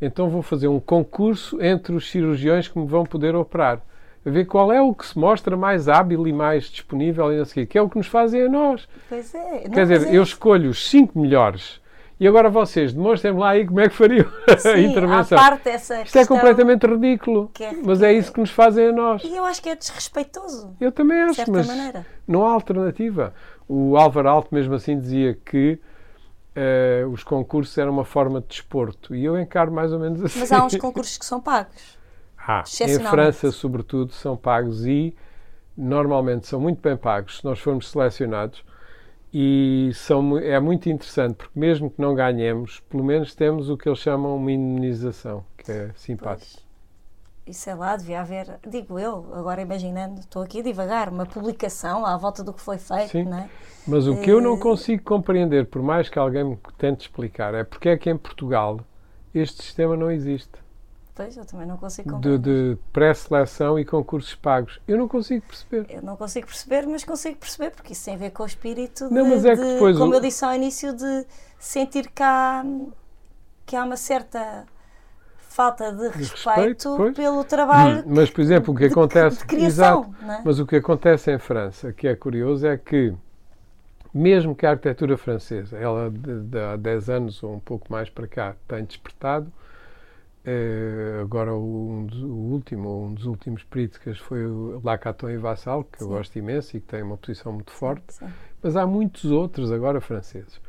Então 0.00 0.30
vou 0.30 0.42
fazer 0.42 0.68
um 0.68 0.78
concurso 0.78 1.60
entre 1.60 1.92
os 1.92 2.08
cirurgiões 2.08 2.68
que 2.68 2.78
me 2.78 2.86
vão 2.86 3.04
poder 3.04 3.34
operar. 3.34 3.80
A 4.24 4.30
ver 4.30 4.44
qual 4.44 4.70
é 4.72 4.80
o 4.80 4.94
que 4.94 5.04
se 5.04 5.18
mostra 5.18 5.56
mais 5.56 5.88
hábil 5.88 6.26
e 6.28 6.32
mais 6.32 6.64
disponível 6.70 7.32
e 7.32 7.38
não 7.38 7.44
sei 7.44 7.66
que 7.66 7.76
é 7.76 7.82
o 7.82 7.88
que 7.90 7.96
nos 7.98 8.06
fazem 8.06 8.42
a 8.42 8.48
nós. 8.48 8.88
Pois 9.08 9.34
é. 9.34 9.68
Quer 9.72 9.86
dizer, 9.86 10.06
é 10.08 10.16
eu 10.16 10.22
escolho 10.22 10.70
os 10.70 10.88
cinco 10.88 11.18
melhores 11.18 11.80
e 12.20 12.26
agora 12.26 12.48
vocês 12.50 12.92
demonstrem-me 12.92 13.38
lá 13.38 13.50
aí 13.50 13.66
como 13.66 13.80
é 13.80 13.88
que 13.88 13.94
fariam 13.94 14.26
a 14.52 14.56
Sim, 14.56 14.86
intervenção. 14.86 15.38
À 15.38 15.40
parte 15.42 15.64
dessa 15.64 16.02
Isto 16.02 16.18
é 16.18 16.26
completamente 16.26 16.86
ridículo, 16.86 17.50
é- 17.60 17.72
mas 17.84 18.02
é 18.02 18.12
isso 18.12 18.32
que 18.32 18.40
nos 18.40 18.50
fazem 18.50 18.88
a 18.88 18.92
nós. 18.92 19.22
E 19.24 19.36
eu 19.36 19.44
acho 19.44 19.62
que 19.62 19.68
é 19.68 19.76
desrespeitoso, 19.76 20.74
Eu 20.80 20.90
também 20.92 21.16
de 21.18 21.24
acho, 21.24 21.34
certa 21.36 21.52
mas 21.52 21.66
maneira. 21.66 22.06
não 22.26 22.46
há 22.46 22.50
alternativa. 22.52 23.32
O 23.68 23.96
Álvaro 23.96 24.28
Alto 24.28 24.54
mesmo 24.54 24.74
assim 24.74 24.98
dizia 24.98 25.34
que 25.44 25.78
eh, 26.56 27.04
os 27.12 27.22
concursos 27.22 27.76
eram 27.78 27.92
uma 27.92 28.04
forma 28.04 28.40
de 28.40 28.48
desporto 28.48 29.14
e 29.14 29.24
eu 29.24 29.38
encaro 29.38 29.70
mais 29.70 29.92
ou 29.92 29.98
menos 30.00 30.24
assim. 30.24 30.40
Mas 30.40 30.50
há 30.50 30.64
uns 30.64 30.76
concursos 30.76 31.16
que 31.18 31.24
são 31.26 31.40
pagos. 31.40 31.96
Há. 32.36 32.64
Em. 32.80 32.98
França, 33.00 33.52
sobretudo, 33.52 34.12
são 34.12 34.36
pagos 34.36 34.86
e 34.86 35.14
normalmente 35.76 36.46
são 36.48 36.58
muito 36.58 36.80
bem 36.82 36.96
pagos 36.96 37.38
se 37.38 37.44
nós 37.44 37.58
formos 37.60 37.90
selecionados 37.90 38.64
e 39.32 39.90
são, 39.94 40.38
é 40.38 40.58
muito 40.60 40.88
interessante 40.88 41.36
porque 41.36 41.58
mesmo 41.58 41.90
que 41.90 42.00
não 42.00 42.14
ganhemos, 42.14 42.80
pelo 42.88 43.04
menos 43.04 43.34
temos 43.34 43.68
o 43.70 43.76
que 43.76 43.88
eles 43.88 43.98
chamam 44.00 44.36
uma 44.36 44.52
indemnização, 44.52 45.44
que 45.58 45.70
é 45.70 45.92
simpático. 45.96 46.52
Pois. 46.52 46.66
E 47.46 47.54
sei 47.54 47.74
lá, 47.74 47.96
devia 47.96 48.20
haver, 48.20 48.60
digo 48.66 48.98
eu, 48.98 49.34
agora 49.34 49.62
imaginando, 49.62 50.20
estou 50.20 50.42
aqui 50.42 50.62
devagar, 50.62 51.08
uma 51.08 51.26
publicação 51.26 52.04
à 52.04 52.16
volta 52.16 52.44
do 52.44 52.52
que 52.52 52.60
foi 52.60 52.78
feito, 52.78 53.12
Sim. 53.12 53.32
é? 53.32 53.50
Mas 53.86 54.06
o 54.06 54.16
que 54.18 54.30
eu 54.30 54.40
não 54.40 54.56
Eh, 54.56 54.58
consigo 54.58 55.02
compreender, 55.02 55.66
por 55.66 55.82
mais 55.82 56.08
que 56.10 56.18
alguém 56.18 56.44
me 56.44 56.58
tente 56.76 57.02
explicar, 57.02 57.54
é 57.54 57.64
porque 57.64 57.88
é 57.88 57.96
que 57.98 58.10
em 58.10 58.16
Portugal 58.18 58.80
este 59.34 59.62
sistema 59.62 59.96
não 59.96 60.10
existe. 60.10 60.52
Pois, 61.18 61.36
eu 61.36 61.44
também 61.44 61.66
não 61.66 61.76
consigo 61.76 62.08
de, 62.10 62.14
compreender. 62.14 62.74
de 62.74 62.78
pré-seleção 62.92 63.76
e 63.76 63.84
concursos 63.84 64.36
pagos. 64.36 64.80
Eu 64.86 64.96
não 64.96 65.08
consigo 65.08 65.44
perceber. 65.44 65.84
Eu 65.90 66.00
não 66.00 66.16
consigo 66.16 66.46
perceber, 66.46 66.86
mas 66.86 67.02
consigo 67.02 67.36
perceber, 67.36 67.70
porque 67.72 67.92
isso 67.92 68.04
tem 68.04 68.14
a 68.14 68.18
ver 68.18 68.30
com 68.30 68.44
o 68.44 68.46
espírito 68.46 69.08
de, 69.08 69.14
Não, 69.14 69.26
mas 69.28 69.44
é 69.44 69.56
que 69.56 69.62
de- 69.62 69.72
depois 69.72 69.98
como 69.98 70.12
o- 70.12 70.14
eu 70.14 70.20
disse 70.20 70.44
ao 70.44 70.54
início, 70.54 70.92
de 70.92 71.26
sentir 71.58 72.08
que 72.08 72.22
há, 72.22 72.64
que 73.66 73.74
há 73.74 73.82
uma 73.84 73.96
certa 73.96 74.64
falta 75.48 75.90
de 75.92 76.08
respeito, 76.10 76.96
respeito, 76.96 77.12
pelo 77.16 77.42
trabalho 77.42 78.04
Mas, 78.06 78.30
por 78.30 78.40
exemplo, 78.40 78.72
o 78.72 78.76
que 78.76 78.84
acontece. 78.84 79.38
de 79.38 79.44
criação, 79.44 80.14
Exato. 80.22 80.32
é? 80.32 80.42
Mas 80.44 80.60
o 80.60 80.66
que 80.66 80.76
acontece 80.76 81.32
em 81.32 81.38
França, 81.40 81.92
que 81.92 82.06
é 82.06 82.14
curioso, 82.14 82.64
é 82.64 82.76
que 82.78 83.12
mesmo 84.14 84.54
que 84.54 84.64
a 84.64 84.70
arquitetura 84.70 85.18
francesa, 85.18 85.76
ela 85.76 86.10
de, 86.10 86.42
de 86.42 86.58
há 86.60 86.76
10 86.76 87.10
anos 87.10 87.42
ou 87.42 87.54
um 87.56 87.60
pouco 87.60 87.90
mais 87.90 88.08
para 88.08 88.28
cá, 88.28 88.54
tem 88.68 88.84
despertado, 88.84 89.52
eh, 90.44 91.18
agora 91.20 91.54
um 91.54 92.06
dos- 92.06 92.22
o 92.22 92.26
último, 92.28 93.04
um 93.06 93.14
dos 93.14 93.26
últimos 93.26 93.62
críticas 93.64 94.18
foi 94.18 94.46
o 94.46 94.80
Lacaton 94.82 95.30
e 95.30 95.36
Vassal, 95.36 95.84
que 95.84 96.02
eu 96.02 96.06
Sim. 96.06 96.12
gosto 96.12 96.36
imenso 96.38 96.76
e 96.76 96.80
que 96.80 96.86
tem 96.86 97.02
uma 97.02 97.16
posição 97.16 97.52
muito 97.52 97.70
forte. 97.72 98.12
Sim. 98.14 98.26
mas 98.62 98.74
há 98.76 98.84
muitos 98.86 99.24
outros 99.26 99.70
agora 99.70 100.00
franceses. 100.00 100.60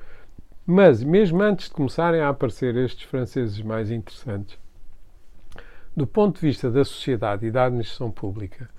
Mas, 0.66 1.02
mesmo 1.04 1.42
antes 1.42 1.68
de 1.70 1.74
começarem 1.74 2.22
a 2.22 2.30
aparecer 2.30 2.76
estes 2.76 3.04
franceses 3.10 3.60
mais 3.64 3.90
interessantes, 3.90 4.60
do 5.96 6.06
ponto 6.06 6.36
de 6.40 6.46
vista 6.48 6.70
da 6.70 6.86
sociedade 6.86 7.48
e 7.48 7.52
da 7.52 7.66
administração 7.66 8.12
pública, 8.12 8.70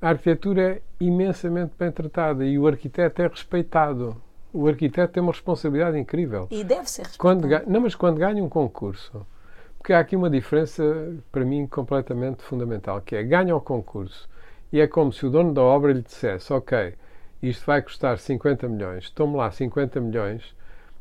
a 0.00 0.08
arquitetura 0.10 0.62
é 0.76 0.82
imensamente 1.00 1.72
bem 1.78 1.90
tratada 1.92 2.44
e 2.44 2.58
o 2.58 2.66
arquiteto 2.66 3.20
é 3.20 3.26
respeitado. 3.26 4.16
O 4.52 4.66
arquiteto 4.66 5.12
tem 5.12 5.22
uma 5.22 5.32
responsabilidade 5.32 5.98
incrível. 5.98 6.48
E 6.50 6.64
deve 6.64 6.88
ser 6.88 7.02
respeitado. 7.02 7.18
Quando 7.18 7.70
não, 7.70 7.80
mas 7.82 7.94
quando 7.94 8.16
ganha 8.16 8.42
um 8.42 8.48
concurso, 8.48 9.26
porque 9.88 9.94
há 9.94 10.00
aqui 10.00 10.16
uma 10.16 10.28
diferença, 10.28 10.84
para 11.32 11.46
mim, 11.46 11.66
completamente 11.66 12.42
fundamental, 12.42 13.00
que 13.00 13.16
é 13.16 13.22
ganha 13.22 13.56
o 13.56 13.60
concurso 13.60 14.28
e 14.70 14.82
é 14.82 14.86
como 14.86 15.10
se 15.10 15.24
o 15.24 15.30
dono 15.30 15.54
da 15.54 15.62
obra 15.62 15.94
lhe 15.94 16.02
dissesse, 16.02 16.52
ok, 16.52 16.92
isto 17.42 17.64
vai 17.64 17.80
custar 17.80 18.18
50 18.18 18.68
milhões, 18.68 19.08
tome 19.08 19.38
lá 19.38 19.50
50 19.50 19.98
milhões 19.98 20.54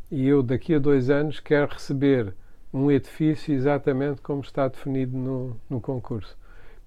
e 0.10 0.26
eu 0.26 0.42
daqui 0.42 0.74
a 0.74 0.80
dois 0.80 1.10
anos 1.10 1.42
quero 1.42 1.74
receber 1.74 2.34
um 2.74 2.90
edifício 2.90 3.54
exatamente 3.54 4.22
como 4.22 4.40
está 4.40 4.70
definido 4.70 5.18
no, 5.18 5.58
no 5.70 5.82
concurso. 5.82 6.38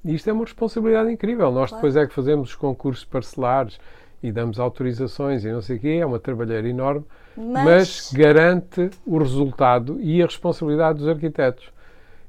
E 0.03 0.15
isto 0.15 0.31
é 0.31 0.33
uma 0.33 0.45
responsabilidade 0.45 1.13
incrível. 1.13 1.53
Nós 1.53 1.71
depois 1.71 1.97
é 1.97 2.07
que 2.07 2.15
fazemos 2.15 2.49
os 2.49 2.57
concursos 2.57 3.05
parcelares 3.05 3.79
e 4.23 4.33
damos 4.33 4.59
autorizações 4.59 5.45
e 5.45 5.53
não 5.53 5.61
sei 5.61 5.77
o 5.77 5.81
quê, 5.81 5.99
é 6.01 6.07
uma 6.07 6.19
trabalheira 6.19 6.67
enorme, 6.67 7.05
Mas, 7.37 7.63
mas 7.63 8.13
garante 8.15 8.89
o 9.05 9.19
resultado 9.19 10.01
e 10.01 10.23
a 10.23 10.25
responsabilidade 10.25 11.01
dos 11.01 11.07
arquitetos. 11.07 11.71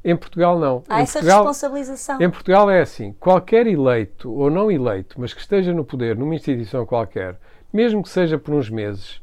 Em 0.03 0.15
Portugal, 0.15 0.57
não. 0.59 0.83
há 0.89 0.99
em, 0.99 1.03
essa 1.03 1.19
Portugal, 1.19 1.43
responsabilização. 1.45 2.21
em 2.21 2.29
Portugal 2.29 2.69
é 2.69 2.81
assim: 2.81 3.13
qualquer 3.19 3.67
eleito 3.67 4.31
ou 4.31 4.49
não 4.49 4.71
eleito, 4.71 5.19
mas 5.19 5.33
que 5.33 5.41
esteja 5.41 5.73
no 5.73 5.85
poder 5.85 6.15
numa 6.15 6.33
instituição 6.33 6.85
qualquer, 6.85 7.39
mesmo 7.71 8.01
que 8.01 8.09
seja 8.09 8.37
por 8.37 8.53
uns 8.55 8.69
meses, 8.69 9.21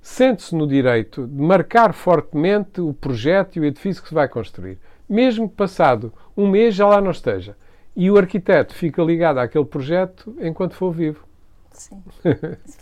sente-se 0.00 0.54
no 0.54 0.66
direito 0.66 1.26
de 1.26 1.42
marcar 1.42 1.92
fortemente 1.92 2.80
o 2.80 2.94
projeto 2.94 3.56
e 3.56 3.60
o 3.60 3.64
edifício 3.64 4.02
que 4.02 4.08
se 4.08 4.14
vai 4.14 4.28
construir. 4.28 4.78
Mesmo 5.08 5.48
que 5.48 5.56
passado 5.56 6.12
um 6.36 6.48
mês 6.48 6.74
já 6.74 6.86
lá 6.86 7.00
não 7.00 7.10
esteja. 7.10 7.56
E 7.94 8.10
o 8.10 8.16
arquiteto 8.16 8.74
fica 8.74 9.02
ligado 9.02 9.38
àquele 9.38 9.64
projeto 9.64 10.34
enquanto 10.40 10.74
for 10.74 10.92
vivo. 10.92 11.26
Sim. 11.70 12.02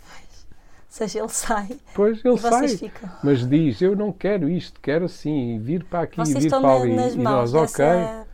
Seja, 0.91 1.19
ele 1.19 1.29
sai 1.29 1.67
Depois 1.87 2.19
ele 2.25 2.35
e 2.35 2.37
vocês 2.37 2.71
sai. 2.71 2.77
ficam. 2.89 3.09
Mas 3.23 3.47
diz, 3.47 3.81
eu 3.81 3.95
não 3.95 4.11
quero 4.11 4.49
isto, 4.49 4.77
quero 4.81 5.05
assim, 5.05 5.55
e 5.55 5.57
vir 5.57 5.85
para 5.85 6.01
aqui, 6.01 6.17
Vocês 6.17 6.37
vir 6.37 6.45
estão 6.47 6.61
para 6.61 6.73
ali. 6.81 6.93
nas 6.93 7.13
e 7.13 7.17
mãos 7.17 7.53
nós, 7.53 7.71
ok. 7.71 7.85
dessa, 7.85 8.27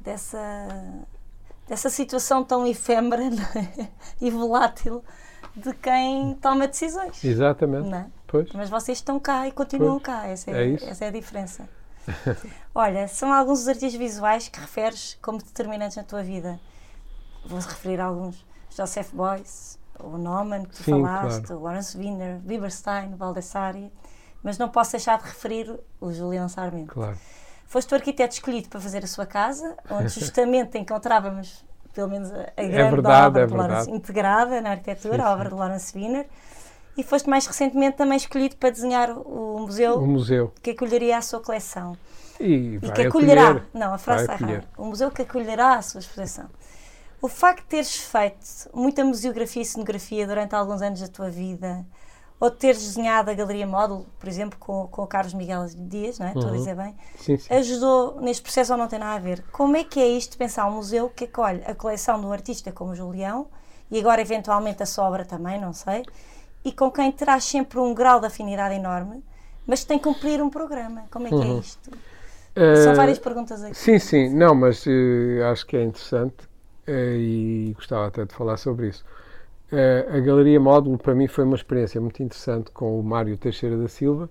dessa, 0.00 0.78
dessa 1.66 1.90
situação 1.90 2.44
tão 2.44 2.64
efêmera 2.64 3.24
é? 3.82 3.88
e 4.20 4.30
volátil 4.30 5.02
de 5.56 5.74
quem 5.74 6.34
toma 6.40 6.68
decisões. 6.68 7.24
Exatamente. 7.24 7.92
É? 7.92 8.06
Pois. 8.28 8.48
Mas 8.52 8.70
vocês 8.70 8.98
estão 8.98 9.18
cá 9.18 9.48
e 9.48 9.50
continuam 9.50 9.98
Pois, 9.98 10.04
cá. 10.04 10.28
Essa 10.28 10.52
é 10.52 10.70
é, 10.70 10.74
essa 10.74 11.04
é 11.04 11.08
a 11.08 11.10
diferença. 11.10 11.68
Olha, 12.72 13.08
são 13.08 13.32
alguns 13.32 13.58
dos 13.58 13.68
artistas 13.68 13.94
visuais 13.94 14.46
que 14.48 14.60
referes 14.60 15.18
como 15.20 15.38
determinantes 15.38 15.96
na 15.96 16.04
tua 16.04 16.22
vida. 16.22 16.60
vou 17.44 17.58
referir 17.58 18.00
alguns, 18.00 18.46
Joseph 18.70 19.10
Beuys, 19.12 19.77
o 20.00 20.16
Naumann, 20.18 20.64
que 20.64 20.76
tu 20.76 20.82
Sim, 20.82 20.90
falaste, 21.02 21.42
claro. 21.46 21.60
o 21.60 21.64
Lawrence 21.64 21.96
Wiener, 21.98 22.38
Bieberstein, 22.40 23.10
Baldessari, 23.16 23.92
mas 24.42 24.56
não 24.58 24.68
posso 24.68 24.92
deixar 24.92 25.18
de 25.18 25.24
referir 25.24 25.78
o 26.00 26.12
Julião 26.12 26.48
Sarmento. 26.48 26.92
Claro. 26.94 27.16
Foste 27.66 27.92
o 27.92 27.96
arquiteto 27.96 28.34
escolhido 28.34 28.68
para 28.68 28.80
fazer 28.80 29.04
a 29.04 29.06
sua 29.06 29.26
casa, 29.26 29.76
onde 29.90 30.08
justamente 30.18 30.78
encontrávamos, 30.78 31.64
pelo 31.94 32.08
menos, 32.08 32.32
a, 32.32 32.52
a 32.56 32.62
grande 32.62 32.90
verdade, 32.90 33.26
obra 33.26 33.42
é 33.42 33.46
de 33.46 33.54
Lawrence, 33.54 33.90
integrada 33.90 34.60
na 34.60 34.70
arquitetura, 34.70 35.16
Sim, 35.16 35.22
a 35.22 35.32
obra 35.32 35.48
de 35.48 35.54
Lawrence 35.54 35.96
Wiener, 35.96 36.26
e 36.96 37.02
foste 37.02 37.28
mais 37.28 37.46
recentemente 37.46 37.96
também 37.96 38.16
escolhido 38.16 38.56
para 38.56 38.70
desenhar 38.70 39.10
o 39.10 39.58
museu 39.60 39.96
O 39.98 40.06
museu. 40.06 40.52
que 40.62 40.70
acolheria 40.70 41.18
a 41.18 41.22
sua 41.22 41.40
coleção. 41.40 41.96
E, 42.40 42.76
E 42.82 42.90
que 42.92 43.02
acolherá. 43.02 43.48
acolher. 43.50 43.66
Não, 43.74 43.92
a 43.94 43.98
frase 43.98 44.22
está 44.22 44.34
errada. 44.34 44.64
O 44.76 44.84
museu 44.86 45.10
que 45.10 45.22
acolherá 45.22 45.74
a 45.74 45.82
sua 45.82 46.00
exposição. 46.00 46.46
O 47.20 47.28
facto 47.28 47.62
de 47.62 47.68
teres 47.68 47.96
feito 47.96 48.38
muita 48.72 49.04
museografia 49.04 49.62
e 49.62 49.64
cenografia 49.64 50.26
durante 50.26 50.54
alguns 50.54 50.82
anos 50.82 51.00
da 51.00 51.08
tua 51.08 51.28
vida, 51.30 51.84
ou 52.40 52.48
de 52.50 52.56
teres 52.56 52.80
desenhado 52.82 53.30
a 53.30 53.34
Galeria 53.34 53.66
Módulo, 53.66 54.06
por 54.18 54.28
exemplo, 54.28 54.58
com, 54.58 54.86
com 54.86 55.02
o 55.02 55.06
Carlos 55.06 55.34
Miguel 55.34 55.66
Dias, 55.76 56.18
não 56.18 56.28
é? 56.28 56.32
Estou 56.32 56.50
a 56.50 56.52
Uhum. 56.52 56.58
dizer 56.58 56.76
bem, 56.76 56.96
Sim, 57.16 57.36
sim. 57.36 57.54
ajudou 57.56 58.20
neste 58.20 58.42
processo 58.42 58.72
ou 58.72 58.78
não 58.78 58.86
tem 58.86 58.98
nada 59.00 59.16
a 59.16 59.18
ver? 59.18 59.44
Como 59.50 59.76
é 59.76 59.82
que 59.82 59.98
é 60.00 60.06
isto 60.06 60.32
de 60.32 60.38
pensar 60.38 60.66
um 60.66 60.72
museu 60.76 61.10
que 61.10 61.24
acolhe 61.24 61.62
a 61.66 61.74
coleção 61.74 62.20
de 62.20 62.26
um 62.26 62.32
artista 62.32 62.70
como 62.70 62.92
o 62.92 62.94
Julião 62.94 63.48
e 63.90 63.98
agora 63.98 64.20
eventualmente 64.20 64.82
a 64.82 64.86
sua 64.86 65.04
obra 65.08 65.24
também, 65.24 65.60
não 65.60 65.72
sei, 65.72 66.06
e 66.64 66.72
com 66.72 66.90
quem 66.90 67.10
terás 67.10 67.44
sempre 67.44 67.78
um 67.80 67.94
grau 67.94 68.20
de 68.20 68.26
afinidade 68.26 68.74
enorme, 68.76 69.24
mas 69.66 69.80
que 69.80 69.86
tem 69.88 69.98
que 69.98 70.04
cumprir 70.04 70.40
um 70.42 70.50
programa? 70.50 71.06
Como 71.10 71.26
é 71.26 71.32
que 71.32 71.42
é 71.44 71.48
Uhum. 71.48 71.58
isto? 71.58 71.90
São 72.72 72.94
Eh, 72.94 72.94
várias 72.94 73.18
perguntas 73.18 73.62
aqui. 73.64 73.76
Sim, 73.76 73.98
sim, 73.98 74.28
não, 74.30 74.54
mas 74.54 74.86
eh, 74.86 75.42
acho 75.52 75.66
que 75.66 75.76
é 75.76 75.82
interessante 75.84 76.47
e 76.90 77.72
gostava 77.74 78.06
até 78.06 78.24
de 78.24 78.34
falar 78.34 78.56
sobre 78.56 78.88
isso. 78.88 79.04
Eh, 79.70 80.06
a 80.10 80.20
Galeria 80.20 80.58
Módulo 80.58 80.96
para 80.98 81.14
mim 81.14 81.26
foi 81.28 81.44
uma 81.44 81.56
experiência 81.56 82.00
muito 82.00 82.22
interessante 82.22 82.70
com 82.70 82.98
o 82.98 83.02
Mário 83.02 83.36
Teixeira 83.36 83.76
da 83.76 83.88
Silva, 83.88 84.30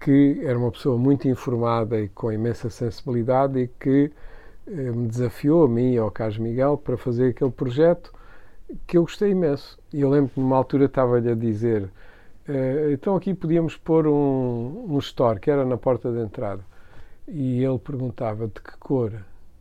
que 0.00 0.40
era 0.44 0.58
uma 0.58 0.70
pessoa 0.70 0.98
muito 0.98 1.26
informada 1.28 2.00
e 2.00 2.08
com 2.08 2.30
imensa 2.32 2.68
sensibilidade 2.70 3.58
e 3.58 3.68
que 3.68 4.12
eh, 4.66 4.70
me 4.70 5.08
desafiou 5.08 5.64
a 5.64 5.68
mim 5.68 5.92
e 5.94 5.98
ao 5.98 6.10
Carlos 6.10 6.38
Miguel 6.38 6.76
para 6.76 6.96
fazer 6.96 7.30
aquele 7.30 7.50
projeto 7.50 8.12
que 8.86 8.98
eu 8.98 9.02
gostei 9.02 9.30
imenso. 9.30 9.78
E 9.92 10.00
eu 10.02 10.10
lembro 10.10 10.30
que 10.34 10.40
numa 10.40 10.56
altura 10.56 10.84
estava-lhe 10.86 11.30
a 11.30 11.34
dizer 11.34 11.90
eh, 12.48 12.92
então 12.92 13.14
aqui 13.16 13.34
podíamos 13.34 13.76
pôr 13.76 14.06
um, 14.06 14.86
um 14.88 14.98
store 14.98 15.38
que 15.40 15.50
era 15.50 15.64
na 15.64 15.76
porta 15.76 16.10
de 16.10 16.18
entrada. 16.20 16.64
E 17.26 17.62
ele 17.62 17.78
perguntava 17.78 18.46
de 18.48 18.54
que 18.54 18.76
cor? 18.78 19.12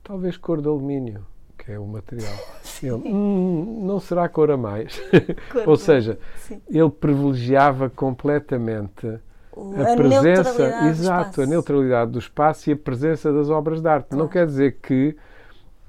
Talvez 0.04 0.38
cor 0.38 0.62
de 0.62 0.68
alumínio, 0.70 1.26
que 1.58 1.72
é 1.72 1.80
o 1.80 1.86
material. 1.86 2.34
Ele, 2.84 2.92
"Hum, 2.94 3.84
não 3.86 4.00
será 4.00 4.30
cor 4.30 4.52
a 4.52 4.58
mais. 4.58 5.02
Cor 5.52 5.64
Ou 5.70 5.76
seja, 5.76 6.20
Sim. 6.38 6.62
ele 6.70 6.90
privilegiava 6.92 7.90
completamente 7.90 9.08
O- 9.52 9.74
a, 9.82 9.94
a 9.94 9.96
presença, 9.96 10.86
exato, 10.88 11.42
a 11.42 11.46
neutralidade 11.48 12.12
do 12.12 12.20
espaço 12.20 12.70
e 12.70 12.74
a 12.74 12.78
presença 12.78 13.34
das 13.34 13.50
obras 13.50 13.82
de 13.82 13.88
arte. 13.90 14.12
Não 14.12 14.20
Claro. 14.28 14.30
quer 14.30 14.46
dizer 14.46 14.78
que 14.82 15.16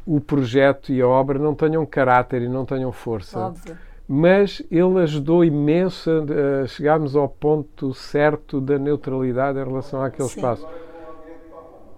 o 0.07 0.19
projeto 0.21 0.91
e 0.91 1.03
a 1.03 1.07
obra 1.07 1.39
não 1.39 1.55
tenham 1.55 1.85
caráter 1.85 2.41
e 2.41 2.49
não 2.49 2.65
tenham 2.65 2.91
força 2.91 3.39
Óbvio. 3.39 3.77
mas 4.09 4.63
ele 4.71 5.01
ajudou 5.03 5.45
imenso 5.45 6.11
a, 6.11 6.63
a 6.63 6.67
chegarmos 6.67 7.15
ao 7.15 7.29
ponto 7.29 7.93
certo 7.93 8.59
da 8.63 8.79
neutralidade 8.79 9.59
em 9.59 9.65
relação 9.65 10.01
àquele 10.03 10.29
Sim. 10.31 10.37
espaço, 10.37 10.67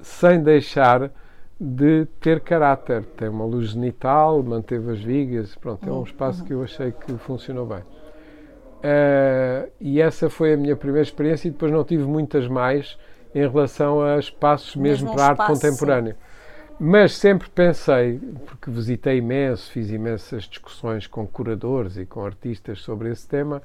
sem 0.03 0.43
deixar 0.43 1.13
de 1.61 2.07
ter 2.21 2.41
caráter. 2.43 3.05
Tem 3.17 3.29
uma 3.29 3.45
luz 3.47 3.71
genital, 3.71 4.43
manteve 4.43 4.93
as 4.93 5.01
vigas, 5.03 5.57
pronto, 5.57 5.89
é 5.89 5.93
um 5.93 5.99
Uhum, 5.99 6.03
espaço 6.03 6.45
que 6.45 6.55
eu 6.55 6.63
achei 6.63 6.93
que 6.93 7.19
funcionou 7.19 7.67
bem. 7.67 7.85
Eh, 8.83 9.71
e 9.81 10.01
essa 10.01 10.31
foi 10.31 10.55
a 10.55 10.57
minha 10.57 10.77
primeira 10.77 11.03
experiência 11.03 11.49
e 11.49 11.51
depois 11.51 11.71
não 11.73 11.85
tive 11.85 12.05
muitas 12.05 12.49
mais 12.49 12.99
em 13.35 13.41
relação 13.41 14.01
a 14.03 14.19
espaços 14.19 14.75
mesmo, 14.77 15.09
Mesmo 15.09 15.11
para 15.11 15.25
arte 15.27 15.45
contemporânea. 15.45 16.17
Mas 16.79 17.15
sempre 17.17 17.51
pensei, 17.51 18.19
porque 18.47 18.71
visitei 18.71 19.19
imenso, 19.19 19.71
fiz 19.73 19.91
imensas 19.91 20.45
discussões 20.45 21.07
com 21.07 21.27
curadores 21.27 21.97
e 21.99 22.07
com 22.07 22.25
artistas 22.25 22.81
sobre 22.83 23.11
esse 23.11 23.29
tema. 23.29 23.63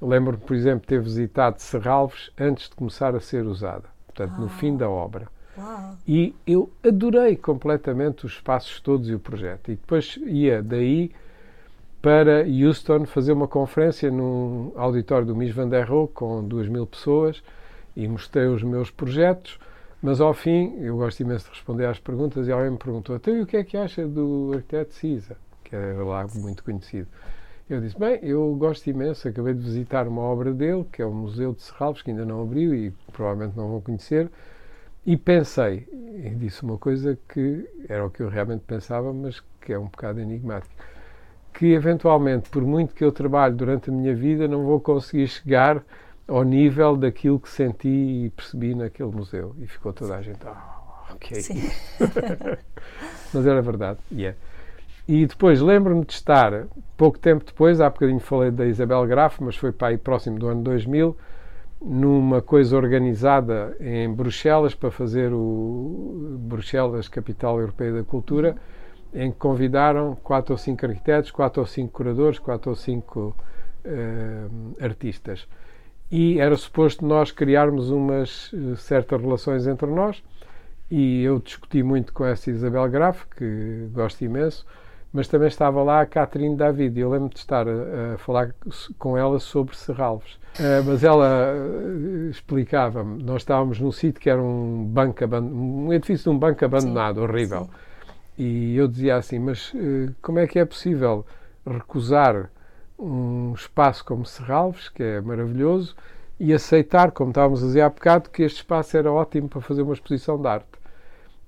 Lembro-me, 0.00 0.42
por 0.42 0.56
exemplo, 0.56 0.86
ter 0.86 1.00
visitado 1.00 1.60
Serralves 1.60 2.30
antes 2.38 2.68
de 2.70 2.76
começar 2.76 3.14
a 3.16 3.20
ser 3.20 3.44
usada, 3.46 3.84
portanto, 4.06 4.38
no 4.38 4.48
Ah. 4.48 4.50
fim 4.50 4.76
da 4.76 4.88
obra. 4.90 5.28
Uau. 5.58 5.96
E 6.06 6.34
eu 6.46 6.70
adorei 6.84 7.36
completamente 7.36 8.26
os 8.26 8.32
espaços 8.32 8.80
todos 8.80 9.08
e 9.08 9.14
o 9.14 9.18
projeto. 9.18 9.70
E 9.70 9.76
depois 9.76 10.18
ia 10.26 10.62
daí 10.62 11.10
para 12.02 12.44
Houston 12.46 13.04
fazer 13.06 13.32
uma 13.32 13.48
conferência 13.48 14.10
num 14.10 14.72
auditório 14.76 15.26
do 15.26 15.34
Mies 15.34 15.54
van 15.54 15.68
der 15.68 15.88
Rohe 15.88 16.08
com 16.08 16.46
duas 16.46 16.68
mil 16.68 16.86
pessoas 16.86 17.42
e 17.96 18.06
mostrei 18.06 18.46
os 18.46 18.62
meus 18.62 18.90
projetos. 18.90 19.58
Mas 20.02 20.20
ao 20.20 20.34
fim, 20.34 20.76
eu 20.78 20.96
gosto 20.96 21.20
imenso 21.20 21.46
de 21.46 21.50
responder 21.50 21.86
às 21.86 21.98
perguntas 21.98 22.46
e 22.46 22.52
alguém 22.52 22.70
me 22.70 22.78
perguntou: 22.78 23.16
então 23.16 23.34
e 23.34 23.40
o 23.40 23.46
que 23.46 23.56
é 23.56 23.64
que 23.64 23.76
acha 23.76 24.06
do 24.06 24.52
arquiteto 24.54 24.94
Cisa? 24.94 25.36
Que 25.64 25.74
era 25.74 26.04
lá 26.04 26.26
muito 26.34 26.62
conhecido. 26.62 27.08
Eu 27.68 27.80
disse: 27.80 27.98
bem, 27.98 28.20
eu 28.22 28.54
gosto 28.54 28.88
imenso, 28.88 29.26
acabei 29.26 29.54
de 29.54 29.60
visitar 29.60 30.06
uma 30.06 30.22
obra 30.22 30.52
dele, 30.52 30.84
que 30.92 31.02
é 31.02 31.06
o 31.06 31.12
Museu 31.12 31.52
de 31.54 31.62
Serralves, 31.62 32.02
que 32.02 32.10
ainda 32.10 32.24
não 32.24 32.42
abriu 32.42 32.72
e 32.72 32.92
provavelmente 33.12 33.56
não 33.56 33.68
vou 33.68 33.80
conhecer. 33.80 34.30
E 35.06 35.16
pensei, 35.16 35.86
e 35.92 36.30
disse 36.30 36.64
uma 36.64 36.76
coisa 36.76 37.16
que 37.28 37.64
era 37.88 38.04
o 38.04 38.10
que 38.10 38.24
eu 38.24 38.28
realmente 38.28 38.64
pensava, 38.66 39.12
mas 39.12 39.40
que 39.60 39.72
é 39.72 39.78
um 39.78 39.84
bocado 39.84 40.18
enigmático, 40.18 40.74
que 41.54 41.72
eventualmente, 41.72 42.50
por 42.50 42.62
muito 42.62 42.92
que 42.92 43.04
eu 43.04 43.12
trabalhe 43.12 43.54
durante 43.54 43.88
a 43.88 43.92
minha 43.92 44.14
vida, 44.16 44.48
não 44.48 44.64
vou 44.64 44.80
conseguir 44.80 45.28
chegar 45.28 45.80
ao 46.26 46.42
nível 46.42 46.96
daquilo 46.96 47.38
que 47.38 47.48
senti 47.48 47.88
e 47.88 48.30
percebi 48.30 48.74
naquele 48.74 49.10
museu. 49.10 49.54
E 49.60 49.68
ficou 49.68 49.92
toda 49.92 50.16
a 50.16 50.22
gente, 50.22 50.40
ah, 50.44 51.06
ok. 51.12 51.40
Sim. 51.40 51.62
Mas 53.32 53.46
era 53.46 53.62
verdade, 53.62 54.00
e 54.10 54.26
é. 54.26 54.34
E 55.06 55.24
depois 55.24 55.60
lembro-me 55.60 56.04
de 56.04 56.14
estar, 56.14 56.66
pouco 56.96 57.16
tempo 57.16 57.44
depois, 57.44 57.80
há 57.80 57.88
bocadinho 57.88 58.18
falei 58.18 58.50
da 58.50 58.66
Isabel 58.66 59.06
Graf, 59.06 59.38
mas 59.38 59.54
foi 59.54 59.70
para 59.70 59.88
aí 59.88 59.98
próximo 59.98 60.36
do 60.36 60.48
ano 60.48 60.62
2000, 60.64 61.16
numa 61.80 62.40
coisa 62.40 62.76
organizada 62.76 63.76
em 63.80 64.12
Bruxelas 64.12 64.74
para 64.74 64.90
fazer 64.90 65.32
o 65.32 66.36
Bruxelas 66.40 67.08
Capital 67.08 67.60
Europeia 67.60 67.92
da 67.92 68.04
Cultura, 68.04 68.56
em 69.14 69.30
que 69.30 69.38
convidaram 69.38 70.16
quatro 70.16 70.52
ou 70.54 70.58
cinco 70.58 70.84
arquitetos, 70.86 71.30
quatro 71.30 71.60
ou 71.60 71.66
cinco 71.66 71.92
curadores, 71.92 72.38
quatro 72.38 72.70
ou 72.70 72.76
cinco 72.76 73.36
eh, 73.84 74.46
artistas. 74.80 75.46
E 76.10 76.38
era 76.38 76.56
suposto 76.56 77.04
nós 77.04 77.30
criarmos 77.30 77.90
umas 77.90 78.52
eh, 78.52 78.76
certas 78.76 79.20
relações 79.20 79.66
entre 79.66 79.86
nós, 79.86 80.22
e 80.90 81.22
eu 81.22 81.38
discuti 81.40 81.82
muito 81.82 82.12
com 82.12 82.24
essa 82.24 82.50
Isabel 82.50 82.88
Graf, 82.88 83.24
que 83.36 83.88
gosto 83.92 84.24
imenso, 84.24 84.66
mas 85.16 85.28
também 85.28 85.48
estava 85.48 85.82
lá 85.82 86.02
a 86.02 86.06
Catherine 86.06 86.54
David, 86.54 86.98
e 86.98 87.00
eu 87.00 87.08
lembro 87.08 87.30
de 87.30 87.38
estar 87.38 87.66
a, 87.66 88.14
a 88.14 88.18
falar 88.18 88.54
com 88.98 89.16
ela 89.16 89.40
sobre 89.40 89.74
Serralves. 89.74 90.34
Uh, 90.58 90.84
mas 90.84 91.02
ela 91.02 91.54
uh, 91.54 92.28
explicava-me, 92.28 93.22
nós 93.22 93.40
estávamos 93.40 93.80
num 93.80 93.90
sítio 93.90 94.20
que 94.20 94.28
era 94.28 94.42
um 94.42 94.84
banco 94.84 95.24
um 95.24 95.90
edifício 95.90 96.24
de 96.30 96.36
um 96.36 96.38
banco 96.38 96.62
abandonado, 96.62 97.16
Sim, 97.16 97.22
horrível. 97.22 97.64
sim. 97.64 97.70
E 98.36 98.76
eu 98.76 98.86
dizia 98.86 99.16
assim, 99.16 99.38
mas 99.38 99.72
uh, 99.72 100.14
como 100.20 100.38
é 100.38 100.46
que 100.46 100.58
é 100.58 100.66
possível 100.66 101.24
recusar 101.66 102.50
um 102.98 103.54
espaço 103.54 104.04
como 104.04 104.26
Serralves, 104.26 104.90
que 104.90 105.02
é 105.02 105.20
maravilhoso, 105.22 105.96
e 106.38 106.52
aceitar, 106.52 107.10
como 107.10 107.30
estávamos 107.30 107.62
a 107.62 107.66
dizer 107.68 107.80
há 107.80 107.88
bocado, 107.88 108.28
que 108.28 108.42
este 108.42 108.58
espaço 108.58 108.94
era 108.98 109.10
ótimo 109.10 109.48
para 109.48 109.62
fazer 109.62 109.80
uma 109.80 109.94
exposição 109.94 110.38
de 110.38 110.46
arte. 110.46 110.76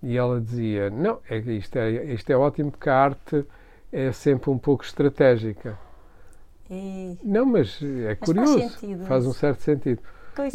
E 0.02 0.16
ela 0.16 0.40
dizia, 0.40 0.88
não, 0.88 1.18
é, 1.28 1.36
isto, 1.36 1.76
é, 1.76 2.14
isto 2.14 2.30
é 2.30 2.36
ótimo 2.36 2.70
porque 2.70 2.88
a 2.88 2.96
arte 2.96 3.44
é 3.92 4.12
sempre 4.12 4.50
um 4.50 4.58
pouco 4.58 4.84
estratégica. 4.84 5.78
E 6.70 7.18
Não, 7.24 7.46
mas 7.46 7.78
é 7.82 8.16
Mas 8.18 8.18
curioso, 8.20 8.58
faz 8.58 8.72
sentido 8.72 9.04
faz 9.06 9.26
um 9.26 9.32
certo 9.32 9.60
sentido. 9.62 10.02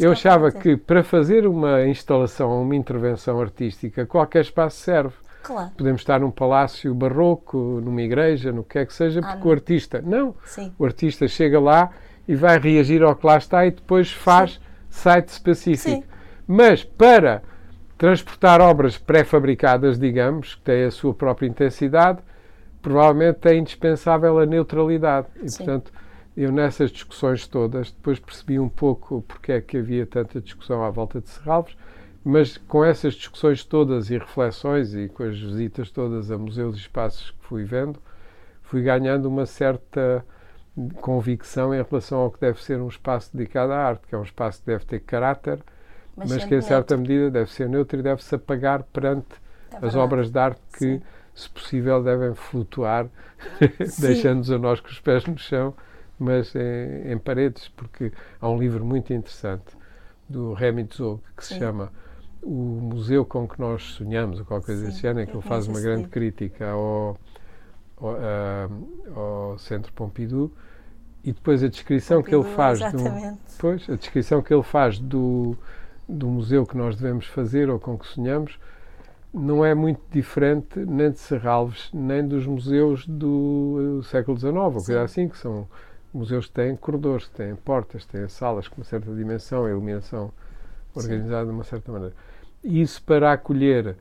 Eu 0.00 0.12
achava 0.12 0.48
dizer. 0.48 0.62
que 0.62 0.76
para 0.76 1.04
fazer 1.04 1.46
uma 1.46 1.84
instalação 1.86 2.62
uma 2.62 2.74
intervenção 2.74 3.40
artística, 3.40 4.06
qualquer 4.06 4.40
espaço 4.42 4.78
serve. 4.78 5.14
Claro, 5.42 5.72
Podemos 5.76 6.00
estar 6.00 6.20
num 6.20 6.30
palácio 6.30 6.94
barroco, 6.94 7.58
numa 7.84 8.00
igreja, 8.00 8.50
no 8.50 8.64
que 8.64 8.78
é 8.78 8.86
que 8.86 8.94
seja, 8.94 9.20
Ah, 9.20 9.26
porque 9.26 9.40
não. 9.40 9.46
o 9.48 9.52
artista. 9.52 10.00
Não, 10.02 10.34
sim. 10.46 10.72
o 10.78 10.84
artista 10.86 11.28
chega 11.28 11.60
lá 11.60 11.90
e 12.26 12.34
vai 12.34 12.58
reagir 12.58 13.02
ao 13.02 13.14
que 13.14 13.26
lá 13.26 13.36
está 13.36 13.66
e 13.66 13.70
depois 13.72 14.10
faz 14.10 14.58
site 14.88 15.28
específico. 15.28 16.02
Sim. 16.02 16.04
Mas 16.46 16.82
para 16.82 17.42
transportar 17.98 18.60
obras 18.62 18.96
pré-fabricadas, 18.96 19.98
digamos, 19.98 20.54
que 20.54 20.62
têm 20.62 20.84
a 20.84 20.90
sua 20.90 21.12
própria 21.12 21.46
intensidade, 21.46 22.20
provavelmente 22.84 23.48
é 23.48 23.56
indispensável 23.56 24.38
a 24.38 24.44
neutralidade. 24.44 25.26
E, 25.42 25.48
Sim. 25.48 25.56
portanto, 25.56 25.92
eu 26.36 26.52
nessas 26.52 26.90
discussões 26.90 27.48
todas, 27.48 27.90
depois 27.90 28.18
percebi 28.18 28.60
um 28.60 28.68
pouco 28.68 29.24
porque 29.26 29.52
é 29.52 29.60
que 29.60 29.78
havia 29.78 30.04
tanta 30.04 30.38
discussão 30.38 30.84
à 30.84 30.90
volta 30.90 31.18
de 31.18 31.30
Serralves, 31.30 31.74
mas 32.22 32.58
com 32.58 32.84
essas 32.84 33.14
discussões 33.14 33.64
todas 33.64 34.10
e 34.10 34.18
reflexões 34.18 34.94
e 34.94 35.08
com 35.08 35.22
as 35.22 35.40
visitas 35.40 35.90
todas 35.90 36.30
a 36.30 36.36
museus 36.36 36.76
e 36.76 36.80
espaços 36.80 37.30
que 37.30 37.46
fui 37.46 37.64
vendo, 37.64 37.98
fui 38.62 38.82
ganhando 38.82 39.26
uma 39.26 39.46
certa 39.46 40.24
convicção 41.00 41.74
em 41.74 41.82
relação 41.82 42.18
ao 42.18 42.30
que 42.30 42.40
deve 42.40 42.62
ser 42.62 42.80
um 42.80 42.88
espaço 42.88 43.34
dedicado 43.34 43.72
à 43.72 43.78
arte, 43.78 44.06
que 44.06 44.14
é 44.14 44.18
um 44.18 44.22
espaço 44.22 44.60
que 44.60 44.66
deve 44.66 44.84
ter 44.84 45.00
caráter, 45.00 45.58
mas, 46.14 46.30
mas 46.30 46.44
que 46.44 46.54
em 46.54 46.60
certa 46.60 46.96
medida 46.96 47.30
deve 47.30 47.50
ser 47.50 47.66
neutro 47.66 47.98
e 47.98 48.02
deve-se 48.02 48.34
apagar 48.34 48.82
perante 48.82 49.42
é 49.72 49.86
as 49.86 49.94
obras 49.94 50.30
de 50.30 50.38
arte 50.38 50.60
que, 50.72 50.78
Sim. 50.78 51.02
Se 51.34 51.50
possível, 51.50 52.02
devem 52.02 52.34
flutuar, 52.34 53.08
deixando-nos 53.98 54.50
a 54.50 54.58
nós 54.58 54.80
com 54.80 54.88
os 54.88 55.00
pés 55.00 55.24
no 55.26 55.36
chão, 55.36 55.74
mas 56.18 56.54
em, 56.54 57.12
em, 57.12 57.18
paredes, 57.18 57.68
porque 57.68 58.12
há 58.40 58.48
um 58.48 58.58
livro 58.58 58.84
muito 58.84 59.12
interessante 59.12 59.76
do 60.28 60.52
Remy 60.52 60.88
Zog 60.94 61.20
que 61.36 61.44
se 61.44 61.54
Sim. 61.54 61.60
chama 61.60 61.92
O 62.40 62.50
Museu 62.50 63.24
com 63.24 63.48
que 63.48 63.60
nós 63.60 63.82
sonhamos, 63.82 64.38
ou 64.38 64.46
qualquer 64.46 64.66
coisa 64.66 64.86
desse 64.86 65.00
género, 65.00 65.22
em 65.22 65.26
que 65.26 65.36
ele 65.36 65.46
faz 65.46 65.66
uma 65.66 65.80
grande 65.80 66.08
crítica 66.08 66.70
ao, 66.70 67.18
ao, 67.96 68.16
ao 69.14 69.58
Centro 69.58 69.92
Pompidou 69.92 70.52
e 71.24 71.32
depois 71.32 71.64
a 71.64 71.68
descrição 71.68 72.18
Pompidou, 72.18 72.42
que 72.42 72.48
ele 72.48 72.56
faz 72.56 72.78
do, 72.92 73.38
pois, 73.58 73.90
a 73.90 73.96
descrição 73.96 74.40
que 74.40 74.54
ele 74.54 74.62
faz 74.62 75.00
do, 75.00 75.56
do 76.08 76.28
museu 76.28 76.64
que 76.64 76.76
nós 76.76 76.94
devemos 76.94 77.26
fazer 77.26 77.68
ou 77.68 77.80
com 77.80 77.98
que 77.98 78.06
sonhamos 78.06 78.58
não 79.34 79.64
é 79.64 79.74
muito 79.74 80.00
diferente 80.12 80.78
nem 80.78 81.10
de 81.10 81.18
Serralves 81.18 81.90
nem 81.92 82.26
dos 82.26 82.46
museus 82.46 83.04
do, 83.04 84.00
século 84.04 84.38
XIX 84.38 84.54
ou 84.54 84.72
coisa 84.72 85.02
assim 85.02 85.28
que 85.28 85.36
são 85.36 85.66
museus 86.12 86.46
que 86.46 86.52
têm 86.52 86.76
corredores, 86.76 87.26
que 87.26 87.34
têm 87.34 87.56
portas, 87.56 88.06
têm 88.06 88.28
salas 88.28 88.68
com 88.68 88.76
uma 88.76 88.84
certa 88.84 89.12
dimensão, 89.12 89.64
a 89.64 89.70
iluminação 89.70 90.30
organizada 90.94 91.40
Sim. 91.40 91.48
de 91.48 91.52
uma 91.52 91.64
certa 91.64 91.90
maneira. 91.90 92.14
Isso 92.62 93.02
para 93.02 93.32
acolher 93.32 93.96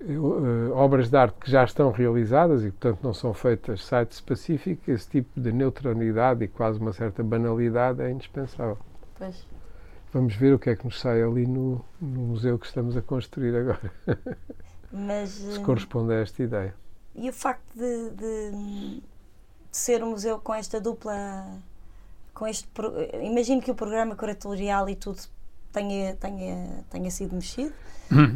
uh, 0.00 0.72
obras 0.72 1.10
de 1.10 1.16
arte 1.16 1.36
que 1.40 1.50
já 1.50 1.64
estão 1.64 1.90
realizadas 1.90 2.64
e, 2.64 2.70
portanto, 2.70 3.00
não 3.02 3.12
são 3.12 3.34
feitas 3.34 3.84
site 3.84 4.12
específico, 4.12 4.88
esse 4.88 5.10
tipo 5.10 5.40
de 5.40 5.52
neutralidade 5.52 6.44
e 6.44 6.48
quase 6.48 6.78
uma 6.78 6.92
certa 6.92 7.24
banalidade 7.24 8.00
é 8.00 8.10
indispensável. 8.12 8.78
Pois. 9.18 9.44
Vamos 10.12 10.36
ver 10.36 10.54
o 10.54 10.58
que 10.58 10.70
é 10.70 10.76
que 10.76 10.84
nos 10.84 11.00
sai 11.00 11.20
ali 11.20 11.46
no, 11.46 11.84
no 12.00 12.20
museu 12.20 12.56
que 12.58 12.66
estamos 12.66 12.96
a 12.96 13.02
construir 13.02 13.56
agora. 13.56 13.92
Mas, 14.92 15.30
Se 15.30 15.60
corresponde 15.60 16.12
a 16.12 16.16
esta 16.16 16.42
ideia. 16.42 16.74
E 17.14 17.28
o 17.28 17.32
facto 17.32 17.66
de, 17.74 18.10
de, 18.10 18.50
de 18.50 19.02
ser 19.70 20.02
um 20.02 20.10
museu 20.10 20.38
com 20.38 20.54
esta 20.54 20.80
dupla. 20.80 21.46
Com 22.34 22.46
este, 22.46 22.68
imagino 23.22 23.62
que 23.62 23.70
o 23.70 23.74
programa 23.74 24.14
curatorial 24.14 24.88
e 24.90 24.94
tudo 24.94 25.22
tenha, 25.72 26.14
tenha, 26.16 26.84
tenha 26.90 27.10
sido 27.10 27.34
mexido, 27.34 27.72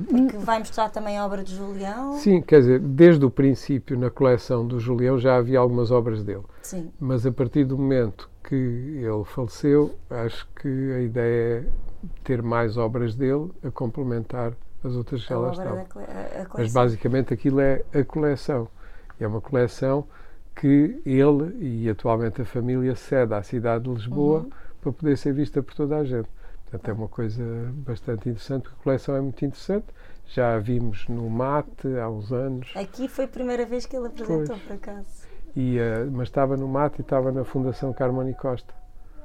porque 0.09 0.37
vai 0.39 0.59
mostrar 0.59 0.91
também 0.91 1.17
a 1.17 1.25
obra 1.25 1.43
de 1.43 1.55
Julião. 1.55 2.15
Sim, 2.15 2.43
quer 2.43 2.61
dizer, 2.61 2.81
desde 2.81 3.25
o 3.25 3.31
princípio 3.31 3.99
na 3.99 4.11
coleção 4.11 4.67
do 4.67 4.79
Julião 4.79 5.19
já 5.19 5.37
havia 5.37 5.59
algumas 5.59 5.91
obras 5.91 6.23
dele. 6.23 6.45
Sim. 6.63 6.91
Mas 6.99 7.25
a 7.25 7.33
partir 7.33 7.65
do 7.65 7.79
momento 7.79 8.29
que 8.43 8.55
ele 8.55 9.25
faleceu, 9.25 9.95
acho 10.09 10.47
que 10.61 10.69
a 10.69 11.01
ideia 11.01 11.61
é 11.61 11.65
ter 12.25 12.43
mais 12.43 12.77
obras 12.77 13.15
dele 13.15 13.51
a 13.63 13.71
complementar 13.71 14.53
as 14.85 14.94
outras 14.94 15.27
que 15.27 15.35
lá 15.35 15.51
estavam. 15.51 15.86
Mas 16.57 16.73
basicamente 16.73 17.35
aquilo 17.35 17.61
é 17.61 17.82
a 17.93 18.05
coleção. 18.05 18.69
É 19.19 19.27
uma 19.27 19.40
coleção 19.40 20.07
que 20.57 21.01
ele 21.05 21.57
e 21.59 21.89
atualmente 21.89 22.43
a 22.43 22.44
família 22.44 22.94
cede 22.94 23.35
à 23.35 23.43
cidade 23.43 23.85
de 23.85 23.90
Lisboa 23.90 24.40
uhum. 24.40 24.51
para 24.81 24.93
poder 24.93 25.16
ser 25.16 25.32
vista 25.32 25.62
por 25.62 25.74
toda 25.74 25.97
a 25.97 26.05
gente. 26.05 26.28
Portanto, 26.70 26.89
é 26.89 26.93
uma 26.93 27.09
coisa 27.09 27.43
bastante 27.74 28.28
interessante, 28.28 28.62
porque 28.62 28.77
a 28.81 28.85
coleção 28.85 29.16
é 29.16 29.20
muito 29.20 29.44
interessante. 29.44 29.86
Já 30.28 30.55
a 30.55 30.59
vimos 30.61 31.09
no 31.09 31.28
Mate 31.28 31.89
há 31.98 32.09
uns 32.09 32.31
anos. 32.31 32.73
Aqui 32.77 33.09
foi 33.09 33.24
a 33.24 33.28
primeira 33.28 33.66
vez 33.66 33.85
que 33.85 33.97
ele 33.97 34.07
apresentou, 34.07 34.47
pois. 34.47 34.62
por 34.62 34.74
acaso. 34.74 35.28
E, 35.57 35.78
uh, 35.78 36.09
mas 36.12 36.28
estava 36.28 36.57
no 36.57 36.69
Mate 36.69 37.01
e 37.01 37.02
estava 37.02 37.32
na 37.32 37.44
Fundação 37.44 37.93
Carmoni 37.93 38.35
Costa. 38.35 38.73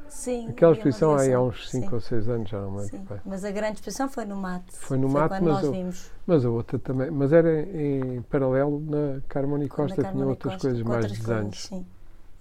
Sim. 0.10 0.49
Aquela 0.49 0.73
exposição 0.73 1.15
aí 1.15 1.34
há 1.34 1.41
uns 1.41 1.69
5 1.69 1.94
ou 1.94 2.02
6 2.02 2.30
anos, 2.30 2.49
já 2.49 2.60
não 2.60 2.76
lembro. 2.76 2.98
Bem. 2.99 3.22
Mas 3.26 3.44
a 3.44 3.52
grande 3.52 3.76
exposição 3.76 4.10
foi 4.10 4.26
no 4.26 4.36
Mate. 4.36 4.72
Foi 4.72 4.98
no 4.98 5.10
foi 5.10 5.22
Mate, 5.22 5.41
mas, 5.41 5.44
nós 5.44 5.69
vimos. 5.69 6.11
mas 6.26 6.45
a 6.45 6.49
outra 6.49 6.80
também. 6.80 7.11
Mas 7.11 7.34
era 7.34 7.61
em, 7.61 8.22
paralelo 8.23 8.80
na 8.80 9.22
Carmoni 9.27 9.68
Costa, 9.68 10.02
na 10.02 10.11
tinha 10.11 10.26
outras 10.26 10.53
Costa, 10.53 10.68
coisas, 10.68 10.84
mais 10.84 11.06
outras 11.06 11.19
desenhos. 11.19 11.64
Sim. 11.64 11.86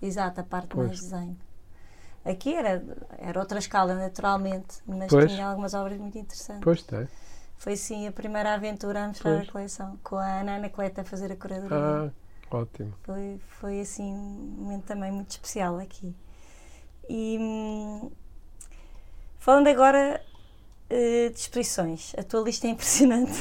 Exato, 0.00 0.40
a 0.40 0.44
parte 0.44 0.68
pois. 0.68 0.86
mais 0.88 1.00
desenho. 1.00 1.36
Aqui 2.24 2.54
era, 2.54 2.82
era 3.18 3.38
outra 3.38 3.58
escala, 3.58 3.94
naturalmente, 3.94 4.78
mas 4.86 5.08
pois. 5.08 5.30
tinha 5.30 5.46
algumas 5.46 5.74
obras 5.74 5.98
muito 5.98 6.16
interessantes. 6.16 6.62
Pois 6.62 6.82
tem. 6.82 7.06
Foi 7.56 7.76
sim 7.76 8.06
a 8.06 8.12
primeira 8.12 8.54
aventura 8.54 9.04
a 9.04 9.08
mostrar 9.08 9.36
pois. 9.36 9.48
a 9.48 9.52
coleção, 9.52 9.98
com 10.02 10.16
a 10.16 10.40
Ana 10.40 10.56
Anacleta 10.56 11.02
a 11.02 11.04
fazer 11.04 11.32
a 11.32 11.36
curadoria. 11.36 11.76
Ah, 11.76 12.10
ótimo. 12.50 12.94
Foi, 13.02 13.40
foi 13.60 13.80
assim 13.80 14.12
um 14.14 14.56
momento 14.58 14.84
também 14.84 15.12
muito 15.12 15.30
especial 15.30 15.78
aqui. 15.78 16.14
E 17.08 17.38
hum, 17.40 18.10
falando 19.38 19.68
agora 19.68 20.20
uh, 20.90 21.30
de 21.30 21.38
exposições, 21.38 22.14
a 22.18 22.22
tua 22.22 22.42
lista 22.42 22.66
é 22.66 22.70
impressionante. 22.70 23.40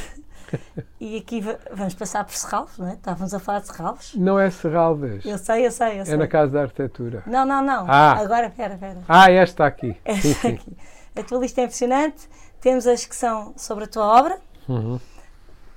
e 0.99 1.18
aqui 1.18 1.41
vamos 1.72 1.94
passar 1.95 2.23
por 2.23 2.34
Serralves, 2.34 2.77
não 2.77 2.90
é? 2.90 2.94
Estávamos 2.94 3.34
a 3.34 3.40
falar 3.40 3.60
de 3.60 3.68
Serralves. 3.68 4.15
Não 4.15 4.40
é 4.40 4.49
Serralves. 4.49 5.26
Eu 5.26 5.38
sei, 5.38 5.65
eu 5.65 5.72
sei, 5.72 5.99
eu 5.99 6.06
sei. 6.06 6.14
É 6.14 6.18
na 6.18 6.27
Casa 6.27 6.52
da 6.52 6.61
Arquitetura. 6.64 7.23
Não, 7.26 7.45
não, 7.45 7.64
não. 7.64 7.85
Ah. 7.90 8.14
Agora, 8.14 8.48
espera, 8.48 8.76
espera. 8.76 8.99
Ah, 9.07 9.31
esta 9.31 9.65
aqui. 9.65 9.98
Esta 10.03 10.27
sim, 10.27 10.34
sim. 10.34 10.48
aqui. 10.49 10.77
A 11.15 11.23
tua 11.23 11.40
lista 11.40 11.61
é 11.61 11.64
impressionante. 11.65 12.27
Temos 12.60 12.88
as 12.88 13.06
que 13.06 13.15
são 13.15 13.53
sobre 13.57 13.84
a 13.84 13.88
tua 13.88 14.06
obra, 14.06 14.40
uhum. 14.69 14.99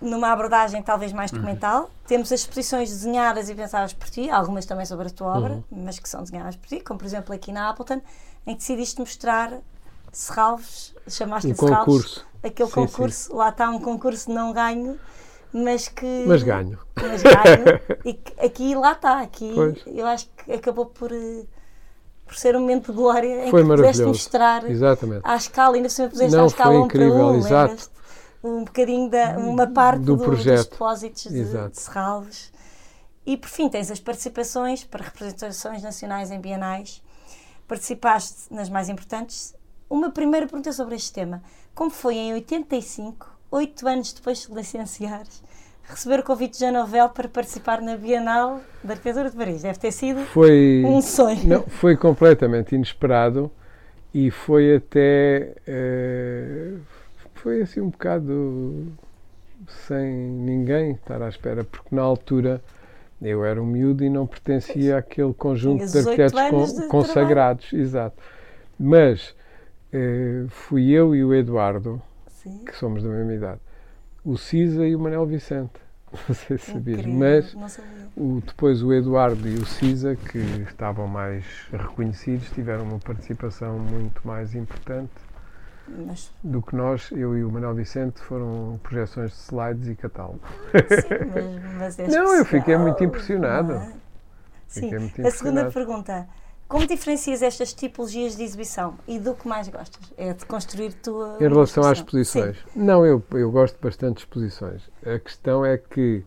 Numa 0.01 0.32
abordagem 0.32 0.82
talvez 0.82 1.12
mais 1.12 1.31
uhum. 1.31 1.39
documental. 1.39 1.82
Uhum. 1.82 1.89
Temos 2.06 2.32
as 2.32 2.40
exposições 2.40 2.90
desenhadas 2.90 3.48
e 3.48 3.55
pensadas 3.55 3.93
por 3.93 4.09
ti, 4.09 4.31
algumas 4.31 4.66
também 4.66 4.86
sobre 4.86 5.09
a 5.09 5.10
tua 5.10 5.36
obra, 5.36 5.55
uhum. 5.55 5.85
mas 5.85 5.98
que 5.98 6.09
são 6.09 6.23
desenhadas 6.23 6.56
por 6.56 6.68
ti, 6.68 6.81
como 6.81 6.98
por 6.98 7.06
exemplo 7.06 7.35
aqui 7.35 7.52
na 7.52 7.70
Appleton, 7.70 8.01
em 8.47 8.52
que 8.52 8.59
decidiste 8.59 9.01
mostrar 9.01 9.52
Serralves, 10.12 10.94
chamaste-lhe 11.09 11.52
um 11.52 11.56
Serralves. 11.56 12.24
Aquele 12.43 12.68
sim, 12.68 12.74
concurso, 12.74 13.31
sim. 13.31 13.36
lá 13.36 13.48
está 13.48 13.68
um 13.70 13.81
concurso 13.81 14.31
não 14.31 14.52
ganho, 14.52 14.98
mas 15.52 15.89
que. 15.89 16.24
Mas 16.27 16.43
ganho. 16.43 16.78
Mas 16.94 17.23
ganho. 17.23 17.81
e 18.05 18.14
que, 18.14 18.40
aqui 18.40 18.74
lá 18.74 18.93
está, 18.93 19.20
aqui 19.20 19.52
pois. 19.55 19.82
eu 19.86 20.06
acho 20.06 20.28
que 20.36 20.52
acabou 20.52 20.86
por, 20.86 21.10
por 22.24 22.35
ser 22.36 22.55
um 22.56 22.60
momento 22.60 22.93
de 22.93 22.97
glória 22.97 23.47
em 23.47 23.51
foi 23.51 23.62
que 23.62 23.68
pudeste 23.68 24.02
mostrar 24.05 24.70
Exatamente. 24.70 25.23
à 25.24 25.36
escala, 25.36 25.77
ainda 25.77 25.89
por 25.89 26.10
puseste 26.10 26.36
não, 26.36 26.44
à 26.44 26.47
escala 26.47 26.74
um 26.74 26.85
incrível, 26.85 27.16
para 27.16 27.27
um, 27.27 27.36
exato. 27.39 27.90
Um 28.47 28.64
bocadinho 28.64 29.10
da 29.10 29.39
uma 29.39 29.66
parte 29.66 30.01
do, 30.01 30.16
do 30.16 30.24
projeto. 30.24 30.56
dos 30.56 30.66
depósitos 30.66 31.23
de, 31.24 31.44
de 31.44 31.81
Serralves. 31.81 32.52
E 33.24 33.36
por 33.36 33.48
fim 33.48 33.68
tens 33.68 33.90
as 33.90 33.98
participações 33.98 34.85
para 34.85 35.05
representações 35.05 35.82
nacionais 35.82 36.31
em 36.31 36.40
bienais. 36.40 37.02
Participaste 37.66 38.52
nas 38.55 38.68
mais 38.68 38.89
importantes. 38.89 39.55
Uma 39.90 40.10
primeira 40.10 40.47
pergunta 40.47 40.73
sobre 40.73 40.94
este 40.94 41.12
tema 41.12 41.43
como 41.77 41.90
foi 41.90 42.14
em 42.14 42.32
85, 42.32 43.39
oito 43.51 43.86
anos 43.86 44.10
depois 44.14 44.47
de 44.47 44.55
licenciares, 44.55 45.43
receber 45.85 46.20
o 46.20 46.23
convite 46.23 46.55
de 46.55 46.60
Jean 46.60 46.73
Nouvel 46.73 47.10
para 47.10 47.28
participar 47.28 47.82
na 47.82 47.98
Bienal 47.98 48.62
da 48.82 48.94
Arquitetura 48.94 49.28
de 49.28 49.36
Paris. 49.36 49.60
Deve 49.60 49.78
ter 49.78 49.93
sido 49.93 50.20
foi, 50.24 50.82
um 50.86 51.02
sonho. 51.02 51.47
Não, 51.47 51.62
foi 51.64 51.94
completamente 51.94 52.74
inesperado 52.74 53.51
e 54.14 54.31
foi 54.31 54.77
até. 54.77 55.55
Uh, 55.68 56.81
foi 57.47 57.62
assim 57.62 57.81
um 57.81 57.90
bocado 57.90 58.93
sem 59.86 60.12
ninguém 60.12 60.94
estar 60.94 61.23
à 61.23 61.28
espera, 61.28 61.62
porque 61.62 61.94
na 61.94 62.02
altura 62.02 62.60
eu 63.23 63.44
era 63.44 63.62
um 63.62 63.66
miúdo 63.66 64.02
e 64.02 64.10
não 64.10 64.27
pertencia 64.27 64.98
àquele 64.98 65.32
conjunto 65.32 65.86
de 65.86 65.97
arquitetos 65.97 66.73
de 66.73 66.89
consagrados. 66.89 67.66
Trabalho. 67.66 67.86
Exato. 67.86 68.23
Mas 68.77 69.32
eh, 69.93 70.47
fui 70.48 70.90
eu 70.90 71.14
e 71.14 71.23
o 71.23 71.32
Eduardo, 71.32 72.02
Sim. 72.27 72.64
que 72.64 72.74
somos 72.74 73.05
da 73.05 73.10
mesma 73.10 73.35
idade, 73.35 73.60
o 74.24 74.36
Cisa 74.36 74.85
e 74.85 74.97
o 74.97 74.98
Manel 74.98 75.24
Vicente. 75.24 75.81
Não 76.28 76.35
sei 76.35 76.59
se 76.59 76.73
sabias, 76.73 77.06
mas 77.06 77.56
o, 78.16 78.43
depois 78.44 78.82
o 78.82 78.93
Eduardo 78.93 79.47
e 79.48 79.55
o 79.55 79.64
Cisa, 79.64 80.16
que 80.16 80.39
estavam 80.68 81.06
mais 81.06 81.44
reconhecidos, 81.70 82.51
tiveram 82.51 82.82
uma 82.82 82.98
participação 82.98 83.78
muito 83.78 84.27
mais 84.27 84.52
importante 84.52 85.26
mas... 85.89 86.31
do 86.43 86.63
que 86.63 86.75
nós. 86.75 87.11
Eu 87.13 87.37
e 87.37 87.45
o 87.45 87.51
Manuel 87.51 87.75
Vicente 87.75 88.21
foram 88.21 88.79
projeções 88.83 89.31
de 89.31 89.37
slides 89.39 89.89
e 89.89 89.95
catálogo. 89.95 90.41
Sim, 90.73 91.59
mas, 91.79 91.97
mas 91.97 91.99
é 92.01 92.09
não, 92.09 92.35
eu 92.35 92.45
fiquei 92.45 92.77
muito 92.77 93.03
impressionado. 93.03 93.73
É? 93.73 93.93
Sim, 94.69 94.91
muito 94.91 95.21
impressionado. 95.21 95.29
a 95.29 95.31
segunda 95.31 95.71
pergunta 95.71 96.29
como 96.69 96.85
diferencias 96.85 97.43
estas 97.43 97.73
tipologias 97.73 98.37
de 98.37 98.43
exibição 98.43 98.95
e 99.07 99.21
do 99.21 99.35
que 99.35 99.47
mais 99.47 99.69
gostas? 99.69 100.13
É 100.17 100.33
de 100.33 100.45
construir 100.47 100.93
tua. 100.95 101.37
Em 101.41 101.49
relação 101.49 101.85
às 101.85 101.99
exposições? 101.99 102.57
Sim. 102.57 102.83
Não, 102.83 103.07
eu, 103.07 103.23
eu 103.33 103.51
gosto 103.53 103.79
bastante 103.81 104.17
de 104.17 104.21
exposições. 104.23 104.83
A 105.05 105.19
questão 105.19 105.65
é 105.65 105.79
que 105.79 106.25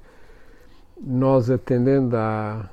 nós, 1.02 1.50
atendendo 1.50 2.16
à, 2.16 2.70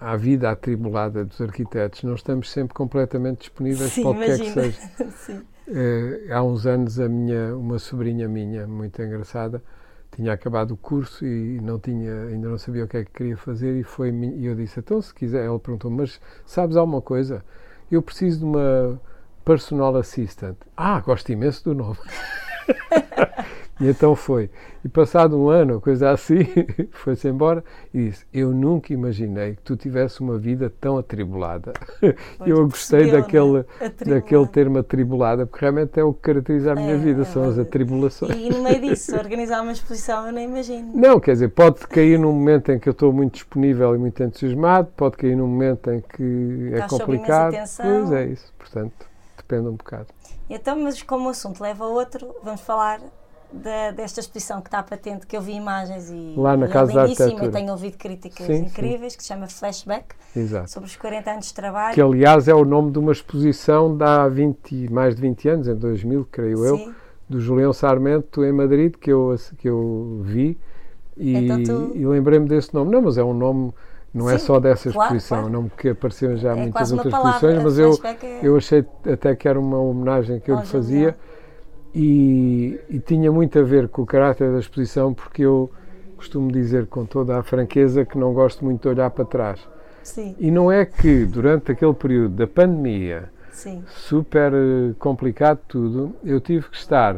à 0.00 0.16
vida 0.16 0.50
atribulada 0.50 1.22
dos 1.22 1.38
arquitetos, 1.42 2.02
não 2.02 2.14
estamos 2.14 2.50
sempre 2.50 2.72
completamente 2.72 3.40
disponíveis 3.40 3.92
Sim, 3.92 4.02
para 4.02 4.10
o 4.10 4.14
que 4.14 4.24
quer 4.24 4.38
que 4.38 4.52
seja. 4.52 4.80
Sim. 5.16 5.42
É, 5.72 6.32
há 6.32 6.42
uns 6.42 6.66
anos, 6.66 6.98
a 6.98 7.08
minha, 7.08 7.56
uma 7.56 7.78
sobrinha 7.78 8.28
minha, 8.28 8.66
muito 8.66 9.00
engraçada, 9.00 9.62
tinha 10.10 10.32
acabado 10.32 10.72
o 10.72 10.76
curso 10.76 11.24
e 11.24 11.60
não 11.60 11.78
tinha, 11.78 12.24
ainda 12.24 12.48
não 12.48 12.58
sabia 12.58 12.84
o 12.84 12.88
que 12.88 12.96
é 12.96 13.04
que 13.04 13.12
queria 13.12 13.36
fazer 13.36 13.78
e 13.78 13.84
foi 13.84 14.10
e 14.10 14.46
eu 14.46 14.56
disse, 14.56 14.80
então 14.80 15.00
se 15.00 15.14
quiser, 15.14 15.46
ela 15.46 15.58
perguntou, 15.60 15.90
mas 15.90 16.20
sabes 16.44 16.76
alguma 16.76 17.00
coisa? 17.00 17.44
Eu 17.90 18.02
preciso 18.02 18.40
de 18.40 18.44
uma 18.44 19.00
personal 19.44 19.94
assistant. 19.96 20.56
Ah, 20.76 21.00
gosto 21.00 21.30
imenso 21.30 21.64
do 21.64 21.74
nome. 21.74 21.98
E 23.80 23.88
então 23.88 24.14
foi. 24.14 24.50
E 24.84 24.88
passado 24.88 25.38
um 25.38 25.48
ano, 25.48 25.80
coisa 25.80 26.10
assim, 26.10 26.46
foi-se 26.92 27.28
embora 27.28 27.64
e 27.94 28.10
disse: 28.10 28.26
Eu 28.32 28.50
nunca 28.50 28.92
imaginei 28.92 29.54
que 29.56 29.62
tu 29.62 29.74
tivesse 29.74 30.20
uma 30.20 30.38
vida 30.38 30.70
tão 30.80 30.98
atribulada. 30.98 31.72
Pois 32.38 32.50
eu 32.50 32.68
gostei 32.68 33.10
percebeu, 33.10 33.20
daquele, 33.20 33.52
né? 33.58 34.14
daquele 34.14 34.46
termo 34.48 34.78
atribulada, 34.78 35.46
porque 35.46 35.64
realmente 35.64 35.98
é 35.98 36.04
o 36.04 36.12
que 36.12 36.20
caracteriza 36.20 36.72
a 36.72 36.74
minha 36.74 36.94
é, 36.94 36.98
vida, 36.98 37.22
é 37.22 37.24
são 37.24 37.44
as 37.44 37.58
atribulações. 37.58 38.36
E 38.36 38.50
no 38.50 38.62
meio 38.62 38.80
disso, 38.82 39.16
organizar 39.16 39.62
uma 39.62 39.72
exposição, 39.72 40.26
eu 40.26 40.32
nem 40.32 40.44
imagino. 40.46 40.92
Não, 40.94 41.18
quer 41.18 41.32
dizer, 41.32 41.48
pode 41.48 41.86
cair 41.86 42.18
num 42.18 42.32
momento 42.32 42.70
em 42.72 42.78
que 42.78 42.88
eu 42.88 42.92
estou 42.92 43.12
muito 43.12 43.34
disponível 43.34 43.94
e 43.94 43.98
muito 43.98 44.22
entusiasmado, 44.22 44.88
pode 44.94 45.16
cair 45.16 45.36
num 45.36 45.46
momento 45.46 45.90
em 45.90 46.00
que 46.00 46.70
é 46.72 46.80
Estás 46.80 46.90
complicado. 46.92 47.54
Pois 47.80 48.12
é 48.12 48.26
isso, 48.26 48.52
portanto, 48.58 49.06
depende 49.36 49.68
um 49.68 49.76
bocado. 49.76 50.06
Então, 50.48 50.78
mas 50.78 51.02
como 51.02 51.28
o 51.28 51.30
assunto 51.30 51.62
leva 51.62 51.84
a 51.84 51.88
outro, 51.88 52.34
vamos 52.42 52.60
falar 52.60 53.00
da, 53.52 53.90
desta 53.90 54.20
exposição 54.20 54.60
que 54.60 54.68
está 54.68 54.82
patente, 54.82 55.26
que 55.26 55.36
eu 55.36 55.40
vi 55.40 55.52
imagens 55.52 56.10
e, 56.10 56.34
Lá 56.36 56.56
na 56.56 56.66
e 56.66 56.70
Casa 56.70 56.92
é 56.92 57.06
lindíssima 57.06 57.48
tenho 57.48 57.70
ouvido 57.70 57.96
críticas 57.96 58.46
sim, 58.46 58.64
incríveis, 58.64 59.12
sim. 59.12 59.16
que 59.18 59.22
se 59.22 59.28
chama 59.28 59.46
Flashback, 59.48 60.14
Exato. 60.34 60.70
sobre 60.70 60.88
os 60.88 60.96
40 60.96 61.30
anos 61.30 61.46
de 61.46 61.54
trabalho. 61.54 61.94
Que 61.94 62.00
aliás 62.00 62.48
é 62.48 62.54
o 62.54 62.64
nome 62.64 62.90
de 62.90 62.98
uma 62.98 63.12
exposição 63.12 63.96
de 63.96 64.04
há 64.04 64.28
20, 64.28 64.92
mais 64.92 65.14
de 65.14 65.22
20 65.22 65.48
anos, 65.48 65.68
em 65.68 65.74
2000, 65.74 66.28
creio 66.30 66.58
sim. 66.58 66.86
eu, 66.86 66.94
do 67.28 67.40
Julião 67.40 67.72
Sarmento 67.72 68.44
em 68.44 68.52
Madrid, 68.52 68.94
que 68.96 69.10
eu, 69.10 69.34
que 69.58 69.68
eu 69.68 70.20
vi 70.22 70.58
e, 71.16 71.36
então 71.36 71.62
tu... 71.62 71.92
e 71.94 72.06
lembrei-me 72.06 72.48
desse 72.48 72.72
nome. 72.74 72.90
Não, 72.90 73.02
mas 73.02 73.18
é 73.18 73.24
um 73.24 73.34
nome 73.34 73.72
não 74.12 74.28
é 74.28 74.30
Sim, 74.30 74.36
é 74.36 74.46
só 74.46 74.58
dessa 74.58 74.88
exposição, 74.88 75.38
claro, 75.38 75.52
claro. 75.52 75.62
não 75.62 75.68
que 75.68 75.88
apareceu 75.90 76.36
já 76.36 76.50
é 76.50 76.54
muitas 76.56 76.90
outras 76.90 77.14
exposições, 77.14 77.62
mas 77.62 77.78
eu, 77.78 77.98
é... 78.02 78.40
eu 78.42 78.56
achei 78.56 78.84
até 79.10 79.36
que 79.36 79.46
era 79.46 79.58
uma 79.58 79.78
homenagem 79.78 80.40
que 80.40 80.50
eu 80.50 80.58
lhe 80.58 80.66
fazia 80.66 81.16
e, 81.94 82.80
e, 82.88 82.98
tinha 83.00 83.32
muito 83.32 83.58
a 83.58 83.62
ver 83.62 83.88
com 83.88 84.02
o 84.02 84.06
caráter 84.06 84.52
da 84.52 84.58
exposição, 84.58 85.12
porque 85.12 85.42
eu 85.42 85.70
costumo 86.16 86.52
dizer 86.52 86.86
com 86.86 87.04
toda 87.04 87.38
a 87.38 87.42
franqueza 87.42 88.04
que 88.04 88.16
não 88.16 88.32
gosto 88.32 88.64
muito 88.64 88.82
de 88.82 88.88
olhar 88.88 89.10
para 89.10 89.24
trás. 89.24 89.60
Sim. 90.02 90.36
E 90.38 90.50
não 90.50 90.70
é 90.70 90.84
que 90.84 91.24
durante 91.24 91.72
aquele 91.72 91.94
período 91.94 92.34
da 92.34 92.46
pandemia, 92.46 93.30
Sim. 93.50 93.82
super 93.88 94.52
eh, 94.52 94.94
complicado 94.98 95.60
tudo, 95.68 96.14
eu 96.24 96.40
tive 96.40 96.68
que 96.68 96.76
estar 96.76 97.16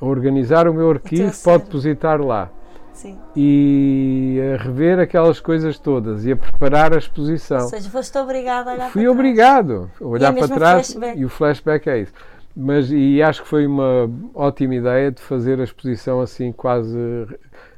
a 0.00 0.04
organizar 0.04 0.68
o 0.68 0.74
meu 0.74 0.90
arquivo 0.90 1.32
para 1.42 1.58
depositar 1.58 2.20
lá. 2.20 2.50
Sim. 2.92 3.18
E 3.34 4.38
a 4.54 4.62
rever 4.62 5.00
aquelas 5.00 5.40
coisas 5.40 5.78
todas 5.78 6.24
e 6.24 6.32
a 6.32 6.36
preparar 6.36 6.94
a 6.94 6.98
exposição. 6.98 7.62
Ou 7.62 7.68
seja, 7.68 7.90
foste 7.90 8.16
obrigado 8.16 8.68
a 8.68 8.72
olhar 8.74 8.90
Fui 8.90 9.02
para 9.02 9.10
obrigado 9.10 9.90
a 10.00 10.04
olhar 10.04 10.32
para 10.32 10.48
trás 10.48 10.96
e 11.16 11.24
o 11.24 11.28
flashback 11.28 11.88
é 11.90 11.98
isso. 12.02 12.12
Mas 12.56 12.90
e 12.90 13.20
acho 13.22 13.42
que 13.42 13.48
foi 13.48 13.66
uma 13.66 14.08
ótima 14.34 14.74
ideia 14.74 15.10
de 15.10 15.20
fazer 15.20 15.60
a 15.60 15.64
exposição 15.64 16.20
assim 16.20 16.52
quase 16.52 16.96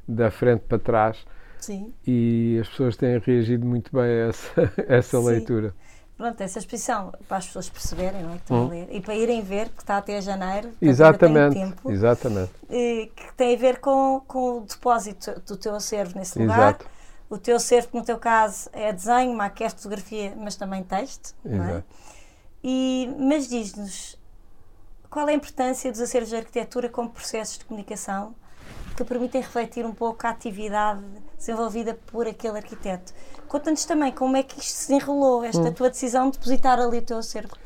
da 0.07 0.31
frente 0.31 0.61
para 0.61 0.79
trás. 0.79 1.25
Sim. 1.59 1.93
E 2.07 2.59
as 2.61 2.69
pessoas 2.69 2.97
têm 2.97 3.19
reagido 3.19 3.67
muito 3.67 3.91
bem 3.93 4.05
a 4.05 4.29
essa, 4.29 4.73
essa 4.87 5.19
leitura. 5.19 5.75
Pronto, 6.17 6.41
essa 6.41 6.59
exposição, 6.59 7.13
para 7.29 7.37
as 7.37 7.47
pessoas 7.47 7.69
perceberem, 7.69 8.23
não 8.23 8.31
é? 8.31 8.37
Que 8.37 8.43
estão 8.43 8.63
hum. 8.63 8.67
a 8.67 8.71
ler, 8.71 8.89
e 8.91 9.01
para 9.01 9.15
irem 9.15 9.43
ver, 9.43 9.69
que 9.69 9.83
está 9.83 9.99
até 9.99 10.21
janeiro, 10.23 10.71
exatamente, 10.81 11.55
tempo, 11.55 11.91
exatamente. 11.91 12.53
que 12.69 13.35
tem 13.37 13.55
a 13.55 13.59
ver 13.59 13.81
com, 13.81 14.23
com 14.27 14.59
o 14.59 14.61
depósito 14.63 15.39
do 15.47 15.59
teu 15.59 15.75
acervo 15.75 16.19
nesse 16.19 16.39
lugar. 16.39 16.71
Exato. 16.71 16.87
O 17.29 17.37
teu 17.37 17.57
acervo, 17.57 17.89
no 17.93 18.03
teu 18.03 18.19
caso, 18.19 18.71
é 18.73 18.93
desenho, 18.93 19.35
maquete, 19.35 19.75
fotografia, 19.75 20.33
mas 20.39 20.57
também 20.57 20.83
texto. 20.83 21.35
Exato. 21.45 21.59
Não 21.59 21.77
é? 21.77 21.85
e, 22.65 23.15
mas 23.19 23.49
diz-nos, 23.49 24.19
qual 25.17 25.31
é 25.31 25.33
a 25.33 25.35
importância 25.35 25.91
dos 25.91 25.99
acervos 26.03 26.29
de 26.29 26.37
arquitetura 26.37 26.91
como 26.91 27.09
processos 27.09 27.57
de 27.57 27.65
comunicação 27.65 28.35
que 28.95 29.03
permitem 29.03 29.41
refletir 29.41 29.87
um 29.87 29.95
pouco 29.95 30.27
a 30.27 30.29
atividade 30.29 31.03
desenvolvida 31.39 31.99
por 32.13 32.27
aquele 32.27 32.59
arquiteto? 32.59 33.15
Conta-nos 33.49 33.87
também 33.87 34.13
como 34.13 34.37
é 34.37 34.43
que 34.43 34.61
isto 34.61 34.77
se 34.77 34.93
enrolou, 34.93 35.43
esta 35.43 35.63
hum. 35.63 35.73
tua 35.73 35.89
decisão 35.89 36.27
de 36.27 36.37
depositar 36.37 36.79
ali 36.79 36.99
o 36.99 37.03
teu 37.03 37.17
acervo. 37.17 37.57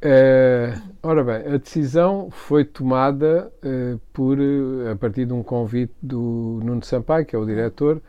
É, 0.00 0.72
ora 1.02 1.22
bem, 1.22 1.54
a 1.54 1.58
decisão 1.58 2.30
foi 2.30 2.64
tomada 2.64 3.52
uh, 3.62 4.00
por, 4.10 4.38
a 4.90 4.96
partir 4.96 5.26
de 5.26 5.34
um 5.34 5.42
convite 5.42 5.92
do 6.02 6.58
Nuno 6.64 6.82
Sampaio, 6.82 7.26
que 7.26 7.36
é 7.36 7.38
o 7.38 7.44
diretor, 7.44 8.00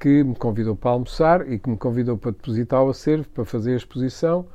que 0.00 0.24
me 0.24 0.34
convidou 0.34 0.74
para 0.74 0.92
almoçar 0.92 1.46
e 1.52 1.58
que 1.58 1.68
me 1.68 1.76
convidou 1.76 2.16
para 2.16 2.30
depositar 2.30 2.82
o 2.82 2.88
acervo, 2.88 3.28
para 3.28 3.44
fazer 3.44 3.74
a 3.74 3.76
exposição 3.76 4.46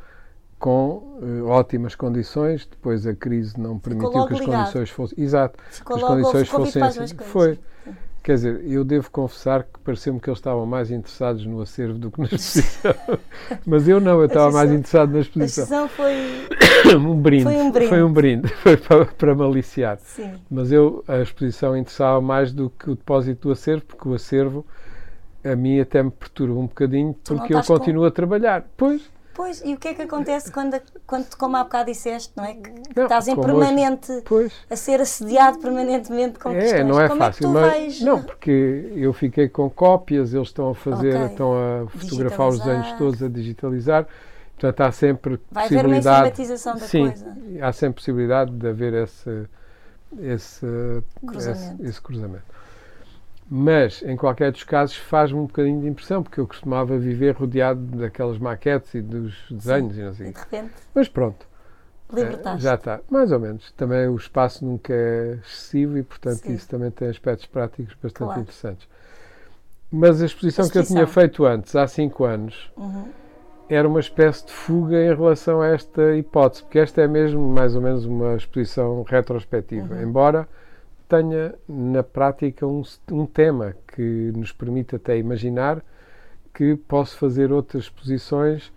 com 0.60 1.18
uh, 1.22 1.48
ótimas 1.48 1.96
condições. 1.96 2.68
Depois 2.70 3.08
a 3.08 3.16
crise 3.16 3.60
não 3.60 3.80
permitiu 3.80 4.12
que 4.28 4.34
as 4.34 4.40
ligado. 4.40 4.60
condições 4.60 4.90
fossem. 4.90 5.24
Exato. 5.24 5.58
Ficou 5.72 5.96
as 5.96 6.04
condições 6.04 6.48
fossem. 6.50 6.84
Assim. 6.84 7.16
Foi. 7.18 7.58
Quer 8.22 8.36
dizer, 8.36 8.62
eu 8.66 8.84
devo 8.84 9.10
confessar 9.10 9.64
que 9.64 9.80
pareceu-me 9.80 10.20
que 10.20 10.30
eles 10.30 10.40
estavam 10.40 10.66
mais 10.66 10.92
interessados 10.92 11.46
no 11.46 11.62
acervo 11.62 11.98
do 11.98 12.12
que 12.12 12.20
na 12.20 12.26
exposição. 12.26 12.94
Mas 13.66 13.88
eu 13.88 14.02
não, 14.02 14.20
eu 14.20 14.26
estava 14.26 14.52
mais 14.52 14.70
interessado 14.70 15.14
na 15.14 15.20
exposição. 15.20 15.84
A 15.84 15.86
exposição 15.86 15.90
foi 16.84 16.94
um 16.96 17.16
brinde. 17.16 17.44
Foi 17.44 17.56
um 17.56 17.72
brinde. 17.72 17.90
Foi 17.90 18.04
um 18.04 18.14
brinde, 18.14 18.48
foi 18.62 18.78
para, 18.78 19.06
para 19.06 19.36
maliciar. 19.36 19.98
Sim. 20.02 20.34
Mas 20.52 20.70
eu, 20.70 21.04
a 21.08 21.20
exposição 21.20 21.78
interessava 21.78 22.20
mais 22.20 22.52
do 22.52 22.70
que 22.70 22.92
o 22.92 22.96
depósito 22.96 23.48
do 23.48 23.54
acervo, 23.54 23.86
porque 23.86 24.10
o 24.10 24.14
acervo 24.14 24.66
a 25.44 25.56
mim 25.56 25.80
até 25.80 26.04
me 26.04 26.12
perturba 26.12 26.60
um 26.60 26.68
bocadinho, 26.68 27.16
porque 27.24 27.54
eu 27.54 27.64
continuo 27.64 28.02
com... 28.02 28.08
a 28.08 28.12
trabalhar. 28.12 28.68
Pois. 28.76 29.10
Pois, 29.40 29.62
e 29.64 29.74
o 29.74 29.78
que 29.78 29.88
é 29.88 29.94
que 29.94 30.02
acontece 30.02 30.52
quando, 30.52 30.82
quando 31.08 31.34
como 31.38 31.56
há 31.56 31.64
bocado 31.64 31.90
disseste, 31.90 32.34
não 32.36 32.44
é? 32.44 32.56
Que, 32.56 32.74
não, 32.94 33.04
estás 33.04 33.26
em 33.26 33.38
permanente, 33.38 34.12
hoje, 34.30 34.54
a 34.70 34.76
ser 34.76 35.00
assediado 35.00 35.60
permanentemente 35.60 36.38
com 36.38 36.50
é, 36.50 36.60
questões. 36.60 36.86
não 36.86 37.00
é 37.00 37.08
como 37.08 37.22
fácil, 37.22 37.48
é 37.48 37.50
mas, 37.54 37.72
vais... 37.72 38.02
não, 38.02 38.22
porque 38.22 38.92
eu 38.98 39.14
fiquei 39.14 39.48
com 39.48 39.70
cópias, 39.70 40.34
eles 40.34 40.50
estão 40.50 40.72
a 40.72 40.76
fazer, 40.76 41.16
okay. 41.16 41.28
estão 41.28 41.54
a 41.54 41.88
fotografar 41.88 42.50
os 42.50 42.60
desenhos 42.60 42.92
todos, 42.98 43.24
a 43.24 43.30
digitalizar, 43.30 44.06
portanto 44.58 44.82
há 44.82 44.92
sempre 44.92 45.40
Vai 45.50 45.70
possibilidade... 45.70 45.70
haver 45.70 45.88
uma 45.88 45.98
informatização 45.98 46.74
da 46.74 46.86
sim, 46.86 47.08
coisa. 47.08 47.38
há 47.62 47.72
sempre 47.72 47.96
possibilidade 47.96 48.52
de 48.52 48.68
haver 48.68 48.94
esse, 48.94 49.48
esse, 50.20 50.66
cruzamento. 51.26 51.76
esse, 51.76 51.90
esse 51.90 52.02
cruzamento. 52.02 52.59
Mas, 53.52 54.04
em 54.04 54.16
qualquer 54.16 54.52
dos 54.52 54.64
casos, 54.64 54.96
faz-me 54.96 55.40
um 55.40 55.48
bocadinho 55.48 55.82
de 55.82 55.88
impressão, 55.88 56.22
porque 56.22 56.40
eu 56.40 56.46
costumava 56.46 57.00
viver 57.00 57.36
rodeado 57.36 57.82
daquelas 57.98 58.38
maquetes 58.38 58.94
e 58.94 59.02
dos 59.02 59.34
desenhos 59.50 59.96
Sim, 59.96 60.02
e 60.02 60.04
não 60.04 60.14
sei. 60.14 60.28
E 60.28 60.34
de 60.34 60.40
repente. 60.40 60.74
Mas 60.94 61.10
pronto. 61.10 61.48
Libertaste. 62.14 62.62
Já 62.62 62.76
está, 62.76 63.00
mais 63.10 63.32
ou 63.32 63.40
menos. 63.40 63.72
Também 63.72 64.08
o 64.08 64.16
espaço 64.16 64.64
nunca 64.64 64.94
é 64.94 65.40
excessivo 65.44 65.98
e, 65.98 66.04
portanto, 66.04 66.42
Sim. 66.42 66.54
isso 66.54 66.68
também 66.68 66.92
tem 66.92 67.08
aspectos 67.08 67.48
práticos 67.48 67.96
bastante 67.96 68.28
claro. 68.28 68.42
interessantes. 68.42 68.88
Mas 69.92 70.22
a 70.22 70.26
exposição, 70.26 70.64
a 70.64 70.68
exposição, 70.68 70.70
que 70.70 70.78
eu 70.78 70.84
tinha 70.84 71.08
feito 71.08 71.46
antes, 71.46 71.76
há 71.76 71.88
cinco 71.88 72.26
anos, 72.26 72.72
uhum. 72.78 73.10
era 73.68 73.88
uma 73.88 74.00
espécie 74.00 74.46
de 74.46 74.52
fuga 74.52 74.96
em 74.96 75.16
relação 75.16 75.62
a 75.62 75.68
esta 75.68 76.16
hipótese, 76.16 76.64
porque 76.64 76.78
esta 76.78 77.02
é 77.02 77.08
mesmo 77.08 77.42
mais 77.48 77.76
ou 77.76 77.82
menos 77.82 78.06
uma 78.06 78.36
exposição 78.36 79.02
retrospectiva, 79.04 79.96
uhum. 79.96 80.04
embora 80.04 80.48
tenha 81.10 81.56
na 81.68 82.04
prática 82.04 82.68
um, 82.68 82.84
um 83.12 83.26
tema 83.26 83.76
que 83.88 84.32
nos 84.36 84.52
permite 84.52 84.96
até 84.96 85.18
imaginar 85.18 85.84
que 86.54 86.76
posso 86.76 87.18
fazer 87.18 87.52
outras 87.52 87.86
exposições 87.86 88.72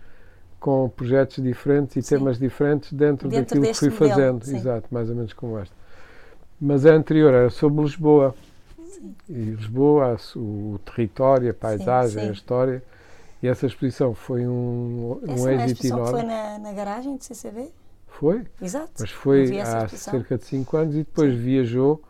com 0.59 0.89
projetos 0.89 1.43
diferentes 1.43 1.95
e 1.95 2.01
sim. 2.01 2.17
temas 2.17 2.39
diferentes 2.39 2.91
dentro, 2.91 3.29
dentro 3.29 3.59
daquilo 3.59 3.73
que 3.73 3.73
fui 3.73 3.89
modelo, 3.89 4.09
fazendo. 4.09 4.45
Sim. 4.45 4.55
Exato, 4.55 4.87
mais 4.89 5.09
ou 5.09 5.15
menos 5.15 5.33
como 5.33 5.59
esta. 5.59 5.75
Mas 6.59 6.85
a 6.85 6.93
anterior 6.93 7.33
era 7.33 7.49
sobre 7.49 7.83
Lisboa. 7.83 8.33
Sim. 8.85 9.13
E 9.29 9.33
Lisboa, 9.33 10.17
o 10.35 10.79
território, 10.85 11.51
a 11.51 11.53
paisagem, 11.53 12.29
a 12.29 12.31
história. 12.31 12.81
E 13.43 13.47
essa 13.47 13.65
exposição 13.65 14.15
foi 14.15 14.47
um, 14.47 15.19
essa 15.27 15.43
um 15.43 15.49
é 15.49 15.65
êxito 15.65 15.87
enorme. 15.87 16.11
foi 16.11 16.23
na, 16.23 16.59
na 16.59 16.71
garagem 16.71 17.17
do 17.17 17.23
CCB? 17.23 17.69
Foi. 18.07 18.43
Exato. 18.61 18.93
Mas 18.99 19.11
foi 19.11 19.59
há 19.59 19.87
cerca 19.89 20.37
de 20.37 20.45
5 20.45 20.77
anos 20.77 20.95
e 20.95 20.99
depois 20.99 21.35
viajou 21.35 22.01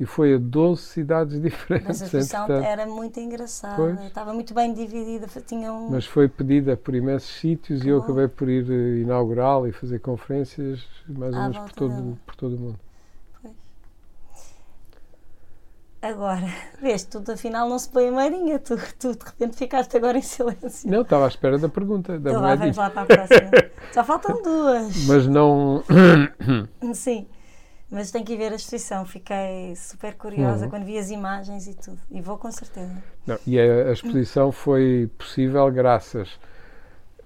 e 0.00 0.06
foi 0.06 0.34
a 0.34 0.38
12 0.38 0.80
cidades 0.80 1.38
diferentes. 1.42 1.90
Essa 1.90 2.04
exposição 2.06 2.50
era 2.50 2.86
muito 2.86 3.20
engraçada, 3.20 3.76
pois. 3.76 4.00
estava 4.00 4.32
muito 4.32 4.54
bem 4.54 4.72
dividida. 4.72 5.26
Tinha 5.46 5.70
um... 5.70 5.90
Mas 5.90 6.06
foi 6.06 6.26
pedida 6.26 6.74
por 6.74 6.94
imensos 6.94 7.28
sítios 7.38 7.82
que 7.82 7.88
e 7.88 7.90
eu 7.90 7.98
acabei 7.98 8.26
por 8.26 8.48
ir 8.48 8.64
uh, 8.64 8.96
inaugurá-la 8.96 9.68
e 9.68 9.72
fazer 9.72 9.98
conferências 9.98 10.82
mais 11.06 11.34
ou 11.34 11.42
menos 11.42 11.58
por 11.58 11.72
todo, 11.72 12.18
por 12.24 12.34
todo 12.34 12.56
o 12.56 12.58
mundo. 12.58 12.80
Pois. 13.42 13.54
Agora, 16.00 16.46
vês, 16.80 17.04
tu 17.04 17.22
afinal 17.30 17.68
não 17.68 17.78
se 17.78 17.90
põe 17.90 18.08
a 18.08 18.12
marinha, 18.12 18.58
tu, 18.58 18.78
tu 18.98 19.12
de 19.14 19.22
repente 19.22 19.54
ficaste 19.54 19.94
agora 19.98 20.16
em 20.16 20.22
silêncio. 20.22 20.90
Não, 20.90 21.02
estava 21.02 21.26
à 21.26 21.28
espera 21.28 21.58
da 21.58 21.68
pergunta. 21.68 22.18
Da 22.18 22.30
então 22.30 22.40
lá, 22.40 22.54
vamos 22.54 22.76
lá 22.78 22.88
para 22.88 23.02
a 23.02 23.06
próxima. 23.06 23.50
Só 23.92 24.02
faltam 24.02 24.40
duas. 24.40 25.04
Mas 25.06 25.26
não. 25.26 25.84
Sim. 26.94 27.26
Mas 27.90 28.10
tenho 28.10 28.24
que 28.24 28.34
ir 28.34 28.36
ver 28.36 28.52
a 28.52 28.56
exposição. 28.56 29.04
Fiquei 29.04 29.74
super 29.74 30.14
curiosa 30.14 30.64
uhum. 30.64 30.70
quando 30.70 30.84
vi 30.84 30.96
as 30.96 31.10
imagens 31.10 31.66
e 31.66 31.74
tudo. 31.74 31.98
E 32.10 32.20
vou 32.20 32.38
com 32.38 32.50
certeza. 32.52 33.02
Não, 33.26 33.38
e 33.46 33.58
a, 33.58 33.88
a, 33.88 33.92
exposição 33.92 34.52
foi 34.52 35.10
possível 35.18 35.68
graças 35.72 36.38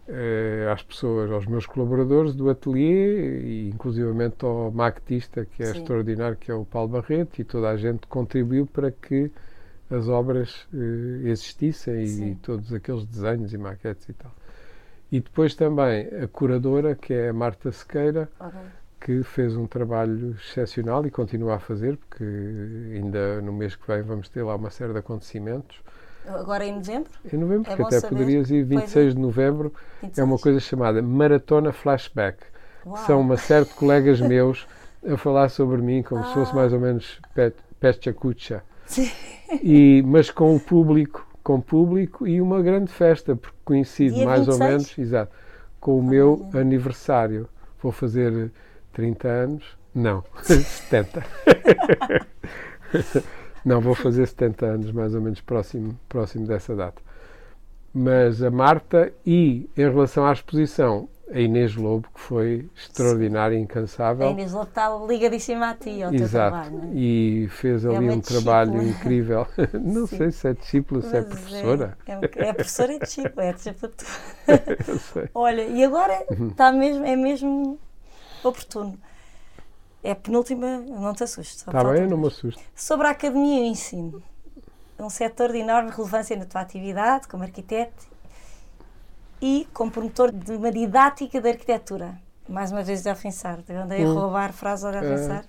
eh, 0.08 0.66
às 0.72 0.82
pessoas, 0.82 1.30
aos 1.30 1.44
meus 1.46 1.66
colaboradores 1.66 2.34
do 2.34 2.48
ateliê 2.48 3.40
e 3.40 3.70
inclusivamente 3.70 4.44
ao 4.44 4.70
maquetista, 4.70 5.44
que 5.44 5.62
é 5.62 5.66
Sim. 5.66 5.78
extraordinário, 5.78 6.36
que 6.36 6.50
é 6.50 6.54
o 6.54 6.64
Paulo 6.64 6.88
Barreto, 6.88 7.40
e 7.40 7.44
toda 7.44 7.68
a 7.68 7.76
gente 7.76 8.06
contribuiu 8.06 8.66
para 8.66 8.90
que 8.90 9.30
as 9.90 10.08
obras 10.08 10.66
eh, 10.72 11.28
existissem 11.28 12.06
Sim. 12.06 12.30
e 12.30 12.34
todos 12.36 12.72
aqueles 12.72 13.04
desenhos 13.04 13.52
e 13.52 13.58
maquetes 13.58 14.08
e 14.08 14.14
tal. 14.14 14.32
E 15.12 15.20
depois 15.20 15.54
também 15.54 16.08
a 16.22 16.26
curadora, 16.26 16.94
que 16.94 17.12
é 17.12 17.28
a 17.28 17.32
Marta 17.32 17.70
Sequeira, 17.70 18.30
okay. 18.40 18.60
Que 19.04 19.22
fez 19.22 19.54
um 19.54 19.66
trabalho 19.66 20.34
excepcional 20.40 21.06
e 21.06 21.10
continua 21.10 21.56
a 21.56 21.58
fazer, 21.58 21.98
porque 21.98 22.24
ainda 22.24 23.42
no 23.42 23.52
mês 23.52 23.76
que 23.76 23.86
vem 23.86 24.00
vamos 24.00 24.30
ter 24.30 24.42
lá 24.42 24.56
uma 24.56 24.70
série 24.70 24.94
de 24.94 24.98
acontecimentos. 24.98 25.82
Agora 26.26 26.64
em 26.64 26.74
novembro? 26.76 27.10
Em 27.30 27.36
novembro, 27.36 27.70
é 27.70 27.76
porque 27.76 27.82
até 27.82 28.00
saber. 28.00 28.16
poderias 28.16 28.50
ir 28.50 28.64
26 28.64 29.06
é. 29.06 29.14
de 29.14 29.20
novembro. 29.20 29.74
26. 30.00 30.18
É 30.18 30.24
uma 30.24 30.38
coisa 30.38 30.58
chamada 30.58 31.02
Maratona 31.02 31.70
Flashback. 31.70 32.38
São 33.06 33.20
uma 33.20 33.36
série 33.36 33.66
de 33.66 33.74
colegas 33.74 34.20
meus 34.22 34.66
a 35.06 35.18
falar 35.18 35.50
sobre 35.50 35.82
mim 35.82 36.02
como 36.02 36.22
ah. 36.22 36.24
se 36.24 36.32
fosse 36.32 36.52
ah. 36.52 36.54
mais 36.54 36.72
ou 36.72 36.80
menos 36.80 37.20
Pescha 37.78 38.10
Cucha. 38.14 38.62
E, 39.62 40.02
mas 40.06 40.30
com 40.30 40.56
o 40.56 40.60
público 40.60 41.26
com 41.42 41.60
público 41.60 42.26
e 42.26 42.40
uma 42.40 42.62
grande 42.62 42.90
festa, 42.90 43.36
porque 43.36 43.58
coincide 43.66 44.14
Dia 44.14 44.24
mais 44.24 44.46
26? 44.46 44.60
ou 44.60 44.66
menos 44.66 44.98
exato, 44.98 45.32
com 45.78 45.98
o 45.98 46.02
meu 46.02 46.48
aniversário. 46.54 47.46
Vou 47.82 47.92
fazer 47.92 48.50
30 48.94 49.28
anos. 49.28 49.64
Não, 49.94 50.24
70. 50.42 51.24
Não, 53.64 53.80
vou 53.80 53.94
fazer 53.94 54.26
70 54.26 54.66
anos, 54.66 54.92
mais 54.92 55.14
ou 55.14 55.20
menos 55.20 55.40
próximo, 55.40 55.98
próximo 56.08 56.46
dessa 56.46 56.74
data. 56.74 57.00
Mas 57.92 58.42
a 58.42 58.50
Marta 58.50 59.12
e, 59.24 59.70
em 59.76 59.82
relação 59.82 60.26
à 60.26 60.32
exposição, 60.32 61.08
a 61.32 61.40
Inês 61.40 61.74
Lobo, 61.74 62.08
que 62.12 62.20
foi 62.20 62.68
extraordinária 62.76 63.56
e 63.56 63.60
incansável. 63.60 64.28
A 64.28 64.30
Inês 64.30 64.52
Lobo 64.52 64.68
está 64.68 64.90
ligadíssima 65.08 65.70
a 65.70 65.74
ti, 65.74 66.02
ao 66.02 66.12
Exato. 66.12 66.68
teu 66.68 66.78
trabalho. 66.78 66.92
É? 66.92 66.98
E 66.98 67.48
fez 67.48 67.84
é 67.84 67.96
ali 67.96 68.10
um 68.10 68.20
trabalho 68.20 68.82
incrível. 68.82 69.46
não 69.80 70.06
Sim. 70.06 70.16
sei 70.18 70.30
se 70.30 70.48
é 70.48 70.52
discípula, 70.52 71.00
se 71.00 71.16
é 71.16 71.22
professora. 71.22 71.96
É, 72.06 72.12
é, 72.12 72.48
é 72.48 72.52
professora 72.52 72.92
e 72.92 72.98
discípula, 72.98 73.44
é 73.44 73.52
discípula. 73.52 73.92
Eu 74.86 74.98
sei. 74.98 75.28
Olha, 75.34 75.62
e 75.62 75.82
agora 75.82 76.26
uhum. 76.30 76.48
está 76.48 76.70
mesmo, 76.72 77.04
é 77.04 77.16
mesmo 77.16 77.78
oportuno. 78.48 78.98
É 80.02 80.10
a 80.10 80.16
penúltima, 80.16 80.78
não 80.78 81.14
te 81.14 81.24
assustes. 81.24 81.66
Está 81.66 81.82
bem, 81.84 82.06
não 82.06 82.18
me 82.18 82.26
assusto. 82.26 82.60
Sobre 82.74 83.06
a 83.06 83.10
academia 83.10 83.60
e 83.60 83.62
o 83.62 83.66
ensino. 83.66 84.22
Um 84.98 85.08
setor 85.08 85.50
de 85.50 85.58
enorme 85.58 85.90
relevância 85.90 86.36
na 86.36 86.44
tua 86.44 86.60
atividade 86.60 87.26
como 87.26 87.42
arquiteto 87.42 88.06
e 89.40 89.66
como 89.72 89.90
promotor 89.90 90.30
de 90.30 90.52
uma 90.52 90.70
didática 90.70 91.40
de 91.40 91.48
arquitetura. 91.48 92.18
Mais 92.48 92.70
uma 92.70 92.82
vez 92.82 93.02
de 93.02 93.08
Alfensar, 93.08 93.60
andei 93.70 94.04
a 94.04 94.06
hum. 94.06 94.14
roubar 94.14 94.52
frases 94.52 94.90
de 94.90 94.96
Alfensar. 94.98 95.44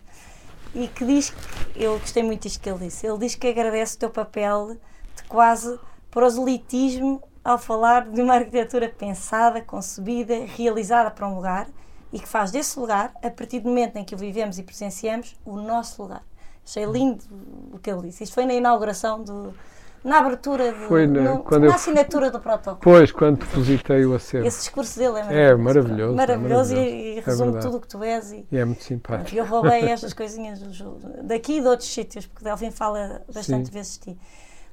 É. 0.74 0.80
E 0.80 0.88
que 0.88 1.06
diz, 1.06 1.30
que, 1.30 1.84
eu 1.84 2.00
gostei 2.00 2.24
muito 2.24 2.44
disto 2.44 2.62
que 2.62 2.70
ele 2.70 2.80
disse, 2.80 3.06
ele 3.06 3.18
diz 3.18 3.36
que 3.36 3.48
agradece 3.48 3.96
o 3.96 4.00
teu 4.00 4.10
papel 4.10 4.78
de 5.16 5.24
quase 5.24 5.78
proselitismo 6.10 7.22
ao 7.44 7.58
falar 7.58 8.10
de 8.10 8.22
uma 8.22 8.36
arquitetura 8.36 8.90
pensada, 8.90 9.62
concebida, 9.62 10.46
realizada 10.46 11.12
para 11.12 11.28
um 11.28 11.36
lugar 11.36 11.68
e 12.16 12.20
que 12.20 12.30
faz 12.30 12.50
desse 12.50 12.80
lugar, 12.80 13.14
a 13.22 13.30
partir 13.30 13.60
do 13.60 13.68
momento 13.68 13.98
em 13.98 14.06
que 14.06 14.16
o 14.16 14.18
vivemos 14.18 14.58
e 14.58 14.64
presenciamos, 14.64 15.36
o 15.44 15.58
nosso 15.58 16.02
lugar. 16.02 16.24
Achei 16.66 16.86
lindo 16.86 17.22
o 17.74 17.78
que 17.78 17.92
ele 17.92 18.04
disse. 18.04 18.24
Isto 18.24 18.36
foi 18.36 18.46
na 18.46 18.54
inauguração 18.54 19.22
do, 19.22 19.54
na 20.02 20.20
abertura, 20.20 20.72
de, 20.72 20.80
Foi 20.88 21.08
na, 21.08 21.22
no, 21.22 21.44
quando 21.44 21.64
na 21.64 21.68
eu, 21.68 21.74
assinatura 21.74 22.32
do 22.32 22.40
protocolo. 22.40 22.80
Pois, 22.82 23.12
quando 23.12 23.40
depositei 23.40 24.06
o 24.06 24.16
acervo. 24.16 24.48
Esse 24.48 24.60
discurso 24.60 24.98
dele 24.98 25.20
é 25.20 25.24
maravilhoso. 25.24 25.34
É 25.34 25.56
maravilhoso. 25.58 26.16
Maravilhoso, 26.16 26.74
é 26.74 26.76
maravilhoso. 26.76 26.76
e, 26.76 27.18
e 27.18 27.20
resume 27.20 27.58
é 27.58 27.60
tudo 27.60 27.78
o 27.78 27.82
que 27.82 27.88
tu 27.90 28.02
és. 28.02 28.32
E, 28.32 28.48
e 28.50 28.58
é 28.58 28.64
muito 28.64 28.84
simpático. 28.86 29.38
Eu 29.38 29.46
roubei 29.46 29.82
estas 29.90 30.14
coisinhas 30.16 30.62
daqui 31.22 31.58
e 31.58 31.62
de 31.62 31.68
outros 31.68 31.94
sítios, 31.94 32.26
porque 32.26 32.46
Delfim 32.46 32.72
fala 32.72 33.24
bastante 33.28 33.66
Sim. 33.66 33.74
vezes 33.74 34.00
de 34.00 34.14
ti. 34.14 34.20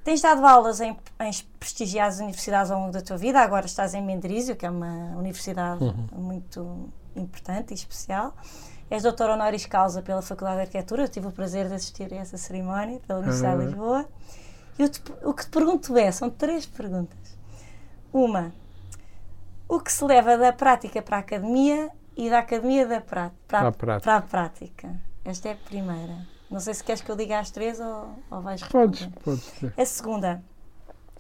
Tens 0.04 0.20
dado 0.20 0.46
aulas 0.46 0.80
em, 0.80 0.96
em, 1.20 1.30
prestigiadas 1.58 2.20
universidades 2.20 2.70
ao 2.70 2.78
longo 2.78 2.92
da 2.92 3.00
tua 3.00 3.16
vida, 3.16 3.40
agora 3.40 3.66
estás 3.66 3.94
em 3.94 4.02
Mendrisio, 4.02 4.54
que 4.54 4.64
é 4.64 4.70
uma 4.70 5.16
universidade 5.16 5.82
uhum. 5.82 6.06
muito 6.12 6.92
importante 7.16 7.70
e 7.70 7.74
especial. 7.74 8.34
És 8.90 9.02
doutor 9.02 9.30
honoris 9.30 9.64
causa 9.64 10.02
pela 10.02 10.20
Faculdade 10.20 10.56
de 10.56 10.62
Arquitetura, 10.62 11.04
eu 11.04 11.08
tive 11.08 11.26
o 11.26 11.32
prazer 11.32 11.66
de 11.68 11.74
assistir 11.74 12.12
a 12.12 12.16
essa 12.16 12.36
cerimónia 12.36 13.00
pela 13.06 13.20
Universidade 13.20 13.56
uhum. 13.56 13.60
de 13.60 13.66
Lisboa. 13.68 14.08
E 14.78 14.88
te, 14.88 15.02
o 15.22 15.32
que 15.32 15.44
te 15.44 15.50
pergunto 15.50 15.96
é: 15.96 16.12
são 16.12 16.28
três 16.28 16.66
perguntas. 16.66 17.38
Uma, 18.12 18.52
o 19.68 19.80
que 19.80 19.90
se 19.90 20.04
leva 20.04 20.36
da 20.36 20.52
prática 20.52 21.00
para 21.00 21.16
a 21.16 21.20
academia 21.20 21.90
e 22.14 22.28
da 22.28 22.40
academia 22.40 22.86
da 22.86 23.00
pra, 23.00 23.30
para, 23.48 23.68
a 23.68 23.72
prática. 23.72 24.00
para 24.02 24.16
a 24.16 24.22
prática? 24.22 25.00
Esta 25.24 25.48
é 25.48 25.52
a 25.52 25.56
primeira. 25.56 26.26
Não 26.50 26.60
sei 26.60 26.74
se 26.74 26.84
queres 26.84 27.00
que 27.00 27.10
eu 27.10 27.16
diga 27.16 27.38
às 27.38 27.50
três 27.50 27.80
ou, 27.80 28.10
ou 28.30 28.42
vais 28.42 28.60
responder. 28.60 29.10
Podes, 29.24 29.48
podes. 29.48 29.78
A 29.78 29.86
segunda, 29.86 30.42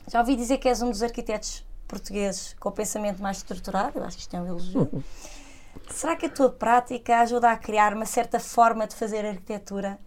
já 0.06 0.20
ouvi 0.20 0.36
dizer 0.36 0.58
que 0.58 0.68
és 0.68 0.82
um 0.82 0.90
dos 0.90 1.02
arquitetos 1.02 1.64
portugueses 1.88 2.54
com 2.60 2.68
o 2.68 2.72
pensamento 2.72 3.22
mais 3.22 3.38
estruturado, 3.38 3.98
eu 3.98 4.04
acho 4.04 4.16
que 4.16 4.22
isto 4.22 4.36
é 4.36 4.40
um 4.40 4.46
elogio. 4.46 4.90
Será 5.90 6.16
que 6.16 6.26
a 6.26 6.30
tua 6.30 6.50
prática 6.50 7.18
ajuda 7.20 7.50
a 7.50 7.56
criar 7.56 7.94
uma 7.94 8.06
certa 8.06 8.38
forma 8.38 8.86
de 8.86 8.94
fazer 8.94 9.24
arquitetura 9.26 9.98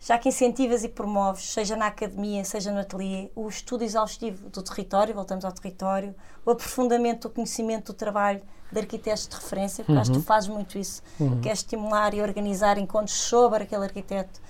já 0.00 0.16
que 0.18 0.30
incentivas 0.30 0.82
e 0.82 0.88
promoves, 0.88 1.52
seja 1.52 1.76
na 1.76 1.86
academia, 1.86 2.42
seja 2.42 2.72
no 2.72 2.80
ateliê, 2.80 3.30
o 3.36 3.46
estudo 3.46 3.84
exaustivo 3.84 4.48
do 4.48 4.62
território, 4.62 5.14
voltamos 5.14 5.44
ao 5.44 5.52
território, 5.52 6.14
o 6.44 6.50
aprofundamento 6.50 7.28
do 7.28 7.34
conhecimento 7.34 7.92
do 7.92 7.96
trabalho 7.96 8.40
de 8.72 8.78
arquitetos 8.78 9.28
de 9.28 9.36
referência, 9.36 9.84
porque 9.84 9.92
uhum. 9.92 10.00
acho 10.00 10.10
que 10.10 10.16
tu 10.16 10.20
uhum. 10.20 10.26
fazes 10.26 10.48
muito 10.48 10.78
isso, 10.78 11.02
uhum. 11.20 11.40
é 11.44 11.52
estimular 11.52 12.14
e 12.14 12.22
organizar 12.22 12.78
encontros 12.78 13.14
sobre 13.14 13.64
aquele 13.64 13.84
arquiteto. 13.84 14.40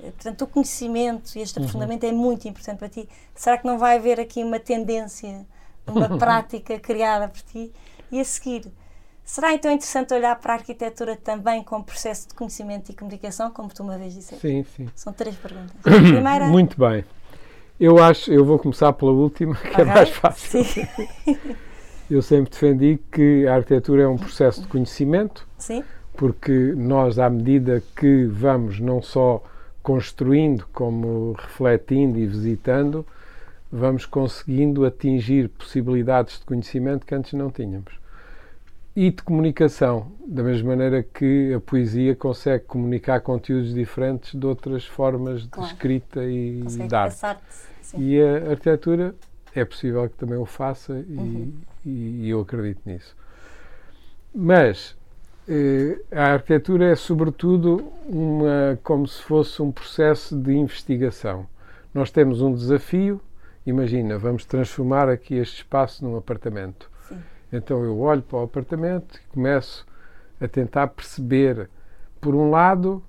Eh, 0.00 0.10
portanto, 0.10 0.42
o 0.42 0.46
conhecimento 0.48 1.36
e 1.36 1.42
este 1.42 1.58
uhum. 1.58 1.64
aprofundamento 1.64 2.02
uhum. 2.02 2.08
é 2.08 2.12
muito 2.12 2.48
importante 2.48 2.78
para 2.78 2.88
ti. 2.88 3.08
Será 3.36 3.56
que 3.56 3.66
não 3.66 3.78
vai 3.78 3.98
haver 3.98 4.18
aqui 4.18 4.42
uma 4.42 4.58
tendência, 4.58 5.46
uma 5.86 6.08
prática 6.18 6.76
criada 6.80 7.28
por 7.28 7.40
ti? 7.42 7.72
E 8.10 8.18
a 8.18 8.24
seguir, 8.24 8.66
Será 9.28 9.52
então 9.52 9.70
interessante 9.70 10.14
olhar 10.14 10.34
para 10.36 10.54
a 10.54 10.56
arquitetura 10.56 11.14
também 11.14 11.62
como 11.62 11.84
processo 11.84 12.28
de 12.28 12.34
conhecimento 12.34 12.90
e 12.90 12.94
comunicação, 12.94 13.50
como 13.50 13.68
tu 13.68 13.82
uma 13.82 13.98
vez 13.98 14.14
disseste? 14.14 14.40
Sim, 14.40 14.64
sim. 14.74 14.88
São 14.94 15.12
três 15.12 15.36
perguntas. 15.36 15.76
Primeira... 15.82 16.46
Muito 16.46 16.80
bem. 16.80 17.04
Eu 17.78 18.02
acho, 18.02 18.32
eu 18.32 18.42
vou 18.42 18.58
começar 18.58 18.90
pela 18.94 19.12
última, 19.12 19.54
que 19.54 19.68
okay. 19.68 19.82
é 19.82 19.84
mais 19.84 20.08
fácil. 20.08 20.64
Sim. 20.64 20.88
eu 22.10 22.22
sempre 22.22 22.50
defendi 22.50 22.98
que 23.12 23.46
a 23.46 23.56
arquitetura 23.56 24.04
é 24.04 24.08
um 24.08 24.16
processo 24.16 24.62
de 24.62 24.66
conhecimento, 24.66 25.46
sim. 25.58 25.84
porque 26.16 26.72
nós, 26.74 27.18
à 27.18 27.28
medida 27.28 27.82
que 27.94 28.24
vamos 28.24 28.80
não 28.80 29.02
só 29.02 29.44
construindo, 29.82 30.66
como 30.72 31.32
refletindo 31.32 32.18
e 32.18 32.26
visitando, 32.26 33.06
vamos 33.70 34.06
conseguindo 34.06 34.86
atingir 34.86 35.50
possibilidades 35.50 36.38
de 36.38 36.46
conhecimento 36.46 37.04
que 37.04 37.14
antes 37.14 37.34
não 37.34 37.50
tínhamos 37.50 37.98
e 38.98 39.12
de 39.12 39.22
comunicação, 39.22 40.10
da 40.26 40.42
mesma 40.42 40.70
maneira 40.70 41.04
que 41.04 41.54
a 41.54 41.60
poesia 41.60 42.16
consegue 42.16 42.64
comunicar 42.64 43.20
conteúdos 43.20 43.72
diferentes 43.72 44.34
de 44.34 44.44
outras 44.44 44.84
formas 44.84 45.42
de 45.42 45.50
claro. 45.50 45.70
escrita 45.70 46.24
e 46.24 46.62
consegue 46.64 46.88
de 46.88 46.94
arte. 46.96 47.38
E 47.96 48.20
a 48.20 48.50
arquitetura 48.50 49.14
é 49.54 49.64
possível 49.64 50.08
que 50.08 50.16
também 50.16 50.36
o 50.36 50.44
faça 50.44 50.94
uhum. 50.94 51.52
e, 51.86 52.24
e, 52.24 52.28
eu 52.28 52.40
acredito 52.40 52.80
nisso. 52.84 53.16
Mas 54.34 54.96
eh, 55.48 56.00
a 56.10 56.32
arquitetura 56.32 56.86
é 56.86 56.96
sobretudo 56.96 57.92
uma, 58.04 58.80
como 58.82 59.06
se 59.06 59.22
fosse 59.22 59.62
um 59.62 59.70
processo 59.70 60.36
de 60.36 60.52
investigação. 60.54 61.46
Nós 61.94 62.10
temos 62.10 62.42
um 62.42 62.52
desafio, 62.52 63.20
imagina, 63.64 64.18
vamos 64.18 64.44
transformar 64.44 65.08
aqui 65.08 65.36
este 65.36 65.58
espaço 65.58 66.04
num 66.04 66.16
apartamento 66.16 66.90
então 67.52 67.84
eu 67.84 67.98
olho 68.00 68.22
para 68.22 68.38
o 68.38 68.42
apartamento 68.42 69.16
e 69.16 69.32
começo 69.32 69.86
a 70.40 70.46
tentar 70.46 70.88
perceber, 70.88 71.68
por 72.20 72.34
um 72.34 72.50
lado, 72.50 73.02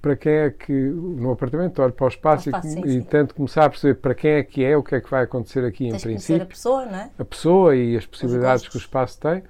para 0.00 0.14
quem 0.14 0.32
é 0.32 0.50
que, 0.50 0.72
no 0.72 1.32
apartamento, 1.32 1.82
olho 1.82 1.92
para 1.92 2.04
o 2.04 2.08
espaço, 2.08 2.48
e, 2.48 2.62
sim, 2.62 2.82
e 2.84 2.92
sim. 2.92 3.02
tento 3.02 3.34
começar 3.34 3.64
a 3.64 3.70
perceber 3.70 3.94
para 3.94 4.14
quem 4.14 4.30
é 4.32 4.42
que 4.42 4.64
é, 4.64 4.76
o 4.76 4.82
que 4.82 4.94
é 4.94 5.00
que 5.00 5.10
vai 5.10 5.24
acontecer 5.24 5.64
aqui 5.64 5.88
Tens 5.88 6.04
em 6.04 6.08
princípio. 6.10 6.42
a 6.42 6.46
pessoa, 6.46 6.86
não 6.86 6.94
é? 6.94 7.10
A 7.18 7.24
pessoa 7.24 7.74
e 7.74 7.96
as 7.96 8.06
possibilidades 8.06 8.68
que 8.68 8.76
o 8.76 8.78
espaço 8.78 9.18
tem 9.18 9.42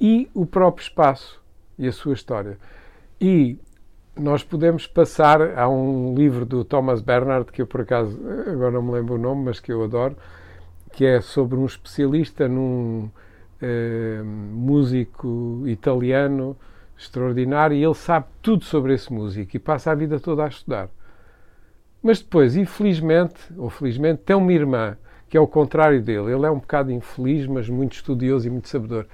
e 0.00 0.30
o 0.32 0.46
próprio 0.46 0.82
espaço 0.82 1.42
e 1.78 1.86
a 1.86 1.92
sua 1.92 2.14
história. 2.14 2.56
E 3.20 3.58
nós 4.16 4.42
podemos 4.42 4.86
passar 4.86 5.58
a 5.58 5.68
um 5.68 6.14
livro 6.14 6.46
do 6.46 6.64
Thomas 6.64 7.00
Bernard, 7.00 7.50
que 7.50 7.60
eu 7.60 7.66
por 7.66 7.82
acaso 7.82 8.18
agora 8.46 8.70
não 8.70 8.82
me 8.82 8.92
lembro 8.92 9.16
o 9.16 9.18
nome, 9.18 9.44
mas 9.44 9.60
que 9.60 9.72
eu 9.72 9.82
adoro, 9.82 10.16
que 10.92 11.04
é 11.04 11.20
sobre 11.20 11.58
um 11.58 11.66
especialista 11.66 12.48
num 12.48 13.10
eh, 13.60 14.22
músico 14.24 15.62
italiano 15.66 16.56
extraordinário 16.96 17.76
e 17.76 17.84
ele 17.84 17.94
sabe 17.94 18.26
tudo 18.40 18.64
sobre 18.64 18.94
esse 18.94 19.12
músico 19.12 19.56
e 19.56 19.58
passa 19.58 19.90
a 19.90 19.94
vida 19.94 20.20
toda 20.20 20.44
a 20.44 20.48
estudar. 20.48 20.88
Mas 22.02 22.20
depois, 22.20 22.56
infelizmente, 22.56 23.34
ou 23.56 23.70
felizmente, 23.70 24.22
tem 24.22 24.36
uma 24.36 24.52
irmã 24.52 24.96
que 25.28 25.36
é 25.36 25.40
o 25.40 25.46
contrário 25.46 26.02
dele. 26.02 26.32
Ele 26.32 26.46
é 26.46 26.50
um 26.50 26.58
bocado 26.58 26.92
infeliz, 26.92 27.46
mas 27.46 27.68
muito 27.68 27.94
estudioso 27.94 28.46
e 28.46 28.50
muito 28.50 28.68
sabedor. 28.68 29.06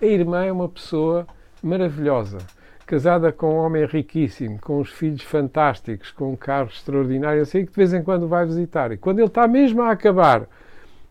A 0.00 0.04
irmã 0.04 0.44
é 0.44 0.52
uma 0.52 0.68
pessoa 0.68 1.26
maravilhosa, 1.62 2.38
casada 2.84 3.30
com 3.32 3.54
um 3.54 3.58
homem 3.58 3.86
riquíssimo, 3.86 4.58
com 4.60 4.80
uns 4.80 4.90
filhos 4.90 5.22
fantásticos, 5.22 6.10
com 6.10 6.32
um 6.32 6.36
carro 6.36 6.68
extraordinário, 6.68 7.40
assim, 7.40 7.64
que 7.64 7.70
de 7.70 7.76
vez 7.76 7.94
em 7.94 8.02
quando 8.02 8.26
vai 8.26 8.44
visitar. 8.44 8.90
E 8.92 8.96
quando 8.96 9.20
ele 9.20 9.28
está 9.28 9.46
mesmo 9.46 9.80
a 9.80 9.92
acabar 9.92 10.48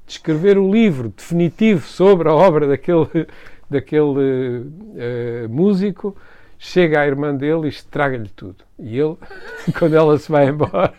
de 0.06 0.14
escrever 0.14 0.58
o 0.58 0.72
livro 0.72 1.10
definitivo 1.10 1.86
sobre 1.86 2.30
a 2.30 2.34
obra 2.34 2.68
daquele, 2.68 3.28
daquele 3.70 4.60
uh, 4.60 5.50
músico, 5.50 6.16
chega 6.58 7.02
a 7.02 7.08
irmã 7.08 7.36
dele 7.36 7.66
e 7.66 7.70
estraga-lhe 7.70 8.30
tudo. 8.30 8.64
E 8.78 9.00
ele, 9.00 9.18
quando 9.78 9.96
ela 9.96 10.18
se 10.18 10.32
vai 10.32 10.50
embora, 10.50 10.94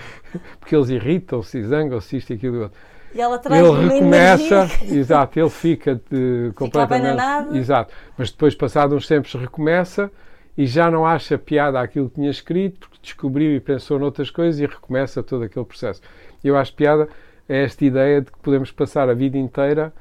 porque 0.60 0.76
eles 0.76 0.90
irritam-se, 0.90 1.62
zangam-se, 1.62 2.16
isto 2.16 2.30
e 2.30 2.34
aquilo 2.34 2.56
e 2.56 2.60
outro. 2.60 2.78
E 3.14 3.20
ela 3.20 3.38
traz 3.38 3.64
ele 3.64 3.88
recomeça, 3.88 4.68
exato, 4.84 5.40
ele 5.40 5.50
fica 5.50 6.00
de, 6.10 6.52
completamente. 6.54 7.46
Fica 7.46 7.56
exato. 7.56 7.94
Mas 8.16 8.30
depois, 8.30 8.54
passado 8.54 8.94
uns 8.94 9.06
tempos, 9.06 9.32
recomeça 9.34 10.10
e 10.56 10.66
já 10.66 10.90
não 10.90 11.06
acha 11.06 11.38
piada 11.38 11.80
aquilo 11.80 12.08
que 12.10 12.16
tinha 12.16 12.30
escrito, 12.30 12.80
porque 12.80 12.98
descobriu 13.00 13.54
e 13.54 13.60
pensou 13.60 13.98
noutras 13.98 14.30
coisas 14.30 14.60
e 14.60 14.66
recomeça 14.66 15.22
todo 15.22 15.44
aquele 15.44 15.64
processo. 15.64 16.02
Eu 16.44 16.56
acho 16.56 16.74
piada 16.74 17.08
é 17.48 17.64
esta 17.64 17.84
ideia 17.84 18.20
de 18.20 18.30
que 18.30 18.38
podemos 18.38 18.70
passar 18.70 19.08
a 19.08 19.14
vida 19.14 19.38
inteira 19.38 19.92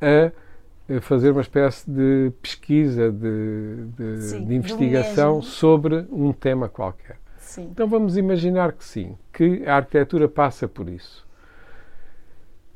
a 0.00 1.00
fazer 1.00 1.30
uma 1.30 1.40
espécie 1.40 1.88
de 1.90 2.32
pesquisa, 2.42 3.10
de, 3.10 3.86
de, 3.96 4.22
sim, 4.22 4.44
de 4.44 4.54
investigação 4.54 5.40
sobre 5.40 6.06
um 6.10 6.32
tema 6.32 6.68
qualquer. 6.68 7.16
Sim. 7.38 7.68
Então 7.70 7.88
vamos 7.88 8.16
imaginar 8.16 8.72
que 8.72 8.84
sim, 8.84 9.16
que 9.32 9.64
a 9.66 9.76
arquitetura 9.76 10.28
passa 10.28 10.66
por 10.68 10.88
isso. 10.88 11.24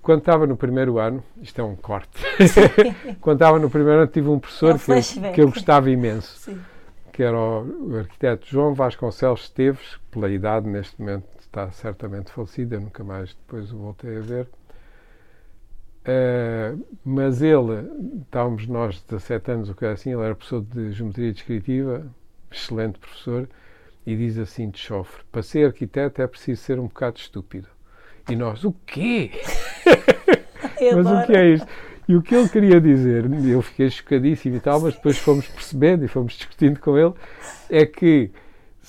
Quando 0.00 0.20
estava 0.20 0.46
no 0.46 0.56
primeiro 0.56 0.98
ano, 0.98 1.22
isto 1.42 1.60
é 1.60 1.64
um 1.64 1.76
corte, 1.76 2.22
quando 3.20 3.36
estava 3.36 3.58
no 3.58 3.68
primeiro 3.68 4.00
ano 4.00 4.10
tive 4.10 4.28
um 4.28 4.38
professor 4.38 4.70
é 4.70 4.74
um 4.74 4.78
que, 4.78 4.90
eu, 4.90 5.32
que, 5.32 5.40
eu, 5.42 5.48
gostava 5.50 5.90
imenso, 5.90 6.38
sim. 6.38 6.58
que 7.12 7.22
era 7.22 7.36
o, 7.36 7.90
o 7.90 7.98
arquiteto 7.98 8.46
João 8.46 8.72
Vasconcelos 8.72 9.42
Esteves, 9.42 9.98
pela 10.10 10.30
idade 10.30 10.66
neste 10.66 10.98
momento 10.98 11.39
está 11.50 11.70
certamente 11.72 12.30
falecido, 12.30 12.76
eu 12.76 12.80
nunca 12.80 13.04
mais 13.04 13.34
depois 13.34 13.72
o 13.72 13.78
voltei 13.78 14.16
a 14.16 14.20
ver 14.20 14.48
Uh, 16.00 16.82
mas 17.04 17.42
ele, 17.42 17.86
estávamos 18.22 18.66
nós 18.66 19.02
17 19.02 19.50
anos, 19.50 19.68
o 19.68 19.74
que 19.74 19.84
assim, 19.84 20.12
ele 20.12 20.22
era 20.22 20.34
professor 20.34 20.62
de 20.62 20.92
geometria 20.92 21.30
descritiva, 21.30 22.06
excelente 22.50 22.98
professor, 22.98 23.48
e 24.06 24.16
diz 24.16 24.38
assim 24.38 24.70
de 24.70 24.78
chofre: 24.78 25.22
para 25.30 25.42
ser 25.42 25.66
arquiteto 25.66 26.22
é 26.22 26.26
preciso 26.26 26.62
ser 26.62 26.78
um 26.78 26.84
bocado 26.84 27.18
estúpido. 27.18 27.68
E 28.30 28.34
nós, 28.34 28.64
o 28.64 28.72
quê? 28.86 29.30
mas 30.94 31.06
o 31.06 31.26
que 31.26 31.36
é 31.36 31.48
isto? 31.50 31.68
E 32.08 32.16
o 32.16 32.22
que 32.22 32.34
ele 32.34 32.48
queria 32.48 32.80
dizer, 32.80 33.24
eu 33.46 33.62
fiquei 33.62 33.90
chocadíssimo 33.90 34.56
e 34.56 34.60
tal, 34.60 34.80
mas 34.80 34.94
depois 34.94 35.18
fomos 35.18 35.46
percebendo 35.46 36.04
e 36.04 36.08
fomos 36.08 36.32
discutindo 36.32 36.80
com 36.80 36.98
ele, 36.98 37.12
é 37.68 37.84
que 37.84 38.30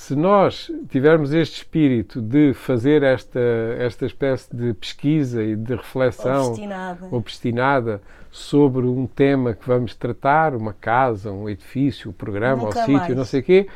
se 0.02 0.16
nós 0.16 0.72
tivermos 0.90 1.32
este 1.32 1.58
espírito 1.58 2.20
de 2.20 2.56
fazer 2.56 3.04
esta, 3.04 3.40
esta 3.78 4.04
espécie 4.04 4.50
de 4.52 4.74
pesquisa 4.74 5.44
e 5.44 5.56
de 5.56 5.76
reflexão 5.76 6.48
obstinada. 6.48 7.08
obstinada 7.12 8.02
sobre 8.32 8.88
um 8.88 9.06
tema 9.06 9.54
que 9.54 9.68
vamos 9.68 9.94
tratar, 9.94 10.56
uma 10.56 10.74
casa, 10.74 11.32
um 11.32 11.48
edifício, 11.48 12.10
um 12.10 12.14
programa, 12.14 12.70
um 12.70 12.72
sítio, 12.72 13.16
não 13.16 13.24
sei 13.24 13.42
o 13.42 13.44
quê, 13.44 13.68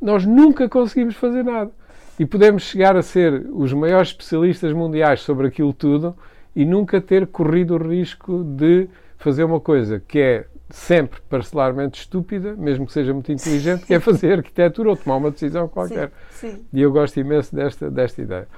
nós 0.00 0.24
nunca 0.24 0.70
conseguimos 0.70 1.16
fazer 1.16 1.44
nada. 1.44 1.70
E 2.18 2.24
podemos 2.24 2.62
chegar 2.62 2.96
a 2.96 3.02
ser 3.02 3.46
os 3.52 3.70
maiores 3.74 4.08
especialistas 4.08 4.72
mundiais 4.72 5.20
sobre 5.20 5.48
aquilo 5.48 5.74
tudo 5.74 6.16
e 6.56 6.64
nunca 6.64 6.98
ter 6.98 7.26
corrido 7.26 7.74
o 7.74 7.88
risco 7.88 8.42
de 8.42 8.88
fazer 9.18 9.44
uma 9.44 9.60
coisa 9.60 10.02
que 10.08 10.18
é 10.18 10.46
sempre 10.74 11.20
parcelarmente 11.30 12.00
estúpida, 12.00 12.54
mesmo 12.56 12.84
que 12.84 12.92
seja 12.92 13.14
muito 13.14 13.30
inteligente, 13.30 13.86
que 13.86 13.94
é 13.94 14.00
fazer 14.00 14.38
arquitetura 14.38 14.90
ou 14.90 14.96
tomar 14.96 15.16
uma 15.16 15.30
decisão 15.30 15.68
qualquer. 15.68 16.10
Sim, 16.30 16.56
sim. 16.56 16.66
E 16.72 16.82
eu 16.82 16.90
gosto 16.90 17.18
imenso 17.18 17.54
desta, 17.54 17.88
desta 17.88 18.20
ideia. 18.20 18.48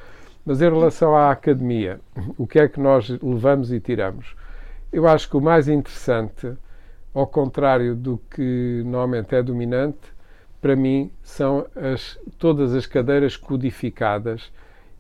Mas 0.45 0.63
em 0.63 0.65
relação 0.65 1.15
à 1.15 1.31
academia, 1.31 2.01
o 2.39 2.47
que 2.47 2.59
é 2.59 2.69
que 2.69 2.81
nós 2.81 3.11
levamos 3.23 3.71
e 3.71 3.79
tiramos? 3.79 4.35
Eu 4.91 5.07
acho 5.07 5.29
que 5.29 5.37
o 5.37 5.43
mais 5.43 5.69
interessante, 5.69 6.51
ao 7.13 7.27
contrário 7.27 7.95
do 7.95 8.19
que 8.31 8.83
normalmente 8.87 9.35
é 9.35 9.43
dominante, 9.43 9.99
para 10.59 10.75
mim, 10.75 11.13
são 11.23 11.67
as, 11.77 12.19
todas 12.39 12.75
as 12.75 12.87
cadeiras 12.87 13.37
codificadas 13.37 14.51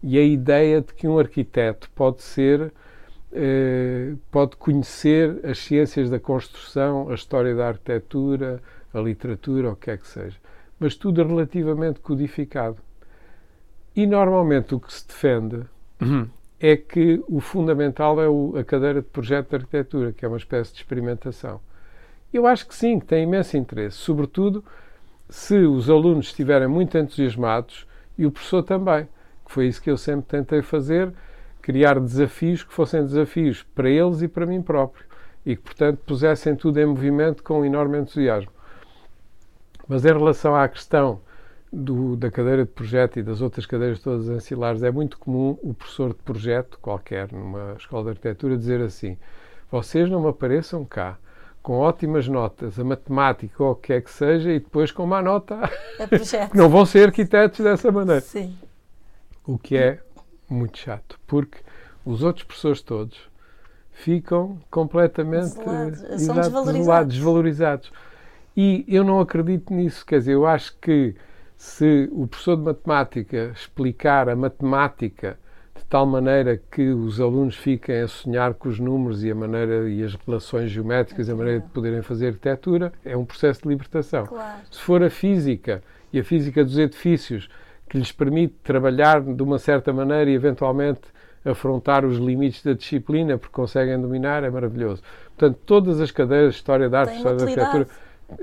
e 0.02 0.18
a 0.18 0.22
ideia 0.22 0.82
de 0.82 0.92
que 0.92 1.08
um 1.08 1.18
arquiteto 1.18 1.88
pode 1.94 2.22
ser 2.22 2.72
pode 4.30 4.56
conhecer 4.56 5.40
as 5.44 5.58
ciências 5.58 6.08
da 6.10 6.18
construção, 6.18 7.10
a 7.10 7.14
história 7.14 7.54
da 7.54 7.68
arquitetura, 7.68 8.62
a 8.92 9.00
literatura, 9.00 9.70
o 9.70 9.76
que 9.76 9.90
é 9.90 9.96
que 9.96 10.06
seja. 10.06 10.36
Mas 10.78 10.94
tudo 10.96 11.24
relativamente 11.24 12.00
codificado. 12.00 12.78
E 13.94 14.06
normalmente 14.06 14.74
o 14.74 14.80
que 14.80 14.92
se 14.92 15.06
defende 15.06 15.62
uhum. 16.00 16.28
é 16.60 16.76
que 16.76 17.22
o 17.28 17.40
fundamental 17.40 18.20
é 18.20 18.28
o, 18.28 18.54
a 18.56 18.64
cadeira 18.64 19.00
de 19.00 19.08
projeto 19.08 19.50
de 19.50 19.56
arquitetura, 19.56 20.12
que 20.12 20.24
é 20.24 20.28
uma 20.28 20.36
espécie 20.36 20.72
de 20.72 20.78
experimentação. 20.78 21.60
Eu 22.32 22.46
acho 22.46 22.66
que 22.66 22.74
sim, 22.74 22.98
que 22.98 23.06
tem 23.06 23.22
imenso 23.22 23.56
interesse, 23.56 23.96
sobretudo 23.96 24.62
se 25.28 25.56
os 25.58 25.88
alunos 25.88 26.26
estiverem 26.26 26.68
muito 26.68 26.96
entusiasmados 26.96 27.86
e 28.18 28.26
o 28.26 28.30
professor 28.30 28.62
também, 28.62 29.08
que 29.44 29.52
foi 29.52 29.66
isso 29.66 29.80
que 29.80 29.90
eu 29.90 29.96
sempre 29.96 30.26
tentei 30.26 30.62
fazer 30.62 31.12
criar 31.66 31.98
desafios 31.98 32.62
que 32.62 32.72
fossem 32.72 33.02
desafios 33.02 33.64
para 33.74 33.90
eles 33.90 34.22
e 34.22 34.28
para 34.28 34.46
mim 34.46 34.62
próprio 34.62 35.04
e 35.44 35.56
que, 35.56 35.62
portanto, 35.62 35.98
pusessem 36.06 36.54
tudo 36.54 36.78
em 36.78 36.86
movimento 36.86 37.42
com 37.42 37.62
um 37.62 37.64
enorme 37.64 37.98
entusiasmo. 37.98 38.52
Mas 39.88 40.04
em 40.04 40.12
relação 40.12 40.54
à 40.54 40.68
questão 40.68 41.20
do, 41.72 42.14
da 42.14 42.30
cadeira 42.30 42.64
de 42.64 42.70
projeto 42.70 43.18
e 43.18 43.22
das 43.22 43.40
outras 43.40 43.66
cadeiras 43.66 43.98
todas 43.98 44.28
ancilares, 44.28 44.84
é 44.84 44.92
muito 44.92 45.18
comum 45.18 45.58
o 45.60 45.74
professor 45.74 46.10
de 46.10 46.22
projeto, 46.22 46.78
qualquer, 46.80 47.32
numa 47.32 47.74
escola 47.76 48.04
de 48.04 48.10
arquitetura, 48.10 48.56
dizer 48.56 48.80
assim: 48.80 49.18
vocês 49.68 50.08
não 50.08 50.20
me 50.20 50.28
apareçam 50.28 50.84
cá 50.84 51.18
com 51.64 51.78
ótimas 51.78 52.28
notas, 52.28 52.78
a 52.78 52.84
matemática 52.84 53.60
ou 53.64 53.72
o 53.72 53.74
que 53.74 53.92
é 53.92 54.00
que 54.00 54.10
seja, 54.12 54.52
e 54.52 54.60
depois 54.60 54.92
com 54.92 55.04
má 55.04 55.20
nota. 55.20 55.68
não 56.54 56.68
vão 56.68 56.86
ser 56.86 57.08
arquitetos 57.08 57.58
dessa 57.58 57.90
maneira. 57.90 58.20
Sim. 58.20 58.56
O 59.44 59.58
que 59.58 59.76
é 59.76 60.05
muito 60.48 60.78
chato, 60.78 61.18
porque 61.26 61.58
os 62.04 62.22
outros 62.22 62.44
professores 62.44 62.82
todos 62.82 63.18
ficam 63.92 64.58
completamente 64.70 65.54
desvalorizados. 66.10 67.14
desvalorizados. 67.14 67.92
E 68.56 68.84
eu 68.88 69.04
não 69.04 69.20
acredito 69.20 69.72
nisso, 69.72 70.04
quer 70.04 70.18
dizer, 70.18 70.32
eu 70.32 70.46
acho 70.46 70.76
que 70.80 71.14
se 71.56 72.08
o 72.12 72.26
professor 72.26 72.56
de 72.56 72.62
matemática 72.62 73.52
explicar 73.54 74.28
a 74.28 74.36
matemática 74.36 75.38
de 75.74 75.84
tal 75.84 76.06
maneira 76.06 76.60
que 76.70 76.88
os 76.88 77.20
alunos 77.20 77.56
fiquem 77.56 78.00
a 78.00 78.08
sonhar 78.08 78.54
com 78.54 78.68
os 78.68 78.78
números 78.78 79.22
e 79.24 79.30
a 79.30 79.34
maneira 79.34 79.88
e 79.88 80.02
as 80.02 80.14
relações 80.14 80.70
geométricas, 80.70 81.28
a 81.28 81.34
maneira 81.34 81.60
de 81.60 81.68
poderem 81.68 82.02
fazer 82.02 82.28
arquitetura, 82.28 82.92
é 83.04 83.16
um 83.16 83.24
processo 83.24 83.62
de 83.62 83.68
libertação. 83.68 84.26
Claro. 84.26 84.60
Se 84.70 84.80
for 84.80 85.02
a 85.02 85.10
física 85.10 85.82
e 86.12 86.18
a 86.18 86.24
física 86.24 86.64
dos 86.64 86.78
edifícios 86.78 87.48
que 87.88 87.98
lhes 87.98 88.12
permite 88.12 88.54
trabalhar 88.62 89.20
de 89.20 89.42
uma 89.42 89.58
certa 89.58 89.92
maneira 89.92 90.30
e 90.30 90.34
eventualmente 90.34 91.02
afrontar 91.44 92.04
os 92.04 92.16
limites 92.16 92.62
da 92.62 92.72
disciplina 92.72 93.38
porque 93.38 93.52
conseguem 93.52 94.00
dominar, 94.00 94.42
é 94.42 94.50
maravilhoso. 94.50 95.02
Portanto, 95.36 95.58
todas 95.64 96.00
as 96.00 96.10
cadeiras, 96.10 96.54
História 96.54 96.88
da 96.88 97.00
Arte, 97.00 97.16
História 97.16 97.38
da 97.38 97.44
Arquitetura, 97.44 97.86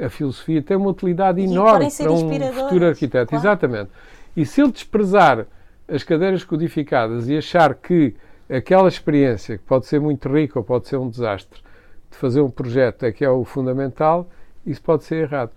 a 0.01 0.09
filosofia 0.09 0.61
tem 0.61 0.77
uma 0.77 0.89
utilidade 0.89 1.41
e 1.41 1.43
enorme 1.43 1.89
para 1.91 2.11
um 2.11 2.53
futuro 2.53 2.85
arquiteto. 2.87 3.29
Claro. 3.29 3.41
Exatamente. 3.41 3.89
E 4.35 4.45
se 4.45 4.61
ele 4.61 4.71
desprezar 4.71 5.45
as 5.87 6.03
cadeiras 6.03 6.43
codificadas 6.43 7.27
e 7.27 7.37
achar 7.37 7.75
que 7.75 8.15
aquela 8.49 8.87
experiência, 8.87 9.57
que 9.57 9.63
pode 9.63 9.85
ser 9.85 9.99
muito 9.99 10.29
rica 10.29 10.57
ou 10.57 10.63
pode 10.63 10.87
ser 10.87 10.97
um 10.97 11.09
desastre, 11.09 11.61
de 12.09 12.17
fazer 12.17 12.41
um 12.41 12.49
projeto 12.49 13.03
é 13.03 13.11
que 13.11 13.25
é 13.25 13.29
o 13.29 13.43
fundamental, 13.43 14.29
isso 14.65 14.81
pode 14.81 15.03
ser 15.03 15.23
errado. 15.23 15.51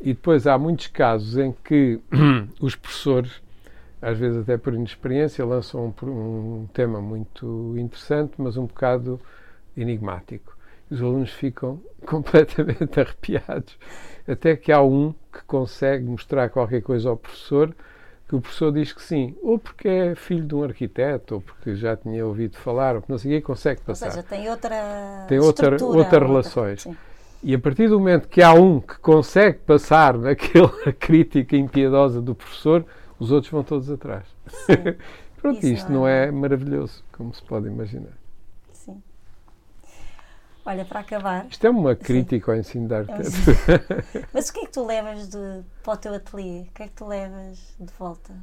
E 0.00 0.12
depois 0.12 0.46
há 0.46 0.58
muitos 0.58 0.88
casos 0.88 1.36
em 1.38 1.52
que 1.64 2.00
os 2.60 2.74
professores, 2.74 3.42
às 4.00 4.18
vezes 4.18 4.42
até 4.42 4.56
por 4.56 4.74
inexperiência, 4.74 5.44
lançam 5.44 5.94
um, 6.02 6.08
um 6.08 6.68
tema 6.72 7.00
muito 7.00 7.74
interessante, 7.78 8.34
mas 8.38 8.56
um 8.56 8.66
bocado 8.66 9.20
enigmático. 9.76 10.56
Os 10.90 11.00
alunos 11.00 11.30
ficam 11.30 11.80
completamente 12.06 13.00
arrepiados. 13.00 13.76
Até 14.28 14.56
que 14.56 14.70
há 14.70 14.82
um 14.82 15.14
que 15.32 15.42
consegue 15.46 16.04
mostrar 16.04 16.48
qualquer 16.50 16.82
coisa 16.82 17.08
ao 17.08 17.16
professor, 17.16 17.74
que 18.28 18.34
o 18.34 18.40
professor 18.40 18.72
diz 18.72 18.92
que 18.92 19.02
sim, 19.02 19.36
ou 19.40 19.58
porque 19.58 19.88
é 19.88 20.14
filho 20.14 20.44
de 20.44 20.54
um 20.54 20.64
arquiteto, 20.64 21.36
ou 21.36 21.40
porque 21.40 21.76
já 21.76 21.96
tinha 21.96 22.26
ouvido 22.26 22.56
falar, 22.56 22.96
ou 22.96 23.00
porque 23.00 23.12
não 23.12 23.18
sei 23.18 23.32
o 23.32 23.34
quê, 23.36 23.40
consegue 23.40 23.80
passar. 23.82 24.06
Ou 24.06 24.12
seja, 24.12 24.22
tem 24.24 24.48
outra 24.50 25.26
Tem 25.28 25.38
outra, 25.38 25.84
outra 25.84 26.18
relações. 26.18 26.86
Outra, 26.86 27.00
E 27.46 27.54
a 27.54 27.60
partir 27.60 27.86
do 27.88 28.00
momento 28.00 28.26
que 28.26 28.42
há 28.42 28.52
um 28.52 28.80
que 28.80 28.98
consegue 28.98 29.58
passar 29.58 30.14
naquela 30.18 30.92
crítica 30.98 31.56
impiedosa 31.56 32.20
do 32.20 32.34
professor, 32.34 32.84
os 33.20 33.30
outros 33.30 33.52
vão 33.52 33.62
todos 33.62 33.88
atrás. 33.88 34.24
Pronto, 35.40 35.58
Isso 35.58 35.74
isto 35.74 35.92
não 35.92 36.08
é... 36.08 36.26
não 36.26 36.38
é 36.38 36.40
maravilhoso, 36.40 37.04
como 37.12 37.32
se 37.32 37.40
pode 37.44 37.68
imaginar. 37.68 38.10
Sim. 38.72 39.00
Olha, 40.64 40.84
para 40.84 40.98
acabar. 40.98 41.46
Isto 41.48 41.68
é 41.68 41.70
uma 41.70 41.94
crítica 41.94 42.46
Sim. 42.46 42.50
ao 42.50 42.58
ensino 42.58 42.88
da 42.88 42.98
arquitetura. 42.98 43.56
É 43.68 44.18
um... 44.18 44.22
Mas 44.34 44.48
o 44.48 44.52
que 44.52 44.58
é 44.58 44.64
que 44.64 44.72
tu 44.72 44.84
levas 44.84 45.28
de, 45.28 45.60
para 45.84 45.92
o 45.92 45.96
teu 45.96 46.14
ateliê? 46.14 46.62
O 46.62 46.72
que 46.74 46.82
é 46.82 46.86
que 46.88 46.94
tu 46.94 47.06
levas 47.06 47.76
de 47.78 47.92
volta? 47.96 48.34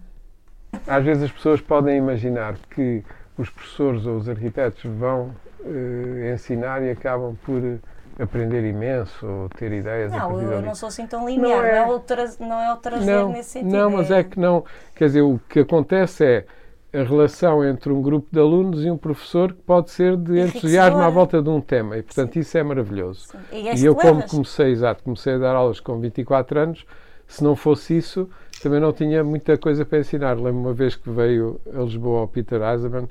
Às 0.88 1.04
vezes 1.04 1.24
as 1.24 1.32
pessoas 1.34 1.60
podem 1.60 1.98
imaginar 1.98 2.56
que 2.74 3.04
os 3.38 3.50
professores 3.50 4.06
ou 4.06 4.16
os 4.16 4.30
arquitetos 4.30 4.82
vão 4.86 5.36
uh, 5.60 6.34
ensinar 6.34 6.82
e 6.82 6.90
acabam 6.90 7.36
por 7.44 7.82
aprender 8.20 8.64
imenso 8.68 9.50
ter 9.58 9.72
ideias 9.72 10.12
não, 10.12 10.40
eu 10.42 10.62
não 10.62 10.76
sou 10.76 10.90
assim 10.90 11.08
tão 11.08 11.28
linear, 11.28 11.50
não 11.50 11.66
é, 11.66 11.86
não 11.86 11.94
é, 11.94 11.96
o, 11.96 12.00
tra 12.00 12.30
não 12.40 12.60
é 12.60 12.74
o 12.74 12.78
trazer 12.78 13.12
não, 13.12 13.32
nesse 13.32 13.50
sentido. 13.50 13.72
Não, 13.72 13.90
mas 13.90 14.12
é... 14.12 14.20
é 14.20 14.24
que 14.24 14.40
não. 14.40 14.64
Quer 14.96 15.06
dizer, 15.06 15.22
o 15.22 15.40
que 15.50 15.62
acontece 15.62 16.24
é 16.26 16.46
a 16.94 17.04
relação 17.04 17.66
entre 17.68 17.92
um 17.92 18.02
grupo 18.02 18.28
de 18.32 18.40
alunos 18.40 18.84
e 18.86 18.92
um 18.92 18.98
professor 18.98 19.52
que 19.52 19.62
pode 19.64 19.90
ser 19.90 20.16
de 20.16 20.40
entusiasmo 20.40 21.02
à 21.02 21.10
volta 21.10 21.42
de 21.42 21.50
um 21.50 21.60
tema 21.60 21.98
e 21.98 22.04
portanto 22.04 22.34
Sim. 22.34 22.40
isso 22.42 22.58
é 22.58 22.64
maravilhoso. 22.64 23.28
Sim. 23.28 23.40
E, 23.52 23.68
é 23.68 23.76
e 23.76 23.86
eu 23.86 23.96
como 23.96 24.22
comecei, 24.28 24.72
exato, 24.72 25.04
comecei 25.04 25.34
a 25.34 25.38
dar 25.40 25.56
aulas 25.56 25.80
com 25.80 26.00
24 26.00 26.60
anos, 26.60 26.86
se 27.28 27.44
não 27.44 27.56
fosse 27.56 27.98
isso, 27.98 28.30
também 28.62 28.80
não 28.80 28.94
tinha 28.94 29.24
muita 29.24 29.58
coisa 29.58 29.84
para 29.84 30.00
ensinar. 30.00 30.36
Lembro 30.36 30.62
uma 30.62 30.74
vez 30.74 30.96
que 30.96 31.10
veio 31.10 31.60
a 31.74 31.80
Lisboa 31.80 32.24
o 32.24 32.28
Peter 32.28 32.62
Eisenman 32.62 33.08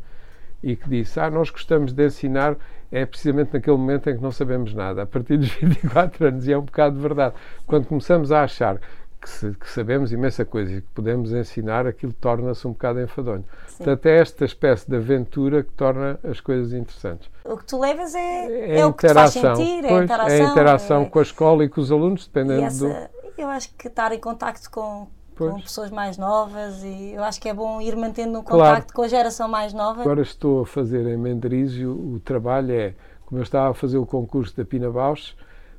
e 0.62 0.76
que 0.76 0.88
disse: 0.88 1.18
Ah, 1.18 1.28
nós 1.28 1.50
gostamos 1.50 1.92
de 1.92 2.06
ensinar, 2.06 2.56
é 2.92 3.06
precisamente 3.06 3.54
naquele 3.54 3.76
momento 3.76 4.10
em 4.10 4.16
que 4.16 4.22
não 4.22 4.30
sabemos 4.30 4.74
nada, 4.74 5.02
a 5.02 5.06
partir 5.06 5.38
dos 5.38 5.48
24 5.56 6.26
anos, 6.26 6.46
e 6.46 6.52
é 6.52 6.58
um 6.58 6.62
bocado 6.62 6.94
de 6.94 7.02
verdade. 7.02 7.34
Quando 7.66 7.86
começamos 7.86 8.30
a 8.30 8.44
achar 8.44 8.78
que, 9.18 9.30
se, 9.30 9.52
que 9.52 9.68
sabemos 9.68 10.12
imensa 10.12 10.44
coisa 10.44 10.74
e 10.74 10.80
que 10.82 10.88
podemos 10.88 11.32
ensinar, 11.32 11.86
aquilo 11.86 12.12
torna-se 12.12 12.66
um 12.66 12.72
bocado 12.72 13.00
enfadonho. 13.00 13.44
Sim. 13.66 13.76
Portanto, 13.78 14.06
é 14.06 14.18
esta 14.18 14.44
espécie 14.44 14.90
de 14.90 14.96
aventura 14.96 15.62
que 15.62 15.72
torna 15.72 16.20
as 16.22 16.40
coisas 16.40 16.72
interessantes. 16.72 17.30
O 17.44 17.56
que 17.56 17.64
tu 17.64 17.80
levas 17.80 18.14
é, 18.14 18.46
é, 18.46 18.80
é 18.80 18.86
o 18.86 18.92
que 18.92 19.06
te 19.06 19.14
faz 19.14 19.30
sentir, 19.30 19.82
pois, 19.82 19.92
é 19.92 19.98
a 19.98 20.04
interação. 20.04 20.36
É 20.36 20.40
a 20.40 20.50
interação 20.50 21.02
é... 21.02 21.04
com 21.06 21.18
a 21.18 21.22
escola 21.22 21.64
e 21.64 21.68
com 21.68 21.80
os 21.80 21.90
alunos, 21.90 22.26
dependendo 22.26 22.64
essa, 22.64 22.86
do... 22.88 23.40
Eu 23.40 23.48
acho 23.48 23.72
que 23.74 23.88
estar 23.88 24.12
em 24.12 24.20
contacto 24.20 24.70
com, 24.70 25.08
com 25.36 25.60
pessoas 25.60 25.90
mais 25.90 26.18
novas 26.18 26.82
e 26.82 27.12
eu 27.14 27.22
acho 27.22 27.40
que 27.40 27.48
é 27.48 27.54
bom 27.54 27.80
ir 27.80 27.96
mantendo 27.96 28.38
um 28.38 28.42
contacto 28.42 28.58
claro. 28.58 28.94
com 28.94 29.02
a 29.02 29.08
geração 29.08 29.48
mais 29.48 29.72
nova. 29.72 30.02
Agora 30.02 30.22
estou 30.22 30.62
a 30.62 30.66
fazer 30.66 31.06
em 31.06 31.16
Menderizio, 31.16 31.92
o 31.92 32.20
trabalho 32.20 32.72
é, 32.72 32.94
como 33.26 33.40
eu 33.40 33.42
estava 33.42 33.70
a 33.70 33.74
fazer 33.74 33.98
o 33.98 34.06
concurso 34.06 34.56
da 34.56 34.64
Pina 34.64 34.90
Bausch, 34.90 35.34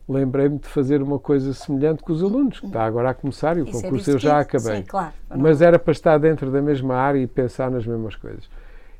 lembrei-me 0.08 0.60
de 0.60 0.68
fazer 0.68 1.02
uma 1.02 1.18
coisa 1.18 1.54
semelhante 1.54 2.04
com 2.04 2.12
os 2.12 2.22
alunos, 2.22 2.60
que 2.60 2.66
está 2.66 2.84
agora 2.84 3.12
a 3.12 3.14
começar 3.14 3.58
e 3.58 3.62
o 3.62 3.64
Isso 3.66 3.78
é 3.78 3.82
concurso 3.84 4.10
é 4.10 4.14
eu 4.14 4.20
já 4.20 4.40
acabei. 4.40 4.78
Sim, 4.78 4.84
claro. 4.84 5.14
Mas 5.36 5.62
era 5.62 5.80
para 5.80 5.92
estar 5.92 6.18
dentro 6.18 6.52
da 6.52 6.62
mesma 6.62 6.96
área 6.96 7.20
e 7.20 7.28
pensar 7.28 7.72
nas 7.72 7.86
mesmas 7.86 8.16
coisas. 8.16 8.50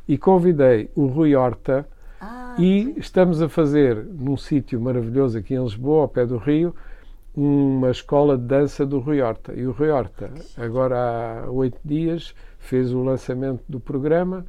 E 0.08 0.18
convidei 0.18 0.90
o 0.96 1.08
Rui 1.08 1.36
Horta 1.36 1.86
ah, 2.20 2.56
e 2.58 2.86
sim. 2.86 2.96
estamos 2.98 3.42
a 3.42 3.50
fazer 3.50 3.98
num 3.98 4.38
sítio 4.38 4.80
maravilhoso 4.80 5.38
aqui 5.38 5.54
em 5.56 5.64
Lisboa, 5.64 6.04
ao 6.04 6.08
pé 6.08 6.26
do 6.26 6.38
Rio, 6.38 6.74
uma 7.36 7.90
escola 7.90 8.38
de 8.38 8.44
dança 8.44 8.86
do 8.86 9.00
Rui 9.00 9.22
Horta. 9.22 9.54
E 9.54 9.66
o 9.66 9.72
Rui 9.72 9.90
Horta, 9.90 10.32
agora 10.58 11.46
há 11.46 11.52
oito 11.52 11.80
dias, 11.84 12.34
fez 12.60 12.94
o 12.94 13.04
lançamento 13.04 13.64
do 13.68 13.80
programa 13.80 14.46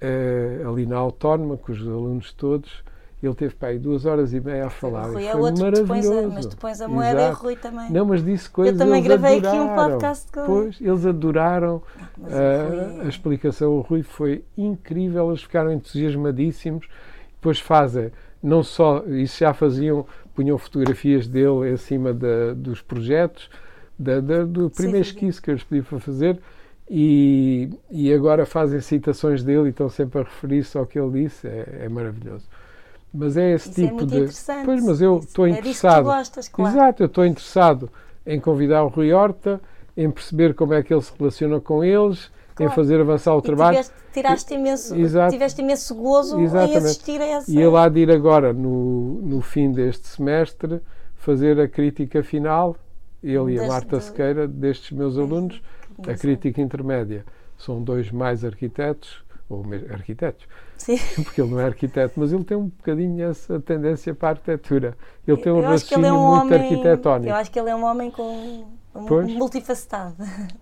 eh, 0.00 0.62
ali 0.66 0.86
na 0.86 0.96
Autónoma, 0.96 1.56
com 1.56 1.72
os 1.72 1.80
alunos 1.80 2.32
todos. 2.32 2.84
Ele 3.22 3.34
teve 3.34 3.54
para 3.54 3.68
aí 3.68 3.78
duas 3.78 4.04
horas 4.04 4.32
e 4.32 4.40
meia 4.40 4.66
a 4.66 4.70
falar. 4.70 5.06
Rui 5.06 5.26
é 5.26 5.32
foi 5.32 5.40
outro 5.40 5.64
maravilhoso. 5.64 6.18
A, 6.18 6.28
mas 6.28 6.46
depois 6.46 6.80
a 6.80 6.88
moeda 6.88 7.20
Exato. 7.22 7.38
é 7.38 7.42
Rui 7.42 7.56
também. 7.56 7.90
Não, 7.90 8.04
mas 8.04 8.24
disse 8.24 8.48
coisas. 8.48 8.78
Eu 8.78 8.86
também 8.86 9.02
gravei 9.02 9.38
adoraram. 9.38 9.62
aqui 9.62 9.70
um 9.70 9.74
podcast 9.74 10.32
com 10.32 10.46
Pois, 10.46 10.80
eles 10.80 11.06
adoraram 11.06 11.82
uh, 12.18 13.02
a 13.04 13.08
explicação. 13.08 13.72
O 13.72 13.80
Rui 13.80 14.02
foi 14.02 14.44
incrível, 14.56 15.28
eles 15.28 15.42
ficaram 15.42 15.72
entusiasmadíssimos. 15.72 16.86
Depois 17.34 17.58
fazem, 17.58 18.12
não 18.42 18.62
só, 18.62 19.02
isso 19.06 19.38
já 19.38 19.54
faziam 19.54 20.06
punham 20.36 20.58
fotografias 20.58 21.26
dele 21.26 21.72
em 21.72 21.76
cima 21.78 22.12
da, 22.12 22.52
dos 22.54 22.82
projetos, 22.82 23.50
da, 23.98 24.20
da, 24.20 24.44
do 24.44 24.68
primeiro 24.68 25.04
sim, 25.04 25.12
sim. 25.12 25.16
esquiço 25.16 25.42
que 25.42 25.50
eu 25.50 25.54
lhes 25.54 25.64
pedi 25.64 25.82
para 25.82 25.98
fazer, 25.98 26.38
e, 26.88 27.70
e 27.90 28.12
agora 28.12 28.44
fazem 28.44 28.80
citações 28.80 29.42
dele 29.42 29.66
e 29.66 29.70
estão 29.70 29.88
sempre 29.88 30.20
a 30.20 30.22
referir-se 30.22 30.76
ao 30.76 30.86
que 30.86 30.98
ele 30.98 31.24
disse, 31.24 31.48
é, 31.48 31.80
é 31.84 31.88
maravilhoso. 31.88 32.46
Mas 33.12 33.36
é 33.36 33.54
esse 33.54 33.70
Isso 33.70 33.80
tipo 33.80 34.02
é 34.02 34.04
de. 34.04 34.28
Pois, 34.64 34.84
mas 34.84 35.00
eu 35.00 35.18
estou 35.18 35.48
interessado. 35.48 36.00
É 36.00 36.02
gostas, 36.02 36.48
claro. 36.48 36.76
Exato, 36.76 37.02
eu 37.02 37.06
estou 37.06 37.24
interessado 37.24 37.90
em 38.26 38.38
convidar 38.38 38.84
o 38.84 38.88
Rui 38.88 39.12
Horta, 39.12 39.60
em 39.96 40.10
perceber 40.10 40.54
como 40.54 40.74
é 40.74 40.82
que 40.82 40.92
ele 40.92 41.00
se 41.00 41.12
relaciona 41.18 41.58
com 41.58 41.82
eles, 41.82 42.30
claro. 42.56 42.72
em 42.72 42.74
fazer 42.74 43.00
avançar 43.00 43.34
o 43.34 43.38
e 43.38 43.42
trabalho. 43.42 43.76
Tiveste, 43.76 43.94
tiraste 44.12 44.54
imenso, 44.54 44.96
Exato. 44.96 45.32
tiveste 45.32 45.62
imenso 45.62 45.94
gozo 45.94 46.40
Exatamente. 46.40 46.74
em 46.74 46.78
assistir 46.78 47.20
a 47.20 47.26
essa. 47.26 47.50
E 47.50 47.58
ele 47.60 47.76
há 47.76 47.88
de 47.88 48.00
ir 48.00 48.10
agora, 48.10 48.52
no, 48.52 49.20
no 49.22 49.40
fim 49.40 49.70
deste 49.70 50.08
semestre, 50.08 50.80
fazer 51.14 51.60
a 51.60 51.68
crítica 51.68 52.22
final, 52.22 52.76
ele 53.22 53.54
e 53.54 53.60
a 53.60 53.66
Marta 53.66 54.00
Sequeira, 54.00 54.48
destes 54.48 54.90
meus 54.90 55.18
alunos, 55.18 55.60
a 56.06 56.14
crítica 56.14 56.60
intermédia. 56.60 57.24
São 57.58 57.82
dois 57.82 58.10
mais 58.10 58.44
arquitetos, 58.44 59.24
ou 59.48 59.64
arquitetos, 59.90 60.46
Sim. 60.76 60.98
porque 61.22 61.40
ele 61.40 61.50
não 61.50 61.60
é 61.60 61.64
arquiteto, 61.64 62.14
mas 62.16 62.32
ele 62.32 62.44
tem 62.44 62.56
um 62.56 62.66
bocadinho 62.66 63.24
essa 63.24 63.60
tendência 63.60 64.14
para 64.14 64.28
a 64.28 64.30
arquitetura. 64.32 64.96
Ele 65.26 65.36
tem 65.38 65.52
um 65.52 65.60
raciocínio 65.60 66.06
é 66.06 66.12
um 66.12 66.30
muito 66.30 66.42
homem, 66.42 66.60
arquitetónico. 66.60 67.30
Eu 67.30 67.36
acho 67.36 67.50
que 67.50 67.58
ele 67.58 67.70
é 67.70 67.76
um 67.76 67.84
homem 67.84 68.10
com 68.10 68.66
um 68.94 69.38
multifacetado. 69.38 70.16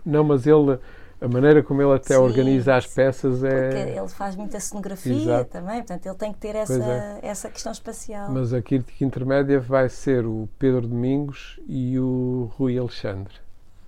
Não, 0.04 0.24
mas 0.24 0.46
ele 0.46 0.78
a 1.24 1.28
maneira 1.28 1.62
como 1.62 1.80
ele 1.80 1.94
até 1.94 2.14
sim, 2.14 2.20
organiza 2.20 2.76
as 2.76 2.86
peças 2.86 3.42
é. 3.42 3.68
Porque 3.68 3.98
ele 3.98 4.08
faz 4.08 4.36
muita 4.36 4.60
cenografia 4.60 5.14
Exato. 5.14 5.50
também, 5.50 5.76
portanto 5.76 6.06
ele 6.06 6.14
tem 6.16 6.32
que 6.32 6.38
ter 6.38 6.54
essa, 6.54 6.84
é. 6.84 7.18
essa 7.22 7.48
questão 7.48 7.72
espacial. 7.72 8.30
Mas 8.30 8.52
a 8.52 8.60
crítica 8.60 9.02
intermédia 9.02 9.58
vai 9.58 9.88
ser 9.88 10.26
o 10.26 10.46
Pedro 10.58 10.86
Domingos 10.86 11.58
e 11.66 11.98
o 11.98 12.50
Rui 12.58 12.78
Alexandre, 12.78 13.34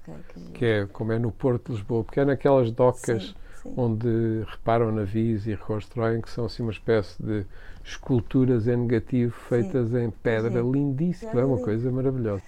okay, 0.09 0.23
que... 0.33 0.53
que... 0.53 0.65
é 0.65 0.87
como 0.87 1.13
é 1.13 1.19
no 1.19 1.31
Porto 1.31 1.67
de 1.67 1.73
Lisboa, 1.73 2.05
porque 2.05 2.21
é 2.21 2.25
naquelas 2.25 2.71
docas 2.71 3.23
sim, 3.23 3.35
sim. 3.63 3.75
onde 3.77 4.43
reparam 4.49 4.91
navios 4.91 5.47
e 5.47 5.51
reconstroem, 5.51 6.23
que 6.23 6.31
são 6.31 6.47
assim 6.47 6.63
uma 6.63 6.73
espécie 6.73 7.23
de 7.23 7.45
esculturas 7.85 8.67
em 8.67 8.77
negativo 8.77 9.33
feitas 9.33 9.93
em 9.93 10.11
pedra, 10.11 10.63
lindíssimo, 10.63 11.39
é 11.39 11.45
uma 11.45 11.59
coisa 11.59 11.93
maravilhosa. 11.93 12.43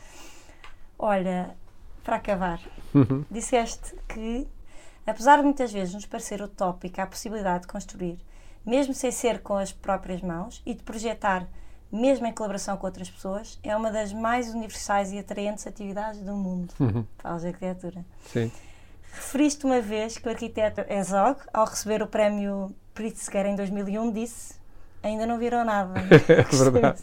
Olha, 0.99 1.51
para 2.03 2.17
acabar, 2.17 2.59
uhum. 2.95 3.23
disseste 3.31 3.95
que 4.09 4.49
Apesar 5.09 5.39
de 5.39 5.45
muitas 5.45 5.73
vezes 5.73 5.95
nos 5.95 6.05
parecer 6.05 6.43
utópica 6.43 7.03
a 7.03 7.07
possibilidade 7.07 7.63
de 7.63 7.69
construir, 7.69 8.19
mesmo 8.65 8.93
sem 8.93 9.11
ser 9.11 9.41
com 9.41 9.55
as 9.55 9.73
próprias 9.73 10.21
mãos, 10.21 10.63
e 10.67 10.75
de 10.75 10.83
projetar, 10.83 11.49
mesmo 11.91 12.27
em 12.27 12.33
colaboração 12.33 12.77
com 12.77 12.87
outras 12.87 13.09
pessoas, 13.09 13.59
é 13.63 13.75
uma 13.75 13.91
das 13.91 14.13
mais 14.13 14.53
universais 14.53 15.11
e 15.11 15.19
atraentes 15.19 15.67
atividades 15.67 16.21
do 16.21 16.35
mundo. 16.35 16.75
Uhum. 16.79 17.07
Fala 17.17 17.39
de 17.39 17.47
arquitetura. 17.47 18.05
Sim. 18.27 18.53
Referiste 19.11 19.65
uma 19.65 19.81
vez 19.81 20.19
que 20.19 20.29
o 20.29 20.31
arquiteto 20.31 20.83
Ezog, 20.93 21.41
ao 21.55 21.65
receber 21.65 22.03
o 22.03 22.07
prémio 22.07 22.77
Pritzker 22.93 23.47
em 23.47 23.57
2001, 23.57 24.13
disse: 24.13 24.57
Ainda 25.03 25.25
não 25.25 25.39
viram 25.39 25.65
nada. 25.65 25.95
é 26.29 26.43
verdade. 26.43 27.03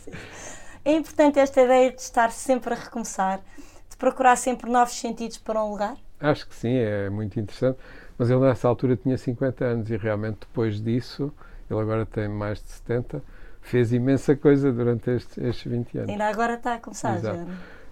É 0.85 0.93
importante 0.93 1.39
esta 1.39 1.59
ideia 1.59 1.91
de 1.91 2.01
estar 2.01 2.31
sempre 2.31 2.71
a 2.71 2.77
recomeçar, 2.77 3.41
de 3.89 3.97
procurar 3.97 4.35
sempre 4.35 4.69
novos 4.69 4.93
sentidos 4.93 5.39
para 5.39 5.63
um 5.63 5.71
lugar? 5.71 5.97
Acho 6.19 6.47
que 6.47 6.55
sim, 6.55 6.73
é 6.73 7.09
muito 7.09 7.39
interessante. 7.39 7.77
Mas 8.17 8.29
ele 8.29 8.39
nessa 8.39 8.67
altura 8.67 8.95
tinha 8.95 9.17
50 9.17 9.65
anos 9.65 9.89
e 9.89 9.97
realmente 9.97 10.39
depois 10.39 10.81
disso, 10.81 11.33
ele 11.69 11.79
agora 11.79 12.05
tem 12.05 12.27
mais 12.27 12.61
de 12.61 12.69
70, 12.69 13.21
fez 13.61 13.91
imensa 13.91 14.35
coisa 14.35 14.71
durante 14.71 15.09
estes, 15.09 15.37
estes 15.37 15.71
20 15.71 15.97
anos. 15.97 16.09
Ainda 16.09 16.27
agora 16.27 16.53
está 16.53 16.75
a 16.75 16.79
começar 16.79 17.17
Exato. 17.17 17.37
já. 17.37 17.43
É? 17.43 17.47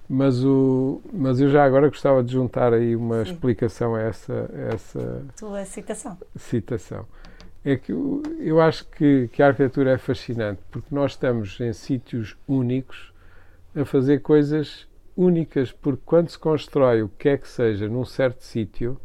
Mas, 0.07 0.43
o, 0.43 1.01
mas 1.11 1.39
eu 1.39 1.49
já 1.49 1.63
agora 1.63 1.87
gostava 1.87 2.23
de 2.23 2.33
juntar 2.33 2.73
aí 2.73 2.95
uma 2.95 3.25
Sim. 3.25 3.31
explicação 3.31 3.95
a 3.95 4.01
essa, 4.01 4.49
a 4.53 4.73
essa 4.73 5.25
tua 5.37 5.65
citação. 5.65 6.17
citação. 6.35 7.05
É 7.65 7.77
que 7.77 7.93
eu, 7.93 8.21
eu 8.39 8.59
acho 8.59 8.85
que, 8.89 9.29
que 9.29 9.41
a 9.41 9.47
arquitetura 9.47 9.91
é 9.91 9.97
fascinante 9.97 10.61
porque 10.69 10.93
nós 10.93 11.11
estamos 11.11 11.59
em 11.61 11.71
sítios 11.71 12.37
únicos 12.47 13.13
a 13.75 13.85
fazer 13.85 14.19
coisas 14.19 14.85
únicas, 15.15 15.71
porque 15.71 16.01
quando 16.05 16.29
se 16.29 16.39
constrói 16.39 17.03
o 17.03 17.09
que 17.09 17.29
é 17.29 17.37
que 17.37 17.47
seja 17.47 17.87
num 17.87 18.05
certo 18.05 18.43
sítio, 18.43 18.99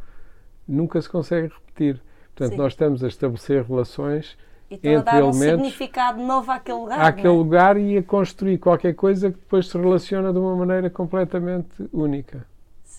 nunca 0.67 1.01
se 1.01 1.09
consegue 1.09 1.49
repetir. 1.49 2.01
Portanto, 2.35 2.53
Sim. 2.53 2.57
nós 2.57 2.73
estamos 2.73 3.05
a 3.05 3.09
estabelecer 3.09 3.65
relações 3.65 4.37
e 4.71 4.75
entre 4.75 4.97
a 4.97 5.01
dar 5.01 5.25
um 5.25 5.33
significado 5.33 6.23
novo 6.23 6.51
àquele 6.51 6.79
lugar. 6.79 7.01
Àquele 7.01 7.29
é? 7.29 7.31
lugar 7.31 7.77
e 7.77 7.99
a 7.99 8.03
construir 8.03 8.59
qualquer 8.59 8.95
coisa 8.95 9.31
que 9.31 9.39
depois 9.39 9.69
se 9.69 9.79
relaciona 9.79 10.33
de 10.33 10.39
uma 10.39 10.55
maneira 10.55 10.91
completamente 10.91 11.89
única. 11.93 12.47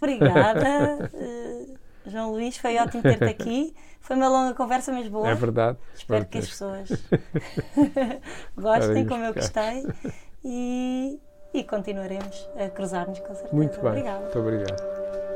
Obrigada, 0.01 1.09
uh, 1.13 1.77
João 2.09 2.31
Luís. 2.31 2.57
Foi 2.57 2.77
ótimo 2.77 3.03
ter-te 3.03 3.25
aqui. 3.25 3.75
Foi 4.01 4.15
uma 4.15 4.27
longa 4.27 4.55
conversa, 4.55 4.91
mas 4.91 5.07
boa. 5.07 5.29
É 5.29 5.35
verdade. 5.35 5.77
Espero 5.93 6.25
que 6.25 6.37
as 6.37 6.49
pessoas 6.49 6.89
gostem, 8.57 9.05
como 9.05 9.23
eu 9.23 9.33
gostei. 9.33 9.85
E 10.43 11.19
e 11.53 11.63
continuaremos 11.63 12.49
a 12.55 12.69
cruzar-nos 12.69 13.19
com 13.19 13.33
certeza. 13.33 13.55
Muito 13.55 13.79
bem. 13.81 13.89
Obrigada. 13.89 14.19
Muito 14.21 14.39
obrigado. 14.39 15.28